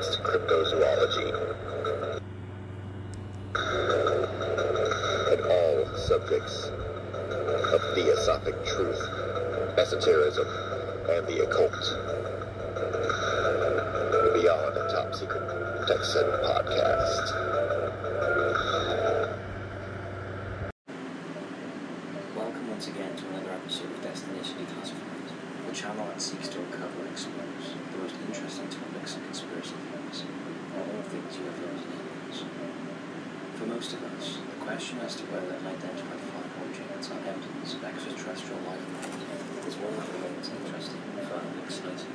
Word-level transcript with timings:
advanced 0.00 0.22
cryptozoology, 0.22 1.28
and 5.30 5.40
all 5.42 5.96
subjects 5.98 6.66
of 6.68 7.80
theosophic 7.94 8.54
truth, 8.64 8.98
esotericism, 9.76 10.46
and 11.10 11.26
the 11.26 11.44
occult. 11.44 11.72
Beyond 14.32 14.74
Top 14.90 15.14
Secret 15.14 15.86
Texan 15.86 16.24
Podcast. 16.44 17.26
Welcome 22.34 22.70
once 22.70 22.88
again 22.88 23.14
to 23.16 23.28
another 23.28 23.50
episode 23.50 23.90
of 23.92 24.02
Destination 24.02 24.56
Declassified, 24.64 25.68
the 25.68 25.74
channel 25.74 26.06
that 26.06 26.22
seeks 26.22 26.48
to 26.48 26.58
uncover 26.58 27.00
and 27.00 27.10
expose 27.10 27.59
interesting 28.50 28.82
topics 28.82 29.14
and 29.14 29.24
conspiracy 29.26 29.74
theories 29.86 30.24
all 30.74 31.02
things 31.06 31.38
UFOs 31.38 31.86
and 31.86 31.94
aliens. 32.02 32.42
For 33.54 33.66
most 33.66 33.92
of 33.92 34.02
us, 34.02 34.38
the 34.42 34.64
question 34.64 34.98
as 35.06 35.14
to 35.16 35.22
whether 35.30 35.54
unidentified 35.54 36.18
flying 36.18 36.50
objects 36.66 37.10
are 37.14 37.22
evidence 37.30 37.74
of 37.74 37.84
extraterrestrial 37.84 38.58
life 38.66 38.82
is 39.68 39.76
one 39.78 39.94
that 39.94 40.10
remains 40.10 40.50
interesting, 40.50 40.98
fun, 41.30 41.46
and 41.46 41.62
exciting, 41.62 42.10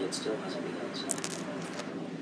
yet 0.00 0.14
still 0.14 0.36
hasn't 0.42 0.66
been 0.66 0.82
answered. 0.82 1.14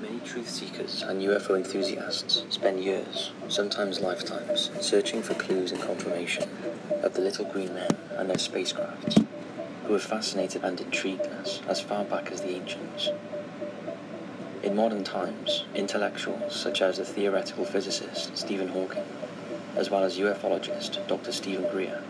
Many 0.01 0.19
truth 0.19 0.49
seekers 0.49 1.01
and 1.01 1.19
UFO 1.23 1.57
enthusiasts 1.57 2.45
spend 2.49 2.83
years, 2.83 3.31
sometimes 3.47 4.01
lifetimes, 4.01 4.69
searching 4.81 5.23
for 5.23 5.33
clues 5.33 5.71
and 5.71 5.81
confirmation 5.81 6.47
of 7.01 7.15
the 7.15 7.21
little 7.21 7.45
green 7.45 7.73
men 7.73 7.89
and 8.17 8.29
their 8.29 8.37
spacecrafts, 8.37 9.25
who 9.85 9.93
have 9.93 10.03
fascinated 10.03 10.63
and 10.63 10.81
intrigued 10.81 11.27
us 11.27 11.61
as 11.67 11.81
far 11.81 12.03
back 12.03 12.31
as 12.31 12.41
the 12.41 12.55
ancients. 12.55 13.09
In 14.63 14.75
modern 14.75 15.03
times, 15.03 15.65
intellectuals 15.75 16.55
such 16.55 16.81
as 16.81 16.97
the 16.97 17.05
theoretical 17.05 17.65
physicist 17.65 18.35
Stephen 18.35 18.69
Hawking, 18.69 19.05
as 19.75 19.91
well 19.91 20.03
as 20.03 20.17
ufologist 20.17 21.07
Dr. 21.07 21.31
Steven 21.31 21.69
Greer, 21.69 22.01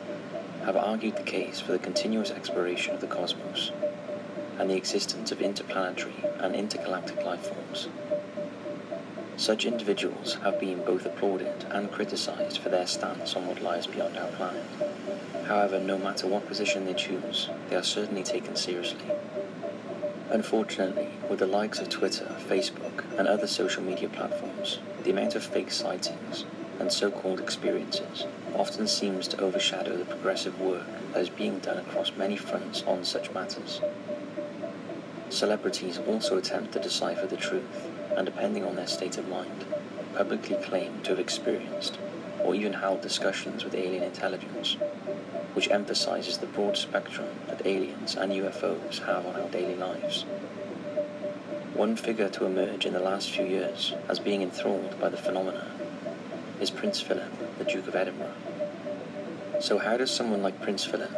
have 0.63 0.77
argued 0.77 1.17
the 1.17 1.23
case 1.23 1.59
for 1.59 1.73
the 1.73 1.79
continuous 1.79 2.31
exploration 2.31 2.95
of 2.95 3.01
the 3.01 3.07
cosmos 3.07 3.71
and 4.57 4.69
the 4.69 4.75
existence 4.75 5.31
of 5.31 5.41
interplanetary 5.41 6.23
and 6.39 6.55
intergalactic 6.55 7.23
life 7.25 7.47
forms. 7.47 7.89
Such 9.37 9.65
individuals 9.65 10.35
have 10.43 10.61
been 10.61 10.83
both 10.85 11.05
applauded 11.05 11.65
and 11.69 11.91
criticized 11.91 12.59
for 12.59 12.69
their 12.69 12.87
stance 12.87 13.35
on 13.35 13.47
what 13.47 13.61
lies 13.61 13.85
beyond 13.85 14.17
our 14.17 14.29
planet. 14.29 14.63
However, 15.47 15.79
no 15.79 15.99
matter 15.99 16.25
what 16.25 16.47
position 16.47 16.85
they 16.85 16.95
choose, 16.95 17.49
they 17.69 17.75
are 17.75 17.83
certainly 17.83 18.23
taken 18.23 18.55
seriously. 18.55 19.05
Unfortunately, 20.31 21.09
with 21.29 21.37
the 21.37 21.45
likes 21.45 21.79
of 21.79 21.87
Twitter, 21.87 22.35
Facebook, 22.47 23.03
and 23.17 23.27
other 23.27 23.45
social 23.45 23.83
media 23.83 24.09
platforms, 24.09 24.79
the 25.03 25.11
amount 25.11 25.35
of 25.35 25.43
fake 25.43 25.71
sightings 25.71 26.45
and 26.79 26.91
so 26.91 27.11
called 27.11 27.39
experiences 27.39 28.25
often 28.55 28.87
seems 28.87 29.27
to 29.27 29.39
overshadow 29.39 29.95
the 29.95 30.05
progressive 30.05 30.59
work 30.59 30.87
that 31.13 31.21
is 31.21 31.29
being 31.29 31.59
done 31.59 31.77
across 31.77 32.11
many 32.17 32.35
fronts 32.35 32.83
on 32.87 33.05
such 33.05 33.31
matters. 33.31 33.81
Celebrities 35.29 35.99
also 36.07 36.37
attempt 36.37 36.73
to 36.73 36.79
decipher 36.79 37.27
the 37.27 37.37
truth, 37.37 37.87
and 38.17 38.25
depending 38.25 38.63
on 38.63 38.75
their 38.75 38.87
state 38.87 39.17
of 39.19 39.27
mind, 39.29 39.65
publicly 40.15 40.55
claim 40.63 41.01
to 41.03 41.11
have 41.11 41.19
experienced 41.19 41.99
or 42.43 42.55
even 42.55 42.73
held 42.73 43.01
discussions 43.01 43.63
with 43.63 43.73
alien 43.73 44.03
intelligence, 44.03 44.77
which 45.55 45.71
emphasizes 45.71 46.37
the 46.37 46.45
broad 46.45 46.75
spectrum 46.75 47.29
that 47.47 47.65
aliens 47.65 48.15
and 48.15 48.31
UFOs 48.33 48.99
have 49.05 49.25
on 49.25 49.35
our 49.35 49.47
daily 49.49 49.75
lives. 49.75 50.23
One 51.73 51.95
figure 51.95 52.29
to 52.29 52.45
emerge 52.45 52.85
in 52.85 52.93
the 52.93 52.99
last 52.99 53.31
few 53.31 53.45
years 53.45 53.93
as 54.09 54.19
being 54.19 54.41
enthralled 54.41 54.99
by 54.99 55.09
the 55.09 55.17
phenomena 55.17 55.71
is 56.59 56.69
Prince 56.69 56.99
Philip, 56.99 57.57
the 57.57 57.63
Duke 57.63 57.87
of 57.87 57.95
Edinburgh. 57.95 58.35
So, 59.61 59.77
how 59.77 59.95
does 59.95 60.11
someone 60.11 60.43
like 60.43 60.61
Prince 60.61 60.83
Philip, 60.83 61.11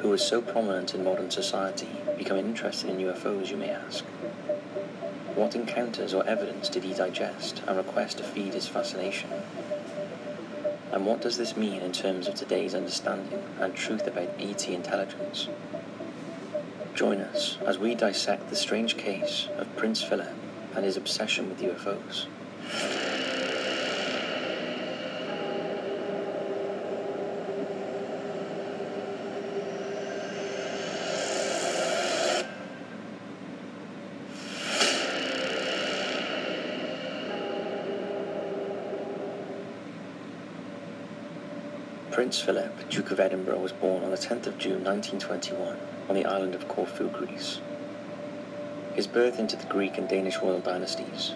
who 0.00 0.12
is 0.12 0.22
so 0.22 0.42
prominent 0.42 0.94
in 0.94 1.02
modern 1.02 1.30
society, 1.30 1.88
become 2.18 2.36
interested 2.36 2.90
in 2.90 2.98
UFOs, 2.98 3.50
you 3.50 3.56
may 3.56 3.70
ask? 3.70 4.04
What 5.34 5.54
encounters 5.54 6.12
or 6.12 6.26
evidence 6.26 6.68
did 6.68 6.84
he 6.84 6.92
digest 6.92 7.62
and 7.66 7.78
request 7.78 8.18
to 8.18 8.24
feed 8.24 8.52
his 8.52 8.68
fascination? 8.68 9.30
And 10.92 11.06
what 11.06 11.20
does 11.20 11.38
this 11.38 11.56
mean 11.56 11.80
in 11.82 11.92
terms 11.92 12.26
of 12.26 12.34
today's 12.34 12.74
understanding 12.74 13.42
and 13.60 13.74
truth 13.74 14.06
about 14.06 14.28
ET 14.40 14.68
intelligence? 14.68 15.48
Join 16.94 17.20
us 17.20 17.58
as 17.64 17.78
we 17.78 17.94
dissect 17.94 18.50
the 18.50 18.56
strange 18.56 18.96
case 18.96 19.48
of 19.56 19.74
Prince 19.76 20.02
Philip 20.02 20.34
and 20.74 20.84
his 20.84 20.96
obsession 20.96 21.48
with 21.48 21.60
UFOs. 21.60 22.26
Prince 42.30 42.42
Philip, 42.42 42.88
Duke 42.88 43.10
of 43.10 43.18
Edinburgh, 43.18 43.58
was 43.58 43.72
born 43.72 44.04
on 44.04 44.12
the 44.12 44.16
10th 44.16 44.46
of 44.46 44.56
June 44.56 44.84
1921 44.84 45.76
on 46.08 46.14
the 46.14 46.24
island 46.24 46.54
of 46.54 46.68
Corfu, 46.68 47.08
Greece. 47.08 47.58
His 48.94 49.08
birth 49.08 49.40
into 49.40 49.56
the 49.56 49.66
Greek 49.66 49.98
and 49.98 50.08
Danish 50.08 50.36
royal 50.36 50.60
dynasties 50.60 51.32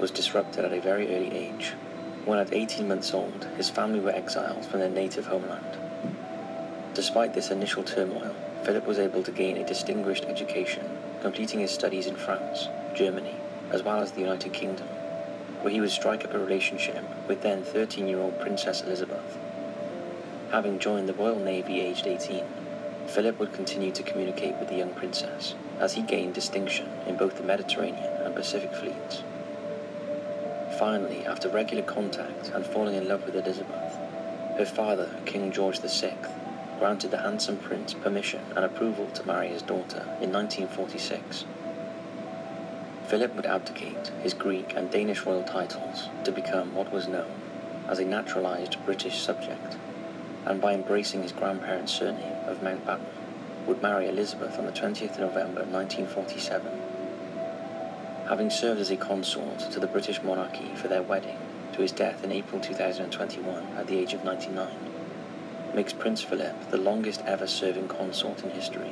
was 0.00 0.10
disrupted 0.10 0.64
at 0.64 0.72
a 0.72 0.80
very 0.80 1.14
early 1.14 1.30
age, 1.36 1.74
when 2.24 2.38
at 2.38 2.54
18 2.54 2.88
months 2.88 3.12
old 3.12 3.48
his 3.58 3.68
family 3.68 4.00
were 4.00 4.12
exiled 4.12 4.64
from 4.64 4.80
their 4.80 4.88
native 4.88 5.26
homeland. 5.26 5.76
Despite 6.94 7.34
this 7.34 7.50
initial 7.50 7.82
turmoil, 7.84 8.34
Philip 8.64 8.86
was 8.86 8.98
able 8.98 9.22
to 9.24 9.32
gain 9.32 9.58
a 9.58 9.66
distinguished 9.66 10.24
education, 10.24 10.88
completing 11.20 11.60
his 11.60 11.70
studies 11.70 12.06
in 12.06 12.16
France, 12.16 12.66
Germany, 12.94 13.36
as 13.72 13.82
well 13.82 14.00
as 14.00 14.12
the 14.12 14.22
United 14.22 14.54
Kingdom, 14.54 14.88
where 15.60 15.70
he 15.70 15.82
would 15.82 15.90
strike 15.90 16.24
up 16.24 16.32
a 16.32 16.38
relationship 16.38 17.04
with 17.28 17.42
then 17.42 17.62
13 17.62 18.08
year 18.08 18.20
old 18.20 18.40
Princess 18.40 18.80
Elizabeth. 18.80 19.36
Having 20.50 20.80
joined 20.80 21.08
the 21.08 21.14
Royal 21.14 21.38
Navy 21.38 21.80
aged 21.80 22.08
18, 22.08 22.42
Philip 23.06 23.38
would 23.38 23.52
continue 23.52 23.92
to 23.92 24.02
communicate 24.02 24.56
with 24.56 24.68
the 24.68 24.74
young 24.74 24.92
princess 24.92 25.54
as 25.78 25.94
he 25.94 26.02
gained 26.02 26.34
distinction 26.34 26.88
in 27.06 27.16
both 27.16 27.36
the 27.36 27.44
Mediterranean 27.44 28.12
and 28.24 28.34
Pacific 28.34 28.74
fleets. 28.74 29.22
Finally, 30.76 31.24
after 31.24 31.48
regular 31.48 31.84
contact 31.84 32.48
and 32.48 32.66
falling 32.66 32.96
in 32.96 33.06
love 33.06 33.24
with 33.24 33.36
Elizabeth, 33.36 33.94
her 34.58 34.66
father, 34.66 35.14
King 35.24 35.52
George 35.52 35.78
VI, 35.78 36.14
granted 36.80 37.12
the 37.12 37.18
handsome 37.18 37.58
prince 37.58 37.94
permission 37.94 38.42
and 38.56 38.64
approval 38.64 39.06
to 39.14 39.26
marry 39.26 39.48
his 39.48 39.62
daughter 39.62 40.02
in 40.20 40.32
1946. 40.32 41.44
Philip 43.06 43.36
would 43.36 43.46
abdicate 43.46 44.10
his 44.20 44.34
Greek 44.34 44.72
and 44.74 44.90
Danish 44.90 45.24
royal 45.24 45.44
titles 45.44 46.08
to 46.24 46.32
become 46.32 46.74
what 46.74 46.92
was 46.92 47.06
known 47.06 47.30
as 47.86 48.00
a 48.00 48.04
naturalized 48.04 48.84
British 48.84 49.20
subject 49.20 49.76
and 50.46 50.60
by 50.60 50.74
embracing 50.74 51.22
his 51.22 51.32
grandparents' 51.32 51.92
surname 51.92 52.36
of 52.46 52.62
Mountbatten, 52.62 53.06
would 53.66 53.82
marry 53.82 54.08
Elizabeth 54.08 54.58
on 54.58 54.66
the 54.66 54.72
20th 54.72 55.12
of 55.12 55.20
November 55.20 55.64
1947. 55.64 56.72
Having 58.28 58.50
served 58.50 58.80
as 58.80 58.90
a 58.90 58.96
consort 58.96 59.58
to 59.70 59.80
the 59.80 59.86
British 59.86 60.22
monarchy 60.22 60.74
for 60.76 60.88
their 60.88 61.02
wedding 61.02 61.36
to 61.72 61.82
his 61.82 61.92
death 61.92 62.24
in 62.24 62.32
April 62.32 62.60
2021 62.60 63.64
at 63.76 63.86
the 63.86 63.98
age 63.98 64.14
of 64.14 64.24
99, 64.24 64.68
makes 65.74 65.92
Prince 65.92 66.22
Philip 66.22 66.70
the 66.70 66.78
longest 66.78 67.22
ever 67.26 67.46
serving 67.46 67.88
consort 67.88 68.42
in 68.42 68.50
history. 68.50 68.90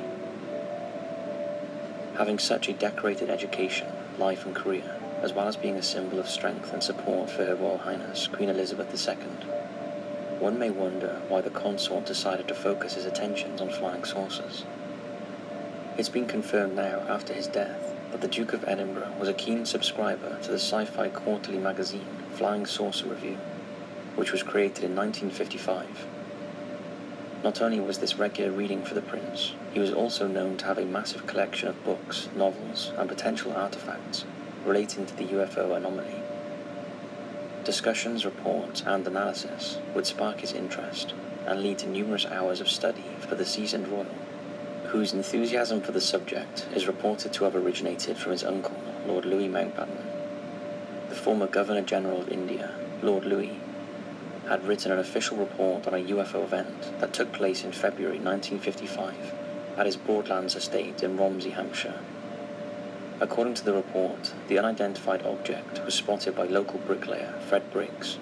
Having 2.17 2.39
such 2.39 2.67
a 2.69 2.73
decorated 2.73 3.29
education, 3.29 3.87
life 4.17 4.45
and 4.45 4.55
career, 4.55 4.95
as 5.21 5.33
well 5.33 5.47
as 5.47 5.55
being 5.55 5.75
a 5.75 5.83
symbol 5.83 6.19
of 6.19 6.29
strength 6.29 6.71
and 6.73 6.83
support 6.83 7.29
for 7.29 7.45
Her 7.45 7.55
Royal 7.55 7.77
Highness 7.77 8.27
Queen 8.27 8.49
Elizabeth 8.49 9.07
II, 9.07 9.17
one 10.39 10.57
may 10.57 10.69
wonder 10.69 11.21
why 11.27 11.41
the 11.41 11.49
consort 11.49 12.05
decided 12.05 12.47
to 12.47 12.55
focus 12.55 12.93
his 12.93 13.05
attentions 13.05 13.59
on 13.59 13.69
flying 13.69 14.05
saucers, 14.05 14.63
It's 15.97 16.07
been 16.07 16.27
confirmed 16.27 16.77
now, 16.77 17.01
after 17.09 17.33
his 17.33 17.47
death, 17.47 17.93
that 18.11 18.21
the 18.21 18.29
Duke 18.29 18.53
of 18.53 18.63
Edinburgh 18.65 19.15
was 19.19 19.27
a 19.27 19.33
keen 19.33 19.65
subscriber 19.65 20.39
to 20.41 20.49
the 20.49 20.57
sci 20.57 20.85
fi 20.85 21.09
quarterly 21.09 21.57
magazine 21.57 22.07
Flying 22.35 22.65
Saucer 22.65 23.07
Review, 23.07 23.37
which 24.15 24.31
was 24.31 24.41
created 24.41 24.85
in 24.85 24.95
1955. 24.95 26.07
Not 27.43 27.61
only 27.61 27.81
was 27.81 27.97
this 27.97 28.17
regular 28.17 28.51
reading 28.51 28.83
for 28.83 28.93
the 28.93 29.01
Prince, 29.01 29.55
he 29.73 29.79
was 29.79 29.91
also 29.91 30.25
known 30.25 30.55
to 30.57 30.65
have 30.65 30.77
a 30.77 30.85
massive 30.85 31.27
collection 31.27 31.67
of 31.67 31.83
books, 31.83 32.29
novels, 32.33 32.93
and 32.97 33.09
potential 33.09 33.51
artifacts 33.51 34.23
relating 34.65 35.05
to 35.05 35.15
the 35.17 35.25
UFO 35.25 35.75
anomaly. 35.75 36.15
Discussions, 37.69 38.25
reports, 38.25 38.81
and 38.87 39.05
analysis 39.05 39.77
would 39.93 40.07
spark 40.07 40.39
his 40.39 40.53
interest 40.53 41.13
and 41.45 41.61
lead 41.61 41.77
to 41.77 41.87
numerous 41.87 42.25
hours 42.25 42.61
of 42.61 42.67
study 42.67 43.05
for 43.19 43.35
the 43.35 43.45
seasoned 43.45 43.87
royal, 43.89 44.07
whose 44.85 45.13
enthusiasm 45.13 45.79
for 45.79 45.91
the 45.91 46.01
subject 46.01 46.65
is 46.73 46.87
reported 46.87 47.31
to 47.31 47.43
have 47.43 47.55
originated 47.55 48.17
from 48.17 48.31
his 48.31 48.43
uncle, 48.43 48.75
Lord 49.05 49.23
Louis 49.23 49.47
Mountbatten. 49.47 50.01
The 51.09 51.15
former 51.15 51.45
Governor 51.45 51.83
General 51.83 52.21
of 52.21 52.29
India, 52.29 52.73
Lord 53.03 53.23
Louis, 53.23 53.59
had 54.47 54.65
written 54.65 54.91
an 54.91 54.97
official 54.97 55.37
report 55.37 55.85
on 55.85 55.93
a 55.93 56.03
UFO 56.05 56.43
event 56.43 56.99
that 56.99 57.13
took 57.13 57.31
place 57.31 57.63
in 57.63 57.71
February 57.71 58.17
1955 58.17 59.13
at 59.77 59.85
his 59.85 59.95
Broadlands 59.95 60.55
estate 60.55 61.03
in 61.03 61.17
Romsey, 61.17 61.51
Hampshire. 61.51 61.99
According 63.21 63.55
to 63.55 63.65
the 63.65 63.73
report, 63.73 64.33
the 64.47 64.57
unidentified 64.57 65.25
object 65.25 65.83
was 65.83 65.93
spotted 65.93 66.37
by 66.37 66.45
local 66.45 66.79
bricklayer 66.79 67.33
Fred 67.49 67.69
Briggs 67.73 68.17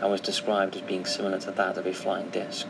and 0.00 0.10
was 0.10 0.20
described 0.20 0.74
as 0.74 0.82
being 0.82 1.04
similar 1.04 1.38
to 1.38 1.52
that 1.52 1.78
of 1.78 1.86
a 1.86 1.94
flying 1.94 2.28
disc. 2.30 2.66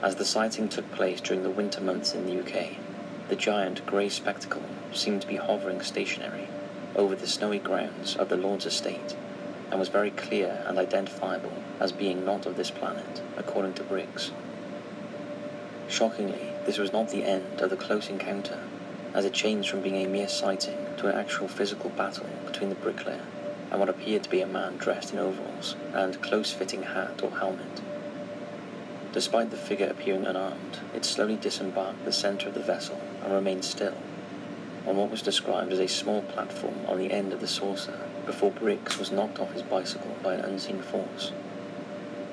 As 0.00 0.14
the 0.14 0.24
sighting 0.24 0.68
took 0.68 0.88
place 0.92 1.20
during 1.20 1.42
the 1.42 1.50
winter 1.50 1.80
months 1.80 2.14
in 2.14 2.26
the 2.26 2.38
UK, 2.38 2.76
the 3.28 3.34
giant 3.34 3.84
grey 3.86 4.08
spectacle 4.08 4.62
seemed 4.92 5.22
to 5.22 5.26
be 5.26 5.34
hovering 5.34 5.80
stationary 5.80 6.46
over 6.94 7.16
the 7.16 7.26
snowy 7.26 7.58
grounds 7.58 8.14
of 8.14 8.28
the 8.28 8.36
Lord's 8.36 8.66
estate 8.66 9.16
and 9.72 9.80
was 9.80 9.88
very 9.88 10.12
clear 10.12 10.62
and 10.66 10.78
identifiable 10.78 11.52
as 11.80 11.90
being 11.90 12.24
not 12.24 12.46
of 12.46 12.56
this 12.56 12.70
planet, 12.70 13.20
according 13.36 13.74
to 13.74 13.82
Briggs. 13.82 14.30
Shockingly, 15.88 16.52
this 16.64 16.78
was 16.78 16.92
not 16.92 17.08
the 17.08 17.24
end 17.24 17.60
of 17.60 17.70
the 17.70 17.76
close 17.76 18.08
encounter, 18.08 18.60
as 19.14 19.24
it 19.24 19.32
changed 19.32 19.70
from 19.70 19.80
being 19.80 20.04
a 20.04 20.08
mere 20.08 20.28
sighting 20.28 20.76
to 20.96 21.06
an 21.08 21.16
actual 21.16 21.48
physical 21.48 21.90
battle 21.90 22.26
between 22.44 22.68
the 22.68 22.74
bricklayer 22.76 23.24
and 23.70 23.80
what 23.80 23.88
appeared 23.88 24.22
to 24.22 24.30
be 24.30 24.40
a 24.40 24.46
man 24.46 24.76
dressed 24.76 25.12
in 25.12 25.18
overalls 25.18 25.76
and 25.92 26.22
close-fitting 26.22 26.82
hat 26.82 27.22
or 27.22 27.30
helmet. 27.30 27.80
Despite 29.12 29.50
the 29.50 29.56
figure 29.56 29.88
appearing 29.88 30.26
unarmed, 30.26 30.78
it 30.94 31.04
slowly 31.04 31.36
disembarked 31.36 32.04
the 32.04 32.12
center 32.12 32.48
of 32.48 32.54
the 32.54 32.60
vessel 32.60 33.00
and 33.22 33.32
remained 33.32 33.64
still, 33.64 33.96
on 34.86 34.96
what 34.96 35.10
was 35.10 35.22
described 35.22 35.72
as 35.72 35.80
a 35.80 35.88
small 35.88 36.22
platform 36.22 36.74
on 36.86 36.98
the 36.98 37.10
end 37.10 37.32
of 37.32 37.40
the 37.40 37.48
saucer 37.48 37.98
before 38.24 38.50
Briggs 38.50 38.98
was 38.98 39.10
knocked 39.10 39.38
off 39.38 39.52
his 39.52 39.62
bicycle 39.62 40.16
by 40.22 40.34
an 40.34 40.44
unseen 40.44 40.80
force. 40.82 41.32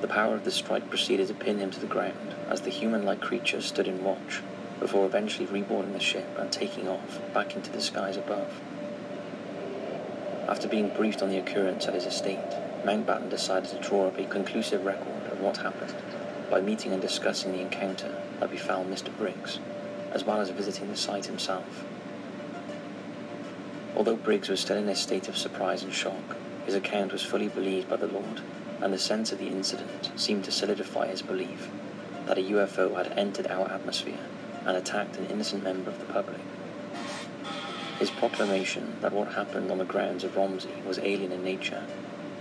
The 0.01 0.07
power 0.07 0.35
of 0.35 0.43
the 0.43 0.51
strike 0.51 0.89
proceeded 0.89 1.29
to 1.29 1.33
pin 1.33 1.59
him 1.59 1.71
to 1.71 1.79
the 1.79 1.87
ground 1.87 2.35
as 2.49 2.61
the 2.61 2.69
human-like 2.69 3.21
creature 3.21 3.61
stood 3.61 3.87
in 3.87 4.03
watch 4.03 4.41
before 4.79 5.05
eventually 5.05 5.47
reboarding 5.47 5.93
the 5.93 5.99
ship 5.99 6.27
and 6.37 6.51
taking 6.51 6.87
off 6.87 7.19
back 7.33 7.55
into 7.55 7.71
the 7.71 7.81
skies 7.81 8.17
above. 8.17 8.51
After 10.47 10.67
being 10.67 10.89
briefed 10.89 11.21
on 11.21 11.29
the 11.29 11.37
occurrence 11.37 11.87
at 11.87 11.93
his 11.93 12.05
estate, 12.05 12.39
Mountbatten 12.83 13.29
decided 13.29 13.69
to 13.69 13.87
draw 13.87 14.07
up 14.07 14.19
a 14.19 14.25
conclusive 14.25 14.85
record 14.85 15.31
of 15.31 15.39
what 15.39 15.57
happened 15.57 15.95
by 16.49 16.59
meeting 16.59 16.91
and 16.91 17.01
discussing 17.01 17.53
the 17.53 17.61
encounter 17.61 18.21
that 18.39 18.51
befell 18.51 18.83
Mr. 18.83 19.15
Briggs, 19.17 19.59
as 20.11 20.23
well 20.23 20.41
as 20.41 20.49
visiting 20.49 20.89
the 20.89 20.97
site 20.97 21.25
himself. 21.25 21.85
Although 23.95 24.17
Briggs 24.17 24.49
was 24.49 24.59
still 24.59 24.77
in 24.77 24.89
a 24.89 24.95
state 24.95 25.29
of 25.29 25.37
surprise 25.37 25.81
and 25.81 25.93
shock, 25.93 26.35
his 26.65 26.75
account 26.75 27.13
was 27.13 27.23
fully 27.23 27.47
believed 27.47 27.89
by 27.89 27.95
the 27.95 28.07
Lord, 28.07 28.41
and 28.81 28.91
the 28.91 28.99
sense 28.99 29.31
of 29.31 29.39
the 29.39 29.47
incident 29.47 30.11
seemed 30.15 30.43
to 30.43 30.51
solidify 30.51 31.07
his 31.07 31.21
belief 31.21 31.69
that 32.25 32.37
a 32.37 32.41
UFO 32.41 32.95
had 32.95 33.17
entered 33.17 33.47
our 33.47 33.71
atmosphere 33.71 34.19
and 34.65 34.77
attacked 34.77 35.17
an 35.17 35.27
innocent 35.27 35.63
member 35.63 35.89
of 35.89 35.99
the 35.99 36.13
public. 36.13 36.39
His 37.99 38.09
proclamation 38.09 38.97
that 39.01 39.13
what 39.13 39.33
happened 39.33 39.71
on 39.71 39.77
the 39.77 39.85
grounds 39.85 40.23
of 40.23 40.35
Romsey 40.35 40.85
was 40.85 40.99
alien 40.99 41.31
in 41.31 41.43
nature 41.43 41.85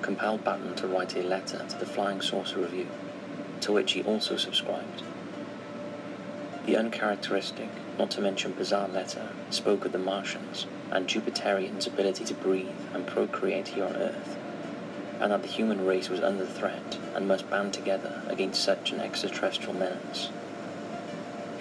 compelled 0.03 0.43
Batten 0.45 0.75
to 0.75 0.89
write 0.89 1.17
a 1.17 1.23
letter 1.23 1.65
to 1.69 1.79
the 1.79 1.87
Flying 1.87 2.21
Saucer 2.21 2.59
Review, 2.59 2.89
to 3.61 3.73
which 3.73 3.93
he 3.93 4.03
also 4.03 4.37
subscribed. 4.37 5.03
The 6.67 6.77
uncharacteristic, 6.77 7.69
not 7.99 8.11
to 8.13 8.21
mention 8.21 8.53
bizarre 8.53 8.89
letter, 8.89 9.29
spoke 9.51 9.85
of 9.85 9.93
the 9.93 9.99
Martians 9.99 10.67
and 10.91 11.09
Jupiterians' 11.09 11.87
ability 11.87 12.25
to 12.25 12.35
breathe 12.35 12.69
and 12.95 13.07
procreate 13.07 13.69
here 13.69 13.85
on 13.85 13.97
Earth, 13.97 14.37
and 15.21 15.33
that 15.33 15.43
the 15.43 15.49
human 15.49 15.87
race 15.87 16.09
was 16.09 16.21
under 16.21 16.47
threat 16.47 16.99
and 17.15 17.29
must 17.29 17.49
band 17.49 17.73
together 17.73 18.23
against 18.27 18.63
such 18.63 18.93
an 18.93 19.01
extraterrestrial 19.01 19.75
menace. 19.75 20.31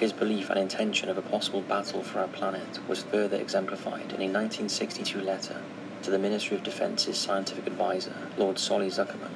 His 0.02 0.12
belief 0.12 0.50
and 0.50 0.60
intention 0.60 1.08
of 1.08 1.18
a 1.18 1.22
possible 1.22 1.62
battle 1.62 2.04
for 2.04 2.20
our 2.20 2.28
planet 2.28 2.86
was 2.90 3.04
further 3.04 3.38
exemplified 3.38 4.12
in 4.12 4.22
a 4.22 4.28
1962 4.28 5.22
letter 5.22 5.62
to 6.02 6.12
the 6.12 6.20
Ministry 6.20 6.58
of 6.58 6.64
Defence's 6.64 7.18
scientific 7.18 7.66
advisor, 7.66 8.16
Lord 8.36 8.60
Solly 8.60 8.90
Zuckerman. 8.90 9.32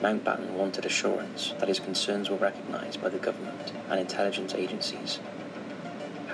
Mountbatten 0.00 0.52
wanted 0.52 0.86
assurance 0.86 1.52
that 1.58 1.68
his 1.68 1.78
concerns 1.78 2.30
were 2.30 2.36
recognized 2.36 3.02
by 3.02 3.10
the 3.10 3.18
government 3.18 3.74
and 3.90 4.00
intelligence 4.00 4.54
agencies 4.54 5.18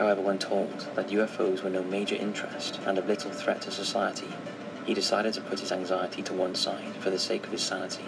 However, 0.01 0.23
when 0.23 0.39
told 0.39 0.89
that 0.95 1.09
UFOs 1.09 1.63
were 1.63 1.69
no 1.69 1.83
major 1.83 2.15
interest 2.15 2.81
and 2.87 2.97
of 2.97 3.07
little 3.07 3.31
threat 3.31 3.61
to 3.63 3.71
society, 3.71 4.29
he 4.87 4.95
decided 4.95 5.35
to 5.35 5.43
put 5.43 5.61
his 5.61 5.73
anxiety 5.73 6.23
to 6.23 6.33
one 6.33 6.55
side 6.55 6.95
for 7.01 7.11
the 7.11 7.19
sake 7.19 7.45
of 7.45 7.53
his 7.53 7.61
sanity. 7.61 8.07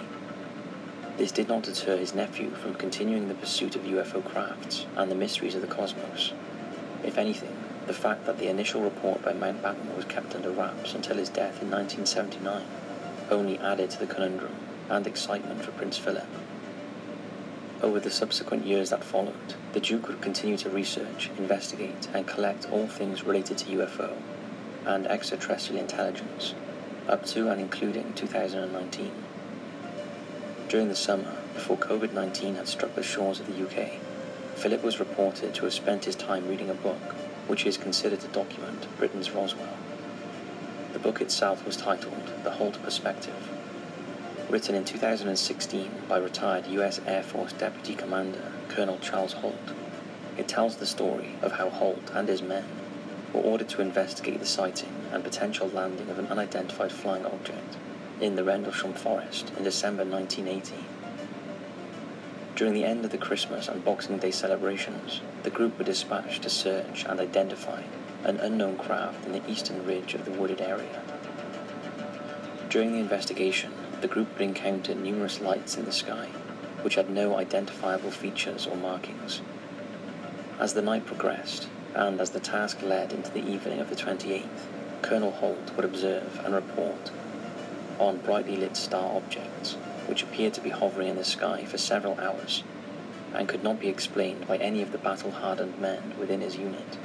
This 1.18 1.30
did 1.30 1.48
not 1.48 1.64
deter 1.64 1.98
his 1.98 2.14
nephew 2.14 2.50
from 2.50 2.74
continuing 2.74 3.28
the 3.28 3.34
pursuit 3.34 3.76
of 3.76 3.82
UFO 3.82 4.24
crafts 4.24 4.86
and 4.96 5.10
the 5.10 5.14
mysteries 5.14 5.54
of 5.54 5.60
the 5.60 5.66
cosmos. 5.66 6.32
If 7.04 7.18
anything, 7.18 7.56
the 7.86 7.92
fact 7.92 8.24
that 8.26 8.38
the 8.38 8.48
initial 8.48 8.80
report 8.80 9.22
by 9.22 9.32
Mountbatten 9.32 9.94
was 9.94 10.06
kept 10.06 10.34
under 10.34 10.50
wraps 10.50 10.94
until 10.94 11.16
his 11.16 11.28
death 11.28 11.60
in 11.60 11.70
1979 11.70 12.64
only 13.30 13.58
added 13.58 13.90
to 13.90 13.98
the 13.98 14.06
conundrum 14.06 14.54
and 14.88 15.06
excitement 15.06 15.64
for 15.64 15.72
Prince 15.72 15.98
Philip. 15.98 16.26
Over 17.82 17.98
the 17.98 18.10
subsequent 18.10 18.66
years 18.66 18.90
that 18.90 19.04
followed, 19.04 19.54
the 19.72 19.80
Duke 19.80 20.08
would 20.08 20.20
continue 20.20 20.56
to 20.58 20.70
research, 20.70 21.30
investigate, 21.36 22.08
and 22.14 22.26
collect 22.26 22.70
all 22.70 22.86
things 22.86 23.24
related 23.24 23.58
to 23.58 23.76
UFO 23.76 24.14
and 24.86 25.06
extraterrestrial 25.06 25.80
intelligence, 25.82 26.54
up 27.08 27.26
to 27.26 27.48
and 27.48 27.60
including 27.60 28.12
2019. 28.14 29.10
During 30.72 30.88
the 30.88 30.96
summer, 30.96 31.36
before 31.52 31.76
COVID 31.76 32.14
19 32.14 32.54
had 32.54 32.66
struck 32.66 32.94
the 32.94 33.02
shores 33.02 33.40
of 33.40 33.46
the 33.46 33.62
UK, 33.62 33.90
Philip 34.54 34.82
was 34.82 34.98
reported 34.98 35.52
to 35.52 35.64
have 35.64 35.74
spent 35.74 36.06
his 36.06 36.16
time 36.16 36.48
reading 36.48 36.70
a 36.70 36.74
book 36.74 37.12
which 37.46 37.66
is 37.66 37.76
considered 37.76 38.20
to 38.20 38.28
document 38.28 38.86
Britain's 38.96 39.32
Roswell. 39.32 39.76
The 40.94 40.98
book 40.98 41.20
itself 41.20 41.66
was 41.66 41.76
titled 41.76 42.32
The 42.42 42.52
Halt 42.52 42.82
Perspective 42.82 43.50
written 44.48 44.74
in 44.74 44.86
2016 44.86 45.90
by 46.08 46.16
retired 46.16 46.66
U.S. 46.68 47.02
Air 47.06 47.22
Force 47.22 47.52
Deputy 47.52 47.94
Commander 47.94 48.50
Colonel 48.68 48.98
Charles 48.98 49.34
Halt. 49.34 49.74
It 50.38 50.48
tells 50.48 50.76
the 50.76 50.86
story 50.86 51.34
of 51.42 51.52
how 51.52 51.68
Halt 51.68 52.10
and 52.14 52.28
his 52.28 52.40
men 52.40 52.64
were 53.34 53.42
ordered 53.42 53.68
to 53.68 53.82
investigate 53.82 54.40
the 54.40 54.46
sighting 54.46 54.94
and 55.12 55.22
potential 55.22 55.68
landing 55.68 56.08
of 56.08 56.18
an 56.18 56.28
unidentified 56.28 56.92
flying 56.92 57.26
object 57.26 57.76
in 58.22 58.36
the 58.36 58.44
Rendlesham 58.44 58.94
Forest 58.94 59.50
in 59.58 59.64
December 59.64 60.04
1980. 60.04 60.76
During 62.54 62.72
the 62.72 62.84
end 62.84 63.04
of 63.04 63.10
the 63.10 63.18
Christmas 63.18 63.66
and 63.66 63.84
Boxing 63.84 64.18
Day 64.18 64.30
celebrations, 64.30 65.20
the 65.42 65.50
group 65.50 65.76
were 65.76 65.84
dispatched 65.84 66.44
to 66.44 66.48
search 66.48 67.04
and 67.04 67.18
identify 67.18 67.82
an 68.22 68.36
unknown 68.36 68.78
craft 68.78 69.26
in 69.26 69.32
the 69.32 69.50
eastern 69.50 69.84
ridge 69.84 70.14
of 70.14 70.24
the 70.24 70.30
wooded 70.30 70.60
area. 70.60 71.02
During 72.70 72.92
the 72.92 73.00
investigation, 73.00 73.72
the 74.00 74.06
group 74.06 74.30
had 74.34 74.42
encountered 74.42 75.02
numerous 75.02 75.40
lights 75.40 75.76
in 75.76 75.84
the 75.84 75.90
sky, 75.90 76.26
which 76.82 76.94
had 76.94 77.10
no 77.10 77.36
identifiable 77.36 78.12
features 78.12 78.68
or 78.68 78.76
markings. 78.76 79.40
As 80.60 80.74
the 80.74 80.82
night 80.82 81.06
progressed, 81.06 81.66
and 81.92 82.20
as 82.20 82.30
the 82.30 82.38
task 82.38 82.82
led 82.82 83.12
into 83.12 83.32
the 83.32 83.44
evening 83.44 83.80
of 83.80 83.90
the 83.90 83.96
28th, 83.96 84.46
Colonel 85.02 85.32
Halt 85.32 85.72
would 85.74 85.84
observe 85.84 86.40
and 86.44 86.54
report 86.54 87.10
on 87.98 88.18
brightly 88.18 88.56
lit 88.56 88.76
star 88.76 89.16
objects, 89.16 89.74
which 90.06 90.22
appeared 90.22 90.54
to 90.54 90.60
be 90.60 90.70
hovering 90.70 91.08
in 91.08 91.16
the 91.16 91.24
sky 91.24 91.64
for 91.64 91.78
several 91.78 92.18
hours, 92.20 92.62
and 93.34 93.48
could 93.48 93.62
not 93.62 93.80
be 93.80 93.88
explained 93.88 94.46
by 94.46 94.56
any 94.58 94.82
of 94.82 94.92
the 94.92 94.98
battle-hardened 94.98 95.78
men 95.78 96.14
within 96.18 96.40
his 96.40 96.56
unit. 96.56 96.98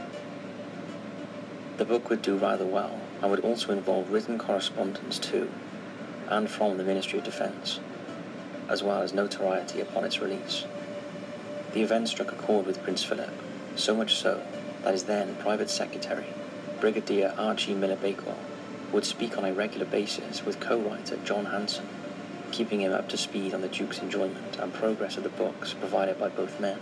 The 1.78 1.86
book 1.86 2.10
would 2.10 2.22
do 2.22 2.38
rather 2.38 2.66
well, 2.66 3.00
and 3.22 3.30
would 3.30 3.42
also 3.42 3.72
involve 3.72 4.12
written 4.12 4.38
correspondence 4.38 5.20
to 5.20 5.50
and 6.30 6.50
from 6.50 6.78
the 6.78 6.84
Ministry 6.84 7.20
of 7.20 7.26
Defence, 7.26 7.80
as 8.68 8.84
well 8.84 9.02
as 9.02 9.14
notoriety 9.14 9.80
upon 9.80 10.04
its 10.04 10.20
release. 10.20 10.66
The 11.74 11.82
event 11.82 12.10
struck 12.10 12.32
a 12.32 12.36
chord 12.36 12.66
with 12.66 12.84
Prince 12.84 13.04
Philip, 13.04 13.32
so 13.76 13.96
much 13.96 14.16
so 14.16 14.44
that 14.84 14.94
his 14.94 15.04
then 15.04 15.36
private 15.36 15.70
secretary, 15.70 16.26
Brigadier 16.80 17.34
Archie 17.38 17.74
Miller 17.74 17.96
Bakewell, 17.96 18.38
would 18.92 19.06
speak 19.06 19.38
on 19.38 19.46
a 19.46 19.54
regular 19.54 19.86
basis 19.86 20.46
with 20.46 20.60
co-writer 20.60 21.18
John 21.24 21.46
Hanson, 21.46 21.88
keeping 22.52 22.82
him 22.82 22.94
up 22.94 23.10
to 23.10 23.18
speed 23.18 23.54
on 23.54 23.62
the 23.62 23.68
Duke's 23.68 24.00
enjoyment 24.00 24.58
and 24.58 24.74
progress 24.74 25.18
of 25.18 25.24
the 25.24 25.30
books 25.30 25.74
provided 25.74 26.18
by 26.20 26.30
both 26.30 26.60
men. 26.60 26.80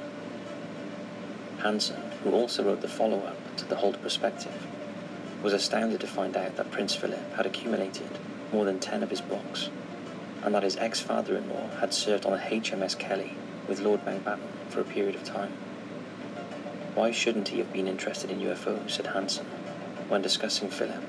Hanson, 1.60 2.02
who 2.24 2.32
also 2.32 2.64
wrote 2.64 2.82
the 2.82 2.88
follow-up 2.88 3.58
to 3.58 3.66
the 3.66 3.78
Halt 3.78 4.02
Perspective, 4.02 4.68
was 5.42 5.54
astounded 5.54 6.00
to 6.02 6.08
find 6.08 6.38
out 6.38 6.56
that 6.58 6.72
Prince 6.72 6.96
Philip 6.96 7.34
had 7.36 7.46
accumulated 7.46 8.10
more 8.52 8.66
than 8.66 8.80
ten 8.80 9.04
of 9.04 9.10
his 9.10 9.22
books, 9.22 9.70
and 10.44 10.54
that 10.54 10.64
his 10.64 10.78
ex-father-in-law 10.78 11.78
had 11.80 11.94
served 11.94 12.26
on 12.26 12.34
the 12.34 12.38
HMS 12.38 12.98
Kelly 12.98 13.34
with 13.68 13.80
Lord 13.80 14.06
Mountbatten 14.06 14.48
for 14.70 14.82
a 14.82 14.86
period 14.86 15.16
of 15.16 15.24
time. 15.24 15.52
Why 16.94 17.12
shouldn't 17.12 17.50
he 17.50 17.58
have 17.58 17.74
been 17.74 17.88
interested 17.88 18.30
in 18.30 18.40
UFOs, 18.40 18.92
said 18.92 19.08
Hanson, 19.08 19.48
when 20.08 20.22
discussing 20.22 20.70
Philip. 20.70 21.04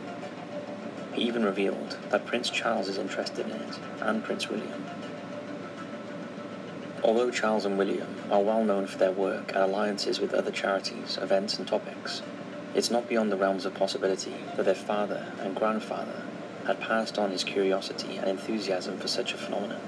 He 1.17 1.23
even 1.23 1.47
revealed 1.47 1.97
that 2.11 2.27
Prince 2.27 2.51
Charles 2.51 2.89
is 2.89 2.99
interested 2.99 3.47
in 3.47 3.53
it, 3.53 3.79
and 4.03 4.23
Prince 4.23 4.51
William. 4.51 4.85
Although 7.03 7.31
Charles 7.31 7.65
and 7.65 7.79
William 7.79 8.17
are 8.31 8.43
well 8.43 8.63
known 8.63 8.87
for 8.87 8.99
their 8.99 9.13
work 9.13 9.49
and 9.55 9.63
alliances 9.63 10.21
with 10.21 10.35
other 10.35 10.51
charities, 10.51 11.17
events, 11.17 11.59
and 11.59 11.67
topics, 11.67 12.21
it's 12.75 12.91
not 12.91 13.09
beyond 13.09 13.33
the 13.33 13.37
realms 13.39 13.65
of 13.65 13.73
possibility 13.73 14.35
that 14.57 14.67
their 14.67 14.75
father 14.75 15.33
and 15.41 15.57
grandfather 15.57 16.23
had 16.67 16.81
passed 16.81 17.19
on 17.19 17.31
his 17.31 17.45
curiosity 17.45 18.19
and 18.19 18.29
enthusiasm 18.29 18.99
for 18.99 19.09
such 19.09 19.33
a 19.33 19.39
phenomenon. 19.39 19.81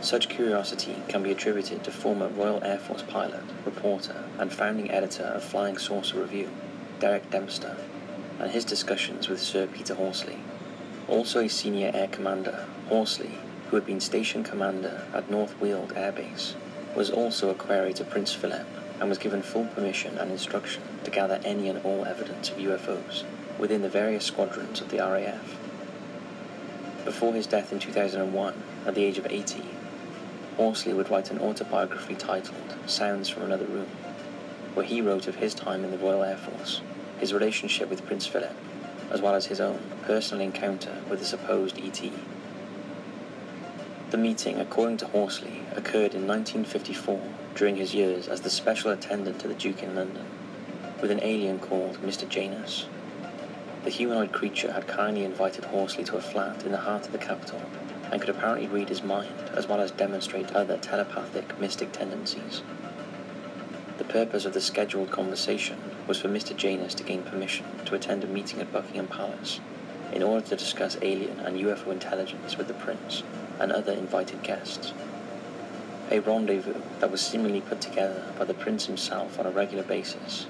Such 0.00 0.30
curiosity 0.30 1.02
can 1.08 1.22
be 1.22 1.32
attributed 1.32 1.84
to 1.84 1.90
former 1.90 2.28
Royal 2.28 2.64
Air 2.64 2.78
Force 2.78 3.02
pilot, 3.02 3.44
reporter, 3.66 4.24
and 4.38 4.50
founding 4.50 4.90
editor 4.90 5.24
of 5.24 5.44
Flying 5.44 5.76
Saucer 5.76 6.18
Review, 6.18 6.48
Derek 6.98 7.30
Dempster, 7.30 7.76
and 8.38 8.50
his 8.50 8.64
discussions 8.64 9.28
with 9.28 9.40
Sir 9.40 9.66
Peter 9.66 9.94
Horsley. 9.94 10.38
Also 11.08 11.40
a 11.40 11.48
senior 11.48 11.90
air 11.94 12.08
commander, 12.08 12.66
Horsley, 12.88 13.38
who 13.68 13.76
had 13.76 13.86
been 13.86 14.00
station 14.00 14.44
commander 14.44 15.06
at 15.14 15.30
North 15.30 15.58
Weald 15.60 15.92
Air 15.96 16.12
Base, 16.12 16.54
was 16.94 17.10
also 17.10 17.50
a 17.50 17.54
query 17.54 17.92
to 17.94 18.04
Prince 18.04 18.32
Philip 18.32 18.66
and 19.00 19.08
was 19.08 19.18
given 19.18 19.42
full 19.42 19.66
permission 19.66 20.18
and 20.18 20.30
instruction 20.30 20.82
to 21.04 21.10
gather 21.10 21.40
any 21.44 21.68
and 21.68 21.84
all 21.84 22.04
evidence 22.04 22.50
of 22.50 22.58
UFOs 22.58 23.24
within 23.58 23.82
the 23.82 23.88
various 23.88 24.24
squadrons 24.24 24.80
of 24.80 24.90
the 24.90 24.98
RAF. 24.98 25.56
Before 27.04 27.34
his 27.34 27.46
death 27.46 27.72
in 27.72 27.78
2001, 27.78 28.62
at 28.86 28.94
the 28.94 29.04
age 29.04 29.18
of 29.18 29.26
80, 29.26 29.62
Horsley 30.56 30.92
would 30.92 31.10
write 31.10 31.30
an 31.30 31.40
autobiography 31.40 32.14
titled 32.14 32.76
Sounds 32.86 33.28
from 33.28 33.42
Another 33.42 33.64
Room, 33.64 33.88
where 34.74 34.86
he 34.86 35.00
wrote 35.00 35.26
of 35.26 35.36
his 35.36 35.54
time 35.54 35.84
in 35.84 35.90
the 35.90 35.98
Royal 35.98 36.22
Air 36.22 36.36
Force, 36.36 36.80
his 37.22 37.32
relationship 37.32 37.88
with 37.88 38.04
Prince 38.04 38.26
Philip, 38.26 38.52
as 39.12 39.22
well 39.22 39.36
as 39.36 39.46
his 39.46 39.60
own 39.60 39.78
personal 40.02 40.42
encounter 40.42 41.00
with 41.08 41.20
the 41.20 41.24
supposed 41.24 41.78
ET. 41.78 42.02
The 44.10 44.16
meeting, 44.18 44.58
according 44.58 44.96
to 44.96 45.06
Horsley, 45.06 45.62
occurred 45.70 46.16
in 46.16 46.26
1954 46.26 47.22
during 47.54 47.76
his 47.76 47.94
years 47.94 48.26
as 48.26 48.40
the 48.40 48.50
special 48.50 48.90
attendant 48.90 49.38
to 49.38 49.46
the 49.46 49.54
Duke 49.54 49.84
in 49.84 49.94
London, 49.94 50.26
with 51.00 51.12
an 51.12 51.22
alien 51.22 51.60
called 51.60 52.02
Mr. 52.02 52.28
Janus. 52.28 52.86
The 53.84 53.90
humanoid 53.90 54.32
creature 54.32 54.72
had 54.72 54.88
kindly 54.88 55.24
invited 55.24 55.66
Horsley 55.66 56.02
to 56.02 56.16
a 56.16 56.20
flat 56.20 56.64
in 56.64 56.72
the 56.72 56.78
heart 56.78 57.06
of 57.06 57.12
the 57.12 57.18
capital 57.18 57.62
and 58.10 58.20
could 58.20 58.30
apparently 58.30 58.66
read 58.66 58.88
his 58.88 59.04
mind 59.04 59.48
as 59.54 59.68
well 59.68 59.80
as 59.80 59.92
demonstrate 59.92 60.56
other 60.56 60.76
telepathic 60.76 61.56
mystic 61.60 61.92
tendencies. 61.92 62.62
The 63.98 64.04
purpose 64.04 64.44
of 64.44 64.54
the 64.54 64.60
scheduled 64.60 65.12
conversation 65.12 65.78
was 66.06 66.20
for 66.20 66.28
Mr. 66.28 66.56
Janus 66.56 66.94
to 66.94 67.04
gain 67.04 67.22
permission 67.22 67.66
to 67.84 67.94
attend 67.94 68.24
a 68.24 68.26
meeting 68.26 68.60
at 68.60 68.72
Buckingham 68.72 69.06
Palace 69.06 69.60
in 70.12 70.22
order 70.22 70.46
to 70.46 70.56
discuss 70.56 70.98
alien 71.00 71.40
and 71.40 71.58
UFO 71.58 71.90
intelligence 71.90 72.56
with 72.56 72.68
the 72.68 72.74
Prince 72.74 73.22
and 73.58 73.72
other 73.72 73.92
invited 73.92 74.42
guests. 74.42 74.92
A 76.10 76.20
rendezvous 76.20 76.74
that 77.00 77.10
was 77.10 77.20
seemingly 77.20 77.60
put 77.60 77.80
together 77.80 78.24
by 78.38 78.44
the 78.44 78.54
Prince 78.54 78.86
himself 78.86 79.38
on 79.38 79.46
a 79.46 79.50
regular 79.50 79.84
basis. 79.84 80.46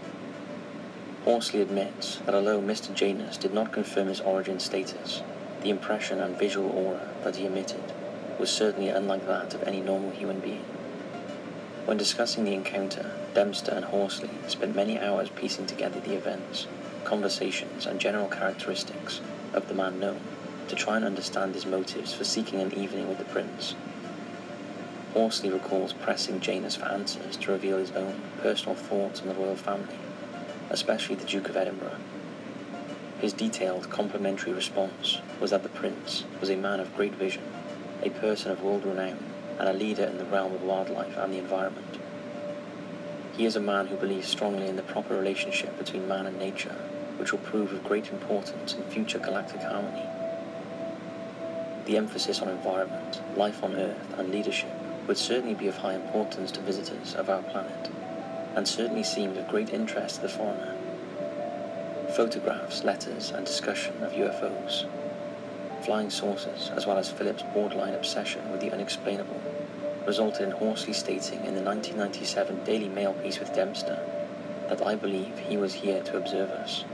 Horsley 1.25 1.61
admits 1.61 2.17
that 2.27 2.35
although 2.35 2.61
Mr. 2.61 2.93
Janus 2.93 3.37
did 3.37 3.55
not 3.55 3.73
confirm 3.73 4.09
his 4.09 4.21
origin 4.21 4.59
status, 4.59 5.23
the 5.63 5.71
impression 5.71 6.19
and 6.19 6.37
visual 6.37 6.71
aura 6.71 7.09
that 7.23 7.37
he 7.37 7.47
emitted 7.47 7.93
was 8.41 8.51
certainly 8.51 8.89
unlike 8.89 9.25
that 9.27 9.55
of 9.55 9.63
any 9.63 9.81
normal 9.81 10.11
human 10.11 10.41
being. 10.41 10.65
When 11.85 11.97
discussing 11.97 12.45
the 12.45 12.55
encounter, 12.55 13.13
Dempster 13.35 13.73
and 13.73 13.87
Horsley 13.87 14.31
spent 14.47 14.77
many 14.77 14.99
hours 14.99 15.31
piecing 15.31 15.67
together 15.67 16.01
the 16.01 16.15
events, 16.15 16.67
conversations, 17.05 17.87
and 17.87 17.99
general 17.99 18.29
characteristics 18.29 19.23
of 19.55 19.69
the 19.69 19.75
man 19.75 19.99
known 19.99 20.21
to 20.69 20.77
try 20.77 20.97
and 20.97 21.05
understand 21.05 21.55
his 21.55 21.65
motives 21.65 22.13
for 22.13 22.25
seeking 22.25 22.61
an 22.61 22.75
evening 22.75 23.09
with 23.09 23.19
the 23.19 23.25
prince. 23.25 23.75
Horsley 25.15 25.51
recalls 25.51 25.93
pressing 25.93 26.41
Janus 26.41 26.77
for 26.77 26.87
answers 26.87 27.37
to 27.39 27.53
reveal 27.53 27.79
his 27.79 27.93
own 27.93 28.21
personal 28.41 28.75
thoughts 28.75 29.21
on 29.21 29.29
the 29.29 29.35
royal 29.35 29.57
family, 29.57 29.97
especially 30.71 31.15
the 31.15 31.25
Duke 31.25 31.49
of 31.49 31.57
Edinburgh. 31.57 31.99
His 33.21 33.33
detailed, 33.33 33.89
complimentary 33.89 34.53
response 34.53 35.21
was 35.41 35.51
that 35.51 35.63
the 35.63 35.69
prince 35.69 36.25
was 36.41 36.51
a 36.51 36.57
man 36.57 36.81
of 36.81 36.95
great 36.97 37.15
vision, 37.15 37.45
a 38.03 38.11
person 38.11 38.51
of 38.51 38.63
world 38.63 38.85
renown, 38.85 39.19
and 39.59 39.69
a 39.69 39.73
leader 39.73 40.05
in 40.05 40.19
the 40.19 40.25
realm 40.25 40.53
of 40.53 40.63
wildlife 40.63 41.17
and 41.17 41.33
the 41.33 41.39
environment. 41.39 41.99
He 43.37 43.47
is 43.47 43.57
a 43.57 43.61
man 43.61 43.87
who 43.87 43.97
believes 43.97 44.29
strongly 44.29 44.67
in 44.69 44.77
the 44.77 44.83
proper 44.83 45.17
relationship 45.17 45.79
between 45.79 46.07
man 46.07 46.27
and 46.27 46.39
nature, 46.39 46.77
which 47.17 47.33
will 47.33 47.39
prove 47.39 47.73
of 47.73 47.83
great 47.83 48.09
importance 48.09 48.75
in 48.75 48.83
future 48.85 49.19
galactic 49.19 49.63
harmony. 49.63 50.07
The 51.87 51.97
emphasis 51.97 52.43
on 52.43 52.49
environment, 52.49 53.23
life 53.35 53.65
on 53.65 53.75
Earth, 53.75 54.19
and 54.19 54.31
leadership 54.31 54.71
would 55.07 55.17
certainly 55.17 55.55
be 55.55 55.67
of 55.67 55.79
high 55.79 55.95
importance 55.95 56.53
to 56.53 56.61
visitors 56.61 57.15
of 57.15 57.31
our 57.31 57.43
planet, 57.43 57.91
and 58.55 58.69
certainly 58.69 59.03
seemed 59.03 59.39
of 59.39 59.49
great 59.49 59.71
interest 59.71 60.17
to 60.17 60.23
the 60.23 60.29
foreigner. 60.29 60.77
Photographs, 62.15 62.85
letters, 62.85 63.31
and 63.31 63.47
discussion 63.47 64.03
of 64.03 64.13
UFOs, 64.13 64.85
flying 65.83 66.11
saucers, 66.11 66.71
as 66.77 66.87
well 66.87 66.99
as 66.99 67.11
Philip's 67.11 67.43
borderline 67.55 67.95
obsession 67.95 68.53
with 68.53 68.61
the 68.61 68.71
unexplainable, 68.71 69.41
resulted 70.07 70.43
in 70.43 70.51
Horsley 70.51 70.93
stating 70.93 71.45
in 71.45 71.55
the 71.55 71.63
1997 71.63 72.65
Daily 72.65 72.89
Mail 72.89 73.15
piece 73.15 73.39
with 73.39 73.55
Dempster 73.55 73.99
that 74.69 74.87
I 74.87 74.95
believe 74.95 75.39
he 75.39 75.57
was 75.57 75.75
here 75.75 76.03
to 76.03 76.17
observe 76.17 76.51
us. 76.51 76.85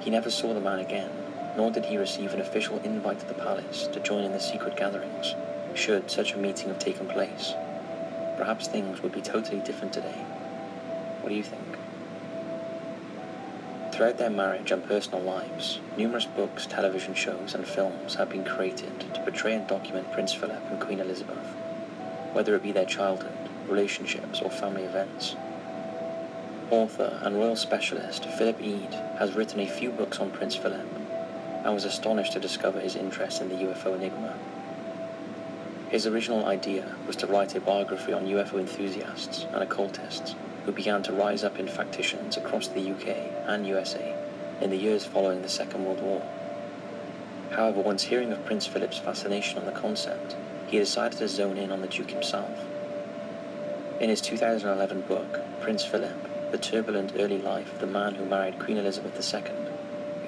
He 0.00 0.10
never 0.10 0.30
saw 0.30 0.54
the 0.54 0.60
man 0.60 0.78
again, 0.78 1.10
nor 1.56 1.70
did 1.70 1.84
he 1.84 1.96
receive 1.96 2.32
an 2.32 2.40
official 2.40 2.78
invite 2.80 3.20
to 3.20 3.26
the 3.26 3.34
palace 3.34 3.86
to 3.88 4.00
join 4.00 4.24
in 4.24 4.32
the 4.32 4.40
secret 4.40 4.76
gatherings, 4.76 5.34
should 5.74 6.10
such 6.10 6.32
a 6.32 6.38
meeting 6.38 6.68
have 6.68 6.78
taken 6.78 7.06
place. 7.06 7.54
Perhaps 8.36 8.68
things 8.68 9.02
would 9.02 9.12
be 9.12 9.20
totally 9.20 9.60
different 9.60 9.92
today. 9.92 10.24
What 11.20 11.30
do 11.30 11.34
you 11.34 11.42
think? 11.42 11.78
Throughout 13.92 14.18
their 14.18 14.30
marriage 14.30 14.70
and 14.70 14.84
personal 14.84 15.22
lives, 15.22 15.80
numerous 15.96 16.26
books, 16.26 16.66
television 16.66 17.14
shows, 17.14 17.54
and 17.54 17.66
films 17.66 18.16
have 18.16 18.28
been 18.28 18.44
created 18.44 19.00
to 19.14 19.20
portray 19.22 19.54
and 19.54 19.66
document 19.66 20.12
Prince 20.12 20.34
Philip 20.34 20.62
and 20.70 20.78
Queen 20.78 21.00
Elizabeth, 21.00 21.46
whether 22.36 22.54
it 22.54 22.62
be 22.62 22.70
their 22.70 22.84
childhood, 22.84 23.48
relationships, 23.66 24.42
or 24.42 24.50
family 24.50 24.82
events. 24.82 25.34
Author 26.70 27.18
and 27.22 27.34
royal 27.34 27.56
specialist 27.56 28.26
Philip 28.26 28.60
Eade 28.60 28.92
has 29.18 29.32
written 29.32 29.58
a 29.60 29.66
few 29.66 29.90
books 29.90 30.18
on 30.18 30.30
Prince 30.30 30.54
Philip 30.54 30.86
and 31.64 31.72
was 31.72 31.86
astonished 31.86 32.34
to 32.34 32.38
discover 32.38 32.78
his 32.78 32.94
interest 32.94 33.40
in 33.40 33.48
the 33.48 33.54
UFO 33.54 33.96
enigma. 33.96 34.34
His 35.88 36.06
original 36.06 36.44
idea 36.44 36.94
was 37.06 37.16
to 37.16 37.26
write 37.26 37.54
a 37.54 37.60
biography 37.60 38.12
on 38.12 38.26
UFO 38.26 38.60
enthusiasts 38.60 39.46
and 39.54 39.62
occultists 39.62 40.34
who 40.66 40.72
began 40.72 41.02
to 41.04 41.14
rise 41.14 41.42
up 41.42 41.58
in 41.58 41.66
factions 41.66 42.36
across 42.36 42.68
the 42.68 42.90
UK 42.90 43.16
and 43.46 43.66
USA 43.66 44.14
in 44.60 44.68
the 44.68 44.76
years 44.76 45.06
following 45.06 45.40
the 45.40 45.48
Second 45.48 45.86
World 45.86 46.02
War. 46.02 46.22
However, 47.52 47.80
once 47.80 48.02
hearing 48.02 48.30
of 48.30 48.44
Prince 48.44 48.66
Philip's 48.66 48.98
fascination 48.98 49.58
on 49.58 49.64
the 49.64 49.72
concept, 49.72 50.36
he 50.68 50.78
decided 50.78 51.18
to 51.18 51.28
zone 51.28 51.56
in 51.56 51.70
on 51.70 51.80
the 51.80 51.86
Duke 51.86 52.10
himself. 52.10 52.58
In 54.00 54.10
his 54.10 54.20
2011 54.20 55.02
book, 55.02 55.40
Prince 55.60 55.84
Philip, 55.84 56.50
The 56.50 56.58
Turbulent 56.58 57.12
Early 57.16 57.38
Life 57.38 57.72
of 57.72 57.80
the 57.80 57.86
Man 57.86 58.16
Who 58.16 58.24
Married 58.24 58.58
Queen 58.58 58.76
Elizabeth 58.76 59.34
II, 59.34 59.52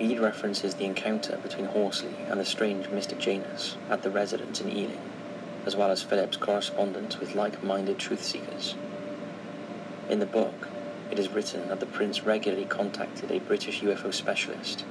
Eade 0.01 0.21
references 0.21 0.75
the 0.75 0.85
encounter 0.85 1.37
between 1.39 1.67
Horsley 1.67 2.15
and 2.29 2.39
the 2.39 2.45
strange 2.45 2.89
mystic 2.89 3.19
Janus 3.19 3.77
at 3.91 4.03
the 4.03 4.11
residence 4.11 4.61
in 4.61 4.71
Ealing, 4.71 5.01
as 5.67 5.75
well 5.75 5.91
as 5.91 6.03
Philip's 6.03 6.37
correspondence 6.37 7.19
with 7.19 7.35
like-minded 7.35 7.99
truth-seekers. 7.99 8.77
In 10.09 10.21
the 10.21 10.27
book, 10.27 10.69
it 11.11 11.19
is 11.19 11.31
written 11.31 11.69
that 11.69 11.81
the 11.81 11.87
prince 11.87 12.23
regularly 12.23 12.65
contacted 12.65 13.31
a 13.31 13.41
British 13.41 13.81
UFO 13.81 14.15
specialist 14.15 14.85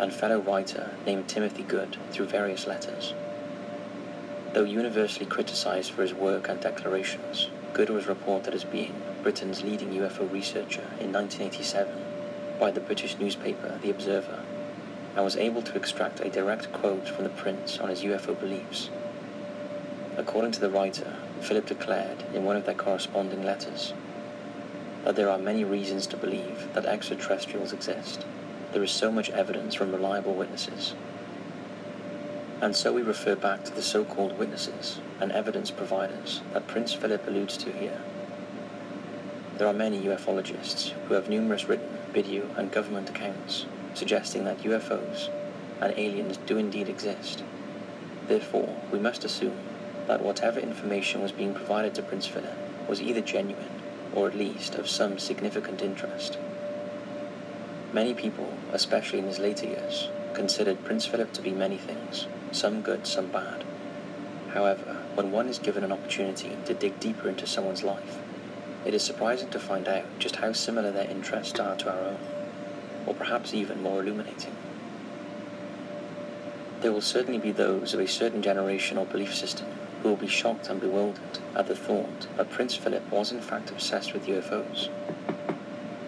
and 0.00 0.12
fellow 0.12 0.40
writer 0.40 0.90
named 1.04 1.28
Timothy 1.28 1.62
Good 1.62 1.96
through 2.10 2.26
various 2.26 2.66
letters. 2.66 3.14
Though 4.56 4.64
universally 4.64 5.26
criticized 5.26 5.90
for 5.90 6.00
his 6.00 6.14
work 6.14 6.48
and 6.48 6.58
declarations, 6.58 7.50
Good 7.74 7.90
was 7.90 8.06
reported 8.06 8.54
as 8.54 8.64
being 8.64 8.94
Britain's 9.22 9.62
leading 9.62 9.90
UFO 9.90 10.32
researcher 10.32 10.80
in 10.98 11.12
1987 11.12 11.92
by 12.58 12.70
the 12.70 12.80
British 12.80 13.18
newspaper 13.18 13.78
The 13.82 13.90
Observer 13.90 14.42
and 15.14 15.22
was 15.22 15.36
able 15.36 15.60
to 15.60 15.76
extract 15.76 16.20
a 16.20 16.30
direct 16.30 16.72
quote 16.72 17.06
from 17.06 17.24
the 17.24 17.36
prince 17.36 17.78
on 17.78 17.90
his 17.90 18.00
UFO 18.00 18.40
beliefs. 18.40 18.88
According 20.16 20.52
to 20.52 20.60
the 20.60 20.70
writer, 20.70 21.16
Philip 21.42 21.66
declared 21.66 22.24
in 22.32 22.46
one 22.46 22.56
of 22.56 22.64
their 22.64 22.74
corresponding 22.74 23.44
letters 23.44 23.92
that 25.04 25.16
there 25.16 25.28
are 25.28 25.36
many 25.36 25.64
reasons 25.64 26.06
to 26.06 26.16
believe 26.16 26.72
that 26.72 26.86
extraterrestrials 26.86 27.74
exist. 27.74 28.24
There 28.72 28.82
is 28.82 28.90
so 28.90 29.12
much 29.12 29.28
evidence 29.28 29.74
from 29.74 29.92
reliable 29.92 30.32
witnesses. 30.32 30.94
And 32.60 32.74
so 32.74 32.92
we 32.92 33.02
refer 33.02 33.36
back 33.36 33.64
to 33.64 33.74
the 33.74 33.82
so-called 33.82 34.38
witnesses 34.38 34.98
and 35.20 35.30
evidence 35.30 35.70
providers 35.70 36.40
that 36.54 36.66
Prince 36.66 36.94
Philip 36.94 37.26
alludes 37.26 37.58
to 37.58 37.70
here. 37.70 38.00
There 39.58 39.66
are 39.68 39.74
many 39.74 40.00
ufologists 40.02 40.90
who 41.06 41.14
have 41.14 41.28
numerous 41.28 41.68
written, 41.68 41.98
video 42.12 42.48
and 42.56 42.72
government 42.72 43.10
accounts 43.10 43.66
suggesting 43.92 44.44
that 44.44 44.62
UFOs 44.62 45.28
and 45.82 45.92
aliens 45.98 46.38
do 46.46 46.56
indeed 46.56 46.88
exist. 46.88 47.44
Therefore, 48.26 48.74
we 48.90 48.98
must 48.98 49.24
assume 49.24 49.58
that 50.06 50.22
whatever 50.22 50.58
information 50.58 51.20
was 51.20 51.32
being 51.32 51.54
provided 51.54 51.94
to 51.94 52.02
Prince 52.02 52.26
Philip 52.26 52.56
was 52.88 53.02
either 53.02 53.20
genuine 53.20 53.82
or 54.14 54.28
at 54.28 54.36
least 54.36 54.76
of 54.76 54.88
some 54.88 55.18
significant 55.18 55.82
interest. 55.82 56.38
Many 57.92 58.14
people, 58.14 58.52
especially 58.72 59.18
in 59.18 59.26
his 59.26 59.38
later 59.38 59.66
years, 59.66 60.08
considered 60.32 60.84
Prince 60.84 61.06
Philip 61.06 61.32
to 61.34 61.42
be 61.42 61.50
many 61.50 61.76
things, 61.76 62.26
some 62.56 62.80
good, 62.80 63.06
some 63.06 63.26
bad. 63.26 63.62
However, 64.54 64.96
when 65.14 65.30
one 65.30 65.46
is 65.46 65.58
given 65.58 65.84
an 65.84 65.92
opportunity 65.92 66.56
to 66.64 66.72
dig 66.72 66.98
deeper 66.98 67.28
into 67.28 67.46
someone's 67.46 67.82
life, 67.82 68.18
it 68.86 68.94
is 68.94 69.02
surprising 69.02 69.50
to 69.50 69.58
find 69.58 69.86
out 69.86 70.04
just 70.18 70.36
how 70.36 70.52
similar 70.52 70.90
their 70.90 71.10
interests 71.10 71.60
are 71.60 71.76
to 71.76 71.92
our 71.92 72.00
own, 72.00 72.18
or 73.04 73.12
perhaps 73.12 73.52
even 73.52 73.82
more 73.82 74.00
illuminating. 74.00 74.56
There 76.80 76.92
will 76.92 77.02
certainly 77.02 77.38
be 77.38 77.52
those 77.52 77.92
of 77.92 78.00
a 78.00 78.08
certain 78.08 78.40
generation 78.40 78.96
or 78.96 79.04
belief 79.04 79.34
system 79.34 79.66
who 80.02 80.08
will 80.08 80.16
be 80.16 80.26
shocked 80.26 80.68
and 80.70 80.80
bewildered 80.80 81.38
at 81.54 81.66
the 81.66 81.76
thought 81.76 82.26
that 82.38 82.50
Prince 82.50 82.74
Philip 82.74 83.10
was 83.10 83.32
in 83.32 83.42
fact 83.42 83.70
obsessed 83.70 84.14
with 84.14 84.26
UFOs. 84.26 84.88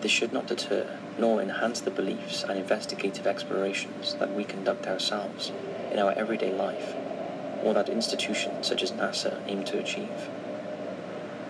This 0.01 0.13
should 0.13 0.33
not 0.33 0.47
deter 0.47 0.99
nor 1.19 1.43
enhance 1.43 1.81
the 1.81 1.91
beliefs 1.91 2.43
and 2.45 2.59
investigative 2.59 3.27
explorations 3.27 4.15
that 4.15 4.33
we 4.33 4.45
conduct 4.45 4.87
ourselves 4.87 5.53
in 5.91 5.99
our 5.99 6.13
everyday 6.13 6.53
life, 6.53 6.95
or 7.63 7.75
that 7.75 7.89
institutions 7.89 8.67
such 8.67 8.83
as 8.83 8.93
NASA 8.93 9.41
aim 9.47 9.65
to 9.65 9.79
achieve. 9.79 10.29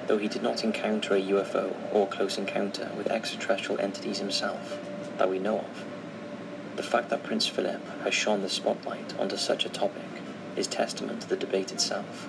Though 0.06 0.18
he 0.18 0.28
did 0.28 0.42
not 0.42 0.64
encounter 0.64 1.14
a 1.14 1.20
UFO 1.20 1.74
or 1.92 2.06
close 2.06 2.38
encounter 2.38 2.90
with 2.96 3.08
extraterrestrial 3.08 3.80
entities 3.80 4.18
himself 4.18 4.78
that 5.18 5.28
we 5.28 5.38
know 5.38 5.58
of, 5.58 5.84
the 6.76 6.82
fact 6.82 7.10
that 7.10 7.24
Prince 7.24 7.46
Philip 7.46 7.82
has 8.04 8.14
shone 8.14 8.40
the 8.40 8.48
spotlight 8.48 9.18
onto 9.18 9.36
such 9.36 9.66
a 9.66 9.68
topic 9.68 10.02
is 10.56 10.66
testament 10.66 11.20
to 11.22 11.28
the 11.28 11.36
debate 11.36 11.72
itself. 11.72 12.28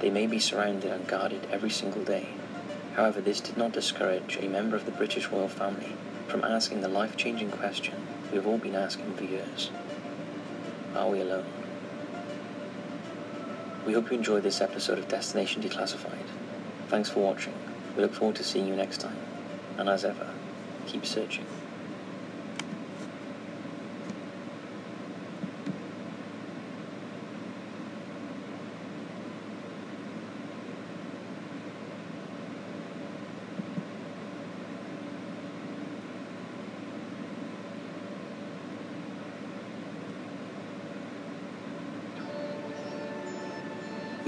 They 0.00 0.10
may 0.10 0.26
be 0.26 0.38
surrounded 0.38 0.92
and 0.92 1.06
guarded 1.06 1.46
every 1.50 1.70
single 1.70 2.04
day. 2.04 2.28
However, 2.94 3.20
this 3.20 3.40
did 3.40 3.56
not 3.56 3.72
discourage 3.72 4.38
a 4.40 4.48
member 4.48 4.76
of 4.76 4.84
the 4.84 4.92
British 4.92 5.28
royal 5.28 5.48
family 5.48 5.94
from 6.28 6.44
asking 6.44 6.82
the 6.82 6.88
life-changing 6.88 7.50
question 7.50 7.94
we 8.30 8.36
have 8.36 8.46
all 8.46 8.58
been 8.58 8.74
asking 8.74 9.14
for 9.14 9.24
years. 9.24 9.70
Are 10.96 11.10
we 11.10 11.20
alone? 11.20 11.44
We 13.86 13.92
hope 13.92 14.10
you 14.10 14.16
enjoyed 14.16 14.42
this 14.42 14.62
episode 14.62 14.98
of 14.98 15.08
Destination 15.08 15.62
Declassified. 15.62 16.24
Thanks 16.88 17.10
for 17.10 17.20
watching. 17.20 17.52
We 17.94 18.02
look 18.02 18.14
forward 18.14 18.36
to 18.36 18.44
seeing 18.44 18.66
you 18.66 18.74
next 18.74 19.02
time. 19.02 19.16
And 19.76 19.90
as 19.90 20.06
ever, 20.06 20.32
keep 20.86 21.04
searching. 21.04 21.44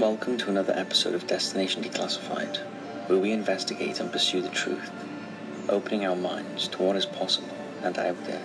Welcome 0.09 0.39
to 0.39 0.49
another 0.49 0.73
episode 0.75 1.13
of 1.13 1.27
Destination 1.27 1.83
Declassified, 1.83 2.57
where 3.07 3.19
we 3.19 3.31
investigate 3.31 3.99
and 3.99 4.11
pursue 4.11 4.41
the 4.41 4.49
truth, 4.49 4.89
opening 5.69 6.03
our 6.03 6.15
minds 6.15 6.67
to 6.69 6.81
what 6.81 6.95
is 6.95 7.05
possible 7.05 7.55
and 7.83 7.95
out 7.95 8.25
there 8.25 8.41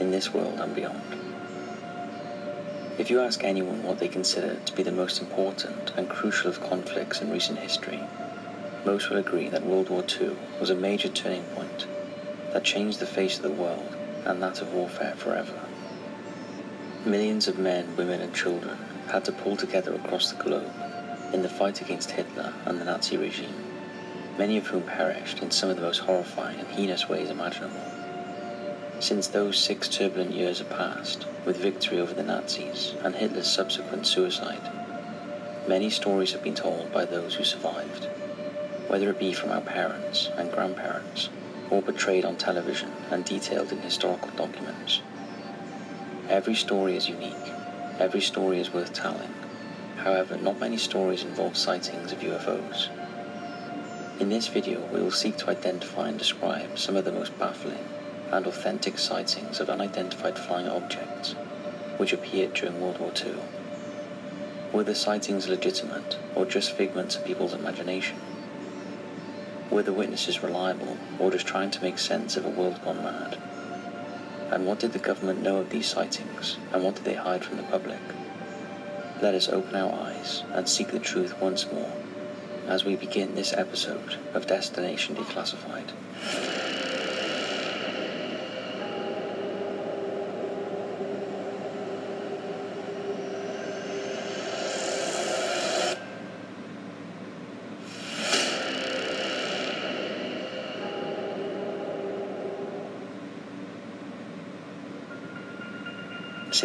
in 0.00 0.10
this 0.10 0.32
world 0.32 0.58
and 0.58 0.74
beyond. 0.74 1.02
If 2.96 3.10
you 3.10 3.20
ask 3.20 3.44
anyone 3.44 3.82
what 3.82 3.98
they 3.98 4.08
consider 4.08 4.54
to 4.54 4.72
be 4.72 4.82
the 4.82 4.90
most 4.90 5.20
important 5.20 5.92
and 5.98 6.08
crucial 6.08 6.48
of 6.48 6.62
conflicts 6.62 7.20
in 7.20 7.30
recent 7.30 7.58
history, 7.58 8.00
most 8.86 9.10
will 9.10 9.18
agree 9.18 9.50
that 9.50 9.66
World 9.66 9.90
War 9.90 10.02
II 10.18 10.34
was 10.60 10.70
a 10.70 10.74
major 10.74 11.10
turning 11.10 11.44
point 11.54 11.86
that 12.54 12.64
changed 12.64 13.00
the 13.00 13.06
face 13.06 13.36
of 13.36 13.42
the 13.42 13.50
world 13.50 13.94
and 14.24 14.42
that 14.42 14.62
of 14.62 14.72
warfare 14.72 15.14
forever. 15.18 15.60
Millions 17.04 17.48
of 17.48 17.58
men, 17.58 17.96
women, 17.96 18.22
and 18.22 18.34
children 18.34 18.78
had 19.08 19.26
to 19.26 19.32
pull 19.32 19.58
together 19.58 19.94
across 19.94 20.32
the 20.32 20.42
globe 20.42 20.72
in 21.32 21.42
the 21.42 21.48
fight 21.48 21.80
against 21.80 22.10
Hitler 22.10 22.52
and 22.66 22.78
the 22.78 22.84
Nazi 22.84 23.16
regime, 23.16 23.54
many 24.38 24.58
of 24.58 24.66
whom 24.66 24.82
perished 24.82 25.40
in 25.42 25.50
some 25.50 25.70
of 25.70 25.76
the 25.76 25.82
most 25.82 26.00
horrifying 26.00 26.58
and 26.58 26.68
heinous 26.68 27.08
ways 27.08 27.30
imaginable. 27.30 27.80
Since 29.00 29.28
those 29.28 29.58
six 29.58 29.88
turbulent 29.88 30.32
years 30.32 30.58
have 30.58 30.70
passed, 30.70 31.26
with 31.44 31.56
victory 31.56 31.98
over 31.98 32.14
the 32.14 32.22
Nazis 32.22 32.94
and 33.02 33.14
Hitler's 33.14 33.50
subsequent 33.50 34.06
suicide, 34.06 34.70
many 35.66 35.90
stories 35.90 36.32
have 36.32 36.42
been 36.42 36.54
told 36.54 36.92
by 36.92 37.04
those 37.04 37.34
who 37.34 37.44
survived, 37.44 38.04
whether 38.88 39.10
it 39.10 39.18
be 39.18 39.32
from 39.32 39.50
our 39.50 39.60
parents 39.60 40.30
and 40.36 40.52
grandparents, 40.52 41.30
or 41.70 41.82
portrayed 41.82 42.24
on 42.24 42.36
television 42.36 42.92
and 43.10 43.24
detailed 43.24 43.72
in 43.72 43.78
historical 43.78 44.30
documents. 44.36 45.00
Every 46.28 46.54
story 46.54 46.96
is 46.96 47.08
unique, 47.08 47.52
every 47.98 48.20
story 48.20 48.60
is 48.60 48.72
worth 48.72 48.92
telling, 48.92 49.32
However, 49.96 50.36
not 50.36 50.58
many 50.58 50.76
stories 50.76 51.22
involve 51.22 51.56
sightings 51.56 52.12
of 52.12 52.20
UFOs. 52.20 52.88
In 54.20 54.28
this 54.28 54.48
video, 54.48 54.80
we 54.92 55.00
will 55.00 55.10
seek 55.10 55.36
to 55.38 55.50
identify 55.50 56.08
and 56.08 56.18
describe 56.18 56.78
some 56.78 56.96
of 56.96 57.04
the 57.04 57.12
most 57.12 57.38
baffling 57.38 57.84
and 58.30 58.46
authentic 58.46 58.98
sightings 58.98 59.60
of 59.60 59.68
unidentified 59.68 60.38
flying 60.38 60.68
objects 60.68 61.34
which 61.98 62.12
appeared 62.12 62.54
during 62.54 62.80
World 62.80 62.98
War 62.98 63.12
II. 63.24 63.34
Were 64.72 64.84
the 64.84 64.94
sightings 64.94 65.48
legitimate 65.48 66.18
or 66.34 66.46
just 66.46 66.72
figments 66.72 67.14
of 67.14 67.24
people's 67.24 67.52
imagination? 67.52 68.16
Were 69.70 69.82
the 69.82 69.92
witnesses 69.92 70.42
reliable 70.42 70.96
or 71.18 71.30
just 71.30 71.46
trying 71.46 71.70
to 71.70 71.82
make 71.82 71.98
sense 71.98 72.36
of 72.36 72.44
a 72.44 72.50
world 72.50 72.82
gone 72.84 73.02
mad? 73.02 73.38
And 74.50 74.66
what 74.66 74.80
did 74.80 74.92
the 74.92 74.98
government 74.98 75.42
know 75.42 75.58
of 75.58 75.70
these 75.70 75.86
sightings 75.86 76.58
and 76.72 76.82
what 76.82 76.96
did 76.96 77.04
they 77.04 77.14
hide 77.14 77.44
from 77.44 77.58
the 77.58 77.62
public? 77.64 78.00
Let 79.22 79.36
us 79.36 79.48
open 79.48 79.76
our 79.76 79.92
eyes 79.92 80.42
and 80.52 80.68
seek 80.68 80.88
the 80.88 80.98
truth 80.98 81.40
once 81.40 81.70
more 81.70 81.92
as 82.66 82.84
we 82.84 82.96
begin 82.96 83.36
this 83.36 83.52
episode 83.52 84.16
of 84.34 84.48
Destination 84.48 85.14
Declassified. 85.14 85.92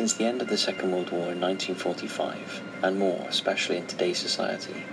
Since 0.08 0.20
the 0.20 0.26
end 0.26 0.42
of 0.42 0.48
the 0.48 0.58
Second 0.58 0.94
World 0.94 1.12
War 1.12 1.34
in 1.34 1.42
1945, 1.42 2.62
and 2.82 2.98
more, 2.98 3.26
especially 3.28 3.76
in 3.76 3.88
today's 3.88 4.18
society, 4.18 4.86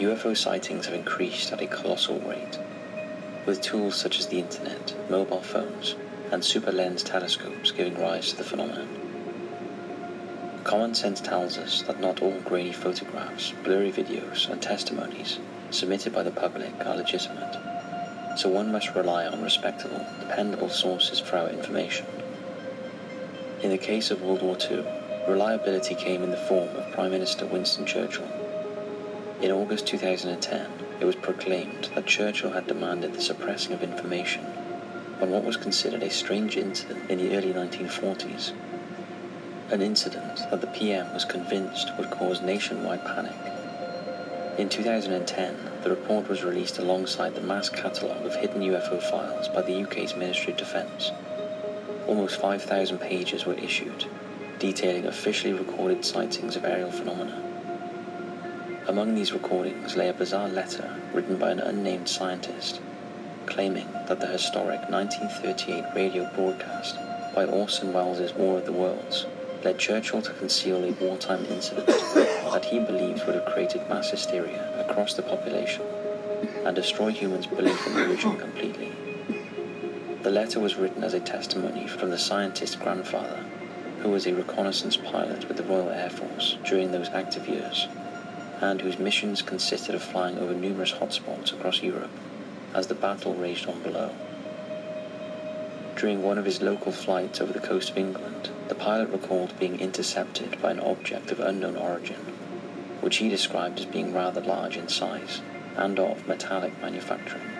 UFO 0.00 0.36
sightings 0.36 0.86
have 0.86 0.94
increased 0.96 1.52
at 1.52 1.62
a 1.62 1.68
colossal 1.68 2.18
rate. 2.22 2.58
With 3.46 3.62
tools 3.62 3.94
such 3.94 4.18
as 4.18 4.26
the 4.26 4.40
internet, 4.40 4.92
mobile 5.08 5.40
phones, 5.40 5.94
and 6.32 6.44
super 6.44 6.72
lens 6.72 7.04
telescopes 7.04 7.70
giving 7.70 7.96
rise 8.00 8.30
to 8.30 8.38
the 8.38 8.42
phenomenon. 8.42 8.88
Common 10.64 10.96
sense 10.96 11.20
tells 11.20 11.56
us 11.56 11.82
that 11.82 12.00
not 12.00 12.20
all 12.20 12.40
grainy 12.40 12.72
photographs, 12.72 13.52
blurry 13.62 13.92
videos, 13.92 14.50
and 14.50 14.60
testimonies 14.60 15.38
submitted 15.70 16.12
by 16.12 16.24
the 16.24 16.32
public 16.32 16.72
are 16.84 16.96
legitimate, 16.96 17.56
so 18.36 18.48
one 18.48 18.72
must 18.72 18.96
rely 18.96 19.26
on 19.26 19.44
respectable, 19.44 20.04
dependable 20.18 20.70
sources 20.70 21.20
for 21.20 21.36
our 21.36 21.50
information. 21.50 22.04
In 23.62 23.68
the 23.68 23.76
case 23.76 24.10
of 24.10 24.22
World 24.22 24.40
War 24.40 24.56
II, 24.70 24.86
reliability 25.28 25.94
came 25.94 26.22
in 26.22 26.30
the 26.30 26.36
form 26.48 26.70
of 26.76 26.92
Prime 26.92 27.10
Minister 27.10 27.44
Winston 27.44 27.84
Churchill. 27.84 28.26
In 29.42 29.50
August 29.50 29.86
2010, 29.86 30.66
it 30.98 31.04
was 31.04 31.14
proclaimed 31.16 31.90
that 31.94 32.06
Churchill 32.06 32.52
had 32.52 32.66
demanded 32.66 33.12
the 33.12 33.20
suppressing 33.20 33.74
of 33.74 33.82
information 33.82 34.46
on 35.20 35.30
what 35.30 35.44
was 35.44 35.58
considered 35.58 36.02
a 36.02 36.08
strange 36.08 36.56
incident 36.56 37.10
in 37.10 37.18
the 37.18 37.36
early 37.36 37.52
1940s. 37.52 38.52
An 39.70 39.82
incident 39.82 40.38
that 40.50 40.62
the 40.62 40.66
PM 40.68 41.12
was 41.12 41.26
convinced 41.26 41.90
would 41.98 42.10
cause 42.10 42.40
nationwide 42.40 43.04
panic. 43.04 43.36
In 44.56 44.70
2010, 44.70 45.82
the 45.82 45.90
report 45.90 46.30
was 46.30 46.42
released 46.42 46.78
alongside 46.78 47.34
the 47.34 47.42
mass 47.42 47.68
catalogue 47.68 48.24
of 48.24 48.36
hidden 48.36 48.62
UFO 48.62 49.02
files 49.02 49.48
by 49.48 49.60
the 49.60 49.82
UK's 49.82 50.16
Ministry 50.16 50.54
of 50.54 50.58
Defence. 50.58 51.10
Almost 52.10 52.40
5,000 52.40 52.98
pages 52.98 53.46
were 53.46 53.54
issued, 53.54 54.04
detailing 54.58 55.06
officially 55.06 55.52
recorded 55.52 56.04
sightings 56.04 56.56
of 56.56 56.64
aerial 56.64 56.90
phenomena. 56.90 57.40
Among 58.88 59.14
these 59.14 59.32
recordings 59.32 59.94
lay 59.94 60.08
a 60.08 60.12
bizarre 60.12 60.48
letter 60.48 61.00
written 61.14 61.38
by 61.38 61.52
an 61.52 61.60
unnamed 61.60 62.08
scientist 62.08 62.80
claiming 63.46 63.86
that 64.08 64.18
the 64.18 64.26
historic 64.26 64.90
1938 64.90 65.84
radio 65.94 66.28
broadcast 66.34 66.96
by 67.32 67.44
Orson 67.44 67.92
Welles' 67.92 68.34
War 68.34 68.58
of 68.58 68.66
the 68.66 68.72
Worlds 68.72 69.26
led 69.62 69.78
Churchill 69.78 70.22
to 70.22 70.32
conceal 70.32 70.82
a 70.82 70.90
wartime 70.92 71.44
incident 71.46 71.86
that 71.86 72.64
he 72.64 72.80
believed 72.80 73.24
would 73.24 73.36
have 73.36 73.46
created 73.46 73.88
mass 73.88 74.10
hysteria 74.10 74.84
across 74.88 75.14
the 75.14 75.22
population 75.22 75.82
and 76.64 76.74
destroy 76.74 77.10
humans' 77.10 77.46
belief 77.46 77.86
in 77.86 77.94
religion 77.94 78.36
completely. 78.36 78.89
The 80.22 80.30
letter 80.30 80.60
was 80.60 80.76
written 80.76 81.02
as 81.02 81.14
a 81.14 81.20
testimony 81.20 81.86
from 81.86 82.10
the 82.10 82.18
scientist's 82.18 82.76
grandfather, 82.76 83.42
who 84.02 84.10
was 84.10 84.26
a 84.26 84.34
reconnaissance 84.34 84.98
pilot 84.98 85.48
with 85.48 85.56
the 85.56 85.62
Royal 85.62 85.88
Air 85.88 86.10
Force 86.10 86.58
during 86.62 86.92
those 86.92 87.08
active 87.08 87.48
years, 87.48 87.88
and 88.60 88.82
whose 88.82 88.98
missions 88.98 89.40
consisted 89.40 89.94
of 89.94 90.02
flying 90.02 90.36
over 90.38 90.52
numerous 90.52 90.92
hotspots 90.92 91.54
across 91.54 91.82
Europe 91.82 92.10
as 92.74 92.86
the 92.86 92.94
battle 92.94 93.34
raged 93.34 93.66
on 93.66 93.82
below. 93.82 94.10
During 95.96 96.22
one 96.22 96.36
of 96.36 96.44
his 96.44 96.60
local 96.60 96.92
flights 96.92 97.40
over 97.40 97.54
the 97.54 97.58
coast 97.58 97.88
of 97.88 97.96
England, 97.96 98.50
the 98.68 98.74
pilot 98.74 99.08
recalled 99.08 99.58
being 99.58 99.80
intercepted 99.80 100.60
by 100.60 100.72
an 100.72 100.80
object 100.80 101.32
of 101.32 101.40
unknown 101.40 101.76
origin, 101.76 102.20
which 103.00 103.16
he 103.16 103.30
described 103.30 103.78
as 103.78 103.86
being 103.86 104.12
rather 104.12 104.42
large 104.42 104.76
in 104.76 104.88
size 104.88 105.40
and 105.76 105.98
of 105.98 106.28
metallic 106.28 106.78
manufacturing. 106.82 107.59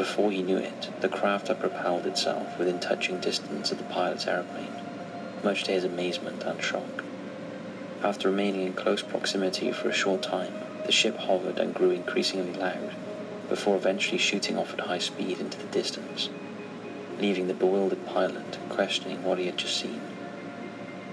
Before 0.00 0.30
he 0.30 0.40
knew 0.42 0.56
it, 0.56 0.88
the 1.02 1.10
craft 1.10 1.48
had 1.48 1.60
propelled 1.60 2.06
itself 2.06 2.58
within 2.58 2.80
touching 2.80 3.20
distance 3.20 3.70
of 3.70 3.76
the 3.76 3.84
pilot's 3.84 4.26
aeroplane, 4.26 4.72
much 5.44 5.64
to 5.64 5.72
his 5.72 5.84
amazement 5.84 6.42
and 6.42 6.62
shock. 6.62 7.04
After 8.02 8.30
remaining 8.30 8.66
in 8.66 8.72
close 8.72 9.02
proximity 9.02 9.70
for 9.72 9.90
a 9.90 9.92
short 9.92 10.22
time, 10.22 10.54
the 10.86 10.90
ship 10.90 11.18
hovered 11.18 11.58
and 11.58 11.74
grew 11.74 11.90
increasingly 11.90 12.58
loud 12.58 12.94
before 13.50 13.76
eventually 13.76 14.16
shooting 14.16 14.56
off 14.56 14.72
at 14.72 14.86
high 14.86 15.00
speed 15.00 15.38
into 15.38 15.58
the 15.58 15.66
distance, 15.66 16.30
leaving 17.18 17.46
the 17.46 17.52
bewildered 17.52 18.06
pilot 18.06 18.58
questioning 18.70 19.22
what 19.22 19.38
he 19.38 19.44
had 19.44 19.58
just 19.58 19.76
seen. 19.76 20.00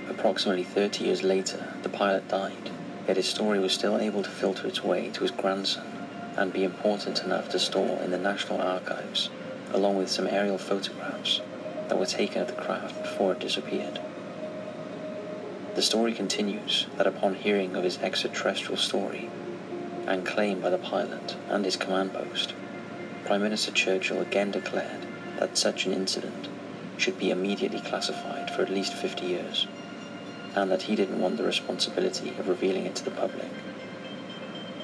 Approximately 0.10 0.64
30 0.64 1.04
years 1.04 1.24
later, 1.24 1.74
the 1.84 1.90
pilot 1.90 2.30
died, 2.30 2.70
yet 3.06 3.18
his 3.18 3.28
story 3.28 3.60
was 3.60 3.74
still 3.74 3.98
able 3.98 4.24
to 4.24 4.30
filter 4.30 4.66
its 4.66 4.82
way 4.82 5.10
to 5.10 5.24
his 5.24 5.32
grandson 5.32 5.97
and 6.38 6.54
be 6.54 6.64
important 6.64 7.24
enough 7.24 7.50
to 7.50 7.60
store 7.60 8.00
in 8.04 8.12
the 8.12 8.18
National 8.18 8.62
Archives, 8.62 9.30
along 9.74 9.98
with 9.98 10.10
some 10.10 10.28
aerial 10.28 10.58
photographs 10.58 11.42
that 11.90 11.98
were 11.98 12.06
taken 12.06 12.42
of 12.42 12.48
the 12.48 12.54
craft 12.54 13.02
before 13.02 13.34
it 13.34 13.40
disappeared. 13.40 14.00
The 15.76 15.82
story 15.82 16.14
continues 16.14 16.88
that 16.98 17.08
upon 17.08 17.36
hearing 17.36 17.76
of 17.76 17.84
his 17.84 17.98
extraterrestrial 18.00 18.78
story, 18.78 19.30
and 20.06 20.26
claim 20.26 20.62
by 20.62 20.70
the 20.70 20.78
pilot 20.78 21.36
and 21.50 21.66
his 21.66 21.76
command 21.76 22.14
post, 22.14 22.54
Prime 23.26 23.42
Minister 23.42 23.72
Churchill 23.72 24.22
again 24.22 24.52
declared 24.52 25.06
that 25.40 25.58
such 25.58 25.86
an 25.86 25.92
incident 25.92 26.48
should 26.98 27.20
be 27.20 27.30
immediately 27.30 27.82
classified 27.82 28.50
for 28.50 28.62
at 28.62 28.70
least 28.70 28.94
50 28.94 29.26
years, 29.26 29.68
and 30.56 30.72
that 30.72 30.84
he 30.84 30.96
didn't 30.96 31.20
want 31.20 31.38
the 31.38 31.44
responsibility 31.44 32.30
of 32.40 32.48
revealing 32.48 32.86
it 32.86 32.96
to 32.96 33.04
the 33.04 33.12
public. 33.12 33.50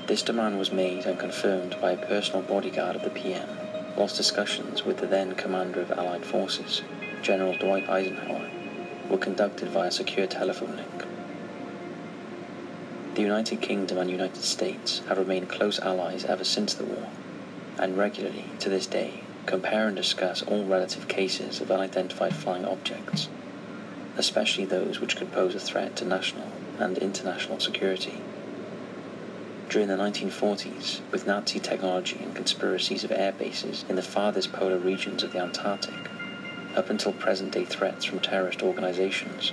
This 0.05 0.21
demand 0.21 0.59
was 0.59 0.73
made 0.73 1.05
and 1.05 1.17
confirmed 1.17 1.77
by 1.79 1.91
a 1.91 2.05
personal 2.05 2.41
bodyguard 2.41 2.97
of 2.97 3.03
the 3.03 3.09
PM, 3.09 3.47
whilst 3.95 4.17
discussions 4.17 4.83
with 4.83 4.97
the 4.97 5.07
then 5.07 5.33
commander 5.33 5.79
of 5.79 5.91
Allied 5.91 6.25
forces, 6.25 6.81
General 7.21 7.55
Dwight 7.57 7.87
Eisenhower, 7.87 8.49
were 9.09 9.17
conducted 9.17 9.69
via 9.69 9.91
secure 9.91 10.27
telephone 10.27 10.75
link. 10.75 11.05
The 13.15 13.21
United 13.21 13.61
Kingdom 13.61 13.97
and 13.97 14.09
United 14.09 14.43
States 14.43 14.99
have 15.07 15.17
remained 15.17 15.47
close 15.47 15.79
allies 15.79 16.25
ever 16.25 16.43
since 16.43 16.73
the 16.73 16.83
war, 16.83 17.07
and 17.77 17.97
regularly, 17.97 18.45
to 18.59 18.69
this 18.69 18.87
day, 18.87 19.21
compare 19.45 19.87
and 19.87 19.95
discuss 19.95 20.41
all 20.41 20.65
relative 20.65 21.07
cases 21.07 21.61
of 21.61 21.71
unidentified 21.71 22.35
flying 22.35 22.65
objects, 22.65 23.29
especially 24.17 24.65
those 24.65 24.99
which 24.99 25.15
could 25.15 25.31
pose 25.31 25.55
a 25.55 25.61
threat 25.61 25.95
to 25.95 26.03
national 26.03 26.51
and 26.77 26.97
international 26.97 27.61
security. 27.61 28.19
During 29.69 29.87
the 29.87 29.95
1940s, 29.95 31.01
with 31.11 31.25
Nazi 31.25 31.59
technology 31.59 32.19
and 32.21 32.35
conspiracies 32.35 33.03
of 33.03 33.11
air 33.11 33.31
bases 33.31 33.85
in 33.89 33.95
the 33.95 34.01
farthest 34.01 34.53
polar 34.53 34.77
regions 34.77 35.23
of 35.23 35.33
the 35.33 35.39
Antarctic, 35.39 36.09
up 36.75 36.89
until 36.89 37.13
present 37.13 37.51
day 37.53 37.65
threats 37.65 38.05
from 38.05 38.19
terrorist 38.19 38.61
organizations, 38.61 39.51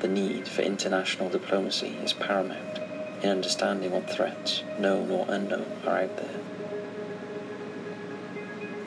the 0.00 0.08
need 0.08 0.48
for 0.48 0.62
international 0.62 1.28
diplomacy 1.28 1.96
is 2.02 2.12
paramount 2.12 2.80
in 3.22 3.30
understanding 3.30 3.90
what 3.90 4.10
threats, 4.10 4.62
known 4.78 5.10
or 5.10 5.24
unknown, 5.28 5.66
are 5.86 6.00
out 6.00 6.16
there. 6.16 6.40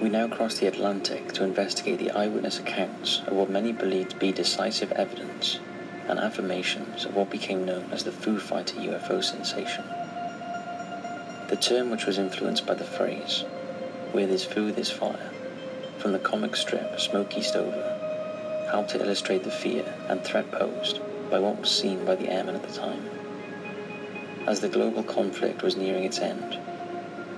We 0.01 0.09
now 0.09 0.27
cross 0.27 0.59
the 0.59 0.67
Atlantic 0.67 1.33
to 1.33 1.43
investigate 1.43 1.97
the 1.97 2.11
eyewitness 2.11 2.59
accounts 2.59 3.21
of 3.25 3.33
what 3.33 3.49
many 3.49 3.71
believe 3.71 4.09
to 4.09 4.15
be 4.17 4.31
decisive 4.31 4.91
evidence 4.91 5.59
and 6.07 6.19
affirmations 6.19 7.05
of 7.05 7.15
what 7.15 7.31
became 7.31 7.65
known 7.65 7.89
as 7.91 8.03
the 8.03 8.11
Foo 8.11 8.37
Fighter 8.37 8.75
UFO 8.75 9.23
sensation. 9.23 9.83
The 11.49 11.55
term 11.55 11.89
which 11.89 12.05
was 12.05 12.17
influenced 12.17 12.65
by 12.65 12.73
the 12.73 12.83
phrase, 12.83 13.45
where 14.11 14.27
there's 14.27 14.43
foo, 14.43 14.73
there's 14.73 14.91
fire, 14.91 15.31
from 15.97 16.11
the 16.11 16.19
comic 16.19 16.57
strip 16.57 16.99
Smokey 16.99 17.41
Stover, 17.41 18.67
helped 18.69 18.89
to 18.89 19.01
illustrate 19.01 19.45
the 19.45 19.51
fear 19.51 19.85
and 20.09 20.21
threat 20.21 20.51
posed 20.51 20.99
by 21.29 21.39
what 21.39 21.61
was 21.61 21.71
seen 21.71 22.03
by 22.03 22.15
the 22.15 22.29
airmen 22.29 22.55
at 22.55 22.63
the 22.63 22.73
time. 22.73 23.09
As 24.45 24.59
the 24.59 24.67
global 24.67 25.03
conflict 25.03 25.63
was 25.63 25.77
nearing 25.77 26.03
its 26.03 26.19
end, 26.19 26.59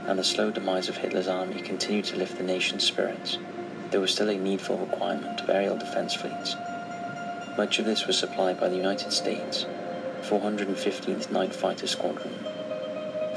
and 0.08 0.18
the 0.18 0.24
slow 0.24 0.50
demise 0.50 0.90
of 0.90 0.98
Hitler's 0.98 1.28
army 1.28 1.62
continued 1.62 2.06
to 2.06 2.18
lift 2.18 2.36
the 2.36 2.44
nation's 2.44 2.84
spirits, 2.84 3.38
there 3.92 4.02
was 4.02 4.12
still 4.12 4.30
a 4.30 4.38
needful 4.38 4.80
requirement 4.80 5.40
of 5.40 5.50
aerial 5.52 5.78
defense 5.78 6.16
fleets. 6.16 6.56
Much 7.60 7.78
of 7.78 7.86
this 7.86 8.08
was 8.08 8.18
supplied 8.18 8.60
by 8.60 8.70
the 8.70 8.76
United 8.76 9.12
States 9.12 9.68
415th 10.24 11.30
Night 11.32 11.54
Fighter 11.54 11.86
Squadron. 11.86 12.34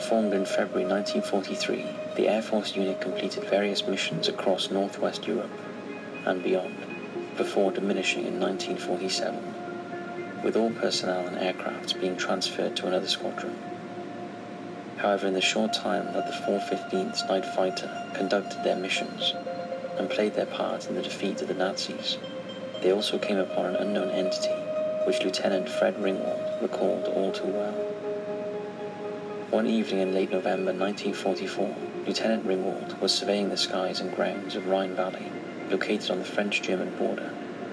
Formed 0.08 0.34
in 0.34 0.44
February 0.44 0.84
1943, 0.84 1.86
the 2.16 2.28
Air 2.28 2.42
Force 2.42 2.74
unit 2.74 3.00
completed 3.00 3.44
various 3.44 3.86
missions 3.86 4.28
across 4.28 4.70
northwest 4.70 5.26
Europe 5.26 5.50
and 6.26 6.42
beyond, 6.42 6.76
before 7.36 7.70
diminishing 7.70 8.26
in 8.26 8.40
1947 8.40 10.42
with 10.42 10.56
all 10.56 10.70
personnel 10.70 11.26
and 11.26 11.38
aircraft 11.38 12.00
being 12.00 12.16
transferred 12.16 12.76
to 12.76 12.86
another 12.86 13.06
squadron. 13.06 13.56
However, 14.96 15.28
in 15.28 15.34
the 15.34 15.40
short 15.40 15.72
time 15.72 16.12
that 16.12 16.26
the 16.26 16.32
415th 16.32 17.28
Night 17.28 17.46
Fighter 17.46 17.90
conducted 18.14 18.64
their 18.64 18.76
missions 18.76 19.34
and 19.98 20.10
played 20.10 20.34
their 20.34 20.46
part 20.46 20.88
in 20.88 20.96
the 20.96 21.02
defeat 21.02 21.40
of 21.42 21.48
the 21.48 21.54
Nazis, 21.54 22.18
they 22.82 22.92
also 22.92 23.18
came 23.18 23.38
upon 23.38 23.66
an 23.66 23.76
unknown 23.76 24.10
entity 24.10 24.54
which 25.06 25.22
Lieutenant 25.22 25.68
Fred 25.68 25.96
Ringwald 25.96 26.60
recalled 26.60 27.06
all 27.06 27.30
too 27.30 27.46
well. 27.46 28.01
One 29.52 29.66
evening 29.66 30.00
in 30.00 30.14
late 30.14 30.30
November 30.30 30.72
1944, 30.72 31.76
Lieutenant 32.06 32.46
Ringwald 32.46 32.98
was 33.02 33.12
surveying 33.12 33.50
the 33.50 33.58
skies 33.58 34.00
and 34.00 34.10
grounds 34.16 34.56
of 34.56 34.66
Rhine 34.66 34.94
Valley, 34.94 35.30
located 35.68 36.10
on 36.10 36.20
the 36.20 36.24
French-German 36.24 36.96
border, 36.96 37.30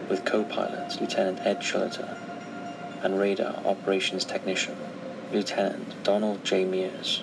with 0.09 0.25
co-pilot 0.25 0.99
Lieutenant 0.99 1.39
Ed 1.45 1.61
Schlueter 1.61 2.17
and 3.01 3.17
radar 3.17 3.55
operations 3.63 4.25
technician, 4.25 4.75
Lieutenant 5.31 6.03
Donald 6.03 6.43
J. 6.43 6.65
Meiers. 6.65 7.21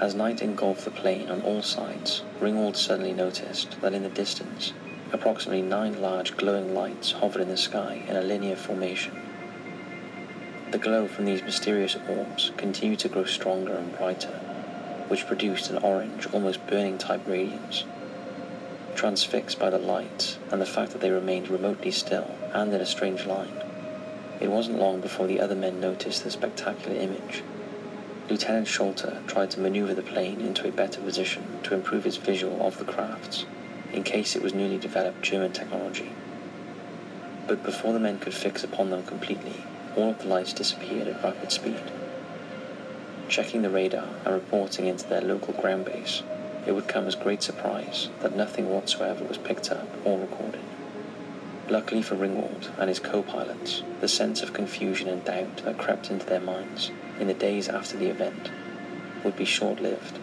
As 0.00 0.14
night 0.14 0.42
engulfed 0.42 0.84
the 0.84 0.92
plane 0.92 1.28
on 1.28 1.42
all 1.42 1.60
sides, 1.60 2.22
Ringwald 2.38 2.76
suddenly 2.76 3.12
noticed 3.12 3.80
that 3.80 3.94
in 3.94 4.04
the 4.04 4.10
distance, 4.10 4.72
approximately 5.12 5.62
nine 5.62 6.00
large 6.00 6.36
glowing 6.36 6.72
lights 6.72 7.10
hovered 7.10 7.42
in 7.42 7.48
the 7.48 7.56
sky 7.56 8.04
in 8.06 8.14
a 8.14 8.22
linear 8.22 8.54
formation. 8.54 9.29
The 10.70 10.78
glow 10.78 11.08
from 11.08 11.24
these 11.24 11.42
mysterious 11.42 11.96
orbs 12.08 12.52
continued 12.56 13.00
to 13.00 13.08
grow 13.08 13.24
stronger 13.24 13.74
and 13.74 13.96
brighter, 13.96 14.38
which 15.08 15.26
produced 15.26 15.68
an 15.68 15.78
orange, 15.78 16.28
almost 16.32 16.64
burning 16.68 16.96
type 16.96 17.26
radiance. 17.26 17.82
Transfixed 18.94 19.58
by 19.58 19.70
the 19.70 19.78
light 19.78 20.38
and 20.52 20.60
the 20.60 20.66
fact 20.66 20.92
that 20.92 21.00
they 21.00 21.10
remained 21.10 21.48
remotely 21.48 21.90
still 21.90 22.36
and 22.54 22.72
in 22.72 22.80
a 22.80 22.86
strange 22.86 23.26
line, 23.26 23.62
It 24.40 24.50
wasn't 24.50 24.78
long 24.78 25.00
before 25.00 25.26
the 25.26 25.40
other 25.40 25.56
men 25.56 25.80
noticed 25.80 26.22
the 26.22 26.30
spectacular 26.30 26.96
image. 26.96 27.42
Lieutenant 28.28 28.68
Schlueter 28.68 29.26
tried 29.26 29.50
to 29.50 29.60
maneuver 29.60 29.92
the 29.92 30.02
plane 30.02 30.40
into 30.40 30.68
a 30.68 30.72
better 30.72 31.00
position 31.00 31.58
to 31.64 31.74
improve 31.74 32.06
its 32.06 32.16
visual 32.16 32.64
of 32.64 32.78
the 32.78 32.84
crafts, 32.84 33.44
in 33.92 34.04
case 34.04 34.36
it 34.36 34.42
was 34.42 34.54
newly 34.54 34.78
developed 34.78 35.20
German 35.20 35.52
technology. 35.52 36.12
But 37.48 37.64
before 37.64 37.92
the 37.92 37.98
men 37.98 38.20
could 38.20 38.34
fix 38.34 38.62
upon 38.62 38.90
them 38.90 39.02
completely, 39.02 39.64
all 39.96 40.10
of 40.10 40.18
the 40.18 40.28
lights 40.28 40.52
disappeared 40.52 41.08
at 41.08 41.22
rapid 41.22 41.52
speed. 41.52 41.82
Checking 43.28 43.62
the 43.62 43.70
radar 43.70 44.08
and 44.24 44.34
reporting 44.34 44.86
into 44.86 45.08
their 45.08 45.20
local 45.20 45.54
ground 45.54 45.84
base, 45.84 46.22
it 46.66 46.72
would 46.72 46.88
come 46.88 47.06
as 47.06 47.14
great 47.14 47.42
surprise 47.42 48.08
that 48.20 48.36
nothing 48.36 48.68
whatsoever 48.68 49.24
was 49.24 49.38
picked 49.38 49.70
up 49.70 49.88
or 50.04 50.18
recorded. 50.18 50.60
Luckily 51.68 52.02
for 52.02 52.16
Ringwald 52.16 52.68
and 52.78 52.88
his 52.88 52.98
co-pilots, 52.98 53.82
the 54.00 54.08
sense 54.08 54.42
of 54.42 54.52
confusion 54.52 55.08
and 55.08 55.24
doubt 55.24 55.58
that 55.58 55.78
crept 55.78 56.10
into 56.10 56.26
their 56.26 56.40
minds 56.40 56.90
in 57.20 57.28
the 57.28 57.34
days 57.34 57.68
after 57.68 57.96
the 57.96 58.10
event 58.10 58.50
would 59.24 59.36
be 59.36 59.44
short-lived, 59.44 60.18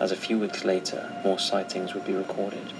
as 0.00 0.10
a 0.10 0.16
few 0.16 0.38
weeks 0.38 0.64
later 0.64 1.20
more 1.24 1.38
sightings 1.38 1.92
would 1.92 2.06
be 2.06 2.14
recorded 2.14 2.72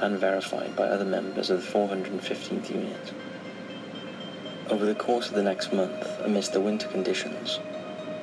and 0.00 0.18
verified 0.18 0.74
by 0.74 0.88
other 0.88 1.04
members 1.04 1.48
of 1.48 1.64
the 1.64 1.72
415th 1.72 2.70
Unit. 2.70 3.12
Over 4.68 4.84
the 4.84 4.96
course 4.96 5.28
of 5.28 5.34
the 5.34 5.44
next 5.44 5.72
month, 5.72 6.04
amidst 6.24 6.52
the 6.52 6.60
winter 6.60 6.88
conditions, 6.88 7.60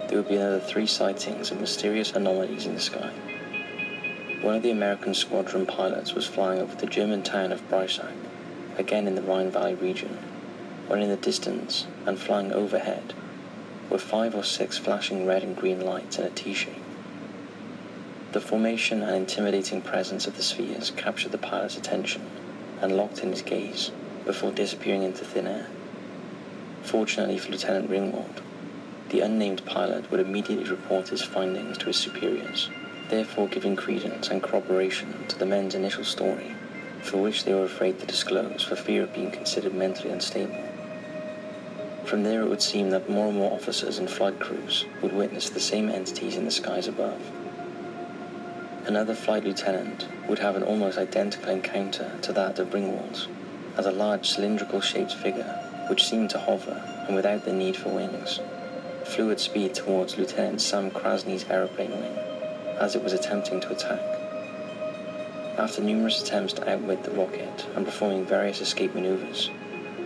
there 0.07 0.17
would 0.17 0.27
be 0.27 0.35
another 0.35 0.59
three 0.59 0.85
sightings 0.85 1.51
of 1.51 1.61
mysterious 1.61 2.11
anomalies 2.11 2.65
in 2.65 2.73
the 2.73 2.81
sky. 2.81 3.11
One 4.41 4.55
of 4.55 4.61
the 4.61 4.71
American 4.71 5.13
squadron 5.13 5.65
pilots 5.65 6.13
was 6.13 6.27
flying 6.27 6.59
over 6.59 6.75
the 6.75 6.85
German 6.85 7.23
town 7.23 7.53
of 7.53 7.67
Breisach, 7.69 8.11
again 8.77 9.07
in 9.07 9.15
the 9.15 9.21
Rhine 9.21 9.51
Valley 9.51 9.75
region, 9.75 10.17
when 10.87 11.01
in 11.01 11.09
the 11.09 11.15
distance 11.15 11.87
and 12.05 12.19
flying 12.19 12.51
overhead 12.51 13.13
were 13.89 13.97
five 13.97 14.35
or 14.35 14.43
six 14.43 14.77
flashing 14.77 15.25
red 15.25 15.43
and 15.43 15.55
green 15.55 15.79
lights 15.79 16.19
in 16.19 16.25
a 16.25 16.29
T-shape. 16.29 16.75
The 18.33 18.41
formation 18.41 19.01
and 19.01 19.15
intimidating 19.15 19.81
presence 19.81 20.27
of 20.27 20.35
the 20.35 20.43
spheres 20.43 20.91
captured 20.97 21.31
the 21.31 21.37
pilot's 21.37 21.77
attention 21.77 22.23
and 22.81 22.97
locked 22.97 23.19
in 23.23 23.29
his 23.29 23.41
gaze 23.41 23.91
before 24.25 24.51
disappearing 24.51 25.03
into 25.03 25.23
thin 25.23 25.47
air. 25.47 25.67
Fortunately 26.83 27.37
for 27.37 27.51
Lieutenant 27.51 27.89
Ringwald, 27.89 28.41
the 29.09 29.21
unnamed 29.21 29.65
pilot 29.65 30.11
would 30.11 30.19
immediately 30.19 30.69
report 30.69 31.09
his 31.09 31.21
findings 31.21 31.77
to 31.77 31.85
his 31.87 31.97
superiors, 31.97 32.69
therefore 33.09 33.47
giving 33.47 33.75
credence 33.75 34.27
and 34.27 34.43
corroboration 34.43 35.25
to 35.27 35.39
the 35.39 35.45
men's 35.45 35.75
initial 35.75 36.03
story, 36.03 36.55
for 37.01 37.17
which 37.17 37.45
they 37.45 37.53
were 37.53 37.63
afraid 37.63 37.99
to 37.99 38.05
disclose 38.05 38.63
for 38.63 38.75
fear 38.75 39.03
of 39.03 39.13
being 39.13 39.31
considered 39.31 39.73
mentally 39.73 40.11
unstable. 40.11 40.61
From 42.05 42.23
there 42.23 42.41
it 42.41 42.49
would 42.49 42.61
seem 42.61 42.89
that 42.89 43.09
more 43.09 43.27
and 43.27 43.37
more 43.37 43.53
officers 43.53 43.97
and 43.97 44.09
flight 44.09 44.39
crews 44.39 44.85
would 45.01 45.13
witness 45.13 45.49
the 45.49 45.59
same 45.59 45.89
entities 45.89 46.35
in 46.35 46.45
the 46.45 46.51
skies 46.51 46.87
above. 46.87 47.21
Another 48.85 49.15
flight 49.15 49.45
lieutenant 49.45 50.07
would 50.27 50.39
have 50.39 50.57
an 50.57 50.63
almost 50.63 50.97
identical 50.97 51.49
encounter 51.49 52.11
to 52.21 52.33
that 52.33 52.59
of 52.59 52.73
Ringwald's, 52.73 53.29
as 53.77 53.85
a 53.85 53.91
large 53.91 54.29
cylindrical 54.29 54.81
shaped 54.81 55.15
figure, 55.15 55.62
which 55.87 56.05
seemed 56.05 56.29
to 56.29 56.39
hover 56.39 56.81
and 57.07 57.15
without 57.15 57.45
the 57.45 57.53
need 57.53 57.75
for 57.75 57.89
wings, 57.89 58.39
flew 59.05 59.31
at 59.31 59.39
speed 59.39 59.73
towards 59.73 60.17
Lieutenant 60.17 60.61
Sam 60.61 60.89
Krasny's 60.89 61.45
aeroplane 61.49 61.91
wing 61.91 62.17
as 62.79 62.95
it 62.95 63.03
was 63.03 63.13
attempting 63.13 63.61
to 63.61 63.71
attack. 63.71 64.01
After 65.57 65.81
numerous 65.81 66.21
attempts 66.21 66.53
to 66.53 66.69
outwit 66.69 67.03
the 67.03 67.11
rocket 67.11 67.65
and 67.75 67.85
performing 67.85 68.25
various 68.25 68.61
escape 68.61 68.95
maneuvers, 68.95 69.51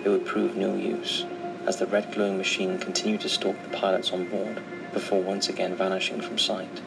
it 0.03 0.09
would 0.09 0.25
prove 0.25 0.57
no 0.57 0.75
use, 0.75 1.25
as 1.65 1.77
the 1.77 1.87
red 1.87 2.11
glowing 2.13 2.37
machine 2.37 2.77
continued 2.77 3.21
to 3.21 3.29
stalk 3.29 3.55
the 3.63 3.77
pilots 3.77 4.11
on 4.11 4.29
board 4.29 4.61
before 4.93 5.21
once 5.21 5.49
again 5.49 5.75
vanishing 5.75 6.21
from 6.21 6.37
sight. 6.37 6.81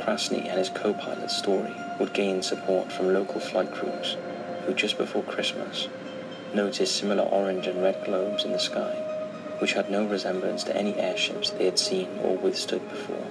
Krasny 0.00 0.48
and 0.48 0.58
his 0.58 0.70
co-pilot's 0.70 1.36
story 1.36 1.74
would 1.98 2.12
gain 2.12 2.42
support 2.42 2.92
from 2.92 3.12
local 3.12 3.40
flight 3.40 3.72
crews 3.72 4.16
who 4.64 4.74
just 4.74 4.98
before 4.98 5.22
Christmas 5.22 5.88
noticed 6.54 6.96
similar 6.96 7.24
orange 7.24 7.66
and 7.66 7.82
red 7.82 8.04
globes 8.04 8.44
in 8.44 8.52
the 8.52 8.58
sky 8.58 8.94
which 9.58 9.74
had 9.74 9.90
no 9.90 10.04
resemblance 10.06 10.64
to 10.64 10.76
any 10.76 10.94
airships 10.96 11.50
they 11.50 11.64
had 11.64 11.78
seen 11.78 12.08
or 12.22 12.36
withstood 12.36 12.86
before. 12.88 13.26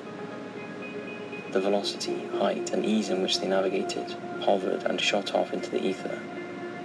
The 1.52 1.62
velocity, 1.62 2.26
height, 2.40 2.72
and 2.72 2.86
ease 2.86 3.10
in 3.10 3.22
which 3.22 3.40
they 3.40 3.48
navigated, 3.48 4.16
hovered, 4.42 4.84
and 4.84 5.00
shot 5.00 5.36
off 5.36 5.54
into 5.54 5.70
the 5.70 5.86
ether 5.86 6.20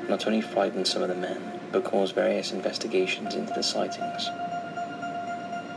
not 0.09 0.27
only 0.27 0.41
frightened 0.41 0.87
some 0.87 1.03
of 1.03 1.09
the 1.09 1.15
men, 1.15 1.61
but 1.71 1.85
caused 1.85 2.15
various 2.15 2.53
investigations 2.53 3.35
into 3.35 3.53
the 3.53 3.63
sightings. 3.63 4.29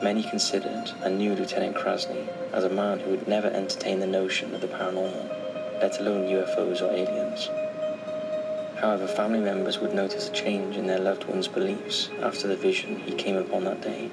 Many 0.02 0.24
considered 0.24 0.92
and 1.04 1.18
knew 1.18 1.36
Lieutenant 1.36 1.76
Krasny 1.76 2.28
as 2.54 2.64
a 2.64 2.70
man 2.70 3.00
who 3.00 3.12
would 3.12 3.28
never 3.28 3.50
entertain 3.50 4.00
the 4.00 4.08
notion 4.08 4.56
of 4.56 4.62
the 4.62 4.68
paranormal, 4.68 5.82
let 5.82 6.00
alone 6.00 6.28
UFOs 6.30 6.82
or 6.82 6.92
aliens. 6.92 7.50
However, 8.82 9.06
family 9.06 9.40
members 9.40 9.78
would 9.78 9.94
notice 9.94 10.28
a 10.28 10.32
change 10.32 10.76
in 10.76 10.88
their 10.88 10.98
loved 10.98 11.26
one's 11.26 11.48
beliefs 11.48 12.10
after 12.24 12.48
the 12.48 12.56
vision 12.56 12.98
he 12.98 13.14
came 13.14 13.36
upon 13.36 13.64
that 13.66 13.82
day. 13.82 14.10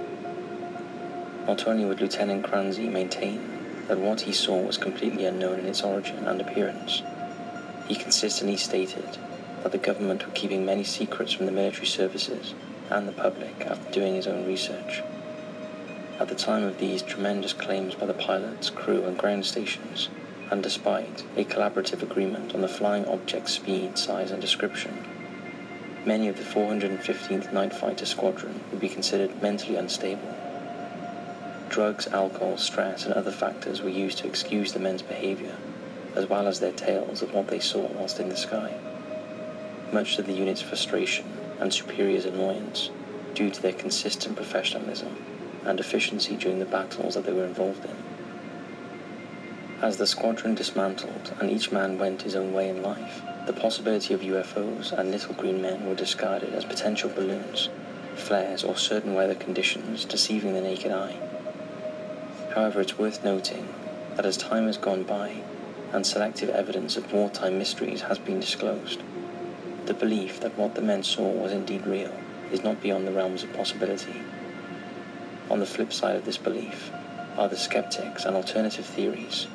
Not 1.47 1.67
only 1.67 1.87
would 1.87 2.03
Lieutenant 2.03 2.45
Krasny 2.45 2.93
maintain 2.93 3.87
that 3.89 3.99
what 3.99 4.21
he 4.21 4.33
saw 4.33 4.61
was 4.61 4.77
completely 4.77 5.25
unknown 5.25 5.61
in 5.61 5.65
its 5.65 5.83
origin 5.83 6.27
and 6.27 6.39
appearance, 6.43 7.03
he 7.87 7.95
consistently 7.95 8.59
stated 8.59 9.17
that 9.63 9.73
the 9.73 9.79
government 9.79 10.27
were 10.27 10.35
keeping 10.35 10.67
many 10.67 10.85
secrets 10.85 11.33
from 11.33 11.47
the 11.47 11.53
military 11.53 11.87
services 11.87 12.53
and 12.91 13.09
the 13.09 13.13
public 13.13 13.63
after 13.63 13.91
doing 13.91 14.17
his 14.17 14.27
own 14.27 14.47
research. 14.47 15.03
At 16.21 16.29
the 16.29 16.35
time 16.35 16.65
of 16.65 16.79
these 16.79 17.01
tremendous 17.01 17.55
claims 17.55 17.95
by 17.95 18.05
the 18.05 18.13
pilots, 18.13 18.69
crew, 18.69 19.05
and 19.05 19.17
ground 19.17 19.47
stations, 19.47 20.11
and 20.51 20.63
despite 20.63 21.25
a 21.37 21.45
collaborative 21.45 22.03
agreement 22.03 22.55
on 22.55 22.61
the 22.61 22.69
flying 22.69 23.05
object's 23.07 23.55
speed, 23.55 23.99
size, 23.99 24.31
and 24.31 24.41
description, 24.41 25.05
many 26.05 26.29
of 26.29 26.37
the 26.37 26.43
415th 26.43 27.53
Night 27.53 27.73
Fighter 27.73 28.07
Squadron 28.07 28.61
would 28.71 28.81
be 28.81 28.89
considered 28.89 29.43
mentally 29.43 29.77
unstable. 29.77 30.35
Drugs, 31.69 32.07
alcohol, 32.09 32.57
stress, 32.57 33.05
and 33.05 33.15
other 33.15 33.33
factors 33.33 33.83
were 33.83 33.89
used 33.89 34.19
to 34.19 34.27
excuse 34.27 34.73
the 34.73 34.81
men's 34.81 35.03
behavior, 35.03 35.57
as 36.15 36.27
well 36.27 36.47
as 36.47 36.61
their 36.61 36.73
tales 36.73 37.23
of 37.23 37.35
what 37.35 37.49
they 37.49 37.61
saw 37.61 37.87
whilst 37.93 38.21
in 38.21 38.29
the 38.29 38.37
sky 38.37 38.75
much 39.93 40.17
to 40.17 40.23
the 40.23 40.33
unit's 40.33 40.61
frustration 40.61 41.25
and 41.61 41.73
superiors' 41.73 42.27
annoyance 42.27 42.91
due 43.35 43.51
to 43.51 43.63
their 43.63 43.73
consistent 43.73 44.37
professionalism 44.37 45.17
and 45.65 45.81
efficiency 45.81 46.37
during 46.37 46.59
the 46.59 46.65
battles 46.65 47.15
that 47.15 47.25
they 47.25 47.33
were 47.33 47.45
involved 47.45 47.85
in. 47.85 47.97
As 49.81 49.97
the 49.97 50.09
squadron 50.09 50.57
dismantled 50.57 51.33
and 51.39 51.49
each 51.49 51.71
man 51.71 51.99
went 51.99 52.23
his 52.23 52.35
own 52.35 52.53
way 52.53 52.69
in 52.69 52.83
life, 52.83 53.23
the 53.47 53.53
possibility 53.53 54.13
of 54.13 54.23
UFOs 54.23 54.91
and 54.91 55.13
little 55.13 55.35
green 55.35 55.63
men 55.63 55.87
were 55.87 55.95
discarded 55.95 56.53
as 56.53 56.65
potential 56.65 57.09
balloons, 57.09 57.69
flares, 58.17 58.65
or 58.65 58.77
certain 58.77 59.15
weather 59.15 59.37
conditions 59.37 60.05
deceiving 60.05 60.55
the 60.55 60.61
naked 60.61 60.91
eye. 60.91 61.17
However, 62.57 62.81
it's 62.81 62.99
worth 62.99 63.23
noting 63.23 63.73
that 64.17 64.27
as 64.27 64.37
time 64.37 64.67
has 64.67 64.77
gone 64.77 65.05
by 65.05 65.43
and 65.93 66.05
selective 66.05 66.49
evidence 66.49 66.97
of 66.97 67.13
wartime 67.13 67.57
mysteries 67.57 68.01
has 68.01 68.19
been 68.19 68.41
disclosed, 68.41 69.01
the 69.87 69.95
belief 69.95 70.41
that 70.41 70.59
what 70.59 70.75
the 70.75 70.83
men 70.83 71.05
saw 71.05 71.31
was 71.31 71.53
indeed 71.53 71.87
real 71.87 72.19
is 72.51 72.65
not 72.65 72.83
beyond 72.83 73.07
the 73.07 73.13
realms 73.13 73.45
of 73.45 73.53
possibility. 73.53 74.23
On 75.49 75.61
the 75.61 75.67
flip 75.67 75.93
side 75.93 76.17
of 76.17 76.25
this 76.25 76.37
belief 76.37 76.91
are 77.37 77.49
the 77.49 77.57
skeptics 77.57 78.25
and 78.25 78.35
alternative 78.35 78.85
theories 78.85 79.47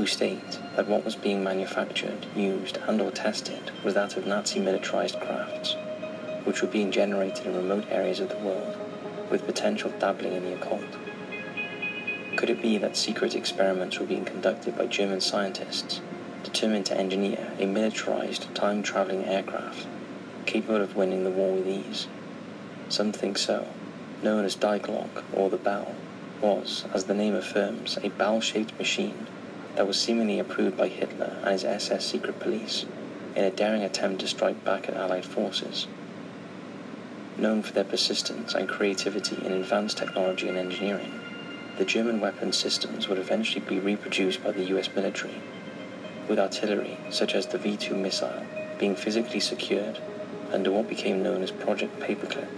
who 0.00 0.06
state 0.06 0.58
that 0.76 0.88
what 0.88 1.04
was 1.04 1.14
being 1.14 1.44
manufactured, 1.44 2.24
used, 2.34 2.78
and 2.88 3.02
or 3.02 3.10
tested 3.10 3.70
was 3.84 3.92
that 3.92 4.16
of 4.16 4.26
Nazi 4.26 4.58
militarized 4.58 5.20
crafts, 5.20 5.76
which 6.44 6.62
were 6.62 6.68
being 6.68 6.90
generated 6.90 7.44
in 7.44 7.54
remote 7.54 7.84
areas 7.90 8.18
of 8.18 8.30
the 8.30 8.38
world 8.38 8.78
with 9.30 9.44
potential 9.44 9.92
dabbling 9.98 10.32
in 10.32 10.42
the 10.42 10.54
occult. 10.54 10.96
Could 12.36 12.48
it 12.48 12.62
be 12.62 12.78
that 12.78 12.96
secret 12.96 13.34
experiments 13.34 13.98
were 13.98 14.06
being 14.06 14.24
conducted 14.24 14.74
by 14.74 14.86
German 14.86 15.20
scientists 15.20 16.00
determined 16.44 16.86
to 16.86 16.96
engineer 16.96 17.52
a 17.58 17.66
militarized 17.66 18.54
time-traveling 18.54 19.26
aircraft 19.26 19.86
capable 20.46 20.80
of 20.80 20.96
winning 20.96 21.24
the 21.24 21.30
war 21.30 21.52
with 21.52 21.68
ease. 21.68 22.06
Some 22.88 23.12
think 23.12 23.36
so. 23.36 23.68
Known 24.22 24.46
as 24.46 24.54
Die 24.54 24.78
Glocke, 24.78 25.22
or 25.34 25.50
the 25.50 25.58
Bell, 25.58 25.94
was, 26.40 26.86
as 26.94 27.04
the 27.04 27.12
name 27.12 27.34
affirms, 27.34 27.98
a 28.02 28.08
bell-shaped 28.08 28.78
machine 28.78 29.26
that 29.76 29.86
was 29.86 30.00
seemingly 30.00 30.38
approved 30.38 30.76
by 30.76 30.88
Hitler 30.88 31.36
and 31.42 31.52
his 31.52 31.64
SS 31.64 32.04
secret 32.04 32.38
police 32.40 32.86
in 33.36 33.44
a 33.44 33.50
daring 33.50 33.82
attempt 33.82 34.20
to 34.20 34.28
strike 34.28 34.64
back 34.64 34.88
at 34.88 34.96
Allied 34.96 35.24
forces. 35.24 35.86
Known 37.38 37.62
for 37.62 37.72
their 37.72 37.84
persistence 37.84 38.54
and 38.54 38.68
creativity 38.68 39.36
in 39.44 39.52
advanced 39.52 39.98
technology 39.98 40.48
and 40.48 40.58
engineering, 40.58 41.20
the 41.78 41.84
German 41.84 42.20
weapon 42.20 42.52
systems 42.52 43.08
would 43.08 43.18
eventually 43.18 43.64
be 43.64 43.78
reproduced 43.78 44.44
by 44.44 44.50
the 44.50 44.64
US 44.76 44.94
military 44.94 45.40
with 46.28 46.38
artillery 46.38 46.98
such 47.10 47.34
as 47.34 47.46
the 47.46 47.58
V-2 47.58 47.96
missile 47.96 48.44
being 48.78 48.94
physically 48.94 49.40
secured 49.40 49.98
under 50.52 50.70
what 50.70 50.88
became 50.88 51.22
known 51.22 51.42
as 51.42 51.50
Project 51.50 51.98
Paperclip. 52.00 52.48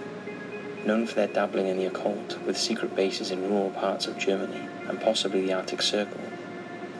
known 0.84 1.06
for 1.06 1.14
their 1.14 1.28
dabbling 1.28 1.68
in 1.68 1.76
the 1.76 1.86
occult 1.86 2.38
with 2.46 2.56
secret 2.56 2.96
bases 2.96 3.30
in 3.30 3.48
rural 3.48 3.70
parts 3.70 4.06
of 4.06 4.18
Germany 4.18 4.68
and 4.88 5.00
possibly 5.00 5.46
the 5.46 5.52
Arctic 5.52 5.82
Circle, 5.82 6.20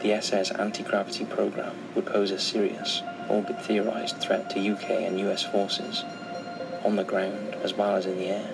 the 0.03 0.13
SS 0.13 0.51
anti-gravity 0.51 1.25
program 1.25 1.75
would 1.95 2.05
pose 2.05 2.29
a 2.31 2.37
serious, 2.37 3.01
albeit 3.29 3.61
theorized, 3.63 4.17
threat 4.17 4.49
to 4.49 4.71
UK 4.73 4.91
and 4.91 5.19
US 5.21 5.43
forces, 5.43 6.03
on 6.83 6.97
the 6.97 7.03
ground 7.03 7.55
as 7.63 7.73
well 7.73 7.95
as 7.95 8.05
in 8.05 8.17
the 8.17 8.27
air. 8.27 8.49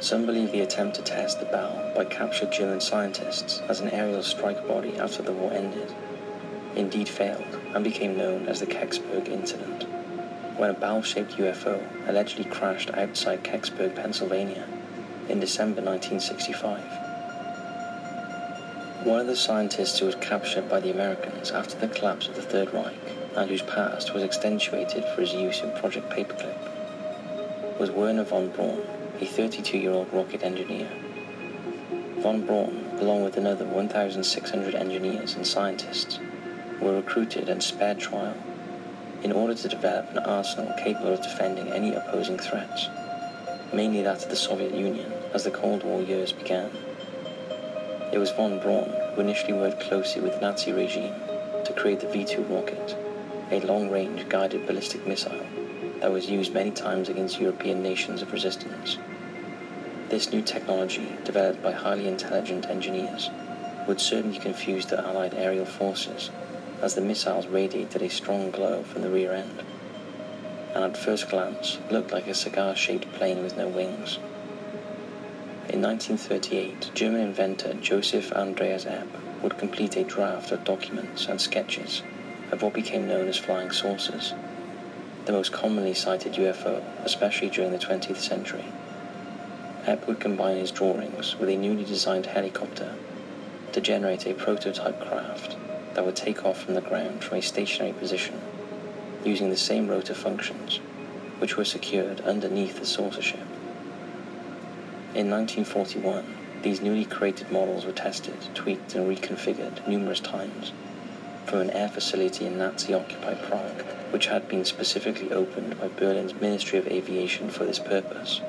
Some 0.00 0.24
believe 0.24 0.50
the 0.50 0.62
attempt 0.62 0.96
to 0.96 1.02
test 1.02 1.38
the 1.38 1.46
Bell 1.46 1.92
by 1.94 2.06
captured 2.06 2.50
German 2.50 2.80
scientists 2.80 3.60
as 3.68 3.80
an 3.80 3.90
aerial 3.90 4.22
strike 4.22 4.66
body 4.66 4.96
after 4.98 5.22
the 5.22 5.32
war 5.32 5.52
ended 5.52 5.94
indeed 6.76 7.08
failed 7.08 7.58
and 7.74 7.84
became 7.84 8.16
known 8.16 8.48
as 8.48 8.60
the 8.60 8.66
Kecksburg 8.66 9.28
incident, 9.28 9.82
when 10.56 10.70
a 10.70 10.74
Bell-shaped 10.74 11.32
UFO 11.32 11.80
allegedly 12.08 12.44
crashed 12.44 12.90
outside 12.94 13.44
Kecksburg, 13.44 13.94
Pennsylvania 13.96 14.66
in 15.28 15.40
December 15.40 15.82
1965. 15.82 17.09
One 19.04 19.18
of 19.18 19.26
the 19.26 19.34
scientists 19.34 19.98
who 19.98 20.04
was 20.04 20.14
captured 20.16 20.68
by 20.68 20.80
the 20.80 20.90
Americans 20.90 21.52
after 21.52 21.74
the 21.74 21.88
collapse 21.88 22.28
of 22.28 22.34
the 22.34 22.42
Third 22.42 22.74
Reich 22.74 22.92
and 23.34 23.48
whose 23.48 23.62
past 23.62 24.12
was 24.12 24.22
accentuated 24.22 25.06
for 25.06 25.22
his 25.22 25.32
use 25.32 25.62
in 25.62 25.72
Project 25.72 26.10
Paperclip 26.10 27.78
was 27.80 27.90
Wernher 27.90 28.24
von 28.24 28.50
Braun, 28.50 28.82
a 29.18 29.24
32-year-old 29.24 30.12
rocket 30.12 30.42
engineer. 30.42 30.86
Von 32.18 32.44
Braun, 32.44 32.90
along 32.98 33.24
with 33.24 33.38
another 33.38 33.64
1,600 33.64 34.74
engineers 34.74 35.34
and 35.34 35.46
scientists, 35.46 36.18
were 36.78 36.96
recruited 36.96 37.48
and 37.48 37.62
spared 37.62 37.98
trial 37.98 38.36
in 39.22 39.32
order 39.32 39.54
to 39.54 39.68
develop 39.68 40.10
an 40.10 40.18
arsenal 40.18 40.74
capable 40.76 41.14
of 41.14 41.22
defending 41.22 41.72
any 41.72 41.94
opposing 41.94 42.36
threats, 42.36 42.90
mainly 43.72 44.02
that 44.02 44.24
of 44.24 44.28
the 44.28 44.36
Soviet 44.36 44.74
Union 44.74 45.10
as 45.32 45.44
the 45.44 45.50
Cold 45.50 45.84
War 45.84 46.02
years 46.02 46.32
began. 46.32 46.70
It 48.12 48.18
was 48.18 48.30
von 48.30 48.58
Braun 48.58 48.92
who 49.14 49.20
initially 49.20 49.52
worked 49.52 49.80
closely 49.80 50.20
with 50.20 50.34
the 50.34 50.40
Nazi 50.40 50.72
regime 50.72 51.14
to 51.64 51.72
create 51.72 52.00
the 52.00 52.08
V-2 52.08 52.50
rocket, 52.50 52.96
a 53.50 53.60
long-range 53.60 54.28
guided 54.28 54.66
ballistic 54.66 55.06
missile 55.06 55.46
that 56.00 56.10
was 56.10 56.28
used 56.28 56.52
many 56.52 56.70
times 56.70 57.08
against 57.08 57.40
European 57.40 57.82
nations 57.82 58.22
of 58.22 58.32
resistance. 58.32 58.98
This 60.08 60.32
new 60.32 60.42
technology, 60.42 61.16
developed 61.24 61.62
by 61.62 61.70
highly 61.70 62.08
intelligent 62.08 62.66
engineers, 62.66 63.30
would 63.86 64.00
certainly 64.00 64.38
confuse 64.38 64.86
the 64.86 64.98
Allied 64.98 65.34
aerial 65.34 65.66
forces 65.66 66.30
as 66.82 66.94
the 66.94 67.00
missiles 67.00 67.46
radiated 67.46 68.02
a 68.02 68.08
strong 68.08 68.50
glow 68.50 68.82
from 68.82 69.02
the 69.02 69.10
rear 69.10 69.32
end, 69.32 69.62
and 70.74 70.82
at 70.82 70.96
first 70.96 71.28
glance 71.28 71.78
looked 71.90 72.12
like 72.12 72.26
a 72.26 72.34
cigar-shaped 72.34 73.12
plane 73.12 73.42
with 73.42 73.56
no 73.56 73.68
wings. 73.68 74.18
In 75.72 75.82
1938, 75.82 76.90
German 76.94 77.20
inventor 77.20 77.74
Joseph 77.74 78.32
Andreas 78.32 78.86
Epp 78.86 79.06
would 79.40 79.56
complete 79.56 79.96
a 79.96 80.02
draft 80.02 80.50
of 80.50 80.64
documents 80.64 81.26
and 81.26 81.40
sketches 81.40 82.02
of 82.50 82.62
what 82.62 82.74
became 82.74 83.06
known 83.06 83.28
as 83.28 83.36
flying 83.36 83.70
saucers, 83.70 84.34
the 85.26 85.32
most 85.32 85.52
commonly 85.52 85.94
cited 85.94 86.32
UFO, 86.32 86.82
especially 87.04 87.50
during 87.50 87.70
the 87.70 87.78
20th 87.78 88.16
century. 88.16 88.64
Epp 89.84 90.08
would 90.08 90.18
combine 90.18 90.56
his 90.56 90.72
drawings 90.72 91.36
with 91.36 91.48
a 91.48 91.56
newly 91.56 91.84
designed 91.84 92.26
helicopter 92.26 92.96
to 93.70 93.80
generate 93.80 94.26
a 94.26 94.34
prototype 94.34 95.00
craft 95.00 95.56
that 95.94 96.04
would 96.04 96.16
take 96.16 96.44
off 96.44 96.60
from 96.60 96.74
the 96.74 96.80
ground 96.80 97.22
from 97.22 97.38
a 97.38 97.42
stationary 97.42 97.92
position 97.92 98.40
using 99.24 99.50
the 99.50 99.56
same 99.56 99.86
rotor 99.86 100.14
functions 100.14 100.80
which 101.38 101.56
were 101.56 101.64
secured 101.64 102.20
underneath 102.22 102.80
the 102.80 102.86
saucer 102.86 103.22
ship. 103.22 103.49
In 105.12 105.28
1941, 105.28 106.24
these 106.62 106.80
newly 106.80 107.04
created 107.04 107.50
models 107.50 107.84
were 107.84 107.90
tested, 107.90 108.36
tweaked 108.54 108.94
and 108.94 109.08
reconfigured 109.08 109.88
numerous 109.88 110.20
times 110.20 110.70
from 111.46 111.62
an 111.62 111.70
air 111.70 111.88
facility 111.88 112.46
in 112.46 112.58
Nazi-occupied 112.58 113.42
Prague, 113.42 113.82
which 114.12 114.26
had 114.26 114.46
been 114.46 114.64
specifically 114.64 115.32
opened 115.32 115.80
by 115.80 115.88
Berlin's 115.88 116.40
Ministry 116.40 116.78
of 116.78 116.86
Aviation 116.86 117.50
for 117.50 117.64
this 117.64 117.80
purpose. 117.80 118.40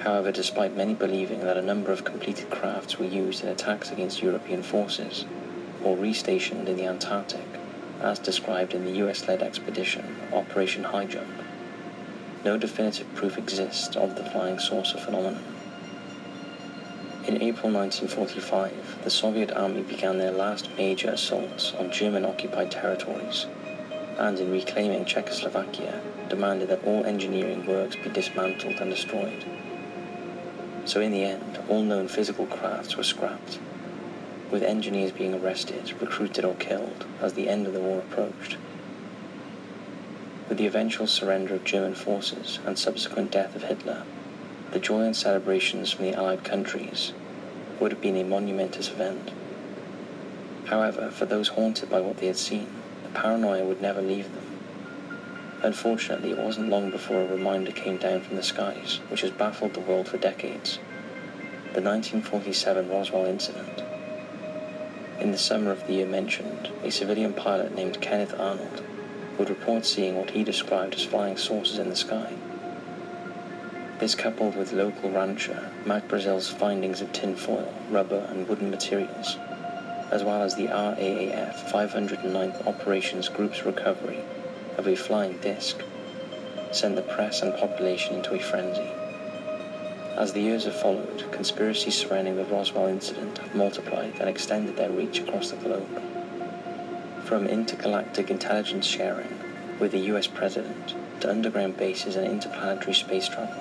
However, 0.00 0.30
despite 0.32 0.76
many 0.76 0.92
believing 0.92 1.40
that 1.40 1.56
a 1.56 1.62
number 1.62 1.92
of 1.92 2.04
completed 2.04 2.50
crafts 2.50 2.98
were 2.98 3.06
used 3.06 3.42
in 3.42 3.48
attacks 3.48 3.90
against 3.90 4.22
European 4.22 4.62
forces, 4.62 5.24
or 5.82 5.96
restationed 5.96 6.66
in 6.66 6.76
the 6.76 6.84
Antarctic, 6.84 7.48
as 8.02 8.18
described 8.18 8.74
in 8.74 8.84
the 8.84 8.98
US-led 9.06 9.42
expedition 9.42 10.16
Operation 10.30 10.84
High 10.84 11.06
Jump, 11.06 11.42
no 12.46 12.56
definitive 12.56 13.12
proof 13.16 13.36
exists 13.36 13.96
of 13.96 14.14
the 14.14 14.22
flying 14.30 14.56
saucer 14.56 14.96
phenomenon. 14.98 15.42
In 17.26 17.42
April 17.42 17.72
1945, 17.72 19.02
the 19.02 19.10
Soviet 19.10 19.50
Army 19.50 19.82
began 19.82 20.18
their 20.18 20.30
last 20.30 20.70
major 20.78 21.10
assaults 21.10 21.74
on 21.74 21.90
German-occupied 21.90 22.70
territories, 22.70 23.46
and 24.16 24.38
in 24.38 24.52
reclaiming 24.52 25.04
Czechoslovakia, 25.04 26.00
demanded 26.28 26.68
that 26.68 26.84
all 26.84 27.04
engineering 27.04 27.66
works 27.66 27.96
be 27.96 28.10
dismantled 28.10 28.76
and 28.76 28.92
destroyed. 28.92 29.44
So 30.84 31.00
in 31.00 31.10
the 31.10 31.24
end, 31.24 31.58
all 31.68 31.82
known 31.82 32.06
physical 32.06 32.46
crafts 32.46 32.96
were 32.96 33.02
scrapped, 33.02 33.58
with 34.52 34.62
engineers 34.62 35.10
being 35.10 35.34
arrested, 35.34 36.00
recruited 36.00 36.44
or 36.44 36.54
killed 36.54 37.06
as 37.20 37.32
the 37.32 37.48
end 37.48 37.66
of 37.66 37.72
the 37.72 37.80
war 37.80 37.98
approached. 37.98 38.56
With 40.48 40.58
the 40.58 40.66
eventual 40.66 41.08
surrender 41.08 41.54
of 41.54 41.64
German 41.64 41.96
forces 41.96 42.60
and 42.64 42.78
subsequent 42.78 43.32
death 43.32 43.56
of 43.56 43.64
Hitler, 43.64 44.04
the 44.70 44.78
joy 44.78 45.00
and 45.00 45.16
celebrations 45.16 45.90
from 45.90 46.04
the 46.04 46.14
Allied 46.14 46.44
countries 46.44 47.12
would 47.80 47.90
have 47.90 48.00
been 48.00 48.16
a 48.16 48.22
monumentous 48.22 48.88
event. 48.88 49.32
However, 50.66 51.10
for 51.10 51.26
those 51.26 51.48
haunted 51.48 51.90
by 51.90 52.00
what 52.00 52.18
they 52.18 52.28
had 52.28 52.36
seen, 52.36 52.68
the 53.02 53.08
paranoia 53.08 53.64
would 53.64 53.82
never 53.82 54.00
leave 54.00 54.32
them. 54.32 54.46
Unfortunately, 55.64 56.30
it 56.30 56.38
wasn't 56.38 56.68
long 56.68 56.92
before 56.92 57.22
a 57.22 57.26
reminder 57.26 57.72
came 57.72 57.96
down 57.96 58.20
from 58.20 58.36
the 58.36 58.42
skies, 58.44 59.00
which 59.08 59.22
has 59.22 59.32
baffled 59.32 59.74
the 59.74 59.80
world 59.80 60.06
for 60.06 60.16
decades. 60.16 60.78
The 61.74 61.82
1947 61.82 62.88
Roswell 62.88 63.26
incident. 63.26 63.82
In 65.18 65.32
the 65.32 65.38
summer 65.38 65.72
of 65.72 65.84
the 65.88 65.94
year 65.94 66.06
mentioned, 66.06 66.70
a 66.84 66.92
civilian 66.92 67.32
pilot 67.32 67.74
named 67.74 68.00
Kenneth 68.00 68.38
Arnold 68.38 68.85
would 69.38 69.50
report 69.50 69.84
seeing 69.84 70.16
what 70.16 70.30
he 70.30 70.44
described 70.44 70.94
as 70.94 71.04
flying 71.04 71.36
saucers 71.36 71.78
in 71.78 71.88
the 71.88 71.96
sky. 71.96 72.32
This 73.98 74.14
coupled 74.14 74.56
with 74.56 74.72
local 74.72 75.10
rancher 75.10 75.70
Mac 75.86 76.06
Brazel's 76.06 76.48
findings 76.48 77.00
of 77.00 77.12
tinfoil, 77.12 77.72
rubber 77.90 78.26
and 78.28 78.46
wooden 78.46 78.70
materials, 78.70 79.38
as 80.10 80.22
well 80.22 80.42
as 80.42 80.54
the 80.54 80.66
RAAF 80.66 81.70
509th 81.72 82.66
Operations 82.66 83.28
Group's 83.28 83.64
recovery 83.64 84.22
of 84.76 84.86
a 84.86 84.96
flying 84.96 85.38
disc, 85.38 85.82
sent 86.72 86.96
the 86.96 87.02
press 87.02 87.40
and 87.42 87.54
population 87.54 88.16
into 88.16 88.34
a 88.34 88.38
frenzy. 88.38 88.90
As 90.16 90.32
the 90.32 90.40
years 90.40 90.64
have 90.64 90.80
followed, 90.80 91.30
conspiracies 91.32 91.94
surrounding 91.94 92.36
the 92.36 92.44
Roswell 92.44 92.86
incident 92.86 93.38
have 93.38 93.54
multiplied 93.54 94.14
and 94.20 94.28
extended 94.28 94.76
their 94.76 94.90
reach 94.90 95.20
across 95.20 95.50
the 95.50 95.56
globe. 95.56 96.02
From 97.26 97.48
intergalactic 97.48 98.30
intelligence 98.30 98.86
sharing 98.86 99.40
with 99.80 99.90
the 99.90 100.14
US 100.14 100.28
president 100.28 100.94
to 101.18 101.28
underground 101.28 101.76
bases 101.76 102.14
and 102.14 102.24
interplanetary 102.24 102.94
space 102.94 103.26
travel. 103.26 103.52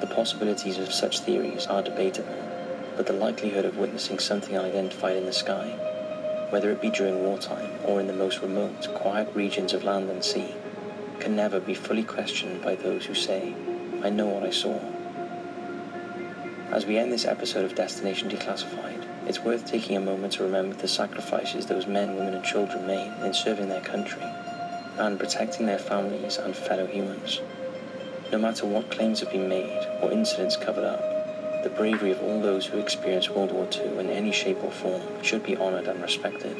The 0.00 0.06
possibilities 0.06 0.78
of 0.78 0.92
such 0.92 1.18
theories 1.18 1.66
are 1.66 1.82
debatable, 1.82 2.38
but 2.96 3.08
the 3.08 3.12
likelihood 3.12 3.64
of 3.64 3.76
witnessing 3.76 4.20
something 4.20 4.56
unidentified 4.56 5.16
in 5.16 5.26
the 5.26 5.32
sky, 5.32 5.66
whether 6.50 6.70
it 6.70 6.80
be 6.80 6.90
during 6.90 7.24
wartime 7.24 7.72
or 7.84 7.98
in 7.98 8.06
the 8.06 8.12
most 8.12 8.40
remote, 8.40 8.86
quiet 8.94 9.34
regions 9.34 9.72
of 9.72 9.82
land 9.82 10.08
and 10.08 10.22
sea, 10.22 10.54
can 11.18 11.34
never 11.34 11.58
be 11.58 11.74
fully 11.74 12.04
questioned 12.04 12.62
by 12.62 12.76
those 12.76 13.04
who 13.06 13.14
say, 13.14 13.52
I 14.04 14.10
know 14.10 14.26
what 14.26 14.44
I 14.44 14.50
saw. 14.50 14.78
As 16.74 16.86
we 16.86 16.98
end 16.98 17.12
this 17.12 17.24
episode 17.24 17.64
of 17.64 17.76
Destination 17.76 18.28
Declassified, 18.28 19.06
it's 19.28 19.38
worth 19.38 19.64
taking 19.64 19.96
a 19.96 20.00
moment 20.00 20.32
to 20.32 20.42
remember 20.42 20.74
the 20.74 20.88
sacrifices 20.88 21.66
those 21.66 21.86
men, 21.86 22.16
women, 22.16 22.34
and 22.34 22.44
children 22.44 22.84
made 22.84 23.12
in 23.24 23.32
serving 23.32 23.68
their 23.68 23.80
country 23.80 24.24
and 24.98 25.16
protecting 25.16 25.66
their 25.66 25.78
families 25.78 26.36
and 26.36 26.56
fellow 26.56 26.84
humans. 26.84 27.40
No 28.32 28.38
matter 28.38 28.66
what 28.66 28.90
claims 28.90 29.20
have 29.20 29.30
been 29.30 29.48
made 29.48 29.86
or 30.02 30.10
incidents 30.10 30.56
covered 30.56 30.82
up, 30.82 31.62
the 31.62 31.70
bravery 31.70 32.10
of 32.10 32.20
all 32.20 32.40
those 32.40 32.66
who 32.66 32.80
experienced 32.80 33.30
World 33.30 33.52
War 33.52 33.68
II 33.72 33.98
in 33.98 34.10
any 34.10 34.32
shape 34.32 34.64
or 34.64 34.72
form 34.72 35.22
should 35.22 35.44
be 35.44 35.56
honored 35.56 35.86
and 35.86 36.02
respected. 36.02 36.56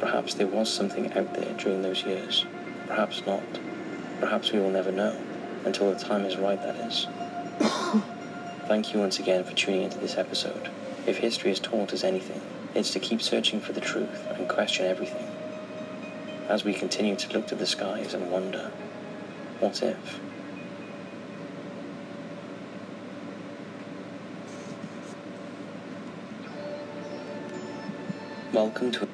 Perhaps 0.00 0.32
there 0.32 0.46
was 0.46 0.72
something 0.72 1.12
out 1.12 1.34
there 1.34 1.52
during 1.58 1.82
those 1.82 2.02
years. 2.04 2.46
Perhaps 2.86 3.26
not. 3.26 3.60
Perhaps 4.20 4.52
we 4.52 4.58
will 4.58 4.70
never 4.70 4.90
know, 4.90 5.20
until 5.66 5.92
the 5.92 5.98
time 5.98 6.24
is 6.24 6.38
right, 6.38 6.62
that 6.62 6.76
is. 6.76 7.06
Thank 8.70 8.94
you 8.94 9.00
once 9.00 9.18
again 9.18 9.42
for 9.42 9.52
tuning 9.52 9.82
into 9.82 9.98
this 9.98 10.16
episode. 10.16 10.70
If 11.04 11.16
history 11.16 11.50
has 11.50 11.58
taught 11.58 11.92
us 11.92 12.04
anything, 12.04 12.40
it's 12.72 12.92
to 12.92 13.00
keep 13.00 13.20
searching 13.20 13.60
for 13.60 13.72
the 13.72 13.80
truth 13.80 14.24
and 14.30 14.48
question 14.48 14.86
everything. 14.86 15.26
As 16.48 16.62
we 16.62 16.72
continue 16.72 17.16
to 17.16 17.32
look 17.32 17.48
to 17.48 17.56
the 17.56 17.66
skies 17.66 18.14
and 18.14 18.30
wonder, 18.30 18.70
what 19.58 19.82
if? 19.82 20.20
Welcome 28.52 28.92
to 28.92 29.08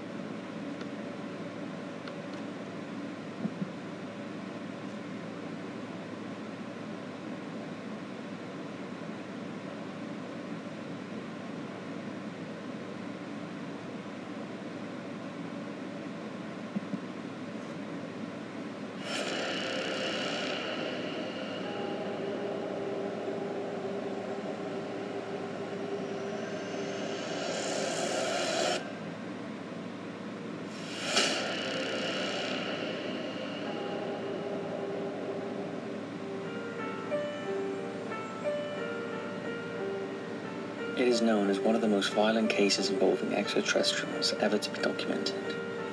is 41.16 41.22
known 41.22 41.48
as 41.48 41.58
one 41.58 41.74
of 41.74 41.80
the 41.80 41.88
most 41.88 42.12
violent 42.12 42.50
cases 42.50 42.90
involving 42.90 43.34
extraterrestrials 43.34 44.34
ever 44.34 44.58
to 44.58 44.70
be 44.70 44.82
documented. 44.82 45.34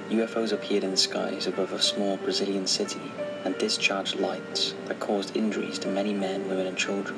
UFOs 0.10 0.52
appeared 0.52 0.84
in 0.84 0.92
the 0.92 0.98
skies 0.98 1.48
above 1.48 1.72
a 1.72 1.82
small 1.82 2.18
Brazilian 2.18 2.68
city 2.68 3.00
and 3.46 3.58
discharged 3.58 4.20
lights 4.20 4.76
that 4.88 5.00
caused 5.00 5.38
injuries 5.38 5.80
to 5.80 5.88
many 5.88 6.14
men, 6.14 6.46
women, 6.50 6.68
and 6.68 6.78
children. 6.78 7.18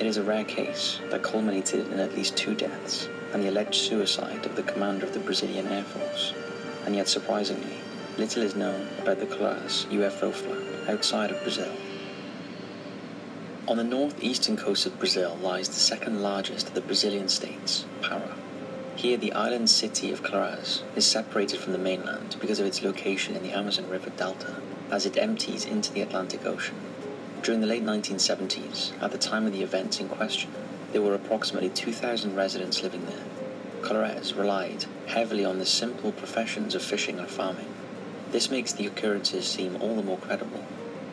It 0.00 0.06
is 0.06 0.16
a 0.16 0.22
rare 0.24 0.42
case 0.42 0.98
that 1.10 1.22
culminated 1.22 1.86
in 1.92 2.00
at 2.00 2.16
least 2.16 2.36
two 2.36 2.56
deaths 2.56 3.08
and 3.32 3.40
the 3.40 3.50
alleged 3.50 3.76
suicide 3.76 4.44
of 4.44 4.56
the 4.56 4.64
commander 4.64 5.06
of 5.06 5.12
the 5.12 5.20
Brazilian 5.20 5.68
Air 5.68 5.84
Force. 5.84 6.34
And 6.86 6.96
yet, 6.96 7.06
surprisingly, 7.06 7.78
little 8.16 8.42
is 8.42 8.56
known 8.56 8.88
about 9.00 9.20
the 9.20 9.26
Colares 9.26 9.86
UFO 9.92 10.32
flap 10.32 10.88
outside 10.88 11.30
of 11.30 11.40
Brazil. 11.42 11.72
On 13.68 13.76
the 13.76 13.84
northeastern 13.84 14.56
coast 14.56 14.86
of 14.86 14.98
Brazil 14.98 15.36
lies 15.42 15.68
the 15.68 15.74
second 15.74 16.22
largest 16.22 16.68
of 16.68 16.74
the 16.74 16.80
Brazilian 16.80 17.28
states, 17.28 17.84
Para. 18.00 18.34
Here, 18.96 19.18
the 19.18 19.34
island 19.34 19.68
city 19.68 20.10
of 20.10 20.22
Colares 20.22 20.80
is 20.96 21.04
separated 21.04 21.60
from 21.60 21.72
the 21.72 21.78
mainland 21.78 22.36
because 22.40 22.60
of 22.60 22.64
its 22.64 22.82
location 22.82 23.36
in 23.36 23.42
the 23.42 23.52
Amazon 23.52 23.86
River 23.90 24.08
Delta, 24.08 24.56
as 24.90 25.04
it 25.04 25.18
empties 25.18 25.66
into 25.66 25.92
the 25.92 26.00
Atlantic 26.00 26.46
Ocean. 26.46 26.76
During 27.42 27.60
the 27.60 27.66
late 27.66 27.84
1970s, 27.84 28.92
at 29.02 29.12
the 29.12 29.18
time 29.18 29.44
of 29.44 29.52
the 29.52 29.62
events 29.62 30.00
in 30.00 30.08
question, 30.08 30.50
there 30.92 31.02
were 31.02 31.14
approximately 31.14 31.68
2,000 31.68 32.34
residents 32.34 32.82
living 32.82 33.04
there. 33.04 33.26
Colares 33.82 34.34
relied 34.34 34.86
heavily 35.08 35.44
on 35.44 35.58
the 35.58 35.66
simple 35.66 36.12
professions 36.12 36.74
of 36.74 36.80
fishing 36.80 37.18
and 37.18 37.28
farming. 37.28 37.68
This 38.30 38.50
makes 38.50 38.72
the 38.72 38.86
occurrences 38.86 39.46
seem 39.46 39.76
all 39.76 39.94
the 39.94 40.02
more 40.02 40.16
credible 40.16 40.64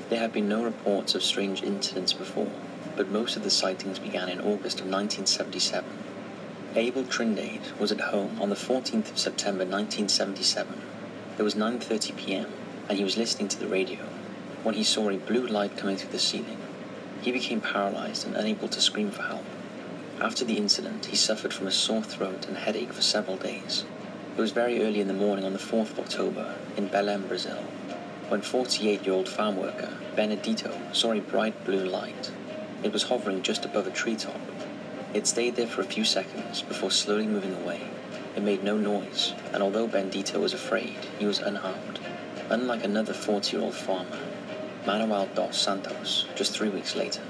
there 0.10 0.20
have 0.20 0.34
been 0.34 0.48
no 0.48 0.64
reports 0.64 1.16
of 1.16 1.24
strange 1.24 1.64
incidents 1.64 2.14
before, 2.14 2.52
but 2.96 3.10
most 3.10 3.36
of 3.36 3.44
the 3.44 3.50
sightings 3.50 3.98
began 3.98 4.30
in 4.30 4.40
August 4.40 4.80
of 4.80 4.86
1977. 4.86 5.90
Abel 6.76 7.04
Trindade 7.04 7.78
was 7.80 7.92
at 7.92 8.02
home 8.02 8.40
on 8.40 8.50
the 8.50 8.56
14th 8.56 9.12
of 9.12 9.18
September 9.18 9.64
1977. 9.64 10.82
It 11.38 11.44
was 11.44 11.56
9:30 11.56 12.16
p.m. 12.18 12.54
and 12.88 12.98
he 12.98 13.04
was 13.04 13.18
listening 13.18 13.48
to 13.48 13.60
the 13.60 13.68
radio 13.68 14.04
when 14.64 14.76
he 14.76 14.84
saw 14.84 15.10
a 15.10 15.18
blue 15.18 15.48
light 15.48 15.78
coming 15.78 15.98
through 15.98 16.12
the 16.12 16.20
ceiling. 16.20 16.60
He 17.22 17.32
became 17.32 17.62
paralyzed 17.62 18.28
and 18.28 18.36
unable 18.36 18.68
to 18.68 18.82
scream 18.82 19.10
for 19.10 19.24
help. 19.24 19.46
After 20.22 20.46
the 20.46 20.58
incident, 20.58 21.08
he 21.08 21.16
suffered 21.16 21.54
from 21.54 21.68
a 21.68 21.72
sore 21.72 22.04
throat 22.04 22.48
and 22.48 22.58
headache 22.58 22.94
for 22.94 23.02
several 23.02 23.38
days. 23.38 23.86
It 24.38 24.42
was 24.42 24.52
very 24.52 24.84
early 24.84 25.00
in 25.00 25.08
the 25.08 25.14
morning 25.14 25.46
on 25.46 25.54
the 25.54 25.60
4th 25.60 25.92
of 25.92 26.00
October 26.00 26.56
in 26.78 26.90
Belém, 26.90 27.28
Brazil, 27.28 27.64
when 28.30 28.42
48-year-old 28.42 29.30
farm 29.30 29.58
worker 29.58 29.90
Benedito 30.16 30.72
saw 30.94 31.12
a 31.12 31.22
bright 31.22 31.64
blue 31.66 31.86
light. 31.86 32.32
It 32.84 32.92
was 32.92 33.04
hovering 33.04 33.42
just 33.42 33.66
above 33.66 33.88
a 33.88 33.92
treetop. 33.92 34.40
It 35.14 35.28
stayed 35.28 35.56
there 35.56 35.68
for 35.68 35.82
a 35.82 35.86
few 35.86 36.04
seconds 36.04 36.62
before 36.62 36.92
slowly 36.92 37.28
moving 37.28 37.54
away. 37.54 37.82
It 38.36 38.44
made 38.44 38.64
no 38.64 38.78
noise, 38.78 39.34
and 39.54 39.62
although 39.62 39.88
Benedito 39.88 40.40
was 40.40 40.54
afraid, 40.54 40.98
he 41.20 41.26
was 41.26 41.40
unharmed. 41.40 42.00
Unlike 42.50 42.84
another 42.84 43.14
40-year-old 43.14 43.76
farmer, 43.76 44.20
Manuel 44.86 45.28
dos 45.34 45.58
Santos, 45.58 46.26
just 46.36 46.54
three 46.54 46.70
weeks 46.70 46.96
later. 46.96 47.22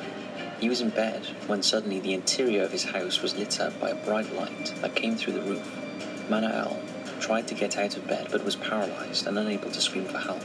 He 0.59 0.69
was 0.69 0.81
in 0.81 0.89
bed 0.89 1.25
when 1.47 1.61
suddenly 1.61 1.99
the 1.99 2.13
interior 2.13 2.63
of 2.63 2.71
his 2.71 2.85
house 2.85 3.21
was 3.21 3.35
lit 3.35 3.59
up 3.59 3.79
by 3.79 3.89
a 3.89 4.05
bright 4.05 4.33
light 4.33 4.73
that 4.81 4.95
came 4.95 5.15
through 5.15 5.33
the 5.33 5.41
roof. 5.41 6.29
Manuel 6.29 6.81
tried 7.19 7.47
to 7.47 7.55
get 7.55 7.77
out 7.77 7.97
of 7.97 8.07
bed 8.07 8.27
but 8.31 8.43
was 8.43 8.55
paralyzed 8.55 9.27
and 9.27 9.37
unable 9.37 9.71
to 9.71 9.81
scream 9.81 10.05
for 10.05 10.17
help. 10.17 10.41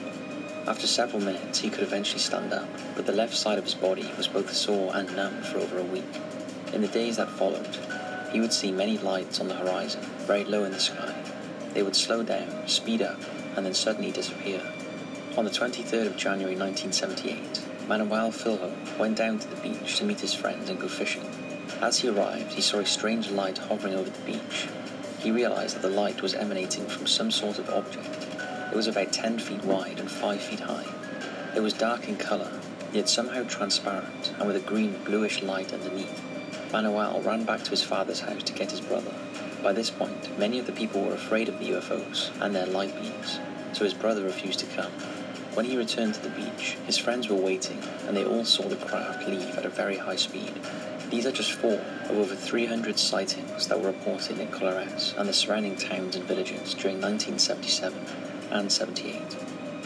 After 0.67 0.87
several 0.87 1.23
minutes, 1.23 1.59
he 1.61 1.71
could 1.71 1.83
eventually 1.83 2.21
stand 2.21 2.53
up, 2.53 2.69
but 2.95 3.07
the 3.07 3.13
left 3.13 3.35
side 3.35 3.59
of 3.59 3.65
his 3.65 3.75
body 3.75 4.09
was 4.17 4.29
both 4.29 4.53
sore 4.53 4.95
and 4.95 5.15
numb 5.17 5.41
for 5.43 5.59
over 5.59 5.79
a 5.79 5.83
week. 5.85 6.05
In 6.75 6.83
the 6.83 6.89
days 6.89 7.17
that 7.17 7.31
followed, 7.31 7.79
he 8.31 8.41
would 8.41 8.53
see 8.53 8.71
many 8.71 8.99
lights 8.99 9.41
on 9.41 9.49
the 9.49 9.55
horizon, 9.55 10.03
very 10.27 10.45
low 10.45 10.65
in 10.65 10.73
the 10.73 10.79
sky. 10.79 11.15
They 11.73 11.83
would 11.83 11.97
slow 11.97 12.23
down, 12.23 12.69
speed 12.69 13.01
up, 13.01 13.19
and 13.57 13.65
then 13.65 13.75
suddenly 13.75 14.13
disappear. 14.13 14.63
On 15.37 15.45
the 15.45 15.51
23rd 15.51 16.07
of 16.07 16.17
January 16.17 16.57
1978, 16.57 17.89
Manuel 17.89 18.31
Filho 18.31 18.73
went 18.99 19.17
down 19.17 19.39
to 19.39 19.49
the 19.49 19.57
beach 19.57 19.97
to 19.97 20.05
meet 20.05 20.21
his 20.21 20.35
friends 20.35 20.69
and 20.69 20.79
go 20.79 20.89
fishing. 20.89 21.25
As 21.81 21.99
he 21.99 22.09
arrived, 22.09 22.53
he 22.53 22.61
saw 22.61 22.79
a 22.79 22.87
strange 22.87 23.31
light 23.31 23.57
hovering 23.57 23.95
over 23.95 24.11
the 24.11 24.27
beach. 24.27 24.69
He 25.21 25.31
realized 25.31 25.77
that 25.77 25.83
the 25.83 25.89
light 25.89 26.21
was 26.21 26.35
emanating 26.35 26.87
from 26.87 27.07
some 27.07 27.31
sort 27.31 27.59
of 27.59 27.71
object 27.71 28.30
it 28.71 28.77
was 28.77 28.87
about 28.87 29.13
10 29.13 29.39
feet 29.41 29.65
wide 29.65 29.99
and 29.99 30.09
5 30.09 30.41
feet 30.41 30.61
high. 30.61 30.87
It 31.57 31.61
was 31.61 31.73
dark 31.73 32.09
in 32.09 32.17
colour, 32.17 32.53
yet 32.93 33.09
somehow 33.09 33.43
transparent 33.45 34.33
and 34.39 34.47
with 34.47 34.57
a 34.57 34.61
green 34.61 34.97
bluish 35.05 35.43
light 35.43 35.73
underneath. 35.73 36.23
Manuel 36.73 37.21
ran 37.23 37.45
back 37.45 37.65
to 37.65 37.71
his 37.71 37.83
father's 37.83 38.21
house 38.21 38.45
to 38.45 38.53
get 38.53 38.71
his 38.71 38.81
brother. 38.81 39.13
By 39.61 39.73
this 39.73 39.91
point, 39.91 40.39
many 40.39 40.61
of 40.61 40.67
the 40.67 40.73
people 40.73 41.03
were 41.03 41.15
afraid 41.15 41.49
of 41.49 41.59
the 41.59 41.71
UFOs 41.71 42.31
and 42.41 42.55
their 42.55 42.67
light 42.67 42.95
beams, 42.95 43.41
so 43.73 43.83
his 43.83 43.95
brother 43.95 44.23
refused 44.23 44.61
to 44.61 44.67
come. 44.67 44.93
When 45.55 45.67
he 45.67 45.77
returned 45.77 46.15
to 46.15 46.23
the 46.23 46.31
beach, 46.31 46.79
his 46.87 46.97
friends 46.97 47.29
were 47.29 47.35
waiting 47.35 47.83
and 48.07 48.17
they 48.17 48.25
all 48.25 48.45
saw 48.45 48.69
the 48.69 48.77
craft 48.77 49.29
leave 49.29 49.59
at 49.59 49.67
a 49.67 49.69
very 49.69 49.97
high 49.97 50.15
speed. 50.15 50.53
These 51.11 51.27
are 51.27 51.33
just 51.33 51.53
four 51.53 51.81
of 52.05 52.17
over 52.17 52.37
300 52.37 52.97
sightings 53.01 53.67
that 53.67 53.81
were 53.81 53.89
reported 53.89 54.39
in 54.39 54.47
Colares 54.47 55.19
and 55.19 55.29
the 55.29 55.33
surrounding 55.33 55.75
towns 55.75 56.15
and 56.15 56.25
villages 56.25 56.73
during 56.75 57.01
1977 57.01 58.30
and 58.51 58.71
78. 58.71 59.21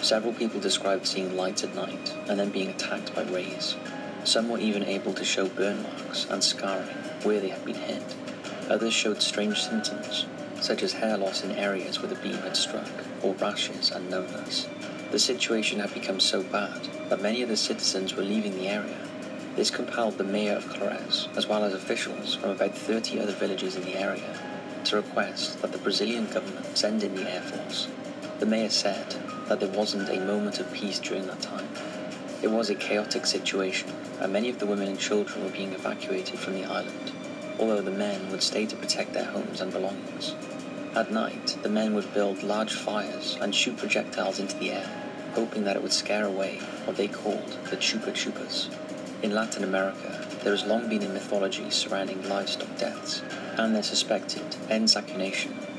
Several 0.02 0.32
people 0.32 0.60
described 0.60 1.06
seeing 1.06 1.36
lights 1.36 1.64
at 1.64 1.74
night 1.74 2.14
and 2.28 2.38
then 2.38 2.50
being 2.50 2.68
attacked 2.68 3.14
by 3.14 3.22
rays. 3.22 3.76
Some 4.24 4.48
were 4.48 4.58
even 4.58 4.84
able 4.84 5.12
to 5.14 5.24
show 5.24 5.48
burn 5.48 5.82
marks 5.82 6.26
and 6.30 6.42
scarring 6.42 6.96
where 7.22 7.40
they 7.40 7.48
had 7.48 7.64
been 7.64 7.74
hit. 7.74 8.02
Others 8.68 8.92
showed 8.92 9.22
strange 9.22 9.62
symptoms, 9.62 10.26
such 10.60 10.82
as 10.82 10.92
hair 10.94 11.16
loss 11.16 11.44
in 11.44 11.52
areas 11.52 12.00
where 12.00 12.08
the 12.08 12.20
beam 12.20 12.36
had 12.38 12.56
struck, 12.56 12.88
or 13.22 13.34
rashes 13.34 13.90
and 13.90 14.08
numbness. 14.10 14.66
The 15.10 15.18
situation 15.18 15.80
had 15.80 15.92
become 15.92 16.20
so 16.20 16.42
bad 16.42 16.88
that 17.08 17.22
many 17.22 17.42
of 17.42 17.48
the 17.48 17.56
citizens 17.56 18.14
were 18.14 18.22
leaving 18.22 18.56
the 18.56 18.68
area. 18.68 18.96
This 19.56 19.70
compelled 19.70 20.18
the 20.18 20.24
mayor 20.24 20.56
of 20.56 20.64
Colares, 20.66 21.28
as 21.36 21.46
well 21.46 21.64
as 21.64 21.74
officials 21.74 22.34
from 22.34 22.50
about 22.50 22.76
30 22.76 23.20
other 23.20 23.32
villages 23.32 23.76
in 23.76 23.84
the 23.84 23.96
area, 23.96 24.38
to 24.84 24.96
request 24.96 25.60
that 25.62 25.72
the 25.72 25.78
Brazilian 25.78 26.26
government 26.26 26.76
send 26.76 27.02
in 27.02 27.14
the 27.14 27.30
Air 27.30 27.42
Force 27.42 27.88
the 28.44 28.50
mayor 28.50 28.68
said 28.68 29.10
that 29.48 29.58
there 29.58 29.70
wasn't 29.70 30.06
a 30.10 30.20
moment 30.20 30.60
of 30.60 30.70
peace 30.70 30.98
during 30.98 31.26
that 31.26 31.40
time. 31.40 31.66
It 32.42 32.50
was 32.50 32.68
a 32.68 32.74
chaotic 32.74 33.24
situation, 33.24 33.90
and 34.20 34.34
many 34.34 34.50
of 34.50 34.58
the 34.58 34.66
women 34.66 34.86
and 34.86 34.98
children 34.98 35.42
were 35.42 35.50
being 35.50 35.72
evacuated 35.72 36.38
from 36.38 36.52
the 36.52 36.66
island, 36.66 37.10
although 37.58 37.80
the 37.80 37.90
men 37.90 38.30
would 38.30 38.42
stay 38.42 38.66
to 38.66 38.76
protect 38.76 39.14
their 39.14 39.24
homes 39.24 39.62
and 39.62 39.72
belongings. 39.72 40.34
At 40.94 41.10
night, 41.10 41.56
the 41.62 41.70
men 41.70 41.94
would 41.94 42.12
build 42.12 42.42
large 42.42 42.74
fires 42.74 43.38
and 43.40 43.54
shoot 43.54 43.78
projectiles 43.78 44.38
into 44.38 44.58
the 44.58 44.72
air, 44.72 44.90
hoping 45.32 45.64
that 45.64 45.76
it 45.76 45.82
would 45.82 45.94
scare 45.94 46.26
away 46.26 46.58
what 46.84 46.98
they 46.98 47.08
called 47.08 47.56
the 47.70 47.78
chupa 47.78 48.12
chupas. 48.12 48.68
In 49.22 49.32
Latin 49.32 49.64
America, 49.64 50.22
there 50.42 50.52
has 50.52 50.66
long 50.66 50.86
been 50.90 51.02
a 51.02 51.08
mythology 51.08 51.70
surrounding 51.70 52.28
livestock 52.28 52.76
deaths 52.76 53.22
and 53.56 53.74
their 53.74 53.82
suspected 53.82 54.44
exsanguination 54.68 55.73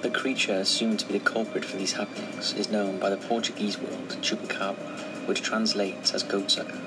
the 0.00 0.10
creature 0.10 0.54
assumed 0.54 1.00
to 1.00 1.06
be 1.06 1.14
the 1.14 1.24
culprit 1.24 1.64
for 1.64 1.76
these 1.76 1.94
happenings 1.94 2.52
is 2.54 2.70
known 2.70 3.00
by 3.00 3.10
the 3.10 3.16
Portuguese 3.16 3.78
word 3.78 4.08
chupacabra, 4.22 5.26
which 5.26 5.42
translates 5.42 6.14
as 6.14 6.22
goatsucker. 6.22 6.78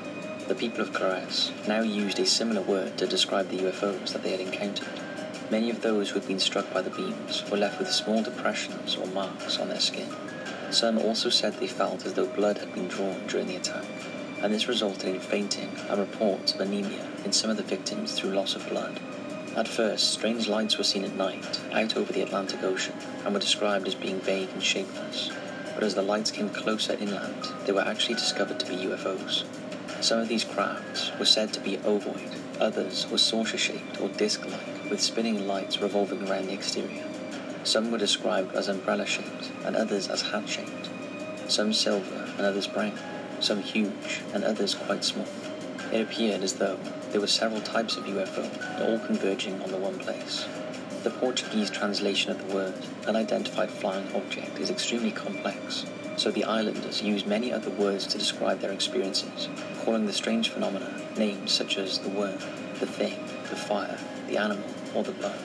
The 0.48 0.56
people 0.56 0.80
of 0.80 0.94
Colares 0.94 1.52
now 1.68 1.82
used 1.82 2.20
a 2.20 2.26
similar 2.26 2.62
word 2.62 2.98
to 2.98 3.08
describe 3.08 3.50
the 3.50 3.58
UFOs 3.58 4.14
that 4.14 4.24
they 4.24 4.32
had 4.32 4.40
encountered. 4.40 4.88
Many 5.50 5.70
of 5.70 5.82
those 5.82 6.10
who 6.10 6.20
had 6.20 6.28
been 6.28 6.40
struck 6.40 6.74
by 6.74 6.82
the 6.82 6.90
beams 6.90 7.44
were 7.52 7.58
left 7.58 7.80
with 7.80 7.92
small 7.92 8.24
depressions 8.24 8.96
or 8.96 9.08
marks 9.08 9.60
on 9.60 9.68
their 9.68 9.82
skin. 9.82 10.08
Some 10.70 10.98
also 10.98 11.30
said 11.30 11.56
they 11.56 11.68
felt 11.68 12.06
as 12.06 12.14
though 12.14 12.28
blood 12.28 12.60
had 12.60 12.74
been 12.74 12.88
drawn 12.88 13.28
during 13.28 13.48
the 13.48 13.58
attack, 13.58 13.84
and 14.42 14.54
this 14.54 14.70
resulted 14.70 15.14
in 15.14 15.20
fainting 15.20 15.70
and 15.90 16.00
reports 16.00 16.54
of 16.54 16.62
anemia 16.62 17.06
in 17.26 17.34
some 17.34 17.50
of 17.50 17.58
the 17.58 17.64
victims 17.64 18.14
through 18.18 18.32
loss 18.32 18.56
of 18.56 18.70
blood. 18.70 19.02
At 19.54 19.68
first, 19.68 20.12
strange 20.12 20.48
lights 20.48 20.78
were 20.78 20.86
seen 20.86 21.04
at 21.04 21.16
night, 21.16 21.60
out 21.74 21.98
over 21.98 22.14
the 22.14 22.22
Atlantic 22.22 22.64
Ocean, 22.64 22.96
and 23.26 23.34
were 23.34 23.40
described 23.40 23.86
as 23.86 23.96
being 23.96 24.22
vague 24.22 24.50
and 24.54 24.64
shapeless. 24.64 25.30
But 25.76 25.84
as 25.84 25.94
the 25.94 26.02
lights 26.02 26.32
came 26.32 26.50
closer 26.50 26.94
inland, 26.94 27.50
they 27.66 27.74
were 27.74 27.82
actually 27.82 28.16
discovered 28.16 28.62
to 28.62 28.66
be 28.66 28.86
UFOs. 28.86 29.44
Some 30.02 30.20
of 30.20 30.30
these 30.30 30.46
crafts 30.46 31.12
were 31.20 31.26
said 31.26 31.52
to 31.54 31.60
be 31.60 31.78
ovoid, 31.80 32.32
others 32.62 33.10
were 33.12 33.18
saucer-shaped 33.18 34.00
or 34.00 34.08
disc-like, 34.08 34.90
with 34.90 35.02
spinning 35.02 35.46
lights 35.46 35.82
revolving 35.82 36.30
around 36.30 36.48
the 36.48 36.54
exterior. 36.54 37.04
Some 37.66 37.92
were 37.92 37.98
described 37.98 38.56
as 38.56 38.70
umbrella-shaped, 38.70 39.52
and 39.66 39.76
others 39.76 40.08
as 40.08 40.22
hat-shaped. 40.22 40.90
Some 41.50 41.74
silver, 41.74 42.30
and 42.38 42.46
others 42.46 42.68
brown. 42.68 42.98
Some 43.42 43.62
huge, 43.62 44.22
and 44.34 44.46
others 44.46 44.76
quite 44.76 45.04
small. 45.04 45.28
It 45.92 46.02
appeared 46.02 46.42
as 46.42 46.54
though 46.54 46.80
there 47.12 47.22
were 47.22 47.28
several 47.28 47.62
types 47.62 47.98
of 47.98 48.06
UFO, 48.06 48.82
all 48.82 49.00
converging 49.06 49.62
on 49.62 49.72
the 49.72 49.78
one 49.78 50.00
place. 50.00 50.46
The 51.04 51.10
Portuguese 51.10 51.70
translation 51.70 52.32
of 52.32 52.38
the 52.48 52.54
word 52.54 52.74
unidentified 53.06 53.70
flying 53.70 54.08
object 54.16 54.60
is 54.60 54.70
extremely 54.70 55.12
complex, 55.12 55.86
so 56.16 56.32
the 56.32 56.46
islanders 56.46 57.02
use 57.02 57.26
many 57.26 57.52
other 57.52 57.72
words 57.72 58.08
to 58.08 58.18
describe 58.18 58.60
their 58.60 58.72
experiences, 58.72 59.50
calling 59.84 60.06
the 60.06 60.14
strange 60.14 60.50
phenomena 60.50 60.94
names 61.18 61.52
such 61.52 61.78
as 61.78 62.00
the 62.00 62.10
worm, 62.10 62.38
the 62.80 62.86
thing, 62.86 63.18
the 63.50 63.56
fire, 63.56 63.98
the 64.28 64.38
animal, 64.38 64.70
or 64.96 65.04
the 65.04 65.12
bug. 65.12 65.36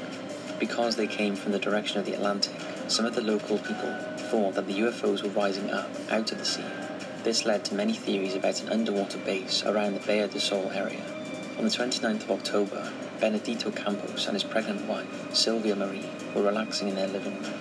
Because 0.61 0.95
they 0.95 1.07
came 1.07 1.35
from 1.35 1.53
the 1.53 1.59
direction 1.59 1.99
of 1.99 2.07
the 2.07 2.15
Atlantic, 2.15 2.55
some 2.87 3.07
of 3.07 3.15
the 3.15 3.23
local 3.23 3.59
people 3.59 3.97
thought 4.31 4.55
that 4.55 4.67
the 4.67 4.81
UFOs 4.81 5.23
were 5.23 5.31
rising 5.31 5.71
up 5.71 5.91
out 6.11 6.31
of 6.31 6.39
the 6.39 6.45
sea. 6.45 6.65
This 7.25 7.45
led 7.45 7.65
to 7.65 7.75
many 7.75 7.95
theories 7.95 8.37
about 8.37 8.63
an 8.63 8.69
underwater 8.69 9.19
base 9.19 9.65
around 9.65 9.95
the 9.95 10.01
Baía 10.01 10.31
do 10.31 10.39
Sol 10.39 10.71
area. 10.71 11.16
On 11.59 11.65
the 11.65 11.71
29th 11.71 12.25
of 12.25 12.31
October, 12.33 12.93
Benedito 13.19 13.71
Campos 13.71 14.27
and 14.27 14.35
his 14.35 14.45
pregnant 14.45 14.87
wife, 14.87 15.35
Sylvia 15.35 15.75
Marie, 15.75 16.05
were 16.35 16.43
relaxing 16.43 16.89
in 16.89 16.97
their 16.97 17.09
living 17.09 17.33
room. 17.41 17.55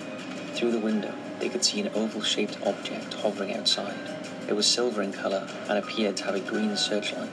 Through 0.52 0.72
the 0.72 0.78
window, 0.78 1.14
they 1.38 1.48
could 1.48 1.64
see 1.64 1.80
an 1.80 1.88
oval-shaped 1.94 2.58
object 2.66 3.14
hovering 3.14 3.54
outside. 3.54 3.96
It 4.48 4.52
was 4.52 4.66
silver 4.66 5.00
in 5.00 5.14
color 5.14 5.48
and 5.70 5.78
appeared 5.78 6.18
to 6.18 6.24
have 6.24 6.34
a 6.34 6.40
green 6.40 6.76
searchlight. 6.76 7.30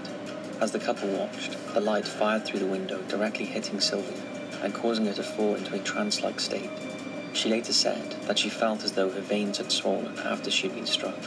As 0.61 0.71
the 0.71 0.79
couple 0.79 1.09
watched, 1.09 1.57
the 1.73 1.81
light 1.81 2.07
fired 2.07 2.45
through 2.45 2.61
the 2.61 2.65
window, 2.65 3.01
directly 3.09 3.45
hitting 3.45 3.81
Sylvia 3.81 4.23
and 4.61 4.73
causing 4.73 5.05
her 5.07 5.13
to 5.13 5.23
fall 5.23 5.55
into 5.55 5.75
a 5.75 5.79
trance-like 5.79 6.39
state. 6.39 6.69
She 7.33 7.49
later 7.49 7.73
said 7.73 8.11
that 8.21 8.39
she 8.39 8.49
felt 8.49 8.85
as 8.85 8.93
though 8.93 9.09
her 9.09 9.19
veins 9.19 9.57
had 9.57 9.69
swollen 9.69 10.17
after 10.19 10.49
she 10.49 10.67
had 10.67 10.77
been 10.77 10.85
struck. 10.85 11.17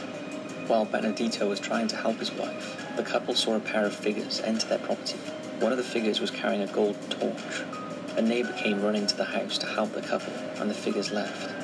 While 0.67 0.83
Benedito 0.83 1.47
was 1.47 1.61
trying 1.61 1.87
to 1.87 1.95
help 1.95 2.19
his 2.19 2.33
wife, 2.33 2.85
the 2.97 3.03
couple 3.03 3.33
saw 3.35 3.55
a 3.55 3.59
pair 3.61 3.85
of 3.85 3.95
figures 3.95 4.41
enter 4.41 4.67
their 4.67 4.79
property. 4.79 5.17
One 5.61 5.71
of 5.71 5.77
the 5.77 5.83
figures 5.83 6.19
was 6.19 6.29
carrying 6.29 6.61
a 6.61 6.67
gold 6.67 6.97
torch. 7.09 7.63
A 8.17 8.21
neighbor 8.21 8.51
came 8.51 8.81
running 8.81 9.07
to 9.07 9.15
the 9.15 9.23
house 9.23 9.57
to 9.59 9.65
help 9.65 9.93
the 9.93 10.01
couple, 10.01 10.33
and 10.59 10.69
the 10.69 10.73
figures 10.73 11.09
left. 11.09 11.55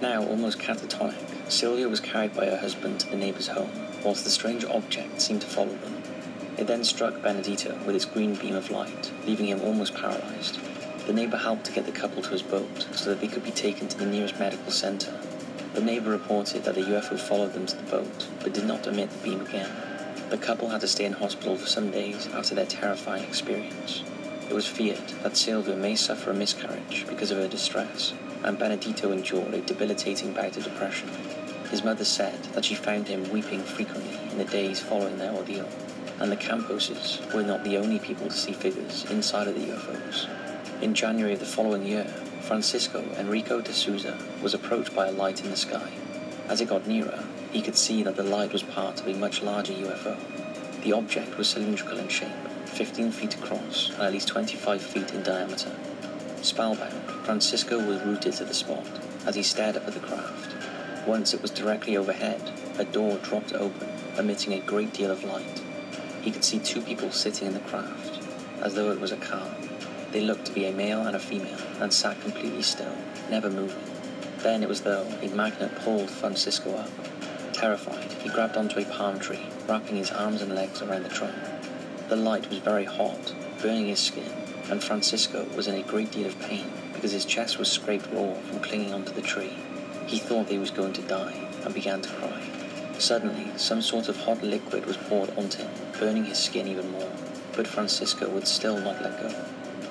Now 0.00 0.24
almost 0.24 0.58
catatonic, 0.58 1.50
Sylvia 1.52 1.86
was 1.86 2.00
carried 2.00 2.34
by 2.34 2.46
her 2.46 2.56
husband 2.56 3.00
to 3.00 3.10
the 3.10 3.16
neighbor's 3.16 3.48
home, 3.48 3.70
whilst 4.02 4.24
the 4.24 4.30
strange 4.30 4.64
object 4.64 5.20
seemed 5.20 5.42
to 5.42 5.46
follow 5.46 5.76
them. 5.76 6.02
It 6.56 6.66
then 6.66 6.82
struck 6.82 7.20
Benedito 7.20 7.78
with 7.84 7.94
its 7.94 8.06
green 8.06 8.36
beam 8.36 8.54
of 8.54 8.70
light, 8.70 9.12
leaving 9.26 9.48
him 9.48 9.60
almost 9.60 9.94
paralyzed. 9.94 10.58
The 11.06 11.12
neighbor 11.12 11.36
helped 11.36 11.66
to 11.66 11.72
get 11.72 11.84
the 11.84 11.92
couple 11.92 12.22
to 12.22 12.30
his 12.30 12.42
boat 12.42 12.86
so 12.92 13.10
that 13.10 13.20
they 13.20 13.28
could 13.28 13.44
be 13.44 13.50
taken 13.50 13.86
to 13.88 13.98
the 13.98 14.06
nearest 14.06 14.38
medical 14.38 14.72
center 14.72 15.12
the 15.76 15.82
neighbor 15.82 16.08
reported 16.08 16.64
that 16.64 16.74
the 16.74 16.80
UFO 16.80 17.20
followed 17.20 17.52
them 17.52 17.66
to 17.66 17.76
the 17.76 17.82
boat, 17.82 18.26
but 18.40 18.54
did 18.54 18.64
not 18.64 18.86
emit 18.86 19.10
the 19.10 19.18
beam 19.18 19.42
again. 19.42 19.70
The 20.30 20.38
couple 20.38 20.70
had 20.70 20.80
to 20.80 20.88
stay 20.88 21.04
in 21.04 21.12
hospital 21.12 21.54
for 21.54 21.66
some 21.66 21.90
days 21.90 22.28
after 22.28 22.54
their 22.54 22.64
terrifying 22.64 23.24
experience. 23.24 24.02
It 24.48 24.54
was 24.54 24.66
feared 24.66 25.06
that 25.22 25.36
Sylvia 25.36 25.76
may 25.76 25.94
suffer 25.94 26.30
a 26.30 26.34
miscarriage 26.34 27.04
because 27.06 27.30
of 27.30 27.36
her 27.36 27.46
distress, 27.46 28.14
and 28.42 28.58
Benedito 28.58 29.12
endured 29.12 29.52
a 29.52 29.60
debilitating 29.60 30.32
bout 30.32 30.56
of 30.56 30.64
depression. 30.64 31.10
His 31.70 31.84
mother 31.84 32.06
said 32.06 32.42
that 32.54 32.64
she 32.64 32.74
found 32.74 33.08
him 33.08 33.30
weeping 33.30 33.60
frequently 33.60 34.18
in 34.30 34.38
the 34.38 34.44
days 34.46 34.80
following 34.80 35.18
their 35.18 35.34
ordeal, 35.34 35.68
and 36.20 36.32
the 36.32 36.36
Camposes 36.36 37.20
were 37.34 37.42
not 37.42 37.64
the 37.64 37.76
only 37.76 37.98
people 37.98 38.28
to 38.28 38.32
see 38.32 38.52
figures 38.52 39.04
inside 39.10 39.46
of 39.46 39.54
the 39.54 39.66
UFOs. 39.72 40.26
In 40.80 40.94
January 40.94 41.34
of 41.34 41.40
the 41.40 41.44
following 41.44 41.84
year, 41.84 42.06
Francisco 42.46 43.02
Enrico 43.18 43.60
de 43.60 43.72
Souza 43.72 44.16
was 44.40 44.54
approached 44.54 44.94
by 44.94 45.08
a 45.08 45.10
light 45.10 45.42
in 45.42 45.50
the 45.50 45.56
sky. 45.56 45.90
As 46.48 46.60
it 46.60 46.68
got 46.68 46.86
nearer, 46.86 47.24
he 47.50 47.60
could 47.60 47.74
see 47.74 48.04
that 48.04 48.14
the 48.14 48.22
light 48.22 48.52
was 48.52 48.62
part 48.62 49.00
of 49.00 49.08
a 49.08 49.14
much 49.14 49.42
larger 49.42 49.72
UFO. 49.72 50.16
The 50.84 50.92
object 50.92 51.36
was 51.36 51.48
cylindrical 51.48 51.98
in 51.98 52.06
shape, 52.06 52.30
15 52.66 53.10
feet 53.10 53.34
across 53.34 53.90
and 53.90 54.02
at 54.02 54.12
least 54.12 54.28
25 54.28 54.80
feet 54.80 55.12
in 55.12 55.24
diameter. 55.24 55.72
Spellbound, 56.40 57.10
Francisco 57.24 57.84
was 57.84 58.00
rooted 58.04 58.34
to 58.34 58.44
the 58.44 58.54
spot 58.54 58.86
as 59.26 59.34
he 59.34 59.42
stared 59.42 59.76
up 59.76 59.88
at 59.88 59.94
the 59.94 60.06
craft. 60.06 60.54
Once 61.04 61.34
it 61.34 61.42
was 61.42 61.50
directly 61.50 61.96
overhead, 61.96 62.40
a 62.78 62.84
door 62.84 63.18
dropped 63.24 63.54
open, 63.54 63.88
emitting 64.16 64.52
a 64.52 64.60
great 64.60 64.92
deal 64.92 65.10
of 65.10 65.24
light. 65.24 65.62
He 66.22 66.30
could 66.30 66.44
see 66.44 66.60
two 66.60 66.80
people 66.80 67.10
sitting 67.10 67.48
in 67.48 67.54
the 67.54 67.60
craft, 67.60 68.22
as 68.62 68.76
though 68.76 68.92
it 68.92 69.00
was 69.00 69.10
a 69.10 69.16
car. 69.16 69.48
They 70.16 70.22
looked 70.22 70.46
to 70.46 70.52
be 70.54 70.64
a 70.64 70.72
male 70.72 71.02
and 71.02 71.14
a 71.14 71.18
female, 71.18 71.58
and 71.78 71.92
sat 71.92 72.18
completely 72.22 72.62
still, 72.62 72.96
never 73.28 73.50
moving. 73.50 73.84
Then 74.38 74.62
it 74.62 74.68
was 74.70 74.80
though 74.80 75.06
a 75.20 75.28
magnet 75.28 75.74
pulled 75.80 76.08
Francisco 76.08 76.74
up. 76.74 76.88
Terrified, 77.52 78.10
he 78.22 78.30
grabbed 78.30 78.56
onto 78.56 78.80
a 78.80 78.86
palm 78.86 79.18
tree, 79.18 79.44
wrapping 79.68 79.96
his 79.96 80.10
arms 80.10 80.40
and 80.40 80.54
legs 80.54 80.80
around 80.80 81.02
the 81.02 81.10
trunk. 81.10 81.34
The 82.08 82.16
light 82.16 82.48
was 82.48 82.60
very 82.60 82.86
hot, 82.86 83.34
burning 83.60 83.88
his 83.88 83.98
skin, 83.98 84.32
and 84.70 84.82
Francisco 84.82 85.44
was 85.54 85.68
in 85.68 85.74
a 85.74 85.82
great 85.82 86.12
deal 86.12 86.28
of 86.28 86.40
pain 86.40 86.72
because 86.94 87.12
his 87.12 87.26
chest 87.26 87.58
was 87.58 87.70
scraped 87.70 88.10
raw 88.10 88.32
from 88.32 88.60
clinging 88.60 88.94
onto 88.94 89.12
the 89.12 89.20
tree. 89.20 89.52
He 90.06 90.18
thought 90.18 90.48
he 90.48 90.56
was 90.56 90.70
going 90.70 90.94
to 90.94 91.02
die 91.02 91.46
and 91.62 91.74
began 91.74 92.00
to 92.00 92.08
cry. 92.14 92.42
Suddenly, 92.98 93.52
some 93.58 93.82
sort 93.82 94.08
of 94.08 94.16
hot 94.16 94.42
liquid 94.42 94.86
was 94.86 94.96
poured 94.96 95.36
onto 95.36 95.58
him, 95.58 95.70
burning 96.00 96.24
his 96.24 96.38
skin 96.38 96.66
even 96.68 96.90
more, 96.90 97.12
but 97.54 97.66
Francisco 97.66 98.30
would 98.30 98.48
still 98.48 98.78
not 98.78 99.02
let 99.02 99.20
go. 99.20 99.44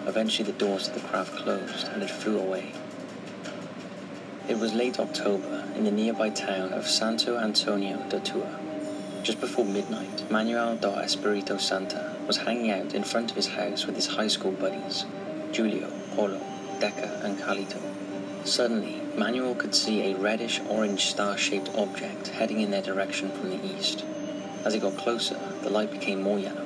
Eventually 0.07 0.51
the 0.51 0.57
doors 0.57 0.87
to 0.87 0.93
the 0.93 1.07
craft 1.07 1.35
closed 1.35 1.87
and 1.87 2.03
it 2.03 2.09
flew 2.09 2.39
away. 2.39 2.71
It 4.47 4.59
was 4.59 4.73
late 4.73 4.99
October 4.99 5.63
in 5.75 5.85
the 5.85 5.91
nearby 5.91 6.29
town 6.29 6.71
of 6.73 6.87
Santo 6.87 7.37
Antonio 7.37 7.97
da 8.09 8.19
Tua. 8.19 8.59
Just 9.23 9.41
before 9.41 9.65
midnight, 9.65 10.29
Manuel 10.29 10.75
da 10.75 10.99
Espirito 10.99 11.57
Santa 11.57 12.15
was 12.27 12.37
hanging 12.37 12.69
out 12.69 12.93
in 12.93 13.03
front 13.03 13.31
of 13.31 13.35
his 13.35 13.47
house 13.47 13.87
with 13.87 13.95
his 13.95 14.05
high 14.05 14.27
school 14.27 14.51
buddies, 14.51 15.05
Julio, 15.51 15.91
Polo, 16.15 16.39
Deca, 16.79 17.23
and 17.23 17.39
Carlito. 17.39 17.81
Suddenly, 18.45 19.01
Manuel 19.17 19.55
could 19.55 19.73
see 19.73 20.03
a 20.03 20.15
reddish-orange 20.15 21.05
star-shaped 21.05 21.71
object 21.75 22.27
heading 22.27 22.61
in 22.61 22.69
their 22.69 22.83
direction 22.83 23.31
from 23.31 23.49
the 23.49 23.65
east. 23.75 24.05
As 24.63 24.75
it 24.75 24.81
got 24.81 24.97
closer, 24.97 25.39
the 25.63 25.71
light 25.71 25.91
became 25.91 26.21
more 26.21 26.37
yellow. 26.37 26.64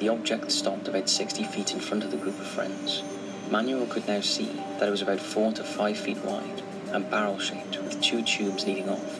The 0.00 0.08
object 0.08 0.50
stopped 0.50 0.88
about 0.88 1.10
60 1.10 1.44
feet 1.44 1.74
in 1.74 1.78
front 1.78 2.04
of 2.04 2.10
the 2.10 2.16
group 2.16 2.40
of 2.40 2.46
friends. 2.46 3.02
Manuel 3.50 3.86
could 3.86 4.08
now 4.08 4.22
see 4.22 4.50
that 4.78 4.88
it 4.88 4.90
was 4.90 5.02
about 5.02 5.20
4 5.20 5.52
to 5.52 5.62
5 5.62 5.98
feet 5.98 6.24
wide 6.24 6.62
and 6.90 7.10
barrel-shaped 7.10 7.76
with 7.82 8.00
two 8.00 8.22
tubes 8.22 8.66
leading 8.66 8.88
off. 8.88 9.18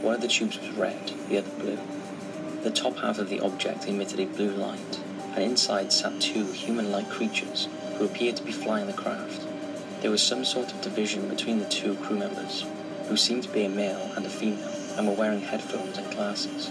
One 0.00 0.14
of 0.14 0.22
the 0.22 0.28
tubes 0.28 0.58
was 0.58 0.70
red, 0.70 1.12
the 1.28 1.36
other 1.36 1.50
blue. 1.58 1.78
The 2.62 2.70
top 2.70 2.96
half 2.96 3.18
of 3.18 3.28
the 3.28 3.40
object 3.40 3.86
emitted 3.86 4.20
a 4.20 4.26
blue 4.26 4.52
light, 4.52 5.00
and 5.34 5.44
inside 5.44 5.92
sat 5.92 6.18
two 6.18 6.46
human-like 6.46 7.10
creatures 7.10 7.68
who 7.98 8.06
appeared 8.06 8.36
to 8.36 8.42
be 8.42 8.52
flying 8.52 8.86
the 8.86 8.94
craft. 8.94 9.46
There 10.00 10.10
was 10.10 10.22
some 10.22 10.46
sort 10.46 10.72
of 10.72 10.80
division 10.80 11.28
between 11.28 11.58
the 11.58 11.66
two 11.66 11.94
crew 11.96 12.18
members, 12.18 12.64
who 13.06 13.18
seemed 13.18 13.42
to 13.42 13.52
be 13.52 13.66
a 13.66 13.68
male 13.68 14.10
and 14.16 14.24
a 14.24 14.30
female, 14.30 14.72
and 14.96 15.06
were 15.06 15.12
wearing 15.12 15.42
headphones 15.42 15.98
and 15.98 16.10
glasses. 16.10 16.70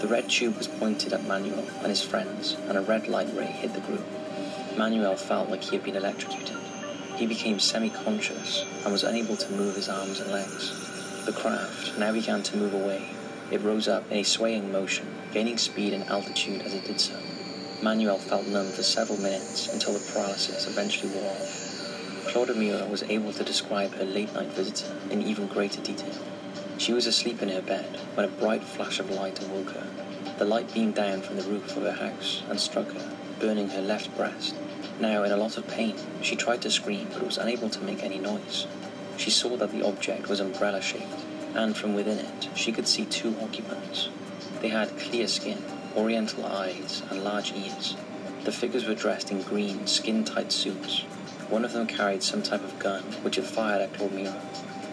The 0.00 0.08
red 0.08 0.30
tube 0.30 0.56
was 0.56 0.66
pointed 0.66 1.12
at 1.12 1.26
Manuel 1.26 1.68
and 1.80 1.88
his 1.88 2.02
friends, 2.02 2.56
and 2.68 2.78
a 2.78 2.80
red 2.80 3.06
light 3.06 3.28
ray 3.34 3.46
hit 3.46 3.74
the 3.74 3.80
group. 3.80 4.04
Manuel 4.76 5.14
felt 5.14 5.50
like 5.50 5.62
he 5.62 5.76
had 5.76 5.84
been 5.84 5.96
electrocuted. 5.96 6.56
He 7.16 7.26
became 7.26 7.60
semi-conscious 7.60 8.64
and 8.82 8.92
was 8.92 9.04
unable 9.04 9.36
to 9.36 9.52
move 9.52 9.76
his 9.76 9.90
arms 9.90 10.20
and 10.20 10.32
legs. 10.32 11.24
The 11.26 11.32
craft 11.32 11.98
now 11.98 12.12
began 12.12 12.42
to 12.44 12.56
move 12.56 12.72
away. 12.72 13.10
It 13.50 13.60
rose 13.60 13.88
up 13.88 14.10
in 14.10 14.16
a 14.16 14.22
swaying 14.22 14.72
motion, 14.72 15.06
gaining 15.32 15.58
speed 15.58 15.92
and 15.92 16.04
altitude 16.04 16.62
as 16.62 16.72
it 16.72 16.86
did 16.86 16.98
so. 16.98 17.16
Manuel 17.82 18.16
felt 18.16 18.46
numb 18.46 18.70
for 18.70 18.82
several 18.82 19.18
minutes 19.20 19.70
until 19.70 19.92
the 19.92 20.12
paralysis 20.12 20.66
eventually 20.66 21.12
wore 21.12 21.30
off. 21.30 22.24
Claudia 22.28 22.86
was 22.86 23.02
able 23.02 23.34
to 23.34 23.44
describe 23.44 23.92
her 23.94 24.04
late-night 24.04 24.48
visitor 24.48 24.94
in 25.10 25.20
even 25.20 25.46
greater 25.46 25.82
detail. 25.82 26.14
She 26.80 26.94
was 26.94 27.06
asleep 27.06 27.42
in 27.42 27.50
her 27.50 27.60
bed 27.60 27.98
when 28.14 28.24
a 28.24 28.40
bright 28.40 28.64
flash 28.64 29.00
of 29.00 29.10
light 29.10 29.38
awoke 29.44 29.72
her. 29.72 29.86
The 30.38 30.46
light 30.46 30.72
beamed 30.72 30.94
down 30.94 31.20
from 31.20 31.36
the 31.36 31.42
roof 31.42 31.76
of 31.76 31.82
her 31.82 31.92
house 31.92 32.42
and 32.48 32.58
struck 32.58 32.90
her, 32.92 33.16
burning 33.38 33.68
her 33.68 33.82
left 33.82 34.16
breast. 34.16 34.54
Now, 34.98 35.22
in 35.22 35.30
a 35.30 35.36
lot 35.36 35.58
of 35.58 35.68
pain, 35.68 35.94
she 36.22 36.36
tried 36.36 36.62
to 36.62 36.70
scream 36.70 37.08
but 37.12 37.22
was 37.22 37.36
unable 37.36 37.68
to 37.68 37.84
make 37.84 38.02
any 38.02 38.18
noise. 38.18 38.66
She 39.18 39.28
saw 39.28 39.58
that 39.58 39.72
the 39.72 39.86
object 39.86 40.30
was 40.30 40.40
umbrella 40.40 40.80
shaped, 40.80 41.20
and 41.54 41.76
from 41.76 41.92
within 41.92 42.18
it, 42.18 42.48
she 42.54 42.72
could 42.72 42.88
see 42.88 43.04
two 43.04 43.36
occupants. 43.42 44.08
They 44.62 44.68
had 44.68 44.98
clear 44.98 45.28
skin, 45.28 45.62
oriental 45.94 46.46
eyes, 46.46 47.02
and 47.10 47.22
large 47.22 47.52
ears. 47.52 47.94
The 48.44 48.52
figures 48.52 48.86
were 48.86 48.94
dressed 48.94 49.30
in 49.30 49.42
green, 49.42 49.86
skin 49.86 50.24
tight 50.24 50.50
suits. 50.50 51.00
One 51.50 51.66
of 51.66 51.74
them 51.74 51.86
carried 51.86 52.22
some 52.22 52.42
type 52.42 52.64
of 52.64 52.78
gun, 52.78 53.02
which 53.22 53.36
had 53.36 53.44
fired 53.44 53.82
at 53.82 53.92
Claudomira. 53.92 54.40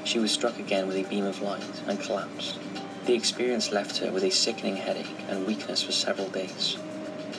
She 0.08 0.20
was 0.20 0.32
struck 0.32 0.58
again 0.58 0.88
with 0.88 0.96
a 0.96 1.10
beam 1.10 1.26
of 1.26 1.42
light 1.42 1.62
and 1.86 2.00
collapsed. 2.00 2.58
The 3.06 3.14
experience 3.14 3.74
left 3.74 3.98
her 3.98 4.10
with 4.10 4.24
a 4.24 4.32
sickening 4.32 4.78
headache 4.78 5.20
and 5.28 5.46
weakness 5.46 5.84
for 5.84 5.92
several 5.92 6.30
days. 6.30 6.78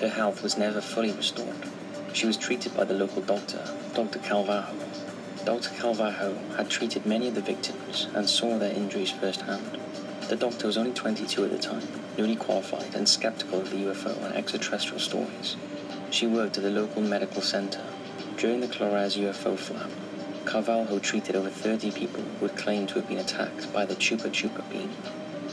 Her 0.00 0.10
health 0.10 0.42
was 0.42 0.58
never 0.58 0.82
fully 0.82 1.10
restored. 1.12 1.56
She 2.12 2.26
was 2.26 2.36
treated 2.36 2.76
by 2.76 2.84
the 2.84 2.92
local 2.92 3.22
doctor, 3.22 3.64
Dr. 3.94 4.18
Carvalho. 4.18 4.76
Dr. 5.46 5.70
Carvalho 5.80 6.36
had 6.58 6.68
treated 6.68 7.06
many 7.06 7.28
of 7.28 7.34
the 7.36 7.40
victims 7.40 8.06
and 8.14 8.28
saw 8.28 8.58
their 8.58 8.74
injuries 8.74 9.12
firsthand. 9.12 9.78
The 10.28 10.36
doctor 10.36 10.66
was 10.66 10.76
only 10.76 10.92
22 10.92 11.46
at 11.46 11.50
the 11.50 11.56
time, 11.56 11.88
newly 12.18 12.36
qualified 12.36 12.94
and 12.94 13.08
skeptical 13.08 13.62
of 13.62 13.70
the 13.70 13.76
UFO 13.76 14.22
and 14.26 14.34
extraterrestrial 14.34 15.00
stories. 15.00 15.56
She 16.10 16.26
worked 16.26 16.58
at 16.58 16.64
the 16.64 16.70
local 16.70 17.00
medical 17.00 17.40
center. 17.40 17.82
During 18.36 18.60
the 18.60 18.68
Colares 18.68 19.16
UFO 19.16 19.56
flap, 19.56 19.90
Carvalho 20.48 20.98
treated 20.98 21.36
over 21.36 21.50
30 21.50 21.90
people 21.90 22.22
who 22.40 22.48
claimed 22.48 22.88
to 22.88 22.94
have 22.94 23.06
been 23.06 23.18
attacked 23.18 23.70
by 23.70 23.84
the 23.84 23.94
Chupa 23.94 24.30
Chupa 24.30 24.66
beam. 24.70 24.90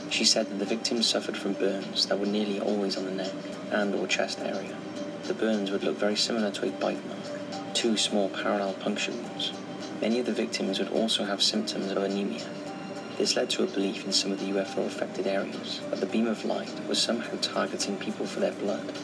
She 0.08 0.24
said 0.24 0.48
that 0.48 0.58
the 0.58 0.64
victims 0.64 1.06
suffered 1.06 1.36
from 1.36 1.52
burns 1.52 2.06
that 2.06 2.18
were 2.18 2.24
nearly 2.24 2.58
always 2.58 2.96
on 2.96 3.04
the 3.04 3.10
neck 3.10 3.32
and 3.70 3.94
or 3.94 4.06
chest 4.06 4.40
area. 4.40 4.74
The 5.24 5.34
burns 5.34 5.70
would 5.70 5.82
look 5.82 5.98
very 5.98 6.16
similar 6.16 6.50
to 6.52 6.68
a 6.68 6.70
bite 6.70 7.06
mark, 7.06 7.74
two 7.74 7.98
small 7.98 8.30
parallel 8.30 8.72
puncture 8.72 9.12
wounds. 9.12 9.52
Many 10.00 10.18
of 10.18 10.24
the 10.24 10.32
victims 10.32 10.78
would 10.78 10.88
also 10.88 11.26
have 11.26 11.42
symptoms 11.42 11.92
of 11.92 12.02
anemia. 12.02 12.46
This 13.18 13.36
led 13.36 13.50
to 13.50 13.64
a 13.64 13.66
belief 13.66 14.06
in 14.06 14.12
some 14.12 14.32
of 14.32 14.40
the 14.40 14.50
UFO 14.52 14.86
affected 14.86 15.26
areas 15.26 15.82
that 15.90 16.00
the 16.00 16.06
beam 16.06 16.26
of 16.26 16.46
light 16.46 16.72
was 16.88 16.98
somehow 16.98 17.36
targeting 17.42 17.98
people 17.98 18.24
for 18.24 18.40
their 18.40 18.52
blood. 18.52 18.94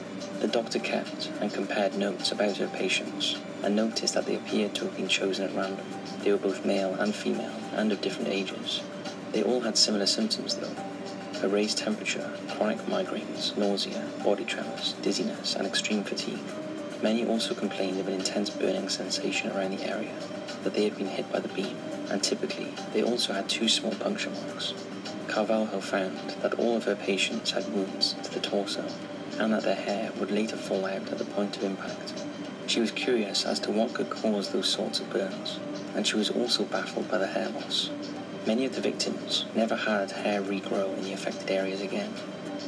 The 0.42 0.48
doctor 0.48 0.80
kept 0.80 1.30
and 1.40 1.54
compared 1.54 1.96
notes 1.96 2.32
about 2.32 2.56
her 2.56 2.66
patients 2.66 3.38
and 3.62 3.76
noticed 3.76 4.14
that 4.14 4.26
they 4.26 4.34
appeared 4.34 4.74
to 4.74 4.86
have 4.86 4.96
been 4.96 5.06
chosen 5.06 5.44
at 5.44 5.54
random. 5.54 5.86
They 6.24 6.32
were 6.32 6.36
both 6.36 6.64
male 6.64 6.94
and 6.94 7.14
female 7.14 7.54
and 7.76 7.92
of 7.92 8.00
different 8.00 8.30
ages. 8.30 8.82
They 9.30 9.44
all 9.44 9.60
had 9.60 9.78
similar 9.78 10.06
symptoms 10.06 10.56
though. 10.56 10.74
A 11.44 11.48
raised 11.48 11.78
temperature, 11.78 12.28
chronic 12.48 12.78
migraines, 12.86 13.56
nausea, 13.56 14.04
body 14.24 14.44
tremors, 14.44 14.94
dizziness, 14.94 15.54
and 15.54 15.64
extreme 15.64 16.02
fatigue. 16.02 16.42
Many 17.00 17.24
also 17.24 17.54
complained 17.54 18.00
of 18.00 18.08
an 18.08 18.14
intense 18.14 18.50
burning 18.50 18.88
sensation 18.88 19.52
around 19.52 19.78
the 19.78 19.88
area, 19.88 20.12
that 20.64 20.74
they 20.74 20.82
had 20.82 20.98
been 20.98 21.06
hit 21.06 21.30
by 21.30 21.38
the 21.38 21.54
beam, 21.54 21.76
and 22.10 22.20
typically 22.20 22.74
they 22.92 23.04
also 23.04 23.32
had 23.32 23.48
two 23.48 23.68
small 23.68 23.94
puncture 23.94 24.30
marks. 24.30 24.74
Carvalho 25.28 25.80
found 25.80 26.18
that 26.42 26.54
all 26.54 26.76
of 26.76 26.84
her 26.86 26.96
patients 26.96 27.52
had 27.52 27.72
wounds 27.72 28.14
to 28.24 28.34
the 28.34 28.40
torso 28.40 28.84
and 29.42 29.52
that 29.52 29.64
their 29.64 29.74
hair 29.74 30.12
would 30.20 30.30
later 30.30 30.56
fall 30.56 30.86
out 30.86 31.10
at 31.10 31.18
the 31.18 31.24
point 31.24 31.56
of 31.56 31.64
impact. 31.64 32.14
She 32.68 32.78
was 32.78 32.92
curious 32.92 33.44
as 33.44 33.58
to 33.60 33.72
what 33.72 33.92
could 33.92 34.08
cause 34.08 34.50
those 34.50 34.68
sorts 34.68 35.00
of 35.00 35.10
burns, 35.10 35.58
and 35.96 36.06
she 36.06 36.16
was 36.16 36.30
also 36.30 36.62
baffled 36.62 37.10
by 37.10 37.18
the 37.18 37.26
hair 37.26 37.48
loss. 37.48 37.90
Many 38.46 38.64
of 38.66 38.76
the 38.76 38.80
victims 38.80 39.44
never 39.54 39.74
had 39.74 40.12
hair 40.12 40.40
regrow 40.40 40.96
in 40.96 41.02
the 41.02 41.12
affected 41.12 41.50
areas 41.50 41.80
again. 41.80 42.12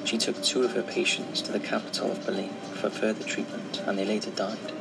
She 0.05 0.19
took 0.19 0.43
two 0.43 0.65
of 0.65 0.73
her 0.73 0.83
patients 0.83 1.41
to 1.43 1.53
the 1.53 1.61
capital 1.61 2.11
of 2.11 2.19
Belém 2.27 2.53
for 2.75 2.91
further 2.91 3.25
treatment, 3.25 3.81
and 3.87 3.97
they 3.97 4.05
later 4.05 4.31
died. 4.31 4.73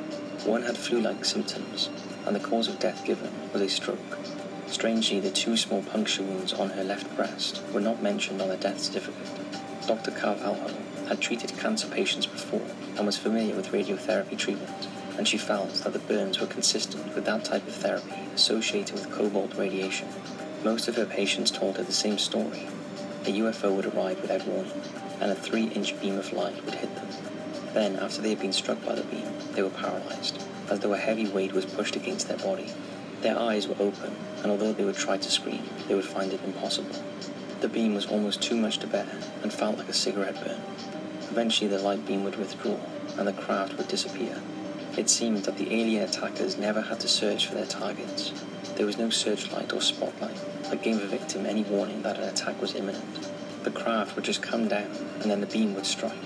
One 0.45 0.63
had 0.63 0.77
flu-like 0.77 1.23
symptoms, 1.23 1.89
and 2.25 2.35
the 2.35 2.39
cause 2.39 2.67
of 2.67 2.79
death 2.79 3.05
given 3.05 3.31
was 3.53 3.61
a 3.61 3.69
stroke. 3.69 4.17
Strangely, 4.65 5.19
the 5.19 5.29
two 5.29 5.55
small 5.55 5.83
puncture 5.83 6.23
wounds 6.23 6.53
on 6.53 6.71
her 6.71 6.83
left 6.83 7.15
breast 7.15 7.61
were 7.71 7.79
not 7.79 8.01
mentioned 8.01 8.41
on 8.41 8.49
the 8.49 8.57
death 8.57 8.79
certificate. 8.79 9.29
Dr. 9.85 10.11
Carvalho 10.11 10.75
had 11.07 11.21
treated 11.21 11.57
cancer 11.57 11.87
patients 11.87 12.25
before 12.25 12.65
and 12.97 13.05
was 13.05 13.17
familiar 13.17 13.55
with 13.55 13.71
radiotherapy 13.71 14.37
treatment, 14.37 14.87
and 15.17 15.27
she 15.27 15.37
felt 15.37 15.73
that 15.75 15.93
the 15.93 15.99
burns 15.99 16.39
were 16.39 16.47
consistent 16.47 17.13
with 17.15 17.25
that 17.25 17.45
type 17.45 17.67
of 17.67 17.73
therapy 17.73 18.27
associated 18.33 18.95
with 18.95 19.11
cobalt 19.11 19.55
radiation. 19.55 20.07
Most 20.63 20.87
of 20.87 20.95
her 20.95 21.05
patients 21.05 21.51
told 21.51 21.77
her 21.77 21.83
the 21.83 21.91
same 21.91 22.17
story. 22.17 22.67
A 23.25 23.39
UFO 23.39 23.75
would 23.75 23.85
arrive 23.85 24.21
without 24.21 24.45
warning, 24.47 24.81
and 25.19 25.31
a 25.31 25.35
three 25.35 25.65
inch 25.65 25.99
beam 26.01 26.17
of 26.17 26.33
light 26.33 26.63
would 26.65 26.75
hit 26.75 26.93
them. 26.95 27.07
Then, 27.73 27.95
after 27.97 28.21
they 28.21 28.29
had 28.29 28.39
been 28.39 28.53
struck 28.53 28.83
by 28.85 28.95
the 28.95 29.03
beam, 29.03 29.27
they 29.53 29.61
were 29.61 29.69
paralyzed, 29.69 30.43
as 30.69 30.79
though 30.79 30.93
a 30.93 30.97
heavy 30.97 31.27
weight 31.27 31.53
was 31.53 31.65
pushed 31.65 31.95
against 31.95 32.27
their 32.27 32.37
body. 32.37 32.71
Their 33.21 33.39
eyes 33.39 33.67
were 33.67 33.75
open, 33.79 34.15
and 34.41 34.51
although 34.51 34.73
they 34.73 34.83
would 34.83 34.95
try 34.95 35.17
to 35.17 35.31
scream, 35.31 35.63
they 35.87 35.95
would 35.95 36.05
find 36.05 36.33
it 36.33 36.43
impossible. 36.43 36.95
The 37.63 37.69
beam 37.69 37.95
was 37.95 38.07
almost 38.07 38.41
too 38.41 38.57
much 38.57 38.79
to 38.79 38.87
bear 38.87 39.07
and 39.41 39.53
felt 39.53 39.77
like 39.77 39.87
a 39.87 39.93
cigarette 39.93 40.35
burn. 40.43 40.59
Eventually, 41.31 41.69
the 41.69 41.79
light 41.79 42.05
beam 42.05 42.25
would 42.25 42.35
withdraw, 42.35 42.75
and 43.17 43.25
the 43.25 43.31
craft 43.31 43.77
would 43.77 43.87
disappear. 43.87 44.41
It 44.97 45.09
seemed 45.09 45.45
that 45.45 45.55
the 45.55 45.73
alien 45.73 46.03
attackers 46.03 46.57
never 46.57 46.81
had 46.81 46.99
to 46.99 47.07
search 47.07 47.47
for 47.47 47.55
their 47.55 47.65
targets. 47.65 48.33
There 48.75 48.85
was 48.85 48.97
no 48.97 49.09
searchlight 49.09 49.71
or 49.71 49.79
spotlight 49.79 50.35
that 50.63 50.83
gave 50.83 50.99
the 50.99 51.07
victim 51.07 51.45
any 51.45 51.63
warning 51.63 52.01
that 52.01 52.17
an 52.17 52.27
attack 52.27 52.59
was 52.61 52.75
imminent. 52.75 53.29
The 53.63 53.71
craft 53.71 54.17
would 54.17 54.25
just 54.25 54.41
come 54.41 54.67
down, 54.67 54.91
and 55.21 55.31
then 55.31 55.39
the 55.39 55.47
beam 55.47 55.73
would 55.75 55.85
strike. 55.85 56.19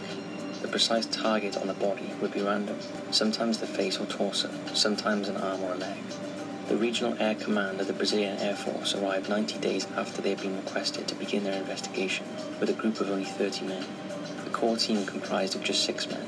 The 0.64 0.68
precise 0.68 1.06
target 1.06 1.56
on 1.56 1.68
the 1.68 1.76
body 1.76 2.14
would 2.20 2.34
be 2.34 2.42
random, 2.42 2.80
sometimes 3.12 3.60
the 3.60 3.68
face 3.68 4.00
or 4.00 4.08
torso, 4.08 4.50
sometimes 4.74 5.30
an 5.30 5.38
arm 5.38 5.64
or 5.64 5.74
a 5.74 5.78
leg. 5.78 6.00
The 6.68 6.76
Regional 6.76 7.16
Air 7.18 7.34
Command 7.36 7.80
of 7.80 7.88
the 7.88 7.94
Brazilian 7.94 8.38
Air 8.40 8.54
Force 8.54 8.94
arrived 8.94 9.30
90 9.30 9.58
days 9.60 9.88
after 9.96 10.22
they 10.22 10.32
had 10.32 10.42
been 10.42 10.58
requested 10.58 11.08
to 11.08 11.16
begin 11.16 11.46
their 11.46 11.58
investigation, 11.58 12.26
with 12.60 12.70
a 12.70 12.74
group 12.74 13.00
of 13.00 13.10
only 13.10 13.24
30 13.24 13.68
men. 13.68 13.86
The 14.44 14.50
core 14.50 14.76
team 14.76 15.06
comprised 15.06 15.56
of 15.56 15.64
just 15.64 15.86
six 15.86 16.10
men. 16.10 16.28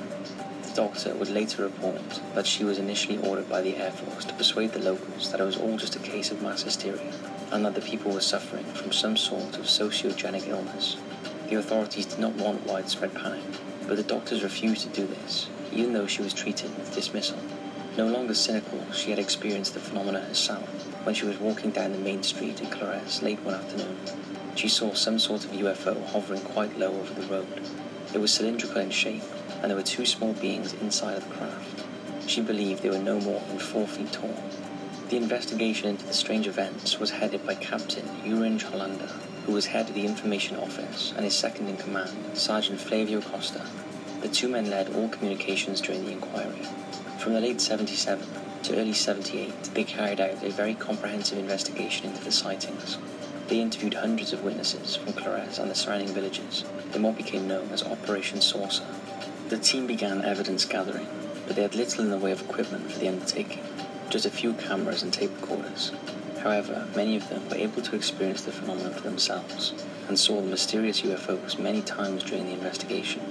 The 0.64 0.76
doctor 0.76 1.14
would 1.14 1.28
later 1.28 1.64
report 1.64 2.22
that 2.36 2.48
she 2.48 2.64
was 2.64 2.80
initially 2.80 3.18
ordered 3.18 3.50
by 3.50 3.62
the 3.62 3.76
Air 3.76 3.92
Force 3.92 4.24
to 4.26 4.34
persuade 4.34 4.72
the 4.72 4.80
locals 4.80 5.30
that 5.30 5.42
it 5.42 5.44
was 5.44 5.58
all 5.58 5.76
just 5.76 5.98
a 5.98 6.00
case 6.00 6.32
of 6.32 6.42
mass 6.42 6.64
hysteria, 6.64 7.12
and 7.52 7.66
that 7.66 7.76
the 7.76 7.82
people 7.82 8.14
were 8.14 8.22
suffering 8.22 8.64
from 8.64 8.94
some 8.94 9.18
sort 9.18 9.58
of 9.58 9.66
sociogenic 9.66 10.48
illness. 10.48 10.96
The 11.50 11.56
authorities 11.56 12.06
did 12.06 12.20
not 12.20 12.36
want 12.36 12.66
widespread 12.66 13.14
panic, 13.14 13.44
but 13.90 13.98
the 13.98 14.04
doctors 14.04 14.42
refused 14.42 14.84
to 14.84 15.02
do 15.02 15.06
this, 15.06 15.50
even 15.74 15.92
though 15.92 16.08
she 16.08 16.22
was 16.22 16.34
treated 16.34 16.78
with 16.78 16.96
dismissal. 16.96 17.40
No 17.98 18.08
longer 18.08 18.34
cynical, 18.34 18.86
she 18.94 19.10
had 19.10 19.20
experienced 19.20 19.74
the 19.74 19.80
phenomena 19.80 20.22
herself 20.22 20.68
when 21.06 21.16
she 21.16 21.26
was 21.26 21.40
walking 21.40 21.72
down 21.72 21.92
the 21.92 21.98
main 21.98 22.24
street 22.24 22.62
in 22.62 22.68
Colares 22.68 23.22
late 23.22 23.42
one 23.42 23.56
afternoon. 23.56 23.98
She 24.56 24.70
saw 24.70 24.94
some 24.94 25.20
sort 25.20 25.46
of 25.46 25.52
UFO 25.52 26.06
hovering 26.08 26.42
quite 26.42 26.78
low 26.78 26.92
over 26.92 27.14
the 27.14 27.28
road. 27.28 27.62
It 28.14 28.20
was 28.20 28.34
cylindrical 28.34 28.82
in 28.82 28.90
shape, 28.90 29.24
and 29.62 29.70
there 29.70 29.78
were 29.78 29.84
two 29.84 30.06
small 30.06 30.34
beings 30.34 30.74
inside 30.74 31.18
of 31.18 31.28
the 31.28 31.36
craft. 31.36 31.84
She 32.28 32.42
believed 32.42 32.84
they 32.84 32.90
were 32.90 33.00
no 33.00 33.20
more 33.20 33.42
than 33.48 33.60
four 33.60 33.88
feet 33.88 34.12
tall. 34.12 34.36
The 35.10 35.18
investigation 35.18 35.90
into 35.90 36.06
the 36.06 36.14
strange 36.14 36.48
events 36.48 37.00
was 37.00 37.10
headed 37.10 37.46
by 37.46 37.56
Captain 37.56 38.06
Uyrangê 38.24 38.66
Hollanda, 38.66 39.10
who 39.46 39.54
was 39.54 39.66
head 39.66 39.90
of 39.90 39.96
the 39.96 40.06
information 40.06 40.58
office, 40.58 41.12
and 41.16 41.26
his 41.26 41.36
second 41.36 41.70
in 41.70 41.78
command, 41.78 42.38
Sergeant 42.38 42.80
Flavio 42.80 43.20
Costa. 43.20 43.66
The 44.22 44.28
two 44.28 44.48
men 44.48 44.70
led 44.70 44.94
all 44.94 45.10
communications 45.10 45.82
during 45.82 46.06
the 46.06 46.12
inquiry. 46.12 46.68
From 47.30 47.36
the 47.36 47.42
late 47.42 47.62
77 47.62 48.26
to 48.64 48.76
early 48.76 48.92
78, 48.92 49.76
they 49.76 49.84
carried 49.84 50.20
out 50.20 50.42
a 50.42 50.50
very 50.50 50.74
comprehensive 50.74 51.38
investigation 51.38 52.08
into 52.08 52.24
the 52.24 52.32
sightings. 52.32 52.98
They 53.48 53.62
interviewed 53.62 53.94
hundreds 53.94 54.34
of 54.34 54.44
witnesses 54.44 54.96
from 54.96 55.14
Colares 55.14 55.60
and 55.60 55.70
the 55.70 55.76
surrounding 55.76 56.08
villages 56.08 56.66
in 56.92 57.04
what 57.04 57.18
became 57.18 57.48
known 57.48 57.70
as 57.70 57.84
Operation 57.84 58.42
Saucer. 58.42 58.84
The 59.50 59.60
team 59.60 59.86
began 59.86 60.26
evidence 60.26 60.66
gathering, 60.66 61.06
but 61.46 61.56
they 61.56 61.62
had 61.62 61.76
little 61.76 62.04
in 62.04 62.10
the 62.10 62.18
way 62.18 62.32
of 62.32 62.42
equipment 62.42 62.92
for 62.92 62.98
the 62.98 63.10
undertaking, 63.10 63.62
just 64.10 64.26
a 64.26 64.32
few 64.32 64.54
cameras 64.54 65.04
and 65.04 65.14
tape 65.14 65.40
recorders. 65.40 65.92
However, 66.42 66.88
many 66.96 67.16
of 67.16 67.30
them 67.30 67.48
were 67.48 67.58
able 67.58 67.84
to 67.84 67.96
experience 67.96 68.42
the 68.42 68.52
phenomenon 68.52 68.94
for 68.94 69.02
themselves 69.02 69.76
and 70.08 70.18
saw 70.18 70.42
the 70.42 70.48
mysterious 70.48 71.02
UFOs 71.02 71.60
many 71.60 71.84
times 71.84 72.24
during 72.24 72.48
the 72.48 72.54
investigation. 72.54 73.22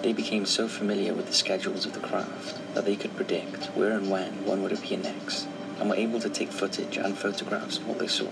They 0.00 0.14
became 0.14 0.46
so 0.46 0.66
familiar 0.66 1.12
with 1.12 1.26
the 1.26 1.34
schedules 1.34 1.84
of 1.84 1.92
the 1.92 2.00
craft 2.00 2.63
that 2.74 2.84
they 2.84 2.96
could 2.96 3.16
predict 3.16 3.66
where 3.76 3.92
and 3.92 4.10
when 4.10 4.44
one 4.44 4.62
would 4.62 4.72
appear 4.72 4.98
next, 4.98 5.48
and 5.78 5.88
were 5.88 5.96
able 5.96 6.20
to 6.20 6.28
take 6.28 6.50
footage 6.50 6.96
and 6.96 7.16
photographs 7.16 7.78
of 7.78 7.86
what 7.88 7.98
they 7.98 8.06
saw. 8.06 8.28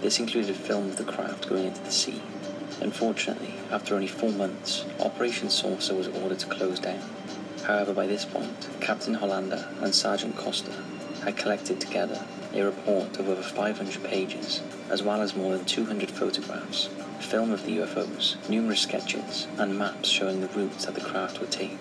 This 0.00 0.18
included 0.18 0.56
film 0.56 0.86
of 0.86 0.96
the 0.96 1.04
craft 1.04 1.48
going 1.48 1.66
into 1.66 1.82
the 1.82 1.90
sea. 1.90 2.22
Unfortunately, 2.80 3.54
after 3.70 3.94
only 3.94 4.06
four 4.06 4.30
months, 4.30 4.84
Operation 5.00 5.48
Saucer 5.48 5.94
was 5.94 6.08
ordered 6.08 6.40
to 6.40 6.46
close 6.46 6.80
down. 6.80 7.02
However, 7.64 7.94
by 7.94 8.06
this 8.06 8.24
point, 8.24 8.68
Captain 8.80 9.14
Hollanda 9.14 9.66
and 9.82 9.94
Sergeant 9.94 10.36
Costa 10.36 10.72
had 11.24 11.36
collected 11.36 11.80
together 11.80 12.26
a 12.52 12.62
report 12.62 13.18
of 13.18 13.28
over 13.28 13.42
500 13.42 14.04
pages, 14.04 14.60
as 14.90 15.02
well 15.02 15.22
as 15.22 15.34
more 15.34 15.56
than 15.56 15.64
200 15.64 16.10
photographs, 16.10 16.88
film 17.20 17.50
of 17.50 17.64
the 17.64 17.78
UFOs, 17.78 18.36
numerous 18.48 18.82
sketches, 18.82 19.46
and 19.58 19.78
maps 19.78 20.08
showing 20.08 20.40
the 20.40 20.48
routes 20.48 20.84
that 20.84 20.94
the 20.94 21.00
craft 21.00 21.40
would 21.40 21.50
take. 21.50 21.78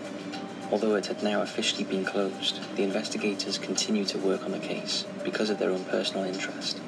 Although 0.74 0.96
it 0.96 1.06
had 1.06 1.22
now 1.22 1.44
officially 1.44 1.84
been 1.84 2.04
closed, 2.04 2.60
the 2.76 2.82
investigators 2.82 3.60
continued 3.60 4.08
to 4.08 4.18
work 4.18 4.44
on 4.44 4.54
the 4.54 4.58
case 4.58 5.06
because 5.24 5.52
of 5.52 5.60
their 5.60 5.70
own 5.70 5.86
personal 5.86 6.24
interest. 6.24 6.82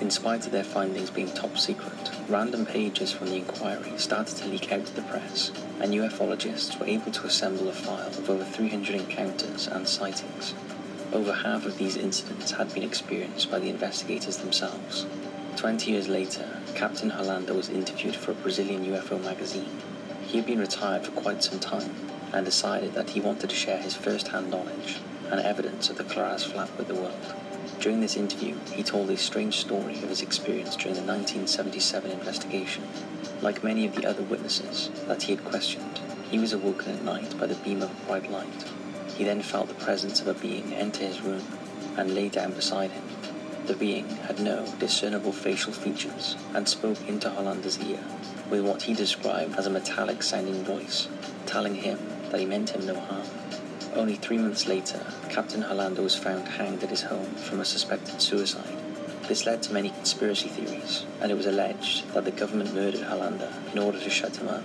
In 0.00 0.10
spite 0.10 0.44
of 0.44 0.50
their 0.50 0.64
findings 0.64 1.08
being 1.08 1.30
top 1.30 1.56
secret, 1.56 2.10
random 2.28 2.66
pages 2.66 3.12
from 3.12 3.28
the 3.28 3.36
inquiry 3.36 3.96
started 3.96 4.36
to 4.38 4.48
leak 4.48 4.72
out 4.72 4.86
to 4.86 4.96
the 4.96 5.02
press, 5.02 5.52
and 5.80 5.94
ufologists 5.94 6.80
were 6.80 6.88
able 6.88 7.12
to 7.12 7.26
assemble 7.26 7.68
a 7.68 7.72
file 7.72 8.08
of 8.08 8.28
over 8.28 8.42
300 8.42 8.96
encounters 8.96 9.68
and 9.68 9.86
sightings. 9.86 10.54
over 11.12 11.32
half 11.32 11.64
of 11.64 11.78
these 11.78 11.96
incidents 11.96 12.50
had 12.50 12.74
been 12.74 12.82
experienced 12.82 13.52
by 13.52 13.60
the 13.60 13.70
investigators 13.70 14.38
themselves. 14.38 15.06
Twenty 15.54 15.92
years 15.92 16.08
later, 16.08 16.60
Captain 16.74 17.12
Hollanda 17.12 17.54
was 17.54 17.68
interviewed 17.68 18.16
for 18.16 18.32
a 18.32 18.42
Brazilian 18.42 18.84
UFO 18.84 19.22
magazine. 19.22 19.78
He 20.26 20.38
had 20.38 20.46
been 20.46 20.58
retired 20.58 21.06
for 21.06 21.12
quite 21.12 21.44
some 21.44 21.60
time 21.60 21.94
and 22.32 22.44
decided 22.44 22.94
that 22.94 23.10
he 23.10 23.20
wanted 23.20 23.50
to 23.50 23.56
share 23.56 23.78
his 23.78 23.94
first-hand 23.94 24.50
knowledge 24.50 25.00
and 25.30 25.40
evidence 25.40 25.90
of 25.90 25.96
the 25.96 26.04
Colares 26.04 26.44
flap 26.44 26.70
with 26.78 26.88
the 26.88 26.94
world. 26.94 27.34
During 27.80 28.00
this 28.00 28.16
interview, 28.16 28.56
he 28.72 28.82
told 28.82 29.08
a 29.10 29.16
strange 29.16 29.58
story 29.58 29.94
of 30.02 30.08
his 30.08 30.22
experience 30.22 30.74
during 30.74 30.94
the 30.94 31.02
1977 31.02 32.10
investigation. 32.10 32.84
Like 33.40 33.62
many 33.62 33.86
of 33.86 33.94
the 33.94 34.04
other 34.04 34.22
witnesses 34.22 34.90
that 35.06 35.22
he 35.22 35.34
had 35.34 35.44
questioned, 35.44 36.00
he 36.30 36.38
was 36.38 36.52
awoken 36.52 36.94
at 36.94 37.04
night 37.04 37.38
by 37.38 37.46
the 37.46 37.54
beam 37.56 37.82
of 37.82 37.90
a 37.90 38.06
bright 38.06 38.30
light. 38.30 38.64
He 39.16 39.24
then 39.24 39.42
felt 39.42 39.68
the 39.68 39.74
presence 39.74 40.20
of 40.20 40.26
a 40.26 40.34
being 40.34 40.74
enter 40.74 41.04
his 41.04 41.22
room 41.22 41.42
and 41.96 42.14
lay 42.14 42.28
down 42.28 42.52
beside 42.52 42.90
him. 42.90 43.04
The 43.66 43.74
being 43.74 44.08
had 44.08 44.40
no 44.40 44.66
discernible 44.78 45.32
facial 45.32 45.72
features 45.72 46.36
and 46.54 46.68
spoke 46.68 47.06
into 47.06 47.30
Hollanda's 47.30 47.78
ear 47.80 48.02
with 48.50 48.62
what 48.62 48.82
he 48.82 48.94
described 48.94 49.56
as 49.56 49.66
a 49.66 49.70
metallic 49.70 50.22
sounding 50.22 50.64
voice, 50.64 51.08
telling 51.46 51.74
him 51.74 51.98
that 52.30 52.40
he 52.40 52.46
meant 52.46 52.70
him 52.70 52.86
no 52.86 52.98
harm. 52.98 53.26
Only 53.94 54.16
three 54.16 54.38
months 54.38 54.66
later, 54.66 55.04
Captain 55.28 55.62
Hollanda 55.62 56.02
was 56.02 56.14
found 56.14 56.46
hanged 56.46 56.82
at 56.82 56.90
his 56.90 57.02
home 57.02 57.34
from 57.34 57.60
a 57.60 57.64
suspected 57.64 58.20
suicide. 58.20 58.76
This 59.28 59.44
led 59.44 59.62
to 59.64 59.72
many 59.72 59.90
conspiracy 59.90 60.48
theories, 60.48 61.04
and 61.20 61.30
it 61.30 61.36
was 61.36 61.46
alleged 61.46 62.08
that 62.12 62.24
the 62.24 62.30
government 62.30 62.74
murdered 62.74 63.02
Hollanda 63.02 63.52
in 63.72 63.78
order 63.78 63.98
to 63.98 64.10
shut 64.10 64.36
him 64.36 64.48
up. 64.48 64.64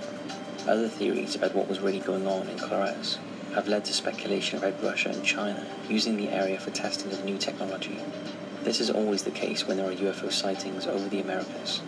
Other 0.67 0.87
theories 0.87 1.35
about 1.35 1.53
what 1.53 1.67
was 1.67 1.79
really 1.79 1.99
going 1.99 2.25
on 2.27 2.47
in 2.47 2.57
Colares 2.57 3.17
have 3.55 3.67
led 3.67 3.85
to 3.85 3.93
speculation 3.93 4.57
about 4.57 4.81
Russia 4.81 5.09
and 5.09 5.23
China 5.23 5.65
using 5.89 6.15
the 6.15 6.29
area 6.29 6.59
for 6.59 6.71
testing 6.71 7.11
of 7.11 7.25
new 7.25 7.37
technology. 7.37 7.99
This 8.63 8.79
is 8.79 8.89
always 8.89 9.23
the 9.23 9.31
case 9.31 9.67
when 9.67 9.77
there 9.77 9.89
are 9.89 9.93
UFO 9.93 10.31
sightings 10.31 10.87
over 10.87 11.09
the 11.09 11.19
Americas. 11.19 11.81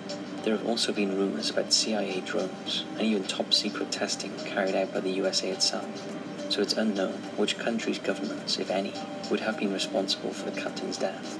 There 0.45 0.55
have 0.55 0.65
also 0.65 0.93
been 0.93 1.17
rumors 1.17 1.49
about 1.49 1.73
CIA 1.73 2.21
drones 2.21 2.85
and 2.93 3.01
even 3.01 3.23
top 3.23 3.53
secret 3.53 3.91
testing 3.91 4.31
carried 4.45 4.75
out 4.75 4.93
by 4.93 5.01
the 5.01 5.09
USA 5.09 5.49
itself 5.49 6.15
so 6.49 6.61
it's 6.61 6.73
unknown 6.73 7.13
which 7.37 7.57
country's 7.57 7.99
governments, 7.99 8.59
if 8.59 8.69
any, 8.69 8.93
would 9.29 9.39
have 9.39 9.57
been 9.57 9.73
responsible 9.73 10.31
for 10.31 10.49
the 10.49 10.61
captain's 10.61 10.97
death. 10.97 11.39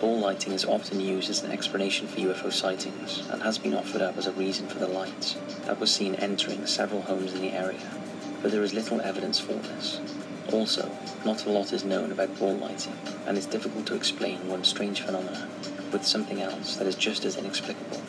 Ball 0.00 0.18
lightning 0.18 0.54
is 0.54 0.64
often 0.64 1.00
used 1.00 1.30
as 1.30 1.42
an 1.42 1.52
explanation 1.52 2.06
for 2.06 2.20
UFO 2.20 2.52
sightings 2.52 3.22
and 3.30 3.42
has 3.42 3.58
been 3.58 3.74
offered 3.74 4.02
up 4.02 4.16
as 4.16 4.26
a 4.26 4.32
reason 4.32 4.66
for 4.66 4.78
the 4.78 4.88
lights 4.88 5.36
that 5.66 5.78
was 5.78 5.94
seen 5.94 6.14
entering 6.16 6.66
several 6.66 7.02
homes 7.02 7.32
in 7.32 7.40
the 7.40 7.52
area, 7.52 7.80
but 8.42 8.50
there 8.50 8.62
is 8.62 8.74
little 8.74 9.00
evidence 9.00 9.38
for 9.38 9.52
this. 9.52 10.00
Also, 10.52 10.90
not 11.24 11.44
a 11.46 11.50
lot 11.50 11.72
is 11.72 11.84
known 11.84 12.12
about 12.12 12.38
ball 12.38 12.54
lightning, 12.54 12.96
and 13.26 13.36
it's 13.36 13.46
difficult 13.46 13.86
to 13.86 13.94
explain 13.94 14.48
one 14.48 14.64
strange 14.64 15.02
phenomenon 15.02 15.48
with 15.92 16.04
something 16.04 16.40
else 16.40 16.76
that 16.76 16.86
is 16.86 16.94
just 16.94 17.24
as 17.24 17.36
inexplicable. 17.36 18.00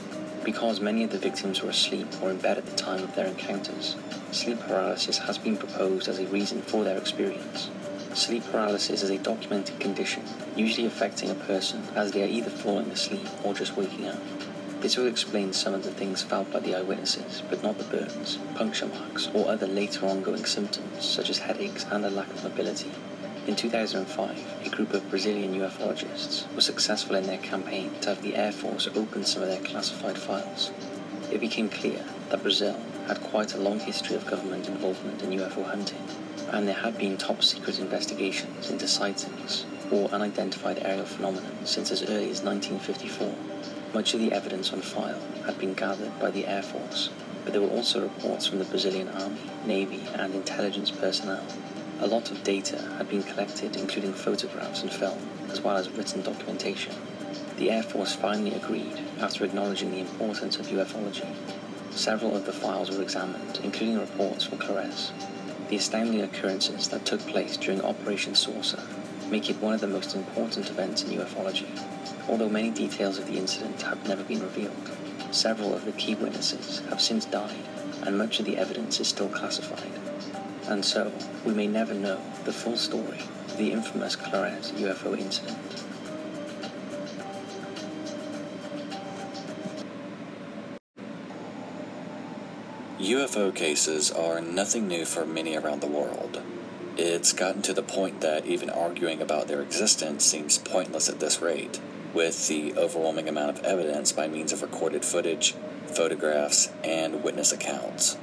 Because 0.47 0.79
many 0.79 1.03
of 1.03 1.09
the 1.09 1.17
victims 1.17 1.61
were 1.61 1.71
asleep 1.71 2.07
or 2.21 2.31
in 2.31 2.37
bed 2.37 2.57
at 2.57 2.65
the 2.65 2.75
time 2.77 3.03
of 3.03 3.13
their 3.15 3.25
encounters, 3.25 3.97
sleep 4.31 4.61
paralysis 4.61 5.17
has 5.17 5.37
been 5.37 5.57
proposed 5.57 6.07
as 6.07 6.19
a 6.19 6.27
reason 6.27 6.61
for 6.61 6.85
their 6.85 6.97
experience. 6.97 7.69
Sleep 8.13 8.45
paralysis 8.49 9.03
is 9.03 9.09
a 9.09 9.17
documented 9.17 9.77
condition, 9.81 10.23
usually 10.55 10.87
affecting 10.87 11.29
a 11.29 11.35
person 11.35 11.83
as 11.97 12.13
they 12.13 12.23
are 12.23 12.27
either 12.27 12.49
falling 12.49 12.89
asleep 12.91 13.27
or 13.43 13.53
just 13.53 13.75
waking 13.75 14.07
up. 14.07 14.21
This 14.79 14.95
will 14.95 15.07
explain 15.07 15.51
some 15.51 15.73
of 15.73 15.83
the 15.83 15.91
things 15.91 16.23
felt 16.23 16.49
by 16.49 16.61
the 16.61 16.75
eyewitnesses, 16.75 17.43
but 17.49 17.61
not 17.61 17.77
the 17.77 17.83
burns, 17.83 18.39
puncture 18.55 18.87
marks, 18.87 19.27
or 19.33 19.49
other 19.49 19.67
later 19.67 20.05
ongoing 20.05 20.45
symptoms 20.45 21.03
such 21.03 21.29
as 21.29 21.39
headaches 21.39 21.85
and 21.91 22.05
a 22.05 22.09
lack 22.09 22.29
of 22.29 22.45
mobility. 22.45 22.93
In 23.47 23.55
2005, 23.55 24.65
a 24.65 24.69
group 24.69 24.93
of 24.93 25.09
Brazilian 25.09 25.53
ufologists 25.53 26.53
were 26.53 26.59
successful 26.59 27.15
in 27.15 27.27
their 27.27 27.37
campaign 27.37 27.91
to 28.01 28.09
have 28.09 28.21
the 28.21 28.35
Air 28.35 28.51
Force 28.51 28.89
open 28.93 29.23
some 29.23 29.41
of 29.41 29.47
their 29.47 29.61
classified 29.61 30.17
files. 30.17 30.71
It 31.31 31.39
became 31.39 31.69
clear 31.69 32.03
that 32.27 32.43
Brazil 32.43 32.77
had 33.07 33.21
quite 33.21 33.53
a 33.53 33.57
long 33.57 33.79
history 33.79 34.17
of 34.17 34.27
government 34.27 34.67
involvement 34.67 35.23
in 35.23 35.29
UFO 35.29 35.63
hunting, 35.63 36.03
and 36.51 36.67
there 36.67 36.75
had 36.75 36.97
been 36.97 37.15
top 37.15 37.41
secret 37.41 37.79
investigations 37.79 38.69
into 38.69 38.85
sightings 38.85 39.65
or 39.91 40.09
unidentified 40.09 40.79
aerial 40.81 41.05
phenomena 41.05 41.49
since 41.63 41.89
as 41.89 42.03
early 42.03 42.29
as 42.29 42.43
1954. 42.43 43.33
Much 43.93 44.13
of 44.13 44.19
the 44.19 44.33
evidence 44.33 44.73
on 44.73 44.81
file 44.81 45.21
had 45.45 45.57
been 45.57 45.73
gathered 45.73 46.19
by 46.19 46.29
the 46.31 46.45
Air 46.45 46.63
Force, 46.63 47.11
but 47.45 47.53
there 47.53 47.61
were 47.61 47.69
also 47.69 48.01
reports 48.01 48.45
from 48.45 48.59
the 48.59 48.65
Brazilian 48.65 49.07
Army, 49.07 49.39
Navy, 49.65 50.03
and 50.15 50.35
intelligence 50.35 50.91
personnel 50.91 51.45
a 51.99 52.07
lot 52.07 52.29
of 52.29 52.43
data 52.43 52.77
had 52.97 53.09
been 53.09 53.23
collected, 53.23 53.75
including 53.75 54.13
photographs 54.13 54.83
and 54.83 54.91
film, 54.91 55.17
as 55.49 55.61
well 55.61 55.77
as 55.77 55.89
written 55.89 56.21
documentation. 56.21 56.93
The 57.57 57.71
Air 57.71 57.81
Force 57.81 58.13
finally 58.13 58.53
agreed 58.53 59.01
after 59.19 59.43
acknowledging 59.43 59.91
the 59.91 59.99
importance 59.99 60.57
of 60.57 60.67
ufology. 60.67 61.33
Several 61.89 62.35
of 62.35 62.45
the 62.45 62.53
files 62.53 62.91
were 62.91 63.01
examined, 63.01 63.59
including 63.63 63.99
reports 63.99 64.43
from 64.43 64.59
Colares. 64.59 65.11
The 65.69 65.77
astounding 65.77 66.21
occurrences 66.21 66.87
that 66.89 67.05
took 67.05 67.19
place 67.21 67.57
during 67.57 67.81
Operation 67.81 68.35
Saucer 68.35 68.83
make 69.29 69.49
it 69.49 69.59
one 69.59 69.73
of 69.73 69.81
the 69.81 69.87
most 69.87 70.15
important 70.15 70.69
events 70.69 71.03
in 71.03 71.17
ufology. 71.17 71.67
Although 72.29 72.49
many 72.49 72.69
details 72.69 73.17
of 73.17 73.25
the 73.25 73.37
incident 73.37 73.81
have 73.81 74.07
never 74.07 74.23
been 74.23 74.41
revealed, 74.41 74.91
several 75.31 75.73
of 75.73 75.83
the 75.83 75.91
key 75.93 76.13
witnesses 76.13 76.81
have 76.89 77.01
since 77.01 77.25
died, 77.25 77.67
and 78.03 78.17
much 78.17 78.39
of 78.39 78.45
the 78.45 78.57
evidence 78.57 78.99
is 78.99 79.07
still 79.07 79.29
classified 79.29 80.06
and 80.67 80.83
so 80.83 81.11
we 81.45 81.53
may 81.53 81.67
never 81.67 81.93
know 81.93 82.21
the 82.45 82.51
full 82.51 82.77
story 82.77 83.21
of 83.45 83.57
the 83.57 83.71
infamous 83.71 84.15
Colares 84.15 84.71
UFO 84.73 85.17
incident. 85.17 85.57
UFO 92.99 93.53
cases 93.53 94.11
are 94.11 94.41
nothing 94.41 94.87
new 94.87 95.05
for 95.05 95.25
many 95.25 95.55
around 95.55 95.81
the 95.81 95.87
world. 95.87 96.41
It's 96.97 97.31
gotten 97.31 97.61
to 97.61 97.73
the 97.73 97.83
point 97.83 98.21
that 98.21 98.47
even 98.47 98.69
arguing 98.69 99.21
about 99.21 99.47
their 99.47 99.61
existence 99.61 100.25
seems 100.25 100.57
pointless 100.57 101.07
at 101.07 101.19
this 101.19 101.41
rate, 101.41 101.79
with 102.13 102.47
the 102.47 102.73
overwhelming 102.75 103.29
amount 103.29 103.51
of 103.51 103.63
evidence 103.63 104.11
by 104.11 104.27
means 104.27 104.51
of 104.51 104.63
recorded 104.63 105.05
footage, 105.05 105.53
photographs, 105.85 106.69
and 106.83 107.23
witness 107.23 107.51
accounts. 107.51 108.17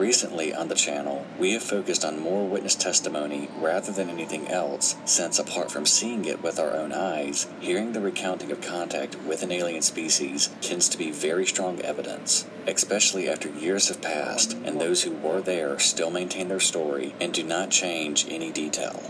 Recently 0.00 0.54
on 0.54 0.68
the 0.68 0.74
channel, 0.74 1.26
we 1.38 1.52
have 1.52 1.62
focused 1.62 2.06
on 2.06 2.20
more 2.20 2.48
witness 2.48 2.74
testimony 2.74 3.50
rather 3.58 3.92
than 3.92 4.08
anything 4.08 4.48
else, 4.48 4.96
since 5.04 5.38
apart 5.38 5.70
from 5.70 5.84
seeing 5.84 6.24
it 6.24 6.42
with 6.42 6.58
our 6.58 6.74
own 6.74 6.90
eyes, 6.90 7.46
hearing 7.60 7.92
the 7.92 8.00
recounting 8.00 8.50
of 8.50 8.62
contact 8.62 9.16
with 9.24 9.42
an 9.42 9.52
alien 9.52 9.82
species 9.82 10.48
tends 10.62 10.88
to 10.88 10.96
be 10.96 11.10
very 11.10 11.44
strong 11.44 11.82
evidence, 11.82 12.46
especially 12.66 13.28
after 13.28 13.50
years 13.50 13.88
have 13.88 14.00
passed 14.00 14.54
and 14.64 14.80
those 14.80 15.02
who 15.02 15.10
were 15.10 15.42
there 15.42 15.78
still 15.78 16.10
maintain 16.10 16.48
their 16.48 16.60
story 16.60 17.14
and 17.20 17.34
do 17.34 17.42
not 17.42 17.70
change 17.70 18.24
any 18.30 18.50
detail. 18.50 19.02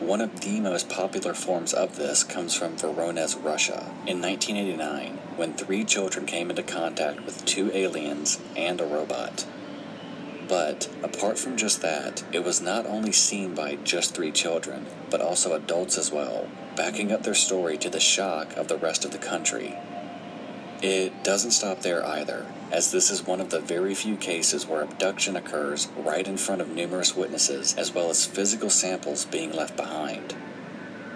One 0.00 0.20
of 0.20 0.40
the 0.40 0.58
most 0.58 0.88
popular 0.88 1.34
forms 1.34 1.72
of 1.72 1.94
this 1.94 2.24
comes 2.24 2.56
from 2.56 2.76
Voronezh, 2.76 3.44
Russia. 3.44 3.94
In 4.08 4.20
1989, 4.20 5.19
when 5.36 5.54
three 5.54 5.84
children 5.84 6.26
came 6.26 6.50
into 6.50 6.62
contact 6.62 7.24
with 7.24 7.44
two 7.44 7.70
aliens 7.72 8.38
and 8.56 8.80
a 8.80 8.86
robot. 8.86 9.46
But 10.48 10.88
apart 11.02 11.38
from 11.38 11.56
just 11.56 11.80
that, 11.82 12.24
it 12.32 12.42
was 12.42 12.60
not 12.60 12.84
only 12.84 13.12
seen 13.12 13.54
by 13.54 13.76
just 13.76 14.14
three 14.14 14.32
children, 14.32 14.86
but 15.08 15.20
also 15.20 15.54
adults 15.54 15.96
as 15.96 16.10
well, 16.10 16.48
backing 16.74 17.12
up 17.12 17.22
their 17.22 17.34
story 17.34 17.78
to 17.78 17.88
the 17.88 18.00
shock 18.00 18.56
of 18.56 18.66
the 18.66 18.76
rest 18.76 19.04
of 19.04 19.12
the 19.12 19.18
country. 19.18 19.76
It 20.82 21.22
doesn't 21.22 21.50
stop 21.50 21.82
there 21.82 22.04
either, 22.04 22.46
as 22.72 22.90
this 22.90 23.10
is 23.10 23.26
one 23.26 23.40
of 23.40 23.50
the 23.50 23.60
very 23.60 23.94
few 23.94 24.16
cases 24.16 24.66
where 24.66 24.82
abduction 24.82 25.36
occurs 25.36 25.88
right 25.96 26.26
in 26.26 26.36
front 26.36 26.62
of 26.62 26.70
numerous 26.70 27.14
witnesses, 27.14 27.74
as 27.76 27.94
well 27.94 28.08
as 28.08 28.24
physical 28.24 28.70
samples 28.70 29.26
being 29.26 29.52
left 29.52 29.76
behind. 29.76 30.34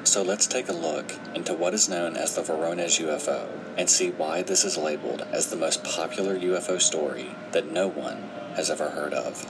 So 0.04 0.22
let's 0.22 0.46
take 0.46 0.68
a 0.68 0.72
look 0.72 1.12
into 1.34 1.54
what 1.54 1.74
is 1.74 1.88
known 1.88 2.16
as 2.16 2.36
the 2.36 2.42
Voronezh 2.42 3.04
UFO 3.04 3.48
and 3.76 3.90
see 3.90 4.10
why 4.10 4.42
this 4.42 4.64
is 4.64 4.76
labeled 4.76 5.22
as 5.32 5.48
the 5.48 5.56
most 5.56 5.82
popular 5.82 6.38
UFO 6.38 6.80
story 6.80 7.34
that 7.50 7.72
no 7.72 7.88
one 7.88 8.22
has 8.54 8.70
ever 8.70 8.90
heard 8.90 9.12
of. 9.12 9.44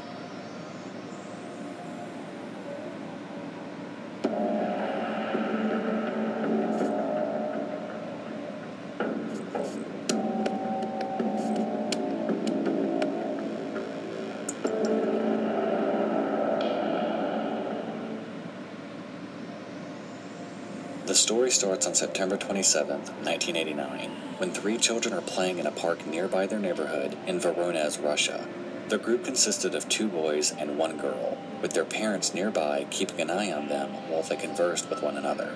The 21.06 21.14
story 21.14 21.43
starts 21.54 21.86
on 21.86 21.94
September 21.94 22.36
27, 22.36 22.88
1989, 22.88 24.10
when 24.38 24.50
three 24.50 24.76
children 24.76 25.14
are 25.14 25.20
playing 25.20 25.60
in 25.60 25.66
a 25.66 25.70
park 25.70 26.04
nearby 26.04 26.46
their 26.46 26.58
neighborhood 26.58 27.16
in 27.28 27.38
Voronezh, 27.38 28.02
Russia. 28.02 28.48
The 28.88 28.98
group 28.98 29.24
consisted 29.24 29.74
of 29.74 29.88
two 29.88 30.08
boys 30.08 30.50
and 30.50 30.76
one 30.76 30.98
girl, 30.98 31.38
with 31.62 31.72
their 31.72 31.84
parents 31.84 32.34
nearby 32.34 32.86
keeping 32.90 33.20
an 33.20 33.30
eye 33.30 33.52
on 33.52 33.68
them 33.68 33.92
while 34.10 34.22
they 34.22 34.34
conversed 34.34 34.90
with 34.90 35.00
one 35.00 35.16
another. 35.16 35.54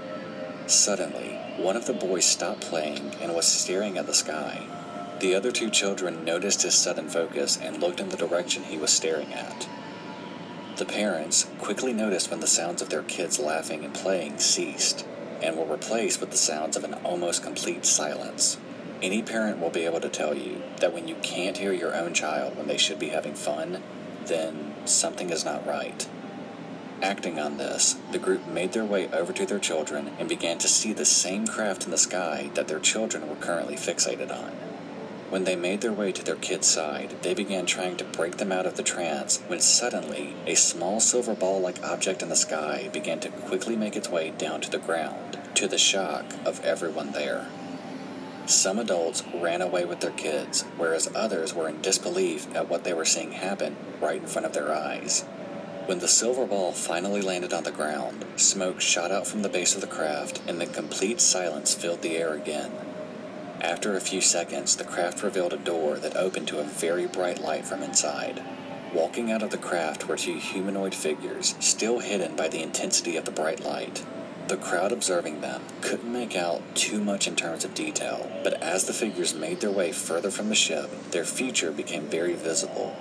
Suddenly, 0.68 1.36
one 1.56 1.76
of 1.76 1.86
the 1.86 1.92
boys 1.92 2.24
stopped 2.24 2.60
playing 2.60 3.14
and 3.20 3.34
was 3.34 3.46
staring 3.46 3.98
at 3.98 4.06
the 4.06 4.14
sky. 4.14 4.66
The 5.18 5.34
other 5.34 5.50
two 5.50 5.68
children 5.68 6.24
noticed 6.24 6.62
his 6.62 6.74
sudden 6.74 7.08
focus 7.08 7.58
and 7.60 7.80
looked 7.80 7.98
in 7.98 8.10
the 8.10 8.16
direction 8.16 8.62
he 8.62 8.78
was 8.78 8.92
staring 8.92 9.34
at. 9.34 9.68
The 10.76 10.84
parents 10.84 11.50
quickly 11.58 11.92
noticed 11.92 12.30
when 12.30 12.38
the 12.38 12.46
sounds 12.46 12.82
of 12.82 12.88
their 12.88 13.02
kids 13.02 13.40
laughing 13.40 13.84
and 13.84 13.92
playing 13.92 14.38
ceased 14.38 15.04
and 15.42 15.56
were 15.56 15.64
replaced 15.64 16.20
with 16.20 16.30
the 16.30 16.36
sounds 16.36 16.76
of 16.76 16.84
an 16.84 16.94
almost 17.04 17.42
complete 17.42 17.84
silence. 17.84 18.58
Any 19.00 19.22
parent 19.22 19.60
will 19.60 19.70
be 19.70 19.84
able 19.84 20.00
to 20.00 20.08
tell 20.08 20.34
you 20.34 20.62
that 20.80 20.92
when 20.92 21.06
you 21.06 21.14
can't 21.16 21.58
hear 21.58 21.72
your 21.72 21.94
own 21.94 22.14
child 22.14 22.56
when 22.56 22.66
they 22.66 22.78
should 22.78 22.98
be 22.98 23.10
having 23.10 23.34
fun, 23.34 23.82
then 24.26 24.74
something 24.84 25.30
is 25.30 25.44
not 25.44 25.66
right. 25.66 26.08
Acting 27.00 27.38
on 27.38 27.58
this, 27.58 27.96
the 28.10 28.18
group 28.18 28.48
made 28.48 28.72
their 28.72 28.84
way 28.84 29.08
over 29.12 29.32
to 29.32 29.46
their 29.46 29.60
children 29.60 30.10
and 30.18 30.28
began 30.28 30.58
to 30.58 30.66
see 30.66 30.92
the 30.92 31.04
same 31.04 31.46
craft 31.46 31.84
in 31.84 31.92
the 31.92 31.98
sky 31.98 32.50
that 32.54 32.66
their 32.66 32.80
children 32.80 33.28
were 33.28 33.36
currently 33.36 33.76
fixated 33.76 34.32
on. 34.32 34.50
When 35.30 35.44
they 35.44 35.56
made 35.56 35.82
their 35.82 35.92
way 35.92 36.10
to 36.12 36.24
their 36.24 36.36
kids' 36.36 36.66
side, 36.66 37.14
they 37.22 37.34
began 37.34 37.66
trying 37.66 37.98
to 37.98 38.04
break 38.04 38.38
them 38.38 38.50
out 38.50 38.64
of 38.64 38.76
the 38.76 38.82
trance 38.82 39.40
when 39.46 39.60
suddenly 39.60 40.34
a 40.46 40.54
small 40.54 41.00
silver 41.00 41.34
ball 41.34 41.60
like 41.60 41.84
object 41.84 42.22
in 42.22 42.30
the 42.30 42.36
sky 42.36 42.88
began 42.92 43.20
to 43.20 43.28
quickly 43.28 43.76
make 43.76 43.94
its 43.94 44.08
way 44.08 44.30
down 44.30 44.62
to 44.62 44.70
the 44.70 44.78
ground, 44.78 45.27
to 45.58 45.66
the 45.66 45.76
shock 45.76 46.24
of 46.44 46.64
everyone 46.64 47.10
there. 47.10 47.48
Some 48.46 48.78
adults 48.78 49.24
ran 49.34 49.60
away 49.60 49.84
with 49.84 49.98
their 49.98 50.12
kids, 50.12 50.62
whereas 50.76 51.10
others 51.16 51.52
were 51.52 51.68
in 51.68 51.82
disbelief 51.82 52.46
at 52.54 52.68
what 52.68 52.84
they 52.84 52.94
were 52.94 53.04
seeing 53.04 53.32
happen 53.32 53.74
right 54.00 54.22
in 54.22 54.28
front 54.28 54.46
of 54.46 54.52
their 54.52 54.72
eyes. 54.72 55.22
When 55.86 55.98
the 55.98 56.06
silver 56.06 56.46
ball 56.46 56.70
finally 56.70 57.22
landed 57.22 57.52
on 57.52 57.64
the 57.64 57.72
ground, 57.72 58.24
smoke 58.36 58.80
shot 58.80 59.10
out 59.10 59.26
from 59.26 59.42
the 59.42 59.48
base 59.48 59.74
of 59.74 59.80
the 59.80 59.88
craft 59.88 60.40
and 60.46 60.60
then 60.60 60.72
complete 60.72 61.20
silence 61.20 61.74
filled 61.74 62.02
the 62.02 62.16
air 62.16 62.34
again. 62.34 62.70
After 63.60 63.96
a 63.96 64.00
few 64.00 64.20
seconds, 64.20 64.76
the 64.76 64.84
craft 64.84 65.24
revealed 65.24 65.52
a 65.52 65.56
door 65.56 65.96
that 65.96 66.16
opened 66.16 66.46
to 66.48 66.60
a 66.60 66.64
very 66.64 67.08
bright 67.08 67.40
light 67.40 67.66
from 67.66 67.82
inside. 67.82 68.44
Walking 68.94 69.32
out 69.32 69.42
of 69.42 69.50
the 69.50 69.58
craft 69.58 70.06
were 70.06 70.16
two 70.16 70.38
humanoid 70.38 70.94
figures, 70.94 71.56
still 71.58 71.98
hidden 71.98 72.36
by 72.36 72.46
the 72.46 72.62
intensity 72.62 73.16
of 73.16 73.24
the 73.24 73.32
bright 73.32 73.58
light. 73.58 74.04
The 74.48 74.56
crowd 74.56 74.92
observing 74.92 75.42
them 75.42 75.60
couldn't 75.82 76.10
make 76.10 76.34
out 76.34 76.62
too 76.74 77.04
much 77.04 77.28
in 77.28 77.36
terms 77.36 77.66
of 77.66 77.74
detail, 77.74 78.30
but 78.42 78.54
as 78.62 78.86
the 78.86 78.94
figures 78.94 79.34
made 79.34 79.60
their 79.60 79.70
way 79.70 79.92
further 79.92 80.30
from 80.30 80.48
the 80.48 80.54
ship, 80.54 80.90
their 81.10 81.26
feature 81.26 81.70
became 81.70 82.04
very 82.04 82.32
visible. 82.32 82.96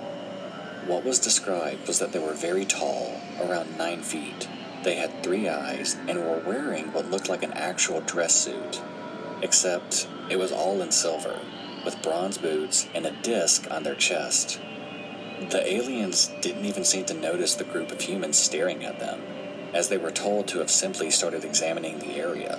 What 0.86 1.06
was 1.06 1.18
described 1.18 1.88
was 1.88 2.00
that 2.00 2.12
they 2.12 2.18
were 2.18 2.34
very 2.34 2.66
tall, 2.66 3.18
around 3.40 3.78
9 3.78 4.02
feet. 4.02 4.46
They 4.84 4.96
had 4.96 5.22
three 5.22 5.48
eyes 5.48 5.96
and 6.06 6.18
were 6.18 6.42
wearing 6.44 6.92
what 6.92 7.10
looked 7.10 7.30
like 7.30 7.42
an 7.42 7.54
actual 7.54 8.02
dress 8.02 8.34
suit. 8.34 8.82
Except 9.40 10.06
it 10.28 10.38
was 10.38 10.52
all 10.52 10.82
in 10.82 10.92
silver, 10.92 11.40
with 11.82 12.02
bronze 12.02 12.36
boots 12.36 12.86
and 12.94 13.06
a 13.06 13.22
disc 13.22 13.66
on 13.70 13.84
their 13.84 13.94
chest. 13.94 14.60
The 15.48 15.66
aliens 15.66 16.30
didn't 16.42 16.66
even 16.66 16.84
seem 16.84 17.06
to 17.06 17.14
notice 17.14 17.54
the 17.54 17.64
group 17.64 17.90
of 17.90 18.02
humans 18.02 18.38
staring 18.38 18.84
at 18.84 18.98
them, 19.00 19.22
as 19.72 19.88
they 19.88 19.98
were 19.98 20.10
told 20.10 20.48
to 20.48 20.58
have 20.58 20.70
simply 20.70 21.10
started 21.10 21.44
examining 21.44 21.98
the 21.98 22.16
area. 22.16 22.58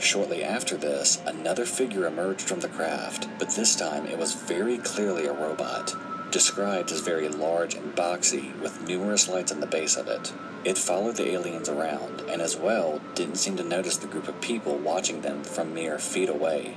Shortly 0.00 0.42
after 0.42 0.76
this, 0.76 1.20
another 1.26 1.66
figure 1.66 2.06
emerged 2.06 2.48
from 2.48 2.60
the 2.60 2.68
craft, 2.68 3.28
but 3.38 3.50
this 3.50 3.76
time 3.76 4.06
it 4.06 4.18
was 4.18 4.34
very 4.34 4.78
clearly 4.78 5.26
a 5.26 5.32
robot, 5.32 5.94
described 6.30 6.90
as 6.90 7.00
very 7.00 7.28
large 7.28 7.74
and 7.74 7.94
boxy 7.94 8.58
with 8.60 8.80
numerous 8.86 9.28
lights 9.28 9.52
on 9.52 9.60
the 9.60 9.66
base 9.66 9.96
of 9.96 10.08
it. 10.08 10.32
It 10.64 10.78
followed 10.78 11.16
the 11.16 11.30
aliens 11.30 11.68
around, 11.68 12.22
and 12.28 12.40
as 12.40 12.56
well 12.56 13.00
didn't 13.14 13.36
seem 13.36 13.56
to 13.56 13.64
notice 13.64 13.96
the 13.96 14.06
group 14.06 14.28
of 14.28 14.40
people 14.40 14.78
watching 14.78 15.20
them 15.20 15.42
from 15.42 15.74
mere 15.74 15.98
feet 15.98 16.28
away. 16.28 16.76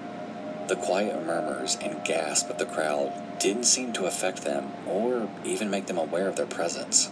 The 0.67 0.75
quiet 0.77 1.25
murmurs 1.25 1.77
and 1.81 2.03
gasp 2.05 2.49
of 2.49 2.57
the 2.57 2.65
crowd 2.65 3.11
didn't 3.39 3.65
seem 3.65 3.91
to 3.93 4.05
affect 4.05 4.43
them 4.43 4.71
or 4.87 5.29
even 5.43 5.69
make 5.69 5.87
them 5.87 5.97
aware 5.97 6.27
of 6.27 6.37
their 6.37 6.45
presence. 6.45 7.11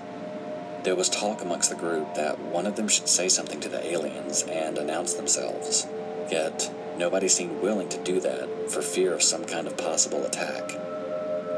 There 0.83 0.95
was 0.95 1.09
talk 1.09 1.43
amongst 1.43 1.69
the 1.69 1.75
group 1.75 2.15
that 2.15 2.39
one 2.39 2.65
of 2.65 2.75
them 2.75 2.87
should 2.87 3.07
say 3.07 3.29
something 3.29 3.59
to 3.59 3.69
the 3.69 3.85
aliens 3.85 4.41
and 4.41 4.79
announce 4.79 5.13
themselves, 5.13 5.85
yet 6.31 6.73
nobody 6.97 7.27
seemed 7.27 7.61
willing 7.61 7.87
to 7.89 8.03
do 8.03 8.19
that 8.21 8.71
for 8.71 8.81
fear 8.81 9.13
of 9.13 9.21
some 9.21 9.45
kind 9.45 9.67
of 9.67 9.77
possible 9.77 10.25
attack. 10.25 10.71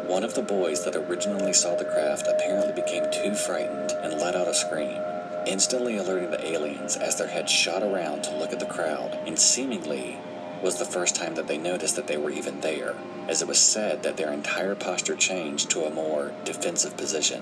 One 0.10 0.26
of 0.26 0.36
the 0.36 0.42
boys 0.42 0.84
that 0.84 0.98
originally 0.98 1.54
saw 1.54 1.76
the 1.76 1.86
craft 1.86 2.28
apparently 2.28 2.74
became 2.74 3.10
too 3.14 3.34
frightened 3.34 3.92
and 3.92 4.20
let 4.20 4.36
out 4.36 4.50
a 4.50 4.54
scream, 4.54 5.00
instantly 5.48 5.96
alerting 5.96 6.32
the 6.32 6.46
aliens 6.46 6.98
as 6.98 7.18
their 7.18 7.28
heads 7.28 7.50
shot 7.50 7.82
around 7.82 8.24
to 8.24 8.36
look 8.36 8.52
at 8.52 8.60
the 8.60 8.66
crowd, 8.66 9.18
and 9.26 9.40
seemingly 9.40 10.18
was 10.62 10.80
the 10.80 10.86
first 10.86 11.16
time 11.16 11.36
that 11.36 11.48
they 11.48 11.58
noticed 11.58 11.96
that 11.96 12.08
they 12.08 12.18
were 12.18 12.30
even 12.30 12.60
there, 12.60 12.94
as 13.30 13.42
it 13.42 13.48
was 13.48 13.60
said 13.60 14.04
that 14.04 14.18
their 14.18 14.34
entire 14.34 14.76
posture 14.76 15.16
changed 15.16 15.70
to 15.70 15.86
a 15.86 15.90
more 15.90 16.34
defensive 16.44 16.98
position. 16.98 17.42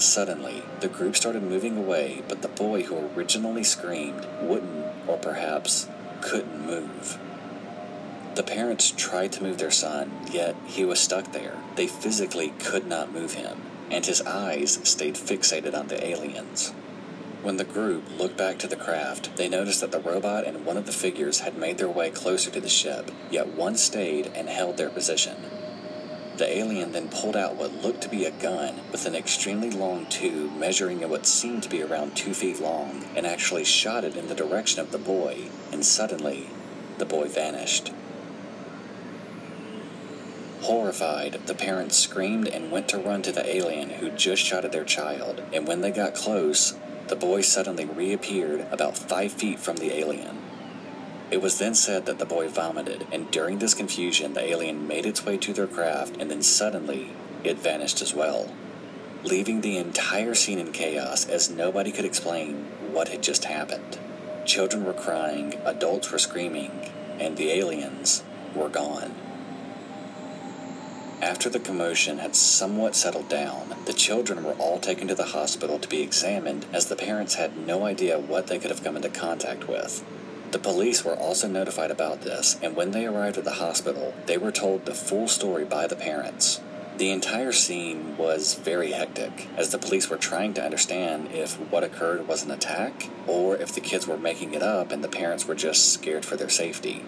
Suddenly, 0.00 0.62
the 0.80 0.88
group 0.88 1.14
started 1.14 1.42
moving 1.42 1.76
away, 1.76 2.22
but 2.26 2.40
the 2.40 2.48
boy 2.48 2.84
who 2.84 3.10
originally 3.14 3.62
screamed 3.62 4.26
wouldn't, 4.40 4.86
or 5.06 5.18
perhaps 5.18 5.88
couldn't 6.22 6.66
move. 6.66 7.18
The 8.34 8.42
parents 8.42 8.94
tried 8.96 9.32
to 9.32 9.42
move 9.42 9.58
their 9.58 9.70
son, 9.70 10.10
yet 10.32 10.56
he 10.64 10.86
was 10.86 11.00
stuck 11.00 11.32
there. 11.32 11.58
They 11.76 11.86
physically 11.86 12.54
could 12.58 12.86
not 12.86 13.12
move 13.12 13.34
him, 13.34 13.60
and 13.90 14.06
his 14.06 14.22
eyes 14.22 14.80
stayed 14.84 15.16
fixated 15.16 15.74
on 15.74 15.88
the 15.88 16.02
aliens. 16.02 16.70
When 17.42 17.58
the 17.58 17.64
group 17.64 18.04
looked 18.18 18.38
back 18.38 18.58
to 18.60 18.68
the 18.68 18.76
craft, 18.76 19.36
they 19.36 19.50
noticed 19.50 19.82
that 19.82 19.92
the 19.92 20.00
robot 20.00 20.46
and 20.46 20.64
one 20.64 20.78
of 20.78 20.86
the 20.86 20.92
figures 20.92 21.40
had 21.40 21.58
made 21.58 21.76
their 21.76 21.88
way 21.88 22.08
closer 22.08 22.50
to 22.50 22.60
the 22.60 22.70
ship, 22.70 23.10
yet 23.30 23.48
one 23.48 23.76
stayed 23.76 24.28
and 24.34 24.48
held 24.48 24.78
their 24.78 24.90
position. 24.90 25.36
The 26.40 26.56
alien 26.56 26.92
then 26.92 27.10
pulled 27.10 27.36
out 27.36 27.56
what 27.56 27.82
looked 27.82 28.00
to 28.00 28.08
be 28.08 28.24
a 28.24 28.30
gun 28.30 28.76
with 28.90 29.04
an 29.04 29.14
extremely 29.14 29.68
long 29.68 30.06
tube 30.06 30.56
measuring 30.56 31.06
what 31.06 31.26
seemed 31.26 31.62
to 31.64 31.68
be 31.68 31.82
around 31.82 32.16
two 32.16 32.32
feet 32.32 32.62
long 32.62 33.04
and 33.14 33.26
actually 33.26 33.64
shot 33.64 34.04
it 34.04 34.16
in 34.16 34.26
the 34.26 34.34
direction 34.34 34.80
of 34.80 34.90
the 34.90 34.96
boy, 34.96 35.50
and 35.70 35.84
suddenly, 35.84 36.48
the 36.96 37.04
boy 37.04 37.28
vanished. 37.28 37.92
Horrified, 40.62 41.42
the 41.44 41.54
parents 41.54 41.98
screamed 41.98 42.48
and 42.48 42.70
went 42.70 42.88
to 42.88 42.98
run 42.98 43.20
to 43.20 43.32
the 43.32 43.46
alien 43.46 43.90
who 43.90 44.08
just 44.08 44.42
shot 44.42 44.64
at 44.64 44.72
their 44.72 44.82
child, 44.82 45.42
and 45.52 45.68
when 45.68 45.82
they 45.82 45.90
got 45.90 46.14
close, 46.14 46.74
the 47.08 47.16
boy 47.16 47.42
suddenly 47.42 47.84
reappeared 47.84 48.66
about 48.72 48.96
five 48.96 49.30
feet 49.30 49.58
from 49.58 49.76
the 49.76 49.92
alien. 49.92 50.39
It 51.30 51.40
was 51.40 51.58
then 51.58 51.74
said 51.76 52.06
that 52.06 52.18
the 52.18 52.26
boy 52.26 52.48
vomited, 52.48 53.06
and 53.12 53.30
during 53.30 53.58
this 53.58 53.74
confusion, 53.74 54.34
the 54.34 54.44
alien 54.44 54.88
made 54.88 55.06
its 55.06 55.24
way 55.24 55.36
to 55.38 55.52
their 55.52 55.68
craft, 55.68 56.16
and 56.16 56.28
then 56.28 56.42
suddenly, 56.42 57.12
it 57.44 57.56
vanished 57.56 58.02
as 58.02 58.12
well, 58.12 58.52
leaving 59.22 59.60
the 59.60 59.78
entire 59.78 60.34
scene 60.34 60.58
in 60.58 60.72
chaos 60.72 61.28
as 61.28 61.48
nobody 61.48 61.92
could 61.92 62.04
explain 62.04 62.64
what 62.92 63.08
had 63.08 63.22
just 63.22 63.44
happened. 63.44 63.98
Children 64.44 64.84
were 64.84 64.92
crying, 64.92 65.54
adults 65.64 66.10
were 66.10 66.18
screaming, 66.18 66.90
and 67.20 67.36
the 67.36 67.52
aliens 67.52 68.24
were 68.54 68.68
gone. 68.68 69.14
After 71.22 71.48
the 71.48 71.60
commotion 71.60 72.18
had 72.18 72.34
somewhat 72.34 72.96
settled 72.96 73.28
down, 73.28 73.76
the 73.84 73.92
children 73.92 74.42
were 74.42 74.54
all 74.54 74.80
taken 74.80 75.06
to 75.08 75.14
the 75.14 75.26
hospital 75.26 75.78
to 75.78 75.88
be 75.88 76.02
examined 76.02 76.66
as 76.72 76.86
the 76.86 76.96
parents 76.96 77.34
had 77.34 77.56
no 77.56 77.84
idea 77.84 78.18
what 78.18 78.48
they 78.48 78.58
could 78.58 78.70
have 78.70 78.82
come 78.82 78.96
into 78.96 79.10
contact 79.10 79.68
with. 79.68 80.02
The 80.50 80.58
police 80.58 81.04
were 81.04 81.14
also 81.14 81.46
notified 81.46 81.92
about 81.92 82.22
this, 82.22 82.58
and 82.60 82.74
when 82.74 82.90
they 82.90 83.06
arrived 83.06 83.38
at 83.38 83.44
the 83.44 83.52
hospital, 83.52 84.14
they 84.26 84.36
were 84.36 84.50
told 84.50 84.84
the 84.84 84.94
full 84.94 85.28
story 85.28 85.64
by 85.64 85.86
the 85.86 85.94
parents. 85.94 86.60
The 86.96 87.12
entire 87.12 87.52
scene 87.52 88.16
was 88.18 88.54
very 88.54 88.90
hectic, 88.90 89.46
as 89.56 89.70
the 89.70 89.78
police 89.78 90.10
were 90.10 90.16
trying 90.16 90.52
to 90.54 90.62
understand 90.62 91.30
if 91.32 91.54
what 91.70 91.84
occurred 91.84 92.26
was 92.26 92.42
an 92.42 92.50
attack, 92.50 93.08
or 93.28 93.56
if 93.56 93.72
the 93.72 93.80
kids 93.80 94.08
were 94.08 94.18
making 94.18 94.52
it 94.52 94.62
up 94.62 94.90
and 94.90 95.04
the 95.04 95.08
parents 95.08 95.46
were 95.46 95.54
just 95.54 95.92
scared 95.92 96.24
for 96.24 96.36
their 96.36 96.48
safety. 96.48 97.04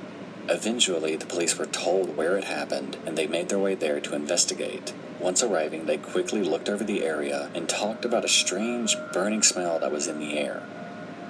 Eventually, 0.49 1.17
the 1.17 1.27
police 1.27 1.59
were 1.59 1.67
told 1.67 2.17
where 2.17 2.37
it 2.37 2.45
happened, 2.45 2.97
and 3.05 3.19
they 3.19 3.27
made 3.27 3.49
their 3.49 3.59
way 3.59 3.75
there 3.75 4.01
to 4.01 4.15
investigate. 4.15 4.95
Once 5.21 5.43
arriving, 5.43 5.87
they 5.87 5.99
quickly 5.99 6.43
looked 6.43 6.69
over 6.69 6.85
the 6.85 7.05
area 7.05 7.51
and 7.55 7.69
talked 7.69 8.05
about 8.05 8.25
a 8.25 8.29
strange 8.29 8.97
burning 9.13 9.43
smell 9.43 9.79
that 9.81 9.93
was 9.93 10.07
in 10.07 10.19
the 10.19 10.39
air. 10.39 10.63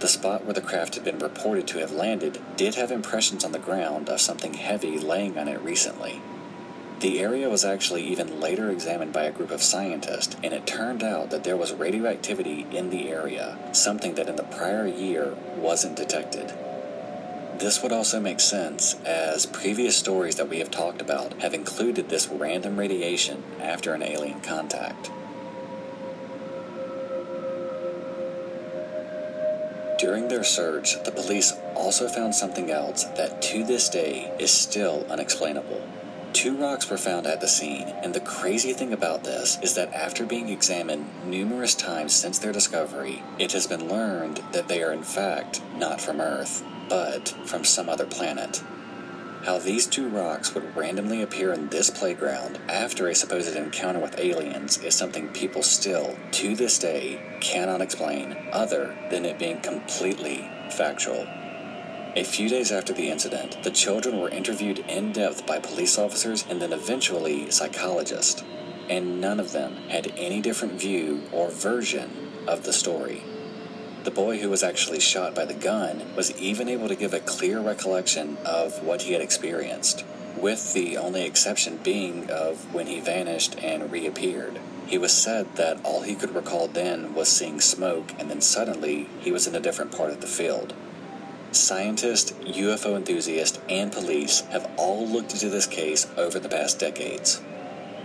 The 0.03 0.09
spot 0.09 0.45
where 0.45 0.53
the 0.53 0.61
craft 0.61 0.97
had 0.97 1.05
been 1.05 1.21
reported 1.21 1.69
to 1.69 1.79
have 1.79 1.93
landed 1.93 2.41
did 2.57 2.75
have 2.75 2.91
impressions 2.91 3.45
on 3.45 3.53
the 3.53 3.61
ground 3.61 4.09
of 4.09 4.21
something 4.21 4.55
heavy 4.55 4.99
laying 4.99 5.39
on 5.39 5.47
it 5.47 5.61
recently. 5.61 6.21
The 6.99 7.21
area 7.21 7.49
was 7.49 7.65
actually 7.65 8.03
even 8.09 8.41
later 8.41 8.69
examined 8.69 9.13
by 9.13 9.23
a 9.23 9.31
group 9.31 9.53
of 9.53 9.63
scientists, 9.63 10.35
and 10.43 10.53
it 10.53 10.67
turned 10.67 11.05
out 11.05 11.31
that 11.31 11.45
there 11.45 11.57
was 11.57 11.73
radioactivity 11.73 12.67
in 12.73 12.91
the 12.91 13.11
area, 13.11 13.57
something 13.71 14.17
that 14.17 14.29
in 14.29 14.35
the 14.35 14.43
prior 14.43 14.89
year 14.89 15.37
wasn't 15.57 15.95
detected. 15.95 16.53
This 17.61 17.81
would 17.81 17.93
also 17.93 18.19
make 18.19 18.41
sense, 18.41 18.97
as 19.05 19.47
previous 19.47 19.97
stories 19.97 20.35
that 20.35 20.49
we 20.49 20.59
have 20.59 20.73
talked 20.73 21.01
about 21.01 21.41
have 21.43 21.55
included 21.55 22.09
this 22.09 22.27
random 22.27 22.77
radiation 22.77 23.45
after 23.61 23.95
an 23.95 24.03
alien 24.03 24.41
contact. 24.41 25.13
During 30.03 30.27
their 30.27 30.43
search, 30.43 31.01
the 31.05 31.13
police 31.13 31.53
also 31.77 32.09
found 32.09 32.35
something 32.35 32.73
else 32.73 33.05
that 33.17 33.41
to 33.43 33.63
this 33.63 33.89
day 33.89 34.35
is 34.37 34.51
still 34.51 35.07
unexplainable. 35.09 35.81
Two 36.33 36.57
rocks 36.57 36.91
were 36.91 36.99
found 36.99 37.25
at 37.29 37.41
the 37.41 37.47
scene, 37.47 37.87
and 38.03 38.13
the 38.13 38.19
crazy 38.19 38.73
thing 38.73 38.93
about 38.93 39.23
this 39.23 39.61
is 39.63 39.77
that 39.77 39.95
after 39.95 40.27
being 40.27 40.49
examined 40.49 41.09
numerous 41.25 41.77
times 41.77 42.13
since 42.13 42.41
their 42.41 42.51
discovery, 42.51 43.23
it 43.39 43.53
has 43.53 43.69
been 43.69 43.89
learned 43.89 44.43
that 44.51 44.67
they 44.67 44.83
are 44.83 44.93
in 44.93 45.05
fact 45.05 45.63
not 45.77 46.01
from 46.01 46.21
Earth, 46.21 46.65
but 46.89 47.29
from 47.47 47.63
some 47.63 47.89
other 47.89 48.05
planet. 48.05 48.61
How 49.45 49.59
these 49.59 49.89
two 49.89 50.09
rocks 50.09 50.55
would 50.55 50.77
randomly 50.77 51.21
appear 51.21 51.53
in 51.53 51.69
this 51.69 51.91
playground 51.91 52.61
after 52.69 53.09
a 53.09 53.15
supposed 53.15 53.57
encounter 53.57 53.99
with 53.99 54.21
aliens 54.21 54.79
is 54.79 54.95
something 54.95 55.31
people 55.31 55.65
still, 55.65 56.17
to 56.31 56.55
this 56.55 56.79
day, 56.79 57.21
cannot 57.41 57.81
explain, 57.81 58.37
other 58.53 58.97
than 59.11 59.25
it 59.25 59.41
being 59.41 59.61
completely 59.61 60.49
factual. 60.71 61.27
A 62.15 62.23
few 62.23 62.49
days 62.49 62.71
after 62.71 62.93
the 62.93 63.11
incident, 63.11 63.65
the 63.65 63.73
children 63.73 64.21
were 64.21 64.29
interviewed 64.29 64.79
in 64.79 65.11
depth 65.11 65.45
by 65.45 65.59
police 65.59 65.99
officers 65.99 66.45
and 66.49 66.63
then 66.63 66.73
eventually 66.73 67.51
psychologists, 67.51 68.45
and 68.89 69.21
none 69.21 69.41
of 69.41 69.51
them 69.51 69.75
had 69.89 70.13
any 70.17 70.41
different 70.41 70.75
view 70.75 71.23
or 71.33 71.51
version 71.51 72.45
of 72.47 72.63
the 72.63 72.73
story. 72.73 73.25
The 74.05 74.11
boy 74.11 74.39
who 74.39 74.51
was 74.51 74.65
actually 74.65 74.99
shot 74.99 75.33
by 75.33 75.45
the 75.45 75.55
gun 75.55 76.03
was 76.17 76.37
even 76.37 76.69
able 76.69 76.89
to 76.89 76.97
give 76.97 77.15
a 77.15 77.21
clear 77.21 77.61
recollection 77.61 78.37
of 78.45 78.83
what 78.83 79.03
he 79.03 79.13
had 79.13 79.23
experienced, 79.23 80.05
with 80.37 80.73
the 80.73 80.97
only 80.97 81.25
exception 81.25 81.77
being 81.77 82.29
of 82.29 82.75
when 82.75 82.89
he 82.89 82.99
vanished 82.99 83.57
and 83.63 83.93
reappeared. 83.93 84.59
He 84.89 84.99
was 84.99 85.13
said 85.13 85.55
that 85.55 85.79
all 85.85 86.03
he 86.03 86.17
could 86.17 86.35
recall 86.35 86.67
then 86.67 87.15
was 87.15 87.29
seeing 87.29 87.61
smoke, 87.61 88.13
and 88.19 88.29
then 88.29 88.41
suddenly 88.41 89.09
he 89.21 89.31
was 89.31 89.47
in 89.47 89.55
a 89.55 89.61
different 89.61 89.93
part 89.93 90.11
of 90.11 90.21
the 90.21 90.27
field. 90.27 90.75
Scientists, 91.53 92.33
UFO 92.45 92.97
enthusiasts, 92.97 93.61
and 93.69 93.93
police 93.93 94.41
have 94.51 94.69
all 94.77 95.07
looked 95.07 95.33
into 95.33 95.49
this 95.49 95.67
case 95.67 96.09
over 96.17 96.41
the 96.41 96.49
past 96.49 96.81
decades. 96.81 97.41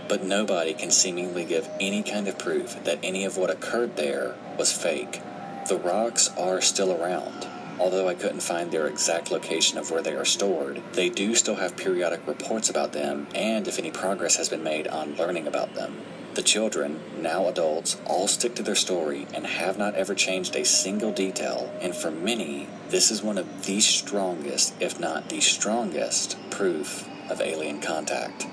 But 0.08 0.22
nobody 0.22 0.74
can 0.74 0.92
seemingly 0.92 1.44
give 1.44 1.68
any 1.80 2.04
kind 2.04 2.28
of 2.28 2.38
proof 2.38 2.84
that 2.84 3.00
any 3.02 3.24
of 3.24 3.36
what 3.36 3.50
occurred 3.50 3.96
there 3.96 4.36
was 4.56 4.72
fake. 4.72 5.22
The 5.68 5.76
rocks 5.76 6.30
are 6.38 6.62
still 6.62 6.92
around. 6.92 7.46
Although 7.78 8.08
I 8.08 8.14
couldn't 8.14 8.40
find 8.40 8.70
their 8.70 8.86
exact 8.86 9.30
location 9.30 9.76
of 9.76 9.90
where 9.90 10.00
they 10.00 10.14
are 10.14 10.24
stored, 10.24 10.82
they 10.94 11.10
do 11.10 11.34
still 11.34 11.56
have 11.56 11.76
periodic 11.76 12.26
reports 12.26 12.70
about 12.70 12.94
them 12.94 13.26
and 13.34 13.68
if 13.68 13.78
any 13.78 13.90
progress 13.90 14.36
has 14.36 14.48
been 14.48 14.62
made 14.62 14.88
on 14.88 15.16
learning 15.16 15.46
about 15.46 15.74
them. 15.74 16.00
The 16.32 16.42
children, 16.42 17.00
now 17.20 17.48
adults, 17.48 18.00
all 18.06 18.28
stick 18.28 18.54
to 18.54 18.62
their 18.62 18.74
story 18.74 19.26
and 19.34 19.46
have 19.46 19.76
not 19.76 19.94
ever 19.94 20.14
changed 20.14 20.56
a 20.56 20.64
single 20.64 21.12
detail, 21.12 21.70
and 21.82 21.94
for 21.94 22.10
many, 22.10 22.66
this 22.88 23.10
is 23.10 23.22
one 23.22 23.36
of 23.36 23.66
the 23.66 23.80
strongest, 23.80 24.74
if 24.80 24.98
not 24.98 25.28
the 25.28 25.40
strongest, 25.40 26.38
proof 26.50 27.06
of 27.28 27.42
alien 27.42 27.82
contact. 27.82 28.46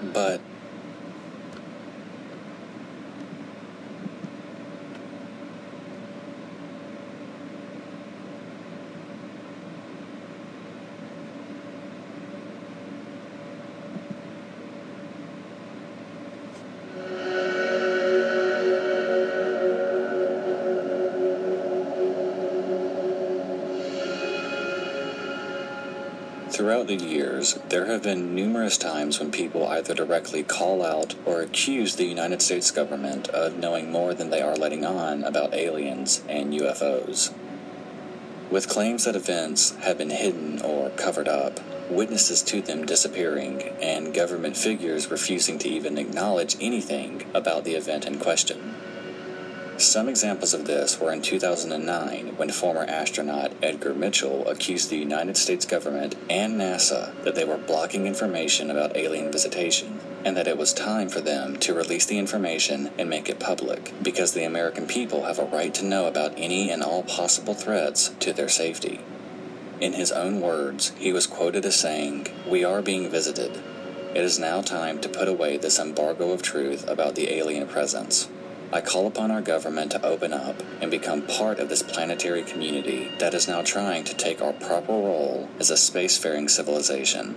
But 0.00 0.40
Throughout 26.62 26.86
the 26.86 26.94
years, 26.94 27.58
there 27.70 27.86
have 27.86 28.04
been 28.04 28.36
numerous 28.36 28.78
times 28.78 29.18
when 29.18 29.32
people 29.32 29.66
either 29.66 29.94
directly 29.94 30.44
call 30.44 30.84
out 30.84 31.16
or 31.26 31.42
accuse 31.42 31.96
the 31.96 32.04
United 32.04 32.40
States 32.40 32.70
government 32.70 33.26
of 33.30 33.58
knowing 33.58 33.90
more 33.90 34.14
than 34.14 34.30
they 34.30 34.40
are 34.40 34.54
letting 34.54 34.84
on 34.84 35.24
about 35.24 35.54
aliens 35.54 36.22
and 36.28 36.52
UFOs. 36.52 37.34
With 38.48 38.68
claims 38.68 39.06
that 39.06 39.16
events 39.16 39.74
have 39.80 39.98
been 39.98 40.10
hidden 40.10 40.62
or 40.62 40.90
covered 40.90 41.26
up, 41.26 41.58
witnesses 41.90 42.42
to 42.42 42.62
them 42.62 42.86
disappearing, 42.86 43.62
and 43.82 44.14
government 44.14 44.56
figures 44.56 45.10
refusing 45.10 45.58
to 45.58 45.68
even 45.68 45.98
acknowledge 45.98 46.56
anything 46.60 47.28
about 47.34 47.64
the 47.64 47.74
event 47.74 48.06
in 48.06 48.20
question. 48.20 48.71
Some 49.82 50.08
examples 50.08 50.54
of 50.54 50.64
this 50.64 51.00
were 51.00 51.12
in 51.12 51.22
2009 51.22 52.36
when 52.36 52.50
former 52.50 52.84
astronaut 52.84 53.52
Edgar 53.60 53.92
Mitchell 53.92 54.46
accused 54.46 54.90
the 54.90 54.96
United 54.96 55.36
States 55.36 55.66
government 55.66 56.14
and 56.30 56.54
NASA 56.54 57.20
that 57.24 57.34
they 57.34 57.44
were 57.44 57.56
blocking 57.56 58.06
information 58.06 58.70
about 58.70 58.96
alien 58.96 59.32
visitation 59.32 59.98
and 60.24 60.36
that 60.36 60.46
it 60.46 60.56
was 60.56 60.72
time 60.72 61.08
for 61.08 61.20
them 61.20 61.56
to 61.56 61.74
release 61.74 62.06
the 62.06 62.16
information 62.16 62.92
and 62.96 63.10
make 63.10 63.28
it 63.28 63.40
public 63.40 63.92
because 64.00 64.32
the 64.32 64.44
American 64.44 64.86
people 64.86 65.24
have 65.24 65.40
a 65.40 65.44
right 65.46 65.74
to 65.74 65.84
know 65.84 66.06
about 66.06 66.32
any 66.36 66.70
and 66.70 66.84
all 66.84 67.02
possible 67.02 67.52
threats 67.52 68.14
to 68.20 68.32
their 68.32 68.48
safety. 68.48 69.00
In 69.80 69.94
his 69.94 70.12
own 70.12 70.40
words, 70.40 70.92
he 70.96 71.12
was 71.12 71.26
quoted 71.26 71.66
as 71.66 71.74
saying, 71.74 72.28
We 72.48 72.62
are 72.62 72.82
being 72.82 73.10
visited. 73.10 73.60
It 74.14 74.22
is 74.22 74.38
now 74.38 74.62
time 74.62 75.00
to 75.00 75.08
put 75.08 75.26
away 75.26 75.56
this 75.56 75.80
embargo 75.80 76.30
of 76.30 76.40
truth 76.40 76.88
about 76.88 77.16
the 77.16 77.32
alien 77.32 77.66
presence. 77.66 78.28
I 78.74 78.80
call 78.80 79.06
upon 79.06 79.30
our 79.30 79.42
government 79.42 79.90
to 79.90 80.02
open 80.02 80.32
up 80.32 80.56
and 80.80 80.90
become 80.90 81.26
part 81.26 81.58
of 81.58 81.68
this 81.68 81.82
planetary 81.82 82.42
community 82.42 83.12
that 83.18 83.34
is 83.34 83.46
now 83.46 83.60
trying 83.60 84.04
to 84.04 84.14
take 84.14 84.40
our 84.40 84.54
proper 84.54 84.92
role 84.92 85.46
as 85.60 85.70
a 85.70 85.74
spacefaring 85.74 86.48
civilization. 86.48 87.36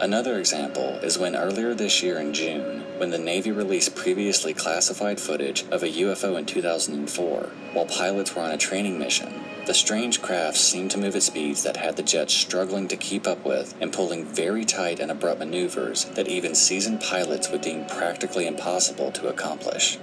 Another 0.00 0.38
example 0.38 0.98
is 1.02 1.18
when 1.18 1.36
earlier 1.36 1.72
this 1.72 2.02
year 2.02 2.18
in 2.18 2.34
June, 2.34 2.84
when 2.98 3.10
the 3.10 3.18
Navy 3.18 3.52
released 3.52 3.94
previously 3.94 4.52
classified 4.52 5.20
footage 5.20 5.64
of 5.70 5.84
a 5.84 5.88
UFO 5.88 6.36
in 6.36 6.46
2004 6.46 7.50
while 7.72 7.86
pilots 7.86 8.34
were 8.34 8.42
on 8.42 8.50
a 8.50 8.56
training 8.56 8.98
mission. 8.98 9.44
The 9.66 9.72
strange 9.72 10.20
craft 10.20 10.56
seemed 10.56 10.90
to 10.90 10.98
move 10.98 11.14
at 11.14 11.22
speeds 11.22 11.62
that 11.62 11.76
had 11.76 11.96
the 11.96 12.02
jets 12.02 12.34
struggling 12.34 12.88
to 12.88 12.96
keep 12.96 13.26
up 13.26 13.44
with 13.44 13.74
and 13.80 13.92
pulling 13.92 14.24
very 14.24 14.64
tight 14.64 14.98
and 14.98 15.12
abrupt 15.12 15.38
maneuvers 15.38 16.04
that 16.06 16.28
even 16.28 16.56
seasoned 16.56 17.00
pilots 17.00 17.50
would 17.50 17.62
deem 17.62 17.86
practically 17.86 18.48
impossible 18.48 19.12
to 19.12 19.28
accomplish. 19.28 19.98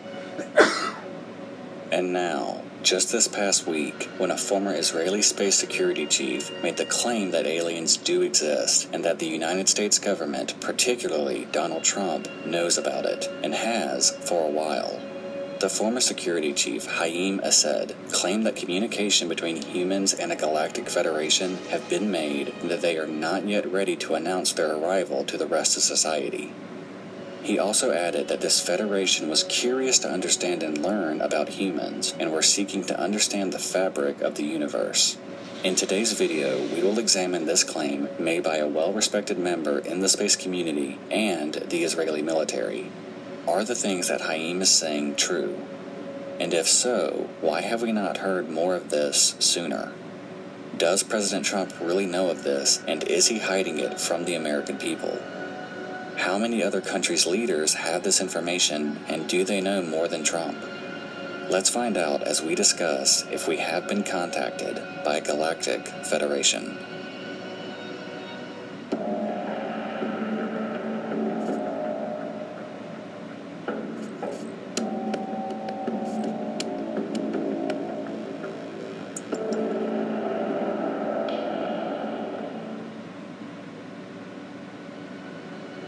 and 1.91 2.13
now, 2.13 2.63
just 2.83 3.11
this 3.11 3.27
past 3.27 3.67
week, 3.67 4.09
when 4.17 4.31
a 4.31 4.37
former 4.37 4.73
Israeli 4.73 5.21
space 5.21 5.55
security 5.55 6.07
chief 6.07 6.51
made 6.63 6.77
the 6.77 6.85
claim 6.85 7.31
that 7.31 7.45
aliens 7.45 7.97
do 7.97 8.21
exist 8.21 8.89
and 8.91 9.05
that 9.05 9.19
the 9.19 9.27
United 9.27 9.69
States 9.69 9.99
government, 9.99 10.59
particularly 10.59 11.47
Donald 11.51 11.83
Trump, 11.83 12.27
knows 12.45 12.77
about 12.77 13.05
it 13.05 13.29
and 13.43 13.53
has 13.53 14.11
for 14.11 14.47
a 14.47 14.51
while. 14.51 14.99
The 15.59 15.69
former 15.69 15.99
security 15.99 16.53
chief, 16.53 16.87
Haim 16.87 17.39
Eshed, 17.41 17.93
claimed 18.11 18.47
that 18.47 18.55
communication 18.55 19.29
between 19.29 19.61
humans 19.61 20.13
and 20.13 20.31
a 20.31 20.35
galactic 20.35 20.89
federation 20.89 21.57
have 21.69 21.87
been 21.87 22.09
made 22.09 22.49
and 22.61 22.71
that 22.71 22.81
they 22.81 22.97
are 22.97 23.05
not 23.05 23.47
yet 23.47 23.71
ready 23.71 23.95
to 23.97 24.15
announce 24.15 24.53
their 24.53 24.75
arrival 24.75 25.23
to 25.25 25.37
the 25.37 25.45
rest 25.45 25.77
of 25.77 25.83
society. 25.83 26.51
He 27.43 27.57
also 27.57 27.91
added 27.91 28.27
that 28.27 28.41
this 28.41 28.59
federation 28.59 29.27
was 29.27 29.43
curious 29.43 29.97
to 29.99 30.11
understand 30.11 30.61
and 30.61 30.77
learn 30.77 31.21
about 31.21 31.49
humans 31.49 32.13
and 32.19 32.31
were 32.31 32.43
seeking 32.43 32.83
to 32.85 32.99
understand 32.99 33.51
the 33.51 33.59
fabric 33.59 34.21
of 34.21 34.35
the 34.35 34.43
universe. 34.43 35.17
In 35.63 35.75
today's 35.75 36.13
video, 36.13 36.59
we 36.67 36.81
will 36.83 36.99
examine 36.99 37.45
this 37.45 37.63
claim 37.63 38.09
made 38.19 38.43
by 38.43 38.57
a 38.57 38.67
well 38.67 38.93
respected 38.93 39.39
member 39.39 39.79
in 39.79 40.01
the 40.01 40.09
space 40.09 40.35
community 40.35 40.99
and 41.09 41.53
the 41.53 41.83
Israeli 41.83 42.21
military. 42.21 42.91
Are 43.47 43.63
the 43.63 43.75
things 43.75 44.07
that 44.07 44.21
Haim 44.21 44.61
is 44.61 44.69
saying 44.69 45.15
true? 45.15 45.57
And 46.39 46.53
if 46.53 46.67
so, 46.67 47.29
why 47.41 47.61
have 47.61 47.81
we 47.81 47.91
not 47.91 48.17
heard 48.17 48.49
more 48.49 48.75
of 48.75 48.89
this 48.89 49.35
sooner? 49.39 49.93
Does 50.77 51.03
President 51.03 51.45
Trump 51.45 51.73
really 51.79 52.05
know 52.05 52.29
of 52.29 52.43
this, 52.43 52.81
and 52.87 53.03
is 53.03 53.27
he 53.27 53.39
hiding 53.39 53.77
it 53.77 53.99
from 53.99 54.25
the 54.25 54.35
American 54.35 54.77
people? 54.77 55.19
How 56.21 56.37
many 56.37 56.61
other 56.61 56.81
countries' 56.81 57.25
leaders 57.25 57.73
have 57.73 58.03
this 58.03 58.21
information, 58.21 58.99
and 59.07 59.27
do 59.27 59.43
they 59.43 59.59
know 59.59 59.81
more 59.81 60.07
than 60.07 60.23
Trump? 60.23 60.55
Let's 61.49 61.67
find 61.67 61.97
out 61.97 62.21
as 62.21 62.43
we 62.43 62.53
discuss 62.53 63.25
if 63.31 63.47
we 63.47 63.57
have 63.57 63.87
been 63.87 64.03
contacted 64.03 64.79
by 65.03 65.19
galactic 65.21 65.87
federation. 65.87 66.77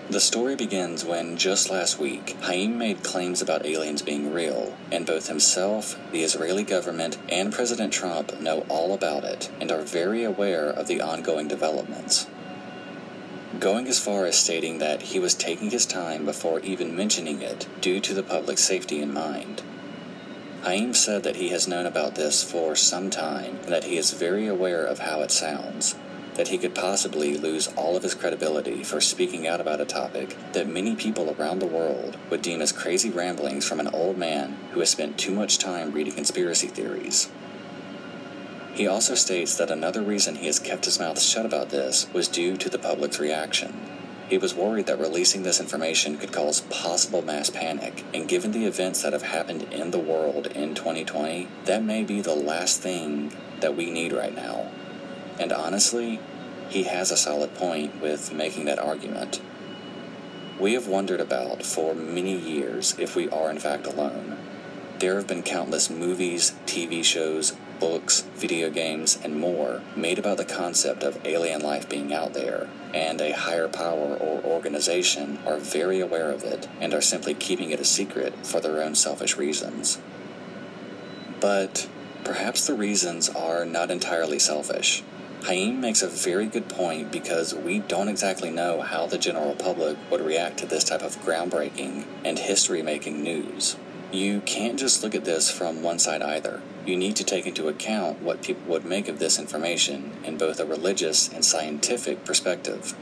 The 0.10 0.20
story 0.20 0.53
begins 0.64 1.04
when, 1.04 1.36
just 1.36 1.70
last 1.70 2.00
week, 2.00 2.38
Haim 2.44 2.78
made 2.78 3.04
claims 3.04 3.42
about 3.42 3.66
aliens 3.66 4.02
being 4.02 4.32
real, 4.32 4.74
and 4.90 5.06
both 5.06 5.28
himself, 5.28 6.00
the 6.14 6.24
Israeli 6.24 6.64
government, 6.64 7.18
and 7.28 7.52
President 7.52 7.92
Trump 7.92 8.40
know 8.40 8.66
all 8.70 8.94
about 8.94 9.26
it 9.26 9.52
and 9.60 9.74
are 9.74 9.82
very 9.82 10.24
aware 10.24 10.70
of 10.70 10.88
the 10.88 11.02
ongoing 11.02 11.50
developments. 11.50 12.28
Going 13.60 13.90
as 13.90 14.00
far 14.00 14.26
as 14.26 14.38
stating 14.38 14.78
that 14.78 15.02
he 15.02 15.20
was 15.20 15.36
taking 15.36 15.70
his 15.70 15.86
time 15.86 16.24
before 16.24 16.62
even 16.62 16.96
mentioning 16.96 17.42
it 17.42 17.68
due 17.82 18.00
to 18.00 18.14
the 18.14 18.24
public 18.24 18.58
safety 18.58 19.02
in 19.02 19.14
mind. 19.14 19.62
Haim 20.64 20.94
said 20.94 21.24
that 21.24 21.36
he 21.36 21.50
has 21.50 21.68
known 21.68 21.86
about 21.86 22.16
this 22.16 22.42
for 22.42 22.74
some 22.74 23.10
time 23.10 23.58
and 23.64 23.74
that 23.74 23.84
he 23.84 23.98
is 23.98 24.14
very 24.14 24.48
aware 24.48 24.86
of 24.86 25.00
how 25.00 25.20
it 25.24 25.32
sounds, 25.32 25.96
that 26.36 26.48
he 26.48 26.58
could 26.58 26.76
possibly 26.76 27.38
lose 27.38 27.68
all 27.76 27.96
of 27.96 28.04
his 28.04 28.16
credibility 28.16 28.84
for 28.84 29.00
speaking 29.00 29.48
out 29.48 29.62
about 29.62 29.82
a 29.82 29.86
topic 29.86 30.36
that 30.54 30.68
many 30.68 30.96
people 30.96 31.36
around 31.38 31.60
the 31.60 31.66
world 31.66 32.18
would 32.30 32.42
deem 32.42 32.62
as 32.62 32.72
crazy 32.72 33.10
ramblings 33.10 33.68
from 33.68 33.80
an 33.80 33.88
old 33.88 34.18
man 34.18 34.58
who 34.72 34.80
has 34.80 34.90
spent 34.90 35.18
too 35.18 35.34
much 35.34 35.58
time 35.58 35.92
reading 35.92 36.14
conspiracy 36.14 36.68
theories. 36.68 37.30
He 38.74 38.88
also 38.88 39.14
states 39.14 39.56
that 39.58 39.70
another 39.70 40.02
reason 40.02 40.36
he 40.36 40.48
has 40.48 40.58
kept 40.60 40.86
his 40.86 41.00
mouth 41.00 41.22
shut 41.22 41.46
about 41.46 41.70
this 41.70 42.08
was 42.12 42.28
due 42.28 42.58
to 42.58 42.70
the 42.70 42.80
public's 42.80 43.20
reaction. 43.20 43.80
He 44.28 44.40
was 44.40 44.56
worried 44.56 44.88
that 44.88 45.00
releasing 45.00 45.44
this 45.44 45.60
information 45.60 46.18
could 46.18 46.32
cause 46.32 46.62
possible 46.62 47.22
mass 47.22 47.52
panic, 47.52 48.04
and 48.16 48.28
given 48.28 48.52
the 48.52 48.66
events 48.66 49.04
that 49.04 49.14
have 49.14 49.22
happened 49.22 49.64
in 49.72 49.92
the 49.92 50.00
world 50.00 50.48
in 50.48 50.74
2020, 50.74 51.48
that 51.66 51.84
may 51.84 52.04
be 52.04 52.20
the 52.20 52.34
last 52.34 52.82
thing 52.82 53.32
that 53.60 53.76
we 53.76 53.92
need 53.92 54.12
right 54.12 54.34
now. 54.34 54.72
And 55.40 55.52
honestly, 55.52 56.20
he 56.70 56.84
has 56.84 57.12
a 57.12 57.18
solid 57.18 57.54
point 57.56 58.02
with 58.02 58.34
making 58.34 58.66
that 58.66 58.80
argument. 58.80 59.42
We 60.60 60.74
have 60.74 60.88
wondered 60.88 61.20
about 61.20 61.64
for 61.64 61.94
many 61.94 62.38
years 62.38 62.96
if 63.00 63.16
we 63.16 63.30
are 63.30 63.50
in 63.50 63.60
fact 63.60 63.86
alone. 63.88 64.38
There 65.00 65.16
have 65.16 65.28
been 65.28 65.44
countless 65.44 65.90
movies, 65.90 66.54
TV 66.66 67.04
shows, 67.04 67.54
books, 67.80 68.22
video 68.36 68.70
games, 68.70 69.20
and 69.22 69.38
more 69.38 69.82
made 69.96 70.18
about 70.18 70.38
the 70.38 70.46
concept 70.46 71.04
of 71.04 71.26
alien 71.26 71.62
life 71.62 71.90
being 71.90 72.14
out 72.14 72.34
there, 72.34 72.70
and 72.94 73.20
a 73.20 73.34
higher 73.34 73.68
power 73.68 74.16
or 74.16 74.42
organization 74.44 75.40
are 75.46 75.58
very 75.58 76.00
aware 76.00 76.32
of 76.32 76.44
it 76.44 76.70
and 76.80 76.94
are 76.94 77.02
simply 77.02 77.34
keeping 77.34 77.72
it 77.72 77.82
a 77.82 77.86
secret 77.86 78.46
for 78.46 78.62
their 78.62 78.82
own 78.82 78.96
selfish 78.96 79.36
reasons. 79.36 80.00
But 81.42 81.90
perhaps 82.24 82.66
the 82.66 82.76
reasons 82.76 83.28
are 83.28 83.66
not 83.66 83.92
entirely 83.92 84.40
selfish. 84.40 85.04
Haim 85.44 85.82
makes 85.82 86.02
a 86.02 86.08
very 86.08 86.46
good 86.46 86.70
point 86.70 87.12
because 87.12 87.54
we 87.54 87.80
don't 87.80 88.08
exactly 88.08 88.50
know 88.50 88.80
how 88.80 89.08
the 89.08 89.18
general 89.18 89.56
public 89.56 89.98
would 90.10 90.22
react 90.22 90.58
to 90.60 90.66
this 90.66 90.86
type 90.86 91.02
of 91.02 91.18
groundbreaking 91.18 92.06
and 92.24 92.40
history 92.40 92.82
making 92.82 93.22
news. 93.22 93.76
You 94.14 94.40
can't 94.40 94.80
just 94.80 95.04
look 95.04 95.14
at 95.14 95.26
this 95.26 95.52
from 95.52 95.84
one 95.84 96.00
side 96.00 96.22
either. 96.22 96.62
You 96.86 96.96
need 96.96 97.18
to 97.18 97.26
take 97.26 97.46
into 97.46 97.68
account 97.68 98.22
what 98.22 98.42
people 98.42 98.72
would 98.72 98.86
make 98.86 99.10
of 99.10 99.20
this 99.20 99.38
information 99.38 100.14
in 100.24 100.38
both 100.38 100.62
a 100.62 100.66
religious 100.66 101.28
and 101.28 101.44
scientific 101.44 102.24
perspective. 102.24 102.96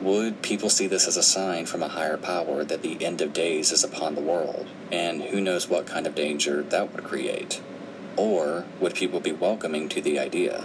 Would 0.00 0.40
people 0.40 0.70
see 0.70 0.86
this 0.86 1.06
as 1.06 1.18
a 1.18 1.22
sign 1.22 1.66
from 1.66 1.82
a 1.82 1.88
higher 1.88 2.16
power 2.16 2.64
that 2.64 2.80
the 2.80 3.04
end 3.04 3.20
of 3.20 3.34
days 3.34 3.72
is 3.72 3.84
upon 3.84 4.14
the 4.14 4.22
world, 4.22 4.68
and 4.90 5.24
who 5.24 5.38
knows 5.38 5.68
what 5.68 5.86
kind 5.86 6.06
of 6.06 6.14
danger 6.14 6.62
that 6.62 6.94
would 6.94 7.04
create? 7.04 7.60
Or 8.16 8.64
would 8.80 8.94
people 8.94 9.20
be 9.20 9.32
welcoming 9.32 9.90
to 9.90 10.00
the 10.00 10.18
idea? 10.18 10.64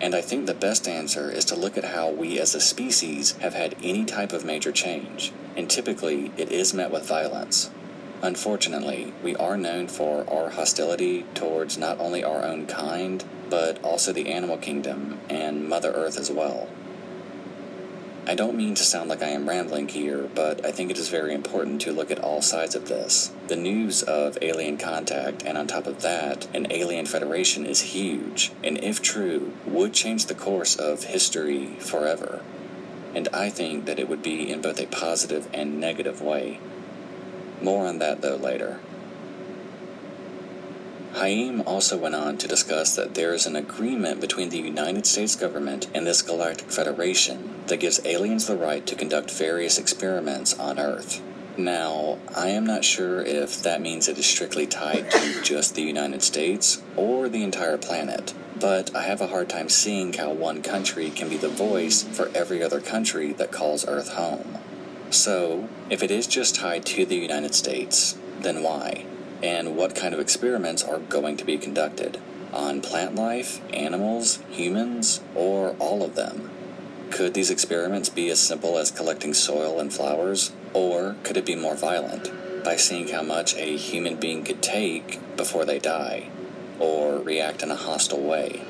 And 0.00 0.14
I 0.14 0.20
think 0.20 0.46
the 0.46 0.54
best 0.54 0.86
answer 0.86 1.30
is 1.30 1.44
to 1.46 1.56
look 1.56 1.78
at 1.78 1.84
how 1.84 2.10
we 2.10 2.38
as 2.38 2.54
a 2.54 2.60
species 2.60 3.32
have 3.38 3.54
had 3.54 3.76
any 3.82 4.04
type 4.04 4.32
of 4.32 4.44
major 4.44 4.70
change, 4.70 5.32
and 5.56 5.70
typically 5.70 6.32
it 6.36 6.52
is 6.52 6.74
met 6.74 6.90
with 6.90 7.08
violence. 7.08 7.70
Unfortunately, 8.22 9.12
we 9.22 9.36
are 9.36 9.56
known 9.56 9.88
for 9.88 10.28
our 10.30 10.50
hostility 10.50 11.24
towards 11.34 11.78
not 11.78 11.98
only 12.00 12.24
our 12.24 12.42
own 12.44 12.66
kind, 12.66 13.24
but 13.48 13.82
also 13.84 14.12
the 14.12 14.28
animal 14.28 14.56
kingdom 14.56 15.20
and 15.28 15.68
Mother 15.68 15.92
Earth 15.92 16.18
as 16.18 16.30
well. 16.30 16.68
I 18.28 18.34
don't 18.34 18.56
mean 18.56 18.74
to 18.74 18.82
sound 18.82 19.08
like 19.08 19.22
I 19.22 19.28
am 19.28 19.48
rambling 19.48 19.86
here, 19.86 20.28
but 20.34 20.66
I 20.66 20.72
think 20.72 20.90
it 20.90 20.98
is 20.98 21.08
very 21.08 21.32
important 21.32 21.80
to 21.82 21.92
look 21.92 22.10
at 22.10 22.18
all 22.18 22.42
sides 22.42 22.74
of 22.74 22.88
this. 22.88 23.30
The 23.46 23.54
news 23.54 24.02
of 24.02 24.36
alien 24.42 24.78
contact, 24.78 25.44
and 25.44 25.56
on 25.56 25.68
top 25.68 25.86
of 25.86 26.02
that, 26.02 26.48
an 26.52 26.66
alien 26.72 27.06
federation 27.06 27.64
is 27.64 27.92
huge, 27.92 28.50
and 28.64 28.82
if 28.82 29.00
true, 29.00 29.52
would 29.64 29.92
change 29.92 30.26
the 30.26 30.34
course 30.34 30.74
of 30.74 31.04
history 31.04 31.76
forever. 31.78 32.42
And 33.14 33.28
I 33.32 33.48
think 33.48 33.84
that 33.84 34.00
it 34.00 34.08
would 34.08 34.24
be 34.24 34.50
in 34.50 34.60
both 34.60 34.80
a 34.80 34.86
positive 34.86 35.48
and 35.54 35.78
negative 35.78 36.20
way. 36.20 36.58
More 37.62 37.86
on 37.86 38.00
that 38.00 38.22
though 38.22 38.34
later. 38.34 38.80
Haim 41.16 41.62
also 41.62 41.96
went 41.96 42.14
on 42.14 42.36
to 42.36 42.46
discuss 42.46 42.94
that 42.94 43.14
there 43.14 43.32
is 43.32 43.46
an 43.46 43.56
agreement 43.56 44.20
between 44.20 44.50
the 44.50 44.58
United 44.58 45.06
States 45.06 45.34
government 45.34 45.88
and 45.94 46.06
this 46.06 46.20
galactic 46.20 46.70
federation 46.70 47.54
that 47.68 47.80
gives 47.80 48.04
aliens 48.04 48.46
the 48.46 48.56
right 48.56 48.86
to 48.86 48.94
conduct 48.94 49.30
various 49.30 49.78
experiments 49.78 50.52
on 50.58 50.78
Earth. 50.78 51.22
Now, 51.56 52.18
I 52.36 52.48
am 52.48 52.66
not 52.66 52.84
sure 52.84 53.22
if 53.22 53.62
that 53.62 53.80
means 53.80 54.08
it 54.08 54.18
is 54.18 54.26
strictly 54.26 54.66
tied 54.66 55.10
to 55.10 55.42
just 55.42 55.74
the 55.74 55.80
United 55.80 56.22
States 56.22 56.82
or 56.96 57.30
the 57.30 57.42
entire 57.42 57.78
planet, 57.78 58.34
but 58.60 58.94
I 58.94 59.04
have 59.04 59.22
a 59.22 59.28
hard 59.28 59.48
time 59.48 59.70
seeing 59.70 60.12
how 60.12 60.32
one 60.32 60.60
country 60.60 61.08
can 61.08 61.30
be 61.30 61.38
the 61.38 61.48
voice 61.48 62.02
for 62.02 62.30
every 62.34 62.62
other 62.62 62.82
country 62.82 63.32
that 63.32 63.50
calls 63.50 63.88
Earth 63.88 64.12
home. 64.12 64.58
So, 65.08 65.70
if 65.88 66.02
it 66.02 66.10
is 66.10 66.26
just 66.26 66.56
tied 66.56 66.84
to 66.86 67.06
the 67.06 67.16
United 67.16 67.54
States, 67.54 68.18
then 68.40 68.62
why? 68.62 69.06
And 69.42 69.76
what 69.76 69.94
kind 69.94 70.14
of 70.14 70.20
experiments 70.20 70.82
are 70.82 70.98
going 70.98 71.36
to 71.36 71.44
be 71.44 71.58
conducted? 71.58 72.18
On 72.52 72.80
plant 72.80 73.14
life, 73.14 73.60
animals, 73.72 74.38
humans, 74.50 75.20
or 75.34 75.76
all 75.78 76.02
of 76.02 76.14
them? 76.14 76.50
Could 77.10 77.34
these 77.34 77.50
experiments 77.50 78.08
be 78.08 78.30
as 78.30 78.40
simple 78.40 78.78
as 78.78 78.90
collecting 78.90 79.34
soil 79.34 79.78
and 79.78 79.92
flowers? 79.92 80.52
Or 80.72 81.16
could 81.22 81.36
it 81.36 81.46
be 81.46 81.54
more 81.54 81.76
violent, 81.76 82.30
by 82.64 82.76
seeing 82.76 83.08
how 83.08 83.22
much 83.22 83.54
a 83.54 83.76
human 83.76 84.16
being 84.16 84.42
could 84.42 84.62
take 84.62 85.20
before 85.36 85.64
they 85.64 85.78
die, 85.78 86.28
or 86.78 87.18
react 87.18 87.62
in 87.62 87.70
a 87.70 87.76
hostile 87.76 88.22
way? 88.22 88.62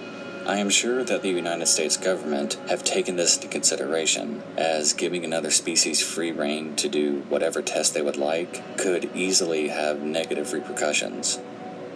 I 0.47 0.59
am 0.59 0.71
sure 0.71 1.03
that 1.03 1.23
the 1.23 1.29
United 1.29 1.67
States 1.67 1.97
government 1.97 2.55
have 2.69 2.85
taken 2.85 3.17
this 3.17 3.35
into 3.35 3.49
consideration, 3.49 4.45
as 4.57 4.93
giving 4.93 5.25
another 5.25 5.51
species 5.51 6.01
free 6.01 6.31
reign 6.31 6.77
to 6.77 6.89
do 6.89 7.25
whatever 7.29 7.63
test 7.63 7.95
they 7.95 8.01
would 8.01 8.17
like 8.17 8.79
could 8.79 9.11
easily 9.13 9.67
have 9.69 10.03
negative 10.03 10.53
repercussions. 10.53 11.41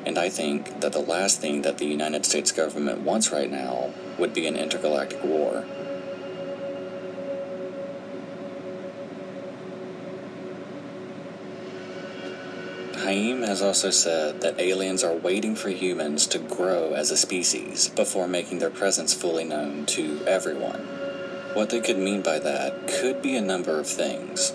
And 0.05 0.19
I 0.19 0.31
think 0.31 0.81
that 0.81 0.93
the 0.93 0.99
last 0.99 1.41
thing 1.41 1.63
that 1.63 1.79
the 1.79 1.87
United 1.87 2.27
States 2.27 2.51
government 2.51 3.03
wants 3.03 3.31
right 3.31 3.49
now 3.49 3.93
would 4.19 4.35
be 4.35 4.49
an 4.49 4.57
intergalactic 4.57 5.23
war. 5.23 5.65
Haim 13.03 13.43
has 13.43 13.63
also 13.63 13.89
said 13.91 14.43
that 14.43 14.61
aliens 14.61 15.03
are 15.03 15.15
waiting 15.15 15.57
for 15.57 15.71
humans 15.71 16.27
to 16.27 16.39
grow 16.39 16.93
as 16.93 17.11
a 17.11 17.17
species 17.17 17.89
before 17.89 18.29
making 18.29 18.59
their 18.59 18.69
presence 18.69 19.15
fully 19.15 19.45
known 19.45 19.87
to 19.87 20.21
everyone. 20.27 20.81
What 21.55 21.71
they 21.71 21.81
could 21.81 21.97
mean 21.97 22.21
by 22.21 22.39
that 22.41 22.87
could 22.87 23.23
be 23.23 23.37
a 23.37 23.41
number 23.41 23.81
of 23.81 23.87
things. 23.87 24.53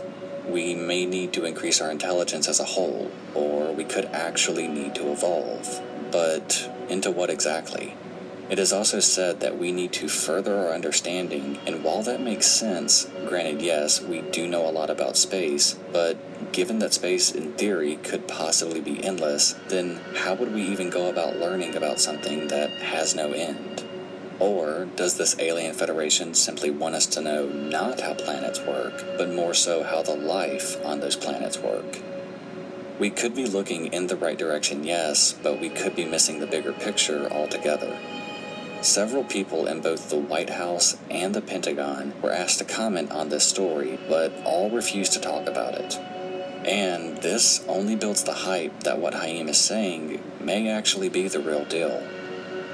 We 0.47 0.75
may 0.75 1.07
need 1.07 1.33
to 1.33 1.45
increase 1.45 1.81
our 1.81 1.89
intelligence 1.89 2.47
as 2.47 2.59
a 2.59 2.65
whole, 2.65 3.11
or 3.33 3.73
we 3.73 3.83
could 3.83 4.05
actually 4.05 4.67
need 4.67 4.93
to 4.95 5.11
evolve. 5.11 5.81
But 6.11 6.69
into 6.87 7.09
what 7.09 7.31
exactly? 7.31 7.95
It 8.47 8.59
is 8.59 8.71
also 8.71 8.99
said 8.99 9.39
that 9.39 9.57
we 9.57 9.71
need 9.71 9.91
to 9.93 10.07
further 10.07 10.55
our 10.59 10.69
understanding, 10.69 11.57
and 11.65 11.83
while 11.83 12.03
that 12.03 12.21
makes 12.21 12.45
sense, 12.45 13.07
granted, 13.27 13.63
yes, 13.63 13.99
we 13.99 14.21
do 14.21 14.47
know 14.47 14.69
a 14.69 14.71
lot 14.71 14.91
about 14.91 15.17
space, 15.17 15.75
but 15.91 16.15
given 16.51 16.77
that 16.79 16.93
space 16.93 17.31
in 17.31 17.53
theory 17.53 17.95
could 17.95 18.27
possibly 18.27 18.81
be 18.81 19.03
endless, 19.03 19.53
then 19.69 19.99
how 20.17 20.35
would 20.35 20.53
we 20.53 20.61
even 20.61 20.91
go 20.91 21.09
about 21.09 21.37
learning 21.37 21.75
about 21.75 21.99
something 21.99 22.47
that 22.49 22.69
has 22.69 23.15
no 23.15 23.31
end? 23.31 23.83
Or 24.39 24.85
does 24.95 25.17
this 25.17 25.35
alien 25.39 25.73
federation 25.73 26.35
simply 26.35 26.69
want 26.69 26.93
us 26.93 27.07
to 27.07 27.21
know 27.21 27.47
not 27.47 28.01
how 28.01 28.13
planets 28.13 28.59
work, 28.61 29.03
but 29.17 29.33
more 29.33 29.55
so 29.55 29.81
how 29.81 30.03
the 30.03 30.15
life 30.15 30.77
on 30.85 30.99
those 30.99 31.15
planets 31.15 31.57
work? 31.57 31.99
We 32.99 33.09
could 33.09 33.33
be 33.33 33.47
looking 33.47 33.87
in 33.87 34.05
the 34.05 34.15
right 34.15 34.37
direction, 34.37 34.83
yes, 34.83 35.33
but 35.33 35.59
we 35.59 35.69
could 35.69 35.95
be 35.95 36.05
missing 36.05 36.39
the 36.39 36.47
bigger 36.47 36.73
picture 36.73 37.27
altogether. 37.31 37.97
Several 38.85 39.23
people 39.23 39.65
in 39.65 39.81
both 39.81 40.11
the 40.11 40.19
White 40.19 40.51
House 40.51 40.95
and 41.09 41.33
the 41.33 41.41
Pentagon 41.41 42.13
were 42.21 42.31
asked 42.31 42.59
to 42.59 42.65
comment 42.65 43.11
on 43.11 43.29
this 43.29 43.43
story, 43.43 43.97
but 44.07 44.31
all 44.45 44.69
refused 44.69 45.11
to 45.13 45.19
talk 45.19 45.47
about 45.47 45.73
it. 45.73 45.97
And 46.67 47.17
this 47.17 47.65
only 47.67 47.95
builds 47.95 48.23
the 48.23 48.33
hype 48.33 48.83
that 48.83 48.99
what 48.99 49.15
Haim 49.15 49.49
is 49.49 49.57
saying 49.57 50.21
may 50.39 50.69
actually 50.69 51.09
be 51.09 51.27
the 51.27 51.39
real 51.39 51.65
deal. 51.65 52.07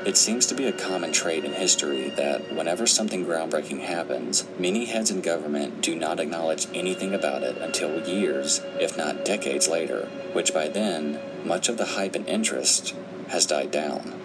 It 0.06 0.18
seems 0.18 0.46
to 0.48 0.54
be 0.54 0.66
a 0.66 0.74
common 0.74 1.14
trait 1.14 1.46
in 1.46 1.54
history 1.54 2.10
that 2.10 2.54
whenever 2.54 2.86
something 2.86 3.26
groundbreaking 3.26 3.80
happens, 3.80 4.46
many 4.60 4.84
heads 4.86 5.12
in 5.12 5.22
government 5.22 5.82
do 5.82 5.96
not 5.96 6.20
acknowledge 6.20 6.68
anything 6.74 7.14
about 7.14 7.42
it 7.42 7.58
until 7.58 8.06
years, 8.06 8.60
if 8.82 8.98
not 8.98 9.24
decades 9.24 9.70
later, 9.70 10.10
which 10.34 10.54
by 10.54 10.68
then, 10.68 11.22
much 11.46 11.70
of 11.70 11.78
the 11.78 11.86
hype 11.86 12.16
and 12.16 12.28
interest 12.28 12.94
has 13.30 13.46
died 13.46 13.72
down. 13.72 14.21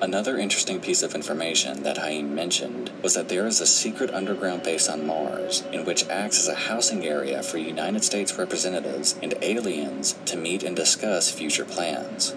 Another 0.00 0.36
interesting 0.36 0.78
piece 0.78 1.02
of 1.02 1.14
information 1.14 1.82
that 1.82 1.96
Haim 1.96 2.34
mentioned 2.34 2.90
was 3.02 3.14
that 3.14 3.30
there 3.30 3.46
is 3.46 3.62
a 3.62 3.66
secret 3.66 4.10
underground 4.10 4.62
base 4.62 4.90
on 4.90 5.06
Mars 5.06 5.64
in 5.72 5.86
which 5.86 6.06
acts 6.10 6.38
as 6.38 6.48
a 6.48 6.68
housing 6.68 7.06
area 7.06 7.42
for 7.42 7.56
United 7.56 8.04
States 8.04 8.36
representatives 8.36 9.18
and 9.22 9.32
aliens 9.40 10.14
to 10.26 10.36
meet 10.36 10.62
and 10.62 10.76
discuss 10.76 11.30
future 11.30 11.64
plans. 11.64 12.34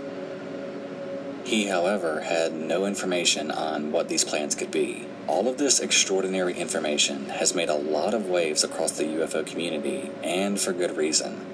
He, 1.44 1.66
however, 1.66 2.22
had 2.22 2.54
no 2.54 2.86
information 2.86 3.52
on 3.52 3.92
what 3.92 4.08
these 4.08 4.24
plans 4.24 4.56
could 4.56 4.72
be. 4.72 5.08
All 5.28 5.50
of 5.50 5.58
this 5.58 5.82
extraordinary 5.82 6.54
information 6.54 7.26
has 7.26 7.54
made 7.54 7.70
a 7.70 7.76
lot 7.76 8.14
of 8.14 8.30
waves 8.30 8.64
across 8.64 8.94
the 8.94 9.04
UFO 9.04 9.46
community, 9.46 10.12
and 10.24 10.58
for 10.58 10.72
good 10.72 10.96
reason. 10.96 11.46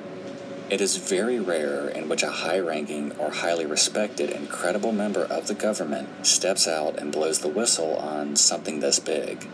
It 0.67 0.81
is 0.81 0.97
very 0.97 1.39
rare 1.39 1.87
in 1.87 2.09
which 2.09 2.23
a 2.23 2.31
high 2.31 2.57
ranking 2.57 3.11
or 3.19 3.29
highly 3.29 3.67
respected 3.67 4.31
and 4.31 4.49
credible 4.49 4.91
member 4.91 5.23
of 5.23 5.45
the 5.45 5.53
government 5.53 6.25
steps 6.25 6.67
out 6.67 6.97
and 6.97 7.11
blows 7.11 7.39
the 7.39 7.47
whistle 7.47 7.97
on 7.97 8.35
something 8.35 8.79
this 8.79 8.97
big. 8.97 9.47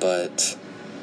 But 0.00 0.58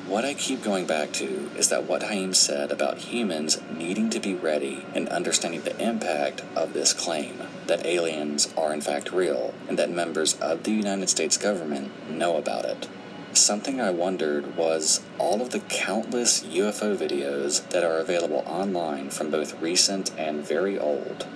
what 0.06 0.26
I 0.26 0.34
keep 0.34 0.64
going 0.64 0.86
back 0.86 1.14
to 1.14 1.49
is 1.56 1.69
that 1.69 1.86
what 1.86 2.03
Haim 2.03 2.34
said 2.34 2.74
about 2.74 2.98
humans 2.98 3.61
needing 3.74 4.10
to 4.10 4.19
be 4.19 4.36
ready 4.36 4.86
and 4.94 5.07
understanding 5.07 5.61
the 5.61 5.82
impact 5.82 6.44
of 6.53 6.74
this 6.74 6.91
claim 6.91 7.41
that 7.68 7.86
aliens 7.86 8.53
are 8.57 8.74
in 8.74 8.82
fact 8.82 9.14
real 9.14 9.53
and 9.69 9.80
that 9.80 9.90
members 9.90 10.34
of 10.41 10.64
the 10.64 10.72
United 10.72 11.07
States 11.07 11.38
government 11.38 12.10
know 12.10 12.36
about 12.36 12.65
it. 12.65 12.90
Something 13.38 13.80
I 13.80 13.91
wondered 13.91 14.57
was 14.57 14.99
all 15.19 15.41
of 15.41 15.51
the 15.51 15.59
countless 15.59 16.43
UFO 16.43 16.97
videos 16.97 17.69
that 17.69 17.84
are 17.84 17.99
available 17.99 18.43
online 18.47 19.11
from 19.11 19.30
both 19.30 19.61
recent 19.61 20.11
and 20.18 20.45
very 20.45 20.77
old. 20.77 21.27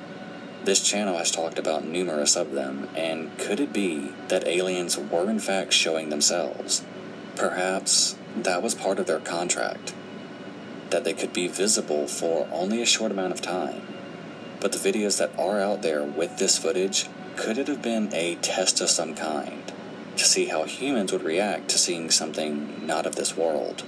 This 0.63 0.81
channel 0.81 1.19
has 1.19 1.29
talked 1.29 1.59
about 1.59 1.85
numerous 1.85 2.35
of 2.35 2.53
them, 2.53 2.89
and 2.95 3.37
could 3.37 3.59
it 3.59 3.71
be 3.71 4.13
that 4.29 4.47
aliens 4.47 4.97
were 4.97 5.29
in 5.29 5.39
fact 5.39 5.73
showing 5.73 6.09
themselves? 6.09 6.83
Perhaps 7.35 8.17
that 8.35 8.63
was 8.63 8.73
part 8.73 8.97
of 8.97 9.05
their 9.05 9.19
contract, 9.19 9.93
that 10.89 11.03
they 11.03 11.13
could 11.13 11.31
be 11.31 11.47
visible 11.47 12.07
for 12.07 12.49
only 12.51 12.81
a 12.81 12.85
short 12.85 13.11
amount 13.11 13.31
of 13.31 13.41
time. 13.41 13.83
But 14.59 14.71
the 14.71 14.91
videos 14.91 15.19
that 15.19 15.37
are 15.39 15.61
out 15.61 15.83
there 15.83 16.03
with 16.03 16.39
this 16.39 16.57
footage, 16.57 17.07
could 17.35 17.59
it 17.59 17.67
have 17.67 17.83
been 17.83 18.09
a 18.11 18.35
test 18.35 18.81
of 18.81 18.89
some 18.89 19.13
kind? 19.13 19.60
To 20.17 20.25
see 20.25 20.45
how 20.45 20.63
humans 20.63 21.11
would 21.11 21.23
react 21.23 21.69
to 21.69 21.77
seeing 21.77 22.11
something 22.11 22.85
not 22.85 23.05
of 23.05 23.15
this 23.15 23.35
world. 23.35 23.83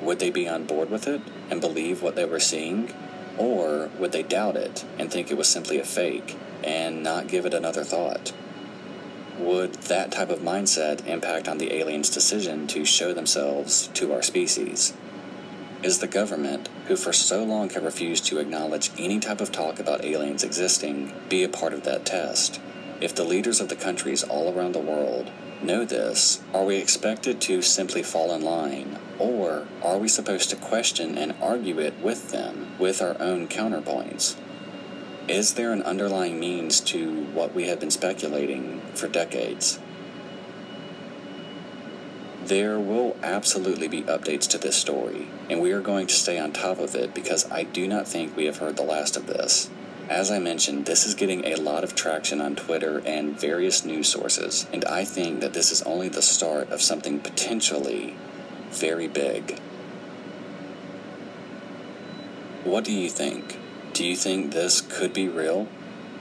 Would 0.00 0.18
they 0.18 0.30
be 0.30 0.48
on 0.48 0.64
board 0.64 0.90
with 0.90 1.06
it 1.06 1.20
and 1.50 1.60
believe 1.60 2.02
what 2.02 2.16
they 2.16 2.24
were 2.24 2.40
seeing? 2.40 2.92
Or 3.36 3.90
would 3.98 4.12
they 4.12 4.22
doubt 4.22 4.56
it 4.56 4.84
and 4.98 5.10
think 5.10 5.30
it 5.30 5.36
was 5.36 5.48
simply 5.48 5.78
a 5.78 5.84
fake 5.84 6.36
and 6.64 7.02
not 7.02 7.28
give 7.28 7.46
it 7.46 7.54
another 7.54 7.84
thought? 7.84 8.32
Would 9.38 9.74
that 9.74 10.10
type 10.10 10.30
of 10.30 10.40
mindset 10.40 11.06
impact 11.06 11.48
on 11.48 11.58
the 11.58 11.72
aliens' 11.74 12.10
decision 12.10 12.66
to 12.68 12.84
show 12.84 13.12
themselves 13.12 13.88
to 13.94 14.12
our 14.12 14.22
species? 14.22 14.94
Is 15.80 16.00
the 16.00 16.08
government, 16.08 16.68
who 16.88 16.96
for 16.96 17.12
so 17.12 17.44
long 17.44 17.70
have 17.70 17.84
refused 17.84 18.26
to 18.26 18.38
acknowledge 18.38 18.90
any 18.98 19.20
type 19.20 19.40
of 19.40 19.52
talk 19.52 19.78
about 19.78 20.04
aliens 20.04 20.42
existing, 20.42 21.12
be 21.28 21.44
a 21.44 21.48
part 21.48 21.72
of 21.72 21.84
that 21.84 22.04
test? 22.04 22.60
If 23.00 23.14
the 23.14 23.22
leaders 23.22 23.60
of 23.60 23.68
the 23.68 23.76
countries 23.76 24.24
all 24.24 24.52
around 24.52 24.72
the 24.72 24.80
world 24.80 25.30
know 25.62 25.84
this, 25.84 26.40
are 26.54 26.64
we 26.64 26.76
expected 26.76 27.40
to 27.42 27.62
simply 27.62 28.02
fall 28.02 28.32
in 28.34 28.42
line? 28.42 28.98
Or 29.18 29.66
are 29.82 29.98
we 29.98 30.08
supposed 30.08 30.50
to 30.50 30.56
question 30.56 31.18
and 31.18 31.34
argue 31.40 31.78
it 31.78 31.98
with 32.00 32.30
them, 32.30 32.72
with 32.78 33.02
our 33.02 33.20
own 33.20 33.48
counterpoints? 33.48 34.36
Is 35.28 35.54
there 35.54 35.72
an 35.72 35.82
underlying 35.82 36.40
means 36.40 36.80
to 36.80 37.24
what 37.34 37.54
we 37.54 37.68
have 37.68 37.80
been 37.80 37.90
speculating 37.90 38.80
for 38.94 39.08
decades? 39.08 39.78
There 42.42 42.78
will 42.78 43.14
absolutely 43.22 43.88
be 43.88 44.02
updates 44.02 44.48
to 44.48 44.58
this 44.58 44.76
story, 44.76 45.28
and 45.50 45.60
we 45.60 45.72
are 45.72 45.82
going 45.82 46.06
to 46.06 46.14
stay 46.14 46.38
on 46.38 46.52
top 46.52 46.78
of 46.78 46.94
it 46.94 47.12
because 47.12 47.50
I 47.50 47.64
do 47.64 47.86
not 47.86 48.08
think 48.08 48.34
we 48.34 48.46
have 48.46 48.56
heard 48.56 48.76
the 48.76 48.84
last 48.84 49.18
of 49.18 49.26
this. 49.26 49.68
As 50.08 50.30
I 50.30 50.38
mentioned, 50.38 50.86
this 50.86 51.06
is 51.06 51.14
getting 51.14 51.44
a 51.44 51.56
lot 51.56 51.84
of 51.84 51.94
traction 51.94 52.40
on 52.40 52.56
Twitter 52.56 53.02
and 53.04 53.38
various 53.38 53.84
news 53.84 54.08
sources, 54.08 54.66
and 54.72 54.82
I 54.86 55.04
think 55.04 55.40
that 55.40 55.52
this 55.52 55.70
is 55.70 55.82
only 55.82 56.08
the 56.08 56.22
start 56.22 56.70
of 56.70 56.80
something 56.80 57.20
potentially 57.20 58.16
very 58.70 59.06
big. 59.06 59.58
What 62.64 62.84
do 62.84 62.92
you 62.92 63.10
think? 63.10 63.58
Do 63.92 64.06
you 64.06 64.16
think 64.16 64.52
this 64.52 64.80
could 64.80 65.12
be 65.12 65.28
real? 65.28 65.68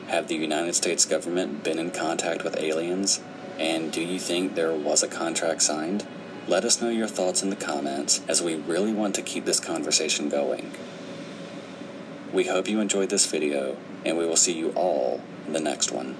Have 0.07 0.27
the 0.27 0.35
United 0.35 0.75
States 0.75 1.05
government 1.05 1.63
been 1.63 1.79
in 1.79 1.91
contact 1.91 2.43
with 2.43 2.57
aliens? 2.57 3.21
And 3.57 3.91
do 3.91 4.01
you 4.01 4.19
think 4.19 4.55
there 4.55 4.73
was 4.73 5.01
a 5.01 5.07
contract 5.07 5.61
signed? 5.61 6.05
Let 6.45 6.65
us 6.65 6.81
know 6.81 6.89
your 6.89 7.07
thoughts 7.07 7.41
in 7.41 7.49
the 7.49 7.55
comments 7.55 8.21
as 8.27 8.41
we 8.41 8.55
really 8.55 8.93
want 8.93 9.15
to 9.15 9.21
keep 9.21 9.45
this 9.45 9.61
conversation 9.61 10.27
going. 10.27 10.71
We 12.33 12.43
hope 12.43 12.69
you 12.69 12.79
enjoyed 12.79 13.09
this 13.09 13.25
video, 13.25 13.77
and 14.05 14.17
we 14.17 14.27
will 14.27 14.35
see 14.35 14.53
you 14.53 14.69
all 14.75 15.21
in 15.47 15.53
the 15.53 15.59
next 15.59 15.91
one. 15.91 16.15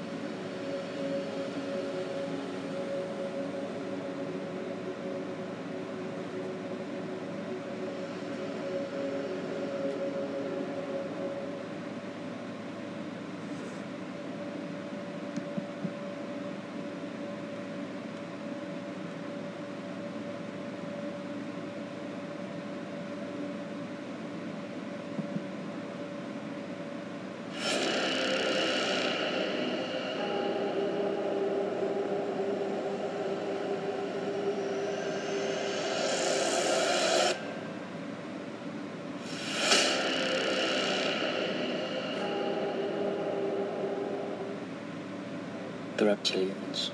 The 45.98 46.06
reptilians, 46.06 46.92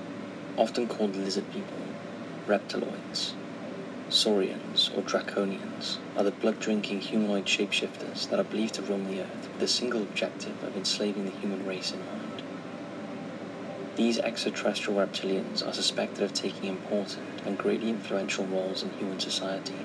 often 0.73 0.87
called 0.87 1.15
lizard 1.15 1.45
people, 1.51 1.77
reptiloids, 2.47 3.33
saurians, 4.09 4.89
or 4.95 5.03
draconians, 5.03 5.99
are 6.17 6.23
the 6.23 6.31
blood 6.31 6.59
drinking 6.59 6.99
humanoid 6.99 7.45
shapeshifters 7.45 8.27
that 8.27 8.39
are 8.39 8.43
believed 8.43 8.73
to 8.73 8.81
roam 8.81 9.05
the 9.05 9.21
earth 9.21 9.47
with 9.49 9.59
the 9.59 9.67
single 9.67 10.01
objective 10.01 10.63
of 10.63 10.75
enslaving 10.75 11.25
the 11.25 11.39
human 11.39 11.63
race 11.63 11.91
in 11.91 11.99
mind. 11.99 12.41
These 13.97 14.17
extraterrestrial 14.17 14.99
reptilians 14.99 15.63
are 15.63 15.73
suspected 15.73 16.23
of 16.23 16.33
taking 16.33 16.69
important 16.69 17.41
and 17.45 17.55
greatly 17.55 17.89
influential 17.89 18.45
roles 18.47 18.81
in 18.81 18.89
human 18.93 19.19
society, 19.19 19.77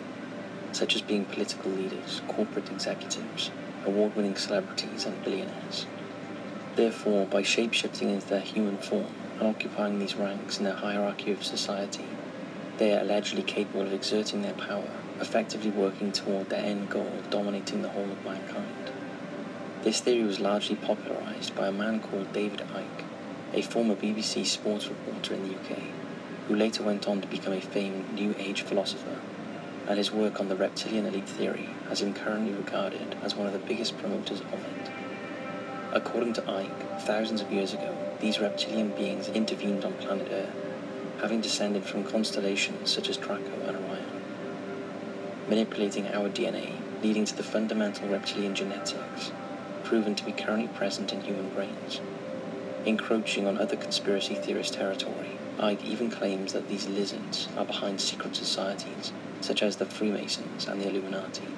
such 0.72 0.96
as 0.96 1.02
being 1.02 1.26
political 1.26 1.70
leaders, 1.70 2.22
corporate 2.28 2.70
executives, 2.70 3.50
award 3.84 4.16
winning 4.16 4.36
celebrities, 4.36 5.04
and 5.04 5.22
billionaires. 5.22 5.84
Therefore, 6.76 7.26
by 7.26 7.42
shapeshifting 7.42 8.10
into 8.10 8.26
their 8.26 8.40
human 8.40 8.78
form 8.78 9.12
occupying 9.46 9.98
these 9.98 10.16
ranks 10.16 10.58
in 10.58 10.64
the 10.64 10.74
hierarchy 10.74 11.30
of 11.32 11.44
society, 11.44 12.04
they 12.78 12.94
are 12.94 13.00
allegedly 13.00 13.42
capable 13.42 13.82
of 13.82 13.92
exerting 13.92 14.42
their 14.42 14.54
power, 14.54 14.90
effectively 15.20 15.70
working 15.70 16.12
toward 16.12 16.48
their 16.48 16.64
end 16.64 16.88
goal 16.90 17.12
of 17.18 17.30
dominating 17.30 17.82
the 17.82 17.88
whole 17.88 18.10
of 18.10 18.24
mankind. 18.24 18.92
This 19.82 20.00
theory 20.00 20.24
was 20.24 20.40
largely 20.40 20.76
popularized 20.76 21.54
by 21.54 21.68
a 21.68 21.72
man 21.72 22.00
called 22.00 22.32
David 22.32 22.60
Icke, 22.74 23.04
a 23.54 23.62
former 23.62 23.94
BBC 23.94 24.44
sports 24.44 24.88
reporter 24.88 25.34
in 25.34 25.48
the 25.48 25.54
UK, 25.54 25.78
who 26.46 26.54
later 26.54 26.82
went 26.82 27.08
on 27.08 27.20
to 27.20 27.28
become 27.28 27.52
a 27.52 27.60
famed 27.60 28.12
New 28.12 28.34
Age 28.38 28.62
philosopher, 28.62 29.18
and 29.86 29.98
his 29.98 30.12
work 30.12 30.40
on 30.40 30.48
the 30.48 30.56
reptilian 30.56 31.06
elite 31.06 31.28
theory 31.28 31.68
has 31.88 32.02
him 32.02 32.12
currently 32.12 32.52
regarded 32.52 33.16
as 33.22 33.34
one 33.34 33.46
of 33.46 33.52
the 33.52 33.58
biggest 33.58 33.98
promoters 33.98 34.40
of 34.40 34.52
it. 34.52 34.90
According 35.92 36.34
to 36.34 36.42
Icke, 36.42 37.00
thousands 37.00 37.40
of 37.40 37.52
years 37.52 37.72
ago, 37.72 38.07
these 38.20 38.40
reptilian 38.40 38.90
beings 38.90 39.28
intervened 39.28 39.84
on 39.84 39.92
planet 39.94 40.28
Earth, 40.30 40.54
having 41.20 41.40
descended 41.40 41.84
from 41.84 42.04
constellations 42.04 42.90
such 42.90 43.08
as 43.08 43.16
Draco 43.16 43.52
and 43.66 43.76
Orion, 43.76 44.22
manipulating 45.48 46.08
our 46.08 46.28
DNA, 46.28 46.72
leading 47.02 47.24
to 47.24 47.36
the 47.36 47.42
fundamental 47.42 48.08
reptilian 48.08 48.54
genetics, 48.54 49.30
proven 49.84 50.14
to 50.14 50.24
be 50.24 50.32
currently 50.32 50.68
present 50.68 51.12
in 51.12 51.20
human 51.20 51.48
brains. 51.50 52.00
Encroaching 52.84 53.46
on 53.46 53.58
other 53.58 53.76
conspiracy 53.76 54.34
theorist 54.34 54.74
territory, 54.74 55.38
Icke 55.58 55.84
even 55.84 56.10
claims 56.10 56.52
that 56.52 56.68
these 56.68 56.88
lizards 56.88 57.48
are 57.56 57.64
behind 57.64 58.00
secret 58.00 58.34
societies, 58.34 59.12
such 59.40 59.62
as 59.62 59.76
the 59.76 59.86
Freemasons 59.86 60.66
and 60.66 60.80
the 60.80 60.88
Illuminati. 60.88 61.48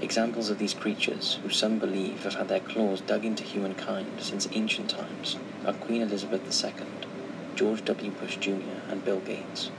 Examples 0.00 0.48
of 0.48 0.58
these 0.58 0.74
creatures, 0.74 1.38
who 1.42 1.48
some 1.48 1.78
believe 1.78 2.22
have 2.24 2.34
had 2.34 2.48
their 2.48 2.60
claws 2.60 3.00
dug 3.00 3.24
into 3.24 3.42
humankind 3.42 4.06
since 4.20 4.46
ancient 4.52 4.90
times, 4.90 5.36
are 5.66 5.72
Queen 5.72 6.02
Elizabeth 6.02 6.64
II, 6.64 6.86
George 7.54 7.84
W. 7.84 8.10
Bush 8.12 8.36
Jr., 8.36 8.80
and 8.88 9.04
Bill 9.04 9.20
Gates, 9.20 9.70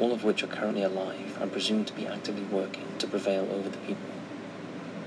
all 0.00 0.12
of 0.12 0.24
which 0.24 0.42
are 0.42 0.48
currently 0.48 0.82
alive 0.82 1.36
and 1.40 1.52
presumed 1.52 1.86
to 1.86 1.92
be 1.92 2.06
actively 2.06 2.44
working 2.44 2.86
to 2.98 3.06
prevail 3.06 3.48
over 3.52 3.68
the 3.68 3.78
people. 3.78 4.10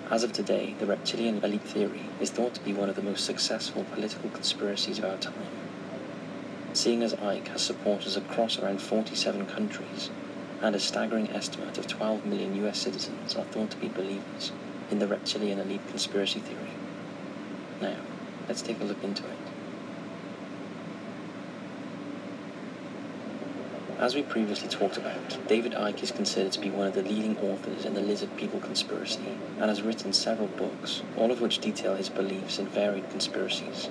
As 0.10 0.24
of 0.24 0.34
today, 0.34 0.76
the 0.78 0.86
reptilian 0.86 1.44
elite 1.44 1.62
theory 1.62 2.04
is 2.20 2.30
thought 2.30 2.54
to 2.56 2.62
be 2.62 2.74
one 2.74 2.90
of 2.90 2.96
the 2.96 3.02
most 3.02 3.26
successful 3.26 3.86
political 3.94 4.30
conspiracies 4.30 5.00
of 5.00 5.06
our 5.06 5.18
time. 5.18 5.34
Seeing 6.74 7.02
as 7.02 7.14
Icke 7.16 7.48
has 7.48 7.62
supporters 7.62 8.16
across 8.16 8.60
around 8.60 8.82
47 8.82 9.46
countries, 9.46 10.10
and 10.62 10.76
a 10.76 10.80
staggering 10.80 11.30
estimate 11.32 11.78
of 11.78 11.88
12 11.88 12.26
million 12.26 12.56
US 12.66 12.80
citizens 12.80 13.36
are 13.36 13.46
thought 13.46 13.72
to 13.72 13.78
be 13.78 13.88
believers 13.88 14.52
in 14.92 15.00
the 15.00 15.08
reptilian 15.08 15.60
elite 15.60 15.88
conspiracy 15.88 16.40
theory. 16.40 16.74
Now, 17.82 17.98
let's 18.48 18.62
take 18.62 18.80
a 18.80 18.84
look 18.84 19.04
into 19.04 19.24
it. 19.24 19.41
As 24.02 24.16
we 24.16 24.24
previously 24.24 24.68
talked 24.68 24.98
about, 24.98 25.38
David 25.48 25.74
Icke 25.74 26.02
is 26.02 26.12
considered 26.12 26.54
to 26.54 26.60
be 26.60 26.72
one 26.72 26.88
of 26.88 26.96
the 26.96 27.04
leading 27.04 27.38
authors 27.38 27.86
in 27.86 27.94
the 27.94 28.02
lizard 28.02 28.36
people 28.36 28.60
conspiracy 28.60 29.38
and 29.60 29.70
has 29.70 29.84
written 29.84 30.12
several 30.12 30.48
books, 30.48 31.04
all 31.16 31.30
of 31.30 31.40
which 31.40 31.60
detail 31.60 31.94
his 31.94 32.10
beliefs 32.10 32.58
in 32.58 32.66
varied 32.66 33.12
conspiracies. 33.12 33.90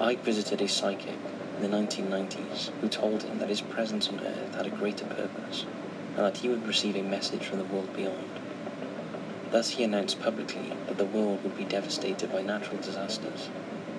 Icke 0.00 0.18
visited 0.22 0.60
a 0.60 0.66
psychic 0.66 1.14
in 1.56 1.62
the 1.62 1.76
1990s 1.76 2.70
who 2.80 2.88
told 2.88 3.22
him 3.22 3.38
that 3.38 3.48
his 3.48 3.60
presence 3.60 4.08
on 4.08 4.18
Earth 4.18 4.56
had 4.56 4.66
a 4.66 4.70
greater 4.70 5.06
purpose 5.06 5.66
and 6.16 6.26
that 6.26 6.38
he 6.38 6.48
would 6.48 6.66
receive 6.66 6.96
a 6.96 7.02
message 7.02 7.44
from 7.44 7.58
the 7.58 7.64
world 7.64 7.94
beyond. 7.94 8.40
Thus 9.52 9.70
he 9.70 9.84
announced 9.84 10.20
publicly 10.20 10.72
that 10.88 10.98
the 10.98 11.04
world 11.04 11.44
would 11.44 11.56
be 11.56 11.62
devastated 11.62 12.32
by 12.32 12.42
natural 12.42 12.78
disasters 12.78 13.50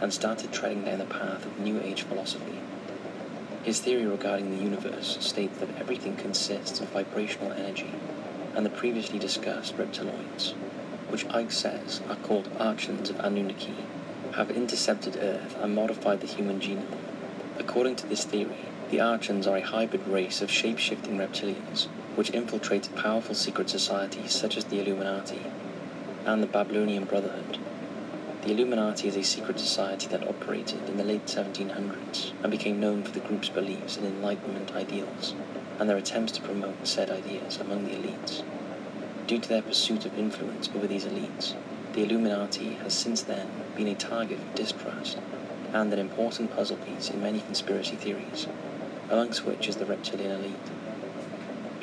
and 0.02 0.14
started 0.14 0.52
treading 0.52 0.84
down 0.84 1.00
the 1.00 1.06
path 1.06 1.46
of 1.46 1.60
New 1.60 1.80
Age 1.80 2.02
philosophy. 2.02 2.57
His 3.68 3.82
theory 3.82 4.06
regarding 4.06 4.50
the 4.50 4.64
universe 4.64 5.18
states 5.20 5.58
that 5.58 5.78
everything 5.78 6.16
consists 6.16 6.80
of 6.80 6.88
vibrational 6.88 7.52
energy 7.52 7.92
and 8.56 8.66
the 8.66 8.70
previously 8.70 9.20
discussed 9.20 9.76
reptiloids, 9.76 10.54
which 11.10 11.28
Icke 11.28 11.52
says 11.52 12.00
are 12.08 12.16
called 12.16 12.50
Archons 12.62 13.10
of 13.10 13.20
Anunnaki, 13.20 13.76
have 14.36 14.52
intercepted 14.52 15.18
Earth 15.18 15.58
and 15.60 15.76
modified 15.76 16.22
the 16.22 16.28
human 16.28 16.62
genome 16.62 16.96
According 17.60 17.98
to 17.98 18.08
this 18.08 18.24
theory, 18.24 18.70
the 18.90 19.02
Archons 19.02 19.46
are 19.46 19.58
a 19.58 19.62
hybrid 19.62 20.08
race 20.08 20.42
of 20.42 20.50
shape-shifting 20.50 21.18
reptilians, 21.18 21.88
which 22.16 22.30
infiltrated 22.30 22.96
powerful 22.96 23.36
secret 23.36 23.70
societies 23.70 24.32
such 24.32 24.56
as 24.56 24.64
the 24.64 24.80
Illuminati 24.80 25.42
and 26.26 26.42
the 26.42 26.48
Babylonian 26.48 27.04
Brotherhood. 27.04 27.58
The 28.48 28.54
Illuminati 28.54 29.10
is 29.10 29.18
a 29.18 29.24
secret 29.24 29.60
society 29.60 30.08
that 30.08 30.26
operated 30.26 30.88
in 30.88 30.96
the 30.96 31.04
late 31.04 31.26
1700s 31.26 32.32
and 32.42 32.50
became 32.50 32.80
known 32.80 33.04
for 33.04 33.12
the 33.12 33.20
group's 33.20 33.50
beliefs 33.50 33.98
in 33.98 34.06
Enlightenment 34.06 34.74
ideals 34.74 35.36
and 35.78 35.90
their 35.90 35.98
attempts 35.98 36.32
to 36.32 36.42
promote 36.42 36.88
said 36.88 37.10
ideas 37.10 37.58
among 37.58 37.84
the 37.84 37.96
elites. 37.96 38.44
Due 39.28 39.40
to 39.40 39.50
their 39.50 39.62
pursuit 39.62 40.06
of 40.06 40.18
influence 40.18 40.70
over 40.74 40.88
these 40.88 41.04
elites, 41.04 41.56
the 41.92 42.04
Illuminati 42.04 42.76
has 42.76 42.94
since 42.94 43.22
then 43.22 43.50
been 43.76 43.90
a 43.90 43.96
target 43.96 44.40
of 44.40 44.56
distrust 44.56 45.18
and 45.74 45.92
an 45.92 46.00
important 46.00 46.56
puzzle 46.56 46.78
piece 46.78 47.10
in 47.10 47.22
many 47.22 47.42
conspiracy 47.42 47.98
theories, 47.98 48.48
amongst 49.10 49.46
which 49.46 49.68
is 49.68 49.76
the 49.76 49.86
reptilian 49.86 50.32
elite. 50.32 50.56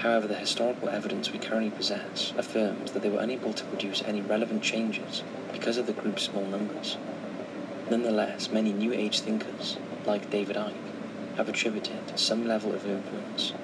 However, 0.05 0.29
the 0.29 0.35
historical 0.35 0.91
evidence 0.91 1.33
we 1.33 1.39
currently 1.39 1.71
possess 1.71 2.35
affirms 2.37 2.93
that 2.93 3.01
they 3.01 3.09
were 3.09 3.23
unable 3.23 3.55
to 3.55 3.65
produce 3.65 4.03
any 4.05 4.21
relevant 4.21 4.63
changes 4.63 5.23
because 5.51 5.79
of 5.79 5.87
the 5.87 5.95
group's 5.95 6.25
small 6.25 6.45
numbers. 6.45 6.99
Nonetheless, 7.91 8.51
many 8.51 8.75
New 8.75 8.93
Age 8.93 9.21
thinkers, 9.21 9.79
like 10.05 10.29
David 10.29 10.57
Icke, 10.57 10.75
have 11.39 11.49
attributed 11.49 12.19
some 12.19 12.47
level 12.47 12.75
of 12.75 12.85
influence 12.85 13.55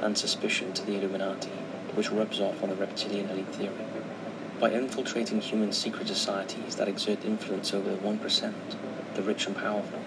and 0.00 0.18
suspicion 0.18 0.72
to 0.72 0.84
the 0.84 0.96
Illuminati, 0.96 1.50
which 1.94 2.10
rubs 2.10 2.40
off 2.40 2.64
on 2.64 2.70
the 2.70 2.74
reptilian 2.74 3.30
elite 3.30 3.54
theory. 3.54 3.86
By 4.58 4.72
infiltrating 4.72 5.40
human 5.40 5.70
secret 5.70 6.08
societies 6.08 6.74
that 6.74 6.88
exert 6.88 7.24
influence 7.24 7.72
over 7.72 7.90
the 7.90 7.96
1%, 7.98 8.54
the 9.14 9.22
rich 9.22 9.46
and 9.46 9.56
powerful. 9.56 10.00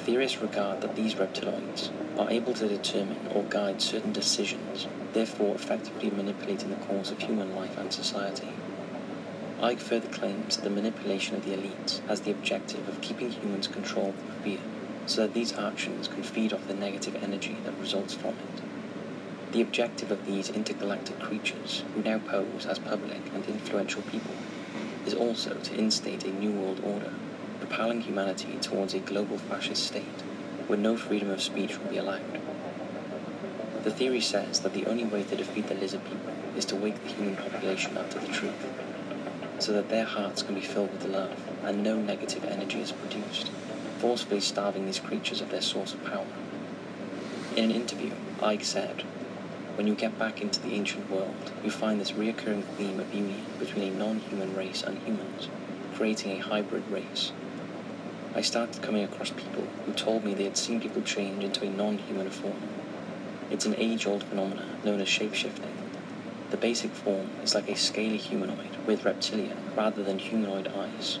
Theorists 0.00 0.42
regard 0.42 0.82
that 0.82 0.96
these 0.96 1.14
reptiloids 1.14 1.88
are 2.18 2.30
able 2.30 2.52
to 2.52 2.68
determine 2.68 3.26
or 3.34 3.42
guide 3.44 3.80
certain 3.80 4.12
decisions, 4.12 4.86
therefore 5.14 5.54
effectively 5.54 6.10
manipulating 6.10 6.68
the 6.70 6.84
course 6.84 7.10
of 7.10 7.18
human 7.20 7.54
life 7.56 7.78
and 7.78 7.92
society. 7.92 8.50
Icke 9.60 9.78
further 9.78 10.08
claims 10.08 10.56
that 10.56 10.64
the 10.64 10.70
manipulation 10.70 11.36
of 11.36 11.44
the 11.44 11.56
elites 11.56 12.06
has 12.06 12.20
the 12.20 12.30
objective 12.30 12.86
of 12.88 13.00
keeping 13.00 13.30
humans 13.30 13.66
controlled 13.66 14.14
through 14.18 14.42
fear, 14.42 14.60
so 15.06 15.22
that 15.22 15.32
these 15.32 15.56
actions 15.56 16.08
can 16.08 16.22
feed 16.22 16.52
off 16.52 16.66
the 16.66 16.74
negative 16.74 17.16
energy 17.22 17.56
that 17.64 17.78
results 17.78 18.12
from 18.12 18.30
it. 18.32 19.52
The 19.52 19.62
objective 19.62 20.10
of 20.10 20.26
these 20.26 20.50
intergalactic 20.50 21.20
creatures, 21.20 21.84
who 21.94 22.02
now 22.02 22.18
pose 22.18 22.66
as 22.66 22.78
public 22.78 23.22
and 23.32 23.46
influential 23.46 24.02
people, 24.02 24.34
is 25.06 25.14
also 25.14 25.54
to 25.54 25.78
instate 25.78 26.24
a 26.24 26.32
new 26.32 26.50
world 26.50 26.80
order 26.84 27.12
propelling 27.60 28.02
humanity 28.02 28.58
towards 28.60 28.92
a 28.92 28.98
global 28.98 29.38
fascist 29.38 29.86
state 29.86 30.20
where 30.66 30.78
no 30.78 30.96
freedom 30.96 31.30
of 31.30 31.40
speech 31.40 31.78
will 31.78 31.88
be 31.88 31.96
allowed. 31.96 32.40
The 33.84 33.90
theory 33.90 34.20
says 34.20 34.60
that 34.60 34.72
the 34.72 34.86
only 34.86 35.04
way 35.04 35.22
to 35.24 35.36
defeat 35.36 35.68
the 35.68 35.74
lizard 35.74 36.04
people 36.04 36.32
is 36.56 36.64
to 36.66 36.76
wake 36.76 37.02
the 37.02 37.10
human 37.10 37.36
population 37.36 37.96
up 37.98 38.10
to 38.10 38.18
the 38.18 38.26
truth, 38.28 38.66
so 39.58 39.72
that 39.72 39.90
their 39.90 40.06
hearts 40.06 40.42
can 40.42 40.54
be 40.54 40.62
filled 40.62 40.90
with 40.92 41.04
love 41.04 41.38
and 41.62 41.82
no 41.82 41.96
negative 41.96 42.44
energy 42.44 42.80
is 42.80 42.92
produced, 42.92 43.50
forcefully 43.98 44.40
starving 44.40 44.86
these 44.86 44.98
creatures 44.98 45.40
of 45.40 45.50
their 45.50 45.60
source 45.60 45.92
of 45.92 46.02
power. 46.04 46.26
In 47.56 47.64
an 47.64 47.70
interview, 47.70 48.12
Icke 48.40 48.64
said, 48.64 49.02
When 49.76 49.86
you 49.86 49.94
get 49.94 50.18
back 50.18 50.40
into 50.40 50.60
the 50.60 50.72
ancient 50.72 51.10
world, 51.10 51.52
you 51.62 51.70
find 51.70 52.00
this 52.00 52.12
reoccurring 52.12 52.64
theme 52.78 52.98
of 52.98 53.14
union 53.14 53.44
between 53.58 53.92
a 53.92 53.96
non-human 53.96 54.56
race 54.56 54.82
and 54.82 54.98
humans, 54.98 55.48
creating 55.94 56.32
a 56.32 56.42
hybrid 56.42 56.90
race 56.90 57.32
I 58.36 58.40
started 58.40 58.82
coming 58.82 59.04
across 59.04 59.30
people 59.30 59.62
who 59.86 59.92
told 59.92 60.24
me 60.24 60.34
they 60.34 60.42
had 60.42 60.56
seen 60.56 60.80
people 60.80 61.02
change 61.02 61.44
into 61.44 61.64
a 61.64 61.70
non-human 61.70 62.30
form. 62.30 62.73
It's 63.50 63.66
an 63.66 63.74
age-old 63.76 64.24
phenomenon 64.24 64.78
known 64.84 65.00
as 65.00 65.08
shapeshifting. 65.08 65.74
The 66.50 66.56
basic 66.56 66.92
form 66.92 67.28
is 67.42 67.54
like 67.54 67.68
a 67.68 67.76
scaly 67.76 68.16
humanoid 68.16 68.76
with 68.86 69.04
reptilian 69.04 69.58
rather 69.76 70.02
than 70.02 70.18
humanoid 70.18 70.68
eyes. 70.68 71.18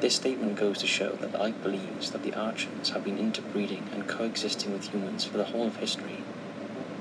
This 0.00 0.16
statement 0.16 0.56
goes 0.56 0.78
to 0.78 0.86
show 0.86 1.12
that 1.12 1.32
Icke 1.32 1.62
believes 1.62 2.10
that 2.10 2.22
the 2.22 2.34
Archons 2.34 2.90
have 2.90 3.02
been 3.02 3.18
interbreeding 3.18 3.88
and 3.92 4.06
coexisting 4.06 4.72
with 4.72 4.92
humans 4.92 5.24
for 5.24 5.38
the 5.38 5.44
whole 5.44 5.66
of 5.66 5.76
history. 5.76 6.22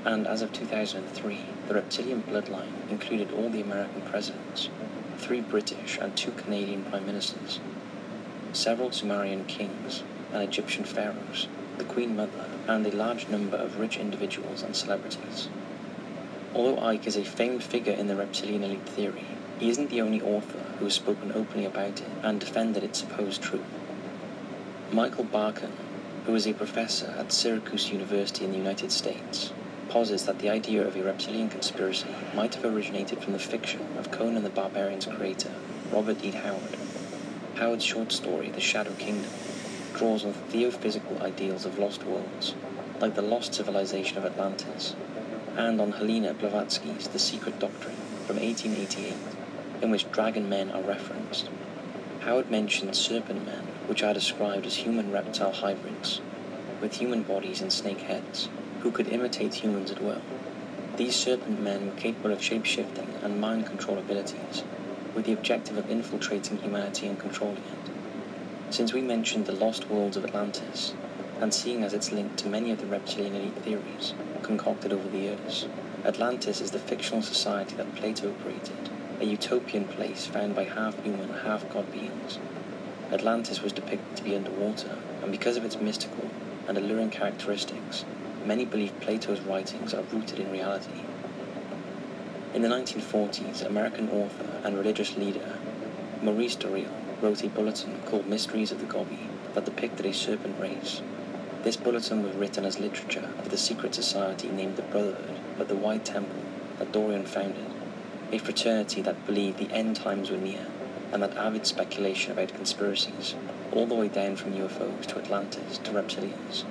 And 0.05 0.25
as 0.25 0.41
of 0.41 0.53
2003, 0.53 1.39
the 1.67 1.73
reptilian 1.73 2.23
bloodline 2.23 2.89
included 2.89 3.33
all 3.33 3.49
the 3.49 3.61
American 3.61 4.01
presidents, 4.03 4.69
three 5.17 5.41
British 5.41 5.97
and 5.99 6.15
two 6.15 6.31
Canadian 6.31 6.85
prime 6.85 7.05
ministers, 7.05 7.59
several 8.53 8.93
Sumerian 8.93 9.43
kings 9.43 10.03
and 10.31 10.41
Egyptian 10.41 10.85
pharaohs, 10.85 11.49
the 11.77 11.83
Queen 11.83 12.15
Mother, 12.15 12.45
and 12.67 12.85
a 12.85 12.95
large 12.95 13.27
number 13.27 13.57
of 13.57 13.79
rich 13.79 13.97
individuals 13.97 14.63
and 14.63 14.75
celebrities. 14.75 15.49
Although 16.53 16.81
Icke 16.81 17.07
is 17.07 17.17
a 17.17 17.23
famed 17.23 17.63
figure 17.63 17.93
in 17.93 18.07
the 18.07 18.15
reptilian 18.15 18.63
elite 18.63 18.87
theory, 18.87 19.25
he 19.59 19.69
isn't 19.69 19.89
the 19.89 20.01
only 20.01 20.21
author 20.21 20.59
who 20.79 20.85
has 20.85 20.93
spoken 20.93 21.31
openly 21.33 21.65
about 21.65 22.01
it 22.01 22.07
and 22.23 22.39
defended 22.39 22.83
its 22.83 22.99
supposed 22.99 23.41
truth. 23.41 23.61
Michael 24.91 25.25
Barkun, 25.25 25.71
who 26.25 26.35
is 26.35 26.47
a 26.47 26.53
professor 26.53 27.13
at 27.17 27.31
Syracuse 27.31 27.91
University 27.91 28.45
in 28.45 28.51
the 28.51 28.57
United 28.57 28.91
States, 28.91 29.51
posits 29.89 30.23
that 30.23 30.39
the 30.39 30.49
idea 30.49 30.85
of 30.85 30.95
a 30.95 31.03
reptilian 31.03 31.49
conspiracy 31.49 32.07
might 32.33 32.55
have 32.55 32.65
originated 32.65 33.23
from 33.23 33.33
the 33.33 33.39
fiction 33.39 33.85
of 33.97 34.11
Conan 34.11 34.43
the 34.43 34.49
Barbarian's 34.49 35.05
creator, 35.05 35.51
Robert 35.91 36.23
E. 36.23 36.31
Howard. 36.31 36.77
Howard's 37.55 37.85
short 37.85 38.11
story, 38.11 38.49
The 38.49 38.59
Shadow 38.59 38.93
Kingdom, 38.93 39.31
draws 39.95 40.25
on 40.25 40.33
theosophical 40.33 41.21
ideals 41.21 41.65
of 41.65 41.79
lost 41.79 42.03
worlds, 42.03 42.53
like 42.99 43.15
the 43.15 43.21
lost 43.21 43.53
civilization 43.53 44.17
of 44.17 44.25
Atlantis, 44.25 44.95
and 45.55 45.79
on 45.79 45.93
Helena 45.93 46.33
Blavatsky's 46.33 47.07
The 47.07 47.19
Secret 47.19 47.59
Doctrine 47.59 47.95
from 48.27 48.37
1888, 48.37 49.13
in 49.81 49.91
which 49.91 50.11
dragon 50.11 50.49
men 50.49 50.69
are 50.71 50.81
referenced. 50.81 51.49
Howard 52.21 52.51
mentions 52.51 52.97
serpent 52.97 53.45
men, 53.45 53.63
which 53.87 54.03
are 54.03 54.13
described 54.13 54.65
as 54.65 54.77
human 54.77 55.11
reptile 55.11 55.53
hybrids, 55.53 56.19
with 56.81 56.95
human 56.95 57.23
bodies 57.23 57.61
and 57.61 57.71
snake 57.71 58.01
heads, 58.01 58.49
who 58.81 58.91
could 58.91 59.07
imitate 59.07 59.53
humans 59.53 59.91
at 59.91 60.01
will. 60.01 60.21
These 60.97 61.15
serpent 61.15 61.61
men 61.61 61.87
were 61.87 61.95
capable 61.95 62.31
of 62.31 62.43
shape-shifting 62.43 63.13
and 63.23 63.39
mind 63.39 63.65
control 63.65 63.97
abilities, 63.97 64.63
with 65.13 65.25
the 65.25 65.33
objective 65.33 65.77
of 65.77 65.89
infiltrating 65.89 66.57
humanity 66.57 67.07
and 67.07 67.17
controlling 67.17 67.57
it. 67.57 67.94
Since 68.71 68.93
we 68.93 69.01
mentioned 69.01 69.45
the 69.45 69.53
lost 69.53 69.89
worlds 69.89 70.17
of 70.17 70.25
Atlantis, 70.25 70.95
and 71.39 71.53
seeing 71.53 71.83
as 71.83 71.93
it's 71.93 72.11
linked 72.11 72.37
to 72.39 72.49
many 72.49 72.71
of 72.71 72.79
the 72.79 72.87
reptilian 72.87 73.35
elite 73.35 73.57
theories 73.57 74.13
concocted 74.41 74.91
over 74.91 75.07
the 75.07 75.19
years, 75.19 75.67
Atlantis 76.03 76.61
is 76.61 76.71
the 76.71 76.79
fictional 76.79 77.21
society 77.21 77.75
that 77.75 77.95
Plato 77.95 78.33
created, 78.41 78.89
a 79.21 79.25
utopian 79.25 79.85
place 79.85 80.25
found 80.25 80.55
by 80.55 80.63
half 80.63 81.01
human, 81.03 81.29
half 81.29 81.69
god 81.71 81.91
beings. 81.91 82.39
Atlantis 83.11 83.61
was 83.61 83.71
depicted 83.71 84.17
to 84.17 84.23
be 84.23 84.35
underwater, 84.35 84.97
and 85.21 85.31
because 85.31 85.57
of 85.57 85.63
its 85.63 85.79
mystical 85.79 86.29
and 86.67 86.75
alluring 86.75 87.11
characteristics, 87.11 88.03
many 88.45 88.65
believe 88.65 88.99
Plato's 88.99 89.41
writings 89.41 89.93
are 89.93 90.03
rooted 90.11 90.39
in 90.39 90.51
reality. 90.51 91.01
In 92.55 92.63
the 92.63 92.69
1940s, 92.69 93.63
American 93.63 94.09
author 94.09 94.59
and 94.63 94.75
religious 94.75 95.15
leader 95.15 95.59
Maurice 96.23 96.55
Doreal 96.55 97.04
wrote 97.25 97.43
a 97.43 97.49
bulletin 97.49 97.99
called 98.05 98.27
Mysteries 98.27 98.71
of 98.71 98.79
the 98.79 98.85
Gobi 98.85 99.27
that 99.55 99.65
depicted 99.65 100.05
a 100.05 100.13
serpent 100.13 100.61
race. 100.61 101.01
This 101.63 101.75
bulletin 101.75 102.21
was 102.21 102.35
written 102.35 102.65
as 102.65 102.77
literature 102.79 103.27
for 103.41 103.49
the 103.49 103.57
secret 103.57 103.95
society 103.95 104.47
named 104.47 104.75
the 104.75 104.83
Brotherhood 104.83 105.39
of 105.57 105.67
the 105.67 105.75
White 105.75 106.05
Temple 106.05 106.43
that 106.77 106.91
Doreal 106.91 107.23
founded, 107.23 107.65
a 108.31 108.37
fraternity 108.37 109.01
that 109.01 109.25
believed 109.25 109.57
the 109.57 109.73
end 109.73 109.95
times 109.95 110.29
were 110.29 110.37
near 110.37 110.67
and 111.11 111.23
that 111.23 111.35
avid 111.35 111.65
speculation 111.65 112.31
about 112.31 112.53
conspiracies, 112.53 113.33
all 113.71 113.87
the 113.87 113.95
way 113.95 114.07
down 114.07 114.35
from 114.35 114.53
UFOs 114.53 115.07
to 115.07 115.17
Atlantis 115.17 115.79
to 115.79 115.89
reptilians. 115.89 116.63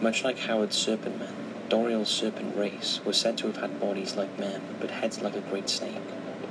Much 0.00 0.24
like 0.24 0.40
Howard's 0.40 0.76
Serpent 0.76 1.20
Men, 1.20 1.34
Doreal's 1.68 2.08
serpent 2.08 2.56
race 2.56 3.00
was 3.04 3.16
said 3.16 3.38
to 3.38 3.46
have 3.46 3.58
had 3.58 3.78
bodies 3.78 4.16
like 4.16 4.40
men, 4.40 4.60
but 4.80 4.90
heads 4.90 5.22
like 5.22 5.36
a 5.36 5.40
great 5.40 5.68
snake, 5.68 6.02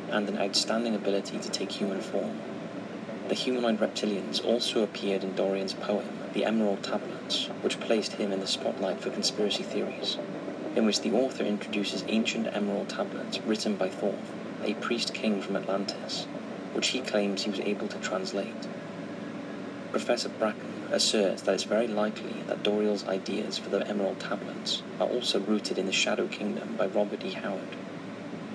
and 0.09 0.29
an 0.29 0.37
outstanding 0.37 0.95
ability 0.95 1.39
to 1.39 1.49
take 1.49 1.73
human 1.73 1.99
form. 1.99 2.39
The 3.31 3.37
humanoid 3.37 3.79
reptilians 3.79 4.43
also 4.43 4.83
appeared 4.83 5.23
in 5.23 5.37
Doreal's 5.37 5.71
poem, 5.71 6.19
The 6.33 6.43
Emerald 6.43 6.83
Tablets, 6.83 7.45
which 7.61 7.79
placed 7.79 8.11
him 8.15 8.33
in 8.33 8.41
the 8.41 8.45
spotlight 8.45 8.99
for 8.99 9.09
conspiracy 9.09 9.63
theories, 9.63 10.17
in 10.75 10.85
which 10.85 10.99
the 10.99 11.13
author 11.13 11.45
introduces 11.45 12.03
ancient 12.09 12.53
emerald 12.53 12.89
tablets 12.89 13.39
written 13.43 13.77
by 13.77 13.87
Thoth, 13.87 14.33
a 14.65 14.73
priest 14.73 15.13
king 15.13 15.41
from 15.41 15.55
Atlantis, 15.55 16.25
which 16.73 16.89
he 16.89 16.99
claims 16.99 17.43
he 17.43 17.51
was 17.51 17.61
able 17.61 17.87
to 17.87 17.97
translate. 17.99 18.67
Professor 19.91 20.27
Barkun 20.27 20.91
asserts 20.91 21.43
that 21.43 21.53
it's 21.53 21.63
very 21.63 21.87
likely 21.87 22.43
that 22.47 22.63
Doreal's 22.63 23.07
ideas 23.07 23.57
for 23.57 23.69
the 23.69 23.87
Emerald 23.87 24.19
Tablets 24.19 24.83
are 24.99 25.07
also 25.07 25.39
rooted 25.39 25.77
in 25.77 25.85
the 25.85 25.93
Shadow 25.93 26.27
Kingdom 26.27 26.75
by 26.75 26.87
Robert 26.87 27.23
E. 27.23 27.31
Howard. 27.31 27.77